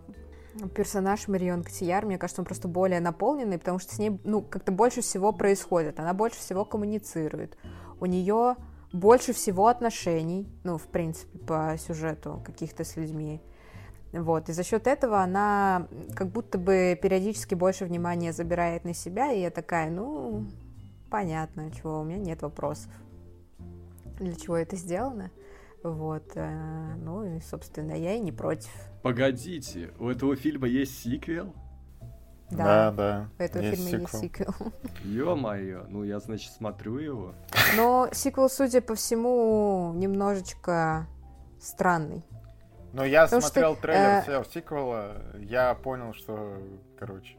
персонаж 0.74 1.28
Марион 1.28 1.62
Котияр, 1.62 2.06
мне 2.06 2.16
кажется, 2.16 2.40
он 2.40 2.46
просто 2.46 2.68
более 2.68 3.00
наполненный, 3.00 3.58
потому 3.58 3.78
что 3.78 3.94
с 3.94 3.98
ней, 3.98 4.18
ну, 4.24 4.40
как-то 4.40 4.72
больше 4.72 5.02
всего 5.02 5.32
происходит, 5.32 6.00
она 6.00 6.14
больше 6.14 6.38
всего 6.38 6.64
коммуницирует, 6.64 7.58
у 8.00 8.06
нее 8.06 8.56
больше 8.92 9.34
всего 9.34 9.66
отношений, 9.66 10.48
ну, 10.64 10.78
в 10.78 10.86
принципе, 10.86 11.38
по 11.38 11.76
сюжету 11.78 12.42
каких-то 12.46 12.84
с 12.84 12.96
людьми. 12.96 13.42
Вот, 14.12 14.48
и 14.48 14.52
за 14.52 14.62
счет 14.62 14.86
этого 14.86 15.20
она 15.20 15.88
как 16.14 16.28
будто 16.28 16.56
бы 16.56 16.98
периодически 17.02 17.54
больше 17.54 17.84
внимания 17.84 18.32
забирает 18.32 18.84
на 18.84 18.94
себя, 18.94 19.32
и 19.32 19.40
я 19.40 19.50
такая, 19.50 19.90
ну, 19.90 20.46
понятно, 21.10 21.70
чего, 21.72 22.00
у 22.00 22.04
меня 22.04 22.18
нет 22.18 22.40
вопросов. 22.40 22.90
Для 24.18 24.34
чего 24.34 24.56
это 24.56 24.76
сделано? 24.76 25.30
Вот, 25.92 26.32
э, 26.34 26.94
ну 26.96 27.36
и, 27.36 27.40
собственно, 27.40 27.92
я 27.92 28.14
и 28.14 28.20
не 28.20 28.32
против. 28.32 28.70
Погодите, 29.02 29.90
у 29.98 30.08
этого 30.08 30.36
фильма 30.36 30.66
есть 30.66 31.02
сиквел? 31.02 31.54
Да, 32.50 32.90
да. 32.90 32.92
да 32.92 33.28
у 33.38 33.42
этого 33.42 33.62
есть 33.62 33.88
фильма 33.88 34.08
сиквел. 34.08 34.20
есть 34.20 34.34
сиквел. 34.34 34.72
Ё-моё, 35.04 35.86
ну 35.88 36.04
я, 36.04 36.20
значит, 36.20 36.52
смотрю 36.52 36.98
его. 36.98 37.34
Но 37.76 38.08
сиквел, 38.12 38.48
судя 38.48 38.80
по 38.80 38.94
всему, 38.94 39.92
немножечко 39.96 41.06
странный. 41.60 42.24
Но 42.92 43.04
я 43.04 43.24
Потому 43.24 43.42
смотрел 43.42 43.72
что, 43.74 43.82
трейлер 43.82 44.08
э... 44.08 44.22
всего 44.22 44.44
сиквела, 44.44 45.16
я 45.38 45.74
понял, 45.74 46.14
что, 46.14 46.56
короче, 46.98 47.36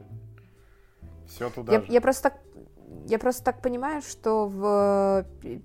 все 1.26 1.50
туда 1.50 1.72
я, 1.72 1.80
же. 1.80 1.86
Я 1.88 2.00
просто 2.00 2.30
так, 2.30 2.38
я 3.06 3.18
просто 3.18 3.44
так 3.44 3.62
понимаю, 3.62 4.02
что 4.02 4.46
в 4.46 5.24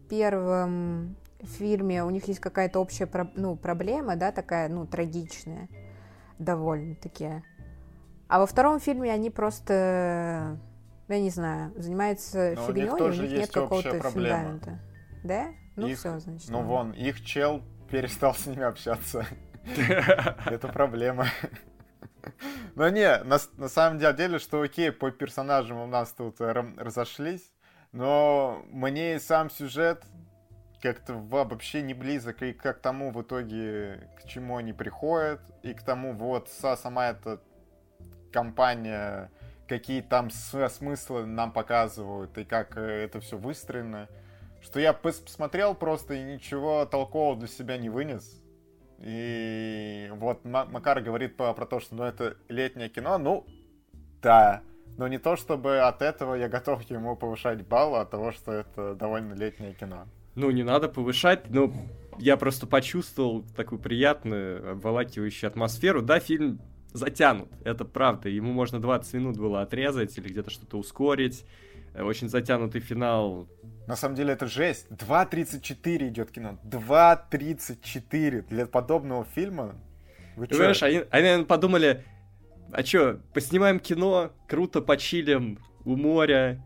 первом 0.10 1.16
фильме 1.46 2.04
у 2.04 2.10
них 2.10 2.28
есть 2.28 2.40
какая-то 2.40 2.80
общая 2.80 3.10
ну, 3.36 3.56
проблема, 3.56 4.16
да, 4.16 4.32
такая, 4.32 4.70
ну, 4.70 4.86
трагичная 4.86 5.70
довольно-таки. 6.40 7.44
А 8.28 8.40
во 8.40 8.46
втором 8.46 8.80
фильме 8.80 9.12
они 9.12 9.30
просто, 9.30 10.58
я 11.08 11.20
не 11.20 11.30
знаю, 11.30 11.74
занимаются 11.76 12.54
Но 12.56 12.68
фигней, 12.68 12.90
у 12.90 12.98
них, 12.98 13.20
у 13.20 13.22
них 13.22 13.32
нет 13.32 13.52
какого-то 13.52 14.02
фундамента. 14.02 14.80
Да? 15.24 15.48
Ну 15.76 15.88
их, 15.88 16.00
все, 16.00 16.20
значит. 16.20 16.50
Ну 16.50 16.62
вон, 16.62 16.92
их 16.92 17.24
чел 17.24 17.62
перестал 17.90 18.34
с 18.34 18.46
ними 18.46 18.64
общаться. 18.64 19.26
Это 20.46 20.68
проблема. 20.68 21.28
Но 22.76 22.90
не, 22.90 23.24
на, 23.24 23.38
на 23.58 23.68
самом 23.68 24.00
деле, 24.00 24.40
что 24.40 24.62
окей, 24.62 24.92
по 24.92 25.12
персонажам 25.12 25.78
у 25.78 25.88
нас 25.88 26.12
тут 26.12 26.40
разошлись, 26.42 27.52
но 27.92 28.64
мне 28.70 29.20
сам 29.20 29.50
сюжет 29.50 30.04
как-то 30.84 31.14
вообще 31.14 31.82
не 31.82 31.94
близок 31.94 32.42
и 32.42 32.52
к 32.52 32.74
тому 32.74 33.12
в 33.12 33.22
итоге, 33.22 34.10
к 34.18 34.28
чему 34.28 34.58
они 34.58 34.74
приходят, 34.74 35.40
и 35.62 35.74
к 35.74 35.82
тому 35.82 36.12
вот 36.12 36.50
сама 36.50 37.12
эта 37.12 37.40
компания, 38.34 39.32
какие 39.66 40.02
там 40.02 40.30
смыслы 40.30 41.26
нам 41.26 41.54
показывают, 41.54 42.38
и 42.38 42.44
как 42.44 42.76
э, 42.76 43.06
это 43.06 43.22
все 43.22 43.38
выстроено, 43.38 44.10
что 44.62 44.82
я 44.82 44.92
посмотрел 44.92 45.74
просто 45.74 46.16
и 46.16 46.24
ничего 46.24 46.86
толкового 46.86 47.40
для 47.40 47.48
себя 47.48 47.78
не 47.78 47.90
вынес. 47.90 48.44
И 49.00 50.10
вот 50.16 50.44
Макар 50.44 51.00
говорит 51.00 51.38
про, 51.38 51.54
про 51.54 51.66
то, 51.66 51.80
что 51.80 51.96
ну, 51.96 52.04
это 52.04 52.36
летнее 52.50 52.90
кино, 52.90 53.18
ну, 53.18 53.46
да, 54.22 54.62
но 54.98 55.08
не 55.08 55.18
то, 55.18 55.38
чтобы 55.38 55.80
от 55.80 56.02
этого 56.02 56.36
я 56.36 56.50
готов 56.50 56.84
ему 56.90 57.16
повышать 57.16 57.66
балл, 57.66 57.96
а 57.96 58.02
от 58.02 58.10
того, 58.10 58.34
что 58.34 58.52
это 58.52 58.96
довольно 58.96 59.34
летнее 59.34 59.74
кино. 59.74 60.08
Ну, 60.36 60.50
не 60.52 60.64
надо 60.64 60.90
повышать, 60.90 61.50
но 61.50 61.74
я 62.20 62.38
просто 62.38 62.68
почувствовал 62.68 63.44
такую 63.56 63.80
приятную, 63.80 64.72
обволакивающую 64.72 65.48
атмосферу. 65.48 66.02
Да, 66.02 66.20
фильм 66.20 66.60
затянут, 66.92 67.50
это 67.64 67.86
правда. 67.86 68.30
Ему 68.30 68.52
можно 68.52 68.80
20 68.80 69.14
минут 69.14 69.38
было 69.38 69.62
отрезать 69.62 70.18
или 70.18 70.30
где-то 70.30 70.50
что-то 70.50 70.78
ускорить. 70.78 71.46
Очень 71.96 72.30
затянутый 72.30 72.82
финал. 72.82 73.48
На 73.88 73.96
самом 73.96 74.16
деле 74.16 74.34
это 74.34 74.48
жесть. 74.48 74.88
2.34 74.90 76.08
идет 76.08 76.32
кино. 76.32 76.58
2.34 76.64 78.48
для 78.48 78.66
подобного 78.66 79.26
фильма. 79.26 79.76
Вы 80.36 80.48
Ты 80.48 80.56
понимаешь, 80.56 80.82
они, 80.82 81.04
они, 81.12 81.24
наверное, 81.24 81.46
подумали, 81.46 82.04
а 82.72 82.82
чё, 82.82 83.20
поснимаем 83.34 83.80
кино, 83.80 84.32
круто 84.48 84.82
почилим 84.82 85.60
у 85.86 85.96
моря. 85.96 86.64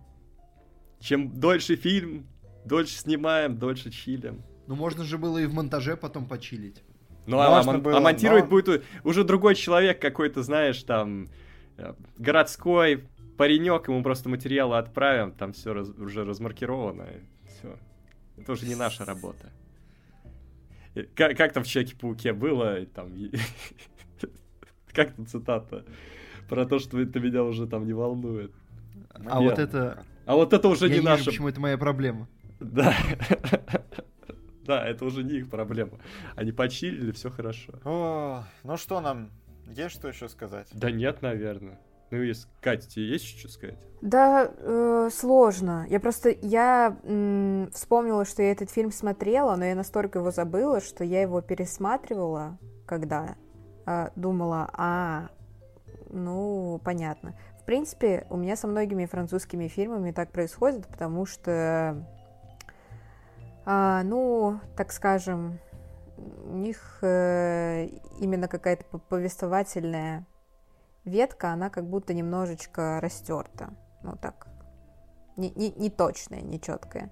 Чем 0.99 1.37
дольше 1.37 1.75
фильм, 1.75 2.27
дольше 2.67 2.97
снимаем, 2.97 3.57
дольше 3.57 3.89
чилим. 3.91 4.43
Ну, 4.67 4.75
можно 4.75 5.03
же 5.03 5.17
было 5.17 5.37
и 5.37 5.45
в 5.45 5.53
монтаже 5.53 5.95
потом 5.95 6.27
почилить. 6.27 6.83
Ну, 7.25 7.39
а, 7.39 7.63
мон- 7.63 7.81
было, 7.81 7.97
а 7.97 7.99
монтировать 7.99 8.45
но... 8.45 8.49
будет 8.49 8.83
уже 9.03 9.23
другой 9.23 9.55
человек 9.55 10.01
какой-то, 10.01 10.43
знаешь, 10.43 10.81
там, 10.83 11.27
э, 11.77 11.93
городской 12.17 13.03
паренек, 13.37 13.87
ему 13.87 14.01
просто 14.01 14.29
материалы 14.29 14.77
отправим, 14.77 15.31
там 15.31 15.53
все 15.53 15.73
раз, 15.73 15.89
уже 15.89 16.23
размаркировано, 16.23 17.07
все. 17.45 17.77
Это 18.37 18.51
уже 18.51 18.65
не 18.65 18.75
наша 18.75 19.03
работа. 19.05 19.51
Как, 21.15 21.37
как 21.37 21.53
там 21.53 21.63
в 21.63 21.67
Человеке-пауке 21.67 22.33
было, 22.33 22.85
там, 22.87 23.11
как 24.93 25.13
там 25.13 25.27
цитата? 25.27 25.85
Про 26.49 26.65
то, 26.65 26.79
что 26.79 26.99
это 26.99 27.19
меня 27.19 27.43
уже 27.43 27.67
там 27.67 27.85
не 27.85 27.93
волнует. 27.93 28.53
А 29.09 29.41
вот 29.41 29.59
это... 29.59 30.05
А 30.25 30.35
вот 30.35 30.53
это 30.53 30.67
уже 30.67 30.89
не 30.89 30.99
наша... 30.99 31.25
почему 31.25 31.49
это 31.49 31.59
моя 31.59 31.77
проблема. 31.77 32.27
Да. 32.59 32.93
Да, 34.65 34.85
это 34.85 35.05
уже 35.05 35.23
не 35.23 35.35
их 35.35 35.49
проблема. 35.49 35.97
Они 36.35 36.51
почилили, 36.51 37.11
все 37.13 37.29
хорошо. 37.29 37.73
О, 37.85 38.43
ну 38.63 38.75
что 38.75 38.99
нам, 38.99 39.31
есть 39.65 39.95
что 39.95 40.09
еще 40.09 40.27
сказать? 40.27 40.67
Да 40.73 40.91
нет, 40.91 41.21
наверное. 41.21 41.79
Ну, 42.09 42.21
есть, 42.21 42.47
Катя, 42.61 42.87
тебе 42.89 43.07
есть 43.07 43.25
что 43.25 43.49
сказать? 43.49 43.77
Да, 44.01 44.49
э, 44.57 45.09
сложно. 45.11 45.85
Я 45.89 45.99
просто, 45.99 46.29
я 46.41 46.97
м, 47.03 47.69
вспомнила, 47.73 48.23
что 48.25 48.43
я 48.43 48.51
этот 48.51 48.69
фильм 48.69 48.91
смотрела, 48.91 49.55
но 49.55 49.65
я 49.65 49.75
настолько 49.75 50.19
его 50.19 50.31
забыла, 50.31 50.79
что 50.79 51.03
я 51.03 51.21
его 51.21 51.41
пересматривала, 51.41 52.57
когда 52.85 53.35
э, 53.85 54.09
думала, 54.15 54.69
а, 54.73 55.29
ну, 56.09 56.79
понятно. 56.83 57.37
В 57.61 57.65
принципе, 57.65 58.25
у 58.29 58.37
меня 58.37 58.55
со 58.55 58.67
многими 58.67 59.05
французскими 59.05 59.67
фильмами 59.67 60.11
так 60.11 60.31
происходит, 60.31 60.87
потому 60.87 61.25
что 61.25 62.07
ну, 63.67 64.59
так 64.77 64.93
скажем, 64.93 65.59
у 66.17 66.55
них 66.55 66.99
э, 67.01 67.87
именно 68.19 68.47
какая-то 68.47 68.85
повествовательная 68.97 70.25
ветка, 71.03 71.51
она 71.51 71.69
как 71.69 71.89
будто 71.89 72.13
немножечко 72.13 72.99
растерта. 73.01 73.73
Ну 74.03 74.15
так, 74.15 74.47
не, 75.35 75.51
не, 75.51 75.71
не 75.71 75.89
точная, 75.89 76.41
не 76.41 76.61
четкая. 76.61 77.11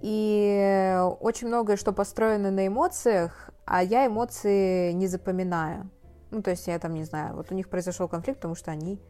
И 0.00 1.00
очень 1.20 1.48
многое, 1.48 1.76
что 1.76 1.92
построено 1.92 2.50
на 2.50 2.66
эмоциях, 2.66 3.50
а 3.64 3.82
я 3.82 4.06
эмоции 4.06 4.92
не 4.92 5.06
запоминаю. 5.06 5.90
Ну, 6.30 6.42
то 6.42 6.50
есть 6.50 6.66
я 6.66 6.78
там 6.78 6.92
не 6.92 7.04
знаю, 7.04 7.36
вот 7.36 7.50
у 7.50 7.54
них 7.54 7.70
произошел 7.70 8.08
конфликт, 8.08 8.40
потому 8.40 8.54
что 8.54 8.70
они 8.70 9.00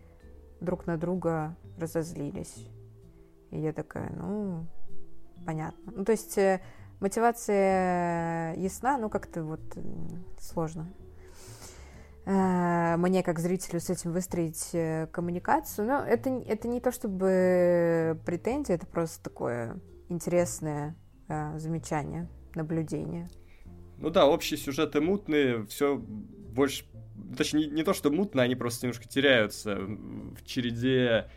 друг 0.61 0.86
на 0.86 0.97
друга 0.97 1.56
разозлились. 1.78 2.69
И 3.51 3.59
я 3.59 3.73
такая, 3.73 4.12
ну, 4.15 4.66
понятно. 5.45 5.93
Ну, 5.95 6.05
то 6.05 6.12
есть 6.12 6.37
э, 6.39 6.61
мотивация 7.01 8.55
ясна, 8.55 8.99
но 8.99 9.09
как-то 9.09 9.45
вот 9.45 9.61
сложно 10.41 10.93
э, 12.27 12.97
мне 12.97 13.23
как 13.23 13.39
зрителю 13.39 13.81
с 13.81 13.91
этим 13.91 14.12
выстроить 14.12 14.71
э, 14.73 15.07
коммуникацию. 15.12 15.87
Но 15.87 16.05
это, 16.05 16.31
это 16.31 16.69
не 16.69 16.81
то 16.81 16.93
чтобы 16.93 18.21
претензия, 18.25 18.77
это 18.77 18.87
просто 18.87 19.23
такое 19.23 19.81
интересное 20.09 20.97
замечание, 21.57 22.29
наблюдение. 22.55 23.31
Ну 23.99 24.11
да, 24.11 24.27
общие 24.27 24.59
сюжеты 24.59 25.01
мутные, 25.01 25.65
все 25.66 25.97
больше... 25.97 26.85
Точнее, 27.37 27.66
не, 27.66 27.77
не 27.77 27.83
то, 27.83 27.95
что 27.95 28.11
мутно, 28.11 28.43
они 28.43 28.55
просто 28.55 28.87
немножко 28.87 29.09
теряются 29.09 29.77
в 29.77 30.45
череде 30.45 31.31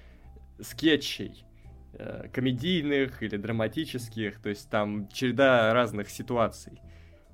скетчей. 0.62 1.47
Э, 2.00 2.28
комедийных 2.32 3.24
или 3.24 3.38
драматических, 3.38 4.40
то 4.40 4.50
есть 4.50 4.70
там 4.70 5.08
череда 5.10 5.74
разных 5.74 6.12
ситуаций. 6.12 6.80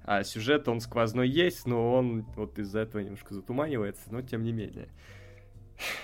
А 0.05 0.23
сюжет, 0.23 0.69
он 0.69 0.79
сквозной 0.79 1.27
есть, 1.27 1.67
но 1.67 1.93
он 1.93 2.21
вот 2.37 2.57
из-за 2.57 2.79
этого 2.79 3.01
немножко 3.01 3.33
затуманивается, 3.33 4.03
но 4.09 4.21
тем 4.21 4.43
не 4.43 4.53
менее. 4.53 4.87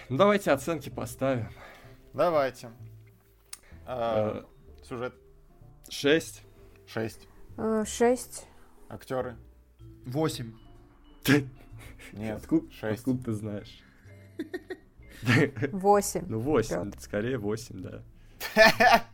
Ну, 0.10 0.18
давайте 0.18 0.52
оценки 0.52 0.90
поставим. 0.90 1.48
Давайте. 2.14 2.72
А, 3.86 4.44
а, 4.44 4.46
сюжет. 4.84 5.14
Шесть. 5.88 6.44
Шесть. 6.86 7.30
Э, 7.58 7.86
шесть. 7.88 8.46
Актеры. 8.90 9.38
Восемь. 10.06 10.52
Нет, 12.12 12.38
откуда, 12.42 12.70
шесть. 12.74 13.00
Откуда 13.00 13.24
ты 13.24 13.32
знаешь? 13.32 13.80
Восемь. 15.72 16.26
Ну, 16.28 16.40
восемь, 16.40 16.92
скорее 17.00 17.38
восемь, 17.38 17.82
да. 17.82 18.04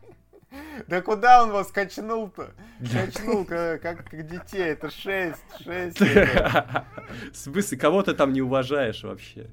Да 0.88 1.02
куда 1.02 1.44
он 1.44 1.52
вас 1.52 1.68
качнул-то? 1.72 2.54
Качнул, 2.80 3.46
как, 3.46 3.82
как 3.82 4.28
детей. 4.28 4.64
Это 4.64 4.90
шесть, 4.90 5.44
шесть. 5.62 6.00
В 7.32 7.36
смысле, 7.36 7.78
кого 7.78 8.04
ты 8.04 8.14
там 8.14 8.34
не 8.34 8.42
уважаешь 8.42 9.04
вообще? 9.04 9.50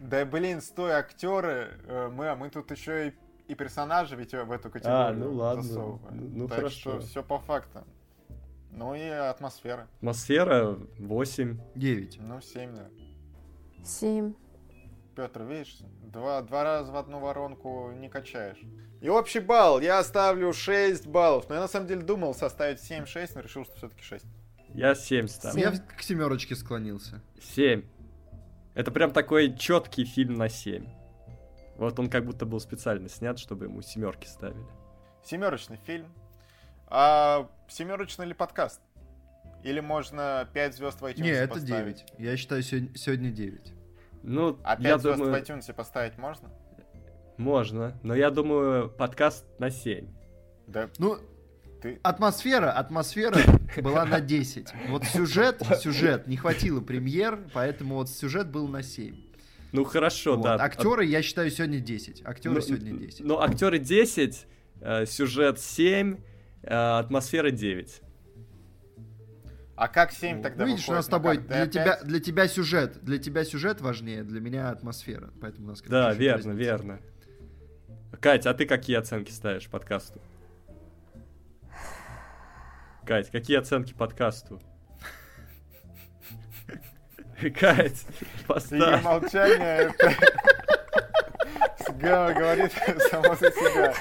Да 0.00 0.24
блин, 0.24 0.60
стой, 0.60 0.92
актеры. 0.92 1.78
Э, 1.86 2.08
мы, 2.12 2.28
а 2.28 2.36
мы 2.36 2.50
тут 2.50 2.70
еще 2.70 3.08
и, 3.08 3.12
и 3.48 3.54
персонажи 3.54 4.16
ведь 4.16 4.32
в 4.32 4.50
эту 4.50 4.70
категорию 4.70 5.08
а, 5.08 5.12
ну 5.12 5.32
ладно. 5.32 5.62
засовываем. 5.62 6.38
Ну, 6.38 6.48
так 6.48 6.58
хорошо. 6.58 6.78
что 6.78 7.00
все 7.00 7.22
по 7.22 7.38
фактам. 7.38 7.84
Ну 8.70 8.94
и 8.94 9.08
атмосфера. 9.08 9.88
Атмосфера 9.98 10.78
8. 10.98 11.58
9. 11.74 12.18
Ну, 12.20 12.40
7, 12.40 12.74
да. 12.74 12.86
7. 13.84 14.34
Петр, 15.16 15.42
видишь, 15.42 15.78
два, 16.02 16.40
два 16.42 16.64
раза 16.64 16.92
в 16.92 16.96
одну 16.96 17.18
воронку 17.18 17.90
не 17.92 18.08
качаешь. 18.08 18.62
И 19.00 19.08
общий 19.08 19.40
балл 19.40 19.80
я 19.80 19.98
оставлю 19.98 20.52
6 20.52 21.06
баллов. 21.06 21.48
Но 21.48 21.54
я 21.54 21.60
на 21.62 21.68
самом 21.68 21.86
деле 21.86 22.02
думал 22.02 22.34
составить 22.34 22.78
7-6, 22.78 23.32
но 23.34 23.40
решил, 23.40 23.64
что 23.64 23.76
все-таки 23.76 24.02
6. 24.02 24.24
Я 24.74 24.94
7 24.94 25.26
ставлю. 25.26 25.60
Я 25.60 25.72
к 25.72 26.02
семерочке 26.02 26.54
склонился. 26.54 27.22
7. 27.40 27.82
Это 28.74 28.90
прям 28.90 29.12
такой 29.12 29.56
четкий 29.56 30.04
фильм 30.04 30.34
на 30.34 30.48
7. 30.48 30.86
Вот 31.76 31.98
он 31.98 32.10
как 32.10 32.26
будто 32.26 32.44
был 32.44 32.60
специально 32.60 33.08
снят, 33.08 33.38
чтобы 33.38 33.64
ему 33.64 33.80
семерки 33.80 34.26
ставили. 34.26 34.66
Семерочный 35.24 35.78
фильм. 35.86 36.06
А 36.86 37.48
семерочный 37.68 38.26
ли 38.26 38.34
подкаст? 38.34 38.80
Или 39.62 39.80
можно 39.80 40.48
5 40.52 40.74
звезд 40.74 41.00
в 41.00 41.04
iTunes 41.04 41.22
Не, 41.22 41.30
это 41.30 41.54
поставить? 41.54 42.04
9. 42.06 42.14
Я 42.18 42.36
считаю, 42.36 42.62
сегодня 42.62 43.30
9. 43.30 43.72
Ну, 44.22 44.58
а 44.62 44.76
5 44.76 44.84
я 44.86 44.98
звезд 44.98 45.18
думаю... 45.18 45.32
в 45.32 45.36
iTunes 45.36 45.72
поставить 45.72 46.18
можно? 46.18 46.50
Можно, 47.40 47.98
но 48.02 48.14
я 48.14 48.30
думаю, 48.30 48.90
подкаст 48.90 49.46
на 49.58 49.70
7. 49.70 50.06
Да. 50.66 50.90
Ну, 50.98 51.16
ты... 51.80 51.98
атмосфера, 52.02 52.70
атмосфера 52.70 53.38
была 53.82 54.04
на 54.04 54.20
10. 54.20 54.68
Вот 54.90 55.04
сюжет, 55.04 55.62
сюжет, 55.80 56.26
не 56.26 56.36
хватило 56.36 56.82
премьер, 56.82 57.40
поэтому 57.54 57.94
вот 57.94 58.10
сюжет 58.10 58.50
был 58.50 58.68
на 58.68 58.82
7. 58.82 59.16
Ну 59.72 59.84
хорошо, 59.84 60.36
вот. 60.36 60.42
да. 60.42 60.56
Актеры, 60.56 61.06
я 61.06 61.22
считаю, 61.22 61.50
сегодня 61.50 61.80
10. 61.80 62.26
Актеры 62.26 62.56
ну, 62.56 62.60
сегодня 62.60 62.92
10. 62.92 63.20
Ну, 63.24 63.40
актеры 63.40 63.78
10, 63.78 64.46
э, 64.82 65.06
сюжет 65.06 65.58
7, 65.58 66.18
э, 66.62 66.74
атмосфера 66.74 67.50
9. 67.50 68.02
А 69.76 69.88
как 69.88 70.12
7 70.12 70.42
тогда 70.42 70.66
Видишь, 70.66 70.86
у 70.90 70.92
нас 70.92 71.06
с 71.06 71.08
тобой, 71.08 71.38
для 71.38 71.66
тебя, 71.66 72.00
для 72.02 72.20
тебя 72.20 72.48
сюжет, 72.48 73.02
для 73.02 73.16
тебя 73.16 73.44
сюжет 73.44 73.80
важнее, 73.80 74.24
для 74.24 74.40
меня 74.42 74.68
атмосфера, 74.68 75.30
поэтому 75.40 75.68
у 75.68 75.70
нас 75.70 75.80
Да, 75.80 76.12
верно, 76.12 76.52
верно. 76.52 77.00
Катя, 78.18 78.50
а 78.50 78.54
ты 78.54 78.66
какие 78.66 78.96
оценки 78.96 79.30
ставишь 79.30 79.68
подкасту? 79.68 80.20
Кать, 83.06 83.30
какие 83.30 83.58
оценки 83.58 83.94
подкасту? 83.94 84.60
Кать, 87.58 88.04
Ее 88.20 88.46
поставь. 88.46 89.02
молчание 89.04 89.90
это... 89.90 90.12
Га- 91.94 92.32
говорит 92.32 92.72
само 93.10 93.34
за 93.34 93.50
себя. 93.50 93.94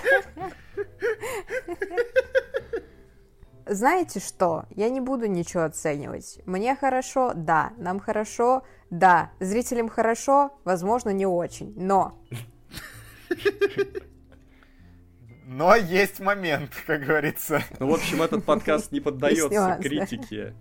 Знаете 3.65 4.19
что? 4.19 4.65
Я 4.71 4.89
не 4.89 4.99
буду 4.99 5.27
ничего 5.27 5.63
оценивать. 5.63 6.39
Мне 6.45 6.75
хорошо, 6.75 7.33
да. 7.35 7.71
Нам 7.77 7.99
хорошо, 7.99 8.63
да. 8.89 9.31
Зрителям 9.39 9.89
хорошо, 9.89 10.51
возможно, 10.65 11.09
не 11.11 11.25
очень. 11.25 11.73
Но 11.77 12.19
Но 15.45 15.75
есть 15.75 16.19
момент, 16.19 16.71
как 16.85 17.05
говорится. 17.05 17.63
Ну, 17.79 17.89
в 17.89 17.93
общем, 17.95 18.21
этот 18.21 18.45
подкаст 18.45 18.91
не 18.91 18.99
поддается 18.99 19.49
да. 19.49 19.77
критике. 19.77 20.53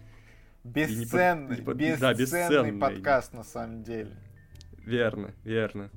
Бесценный, 0.64 1.56
не 1.56 1.62
под- 1.62 1.76
да, 1.76 2.14
бесценный 2.14 2.14
бесценный. 2.14 2.80
подкаст 2.80 3.34
на 3.34 3.44
самом 3.44 3.82
деле. 3.82 4.16
Верно, 4.78 5.34
верно. 5.44 5.90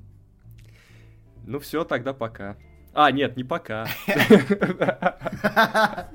Ну 1.46 1.58
все, 1.58 1.84
тогда 1.84 2.12
пока. 2.12 2.56
А, 2.92 3.10
нет, 3.10 3.36
не 3.36 3.44
пока. 3.44 3.86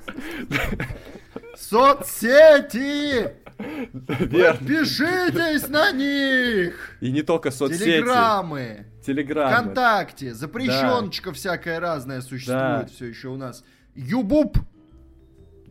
Соцсети! 1.56 3.30
Верно. 3.60 4.60
Подпишитесь 4.60 5.68
на 5.70 5.92
них! 5.92 6.98
И 7.02 7.12
не 7.12 7.24
только 7.24 7.50
соцсети. 7.52 7.84
Телеграммы, 7.84 8.86
Телеграммы. 9.06 9.52
ВКонтакте, 9.56 10.34
запрещеночка 10.34 11.32
всякая 11.32 11.80
разная 11.80 12.22
существует 12.22 12.58
Да. 12.60 12.86
все 12.86 13.06
еще 13.06 13.30
у 13.30 13.36
нас. 13.38 13.64
Юбуп! 13.96 14.58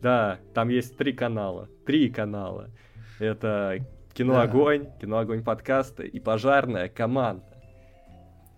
Да, 0.01 0.39
там 0.53 0.69
есть 0.69 0.97
три 0.97 1.13
канала. 1.13 1.69
Три 1.85 2.09
канала. 2.09 2.69
Это 3.19 3.79
Кино 4.13 4.33
Да. 4.33 4.41
Огонь, 4.43 4.87
Кино 4.99 5.19
Огонь 5.19 5.43
подкасты 5.43 6.05
и 6.07 6.19
Пожарная 6.19 6.89
команда. 6.89 7.45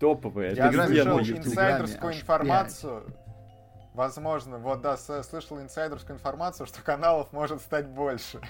Топовые, 0.00 0.54
Я 0.54 0.70
YouTube. 1.28 1.46
инсайдерскую 1.46 2.10
Аж 2.10 2.16
информацию. 2.20 3.02
Возможно, 3.94 4.58
вот 4.58 4.82
да, 4.82 4.96
слышал 4.96 5.60
инсайдерскую 5.60 6.16
информацию, 6.16 6.66
что 6.66 6.80
каналов 6.82 7.32
может 7.32 7.60
стать 7.60 7.88
больше. 7.88 8.40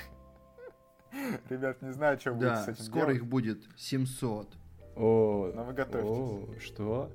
Ребят, 1.48 1.80
не 1.82 1.92
знаю, 1.92 2.18
что 2.20 2.32
будет 2.32 2.48
Да, 2.48 2.56
с 2.64 2.68
этим 2.68 2.84
скоро 2.84 3.00
делать. 3.06 3.16
их 3.16 3.26
будет 3.26 3.58
700. 3.76 4.48
О, 4.96 5.52
Но 5.54 5.64
вы 5.64 5.72
готовьтесь. 5.72 6.08
о, 6.08 6.60
что? 6.60 7.10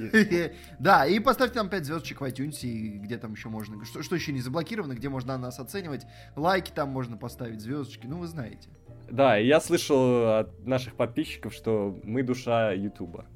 Да, 0.78 1.06
и 1.06 1.18
поставьте 1.18 1.58
нам 1.58 1.68
5 1.68 1.84
звездочек 1.84 2.20
в 2.20 2.24
iTunes, 2.24 2.60
и 2.62 2.98
где 2.98 3.18
там 3.18 3.32
еще 3.32 3.48
можно, 3.48 3.84
что, 3.84 4.02
что 4.02 4.14
еще 4.14 4.32
не 4.32 4.40
заблокировано, 4.40 4.94
где 4.94 5.08
можно 5.08 5.36
нас 5.38 5.58
оценивать, 5.58 6.06
лайки 6.36 6.70
там 6.70 6.90
можно 6.90 7.16
поставить, 7.16 7.60
звездочки, 7.60 8.06
ну 8.06 8.18
вы 8.18 8.26
знаете. 8.26 8.68
Да, 9.10 9.36
я 9.36 9.60
слышал 9.60 10.38
от 10.38 10.66
наших 10.66 10.94
подписчиков, 10.94 11.52
что 11.52 11.98
мы 12.02 12.22
душа 12.22 12.72
Ютуба. 12.72 13.26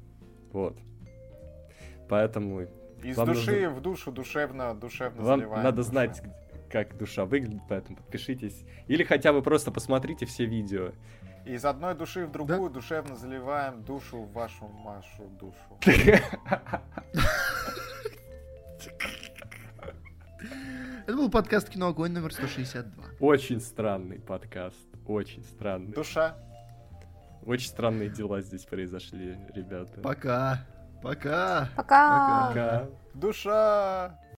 Вот. 0.51 0.77
Поэтому 2.09 2.67
Из 3.07 3.15
Вам 3.15 3.27
души 3.27 3.69
в 3.69 3.79
душу 3.79 4.11
душевно, 4.11 4.75
душевно 4.75 5.23
вам 5.23 5.39
заливаем 5.39 5.63
надо 5.63 5.77
душу. 5.77 5.89
знать, 5.91 6.21
как 6.69 6.97
душа 6.97 7.23
выглядит, 7.23 7.61
поэтому 7.69 7.95
подпишитесь. 7.95 8.65
Или 8.87 9.05
хотя 9.05 9.31
бы 9.31 9.41
просто 9.41 9.71
посмотрите 9.71 10.25
все 10.25 10.45
видео. 10.45 10.91
Из 11.45 11.63
одной 11.63 11.95
души 11.95 12.25
в 12.25 12.31
другую 12.33 12.69
душевно 12.69 13.15
заливаем 13.15 13.81
душу 13.85 14.23
в 14.23 14.33
вашу 14.33 14.67
Машу 14.67 15.23
душу. 15.39 15.79
Это 21.07 21.15
был 21.15 21.31
подкаст 21.31 21.69
«Кино 21.69 21.87
Огонь» 21.87 22.11
номер 22.11 22.33
162. 22.33 23.05
Очень 23.21 23.61
странный 23.61 24.19
подкаст. 24.19 24.85
Очень 25.05 25.45
странный. 25.45 25.93
Душа. 25.93 26.35
Очень 27.45 27.69
странные 27.69 28.09
дела 28.09 28.41
здесь 28.41 28.65
произошли, 28.65 29.37
ребята. 29.55 30.01
Пока. 30.01 30.65
Пока. 31.01 31.69
пока. 31.75 32.47
Пока. 32.47 32.85
Душа. 33.13 34.19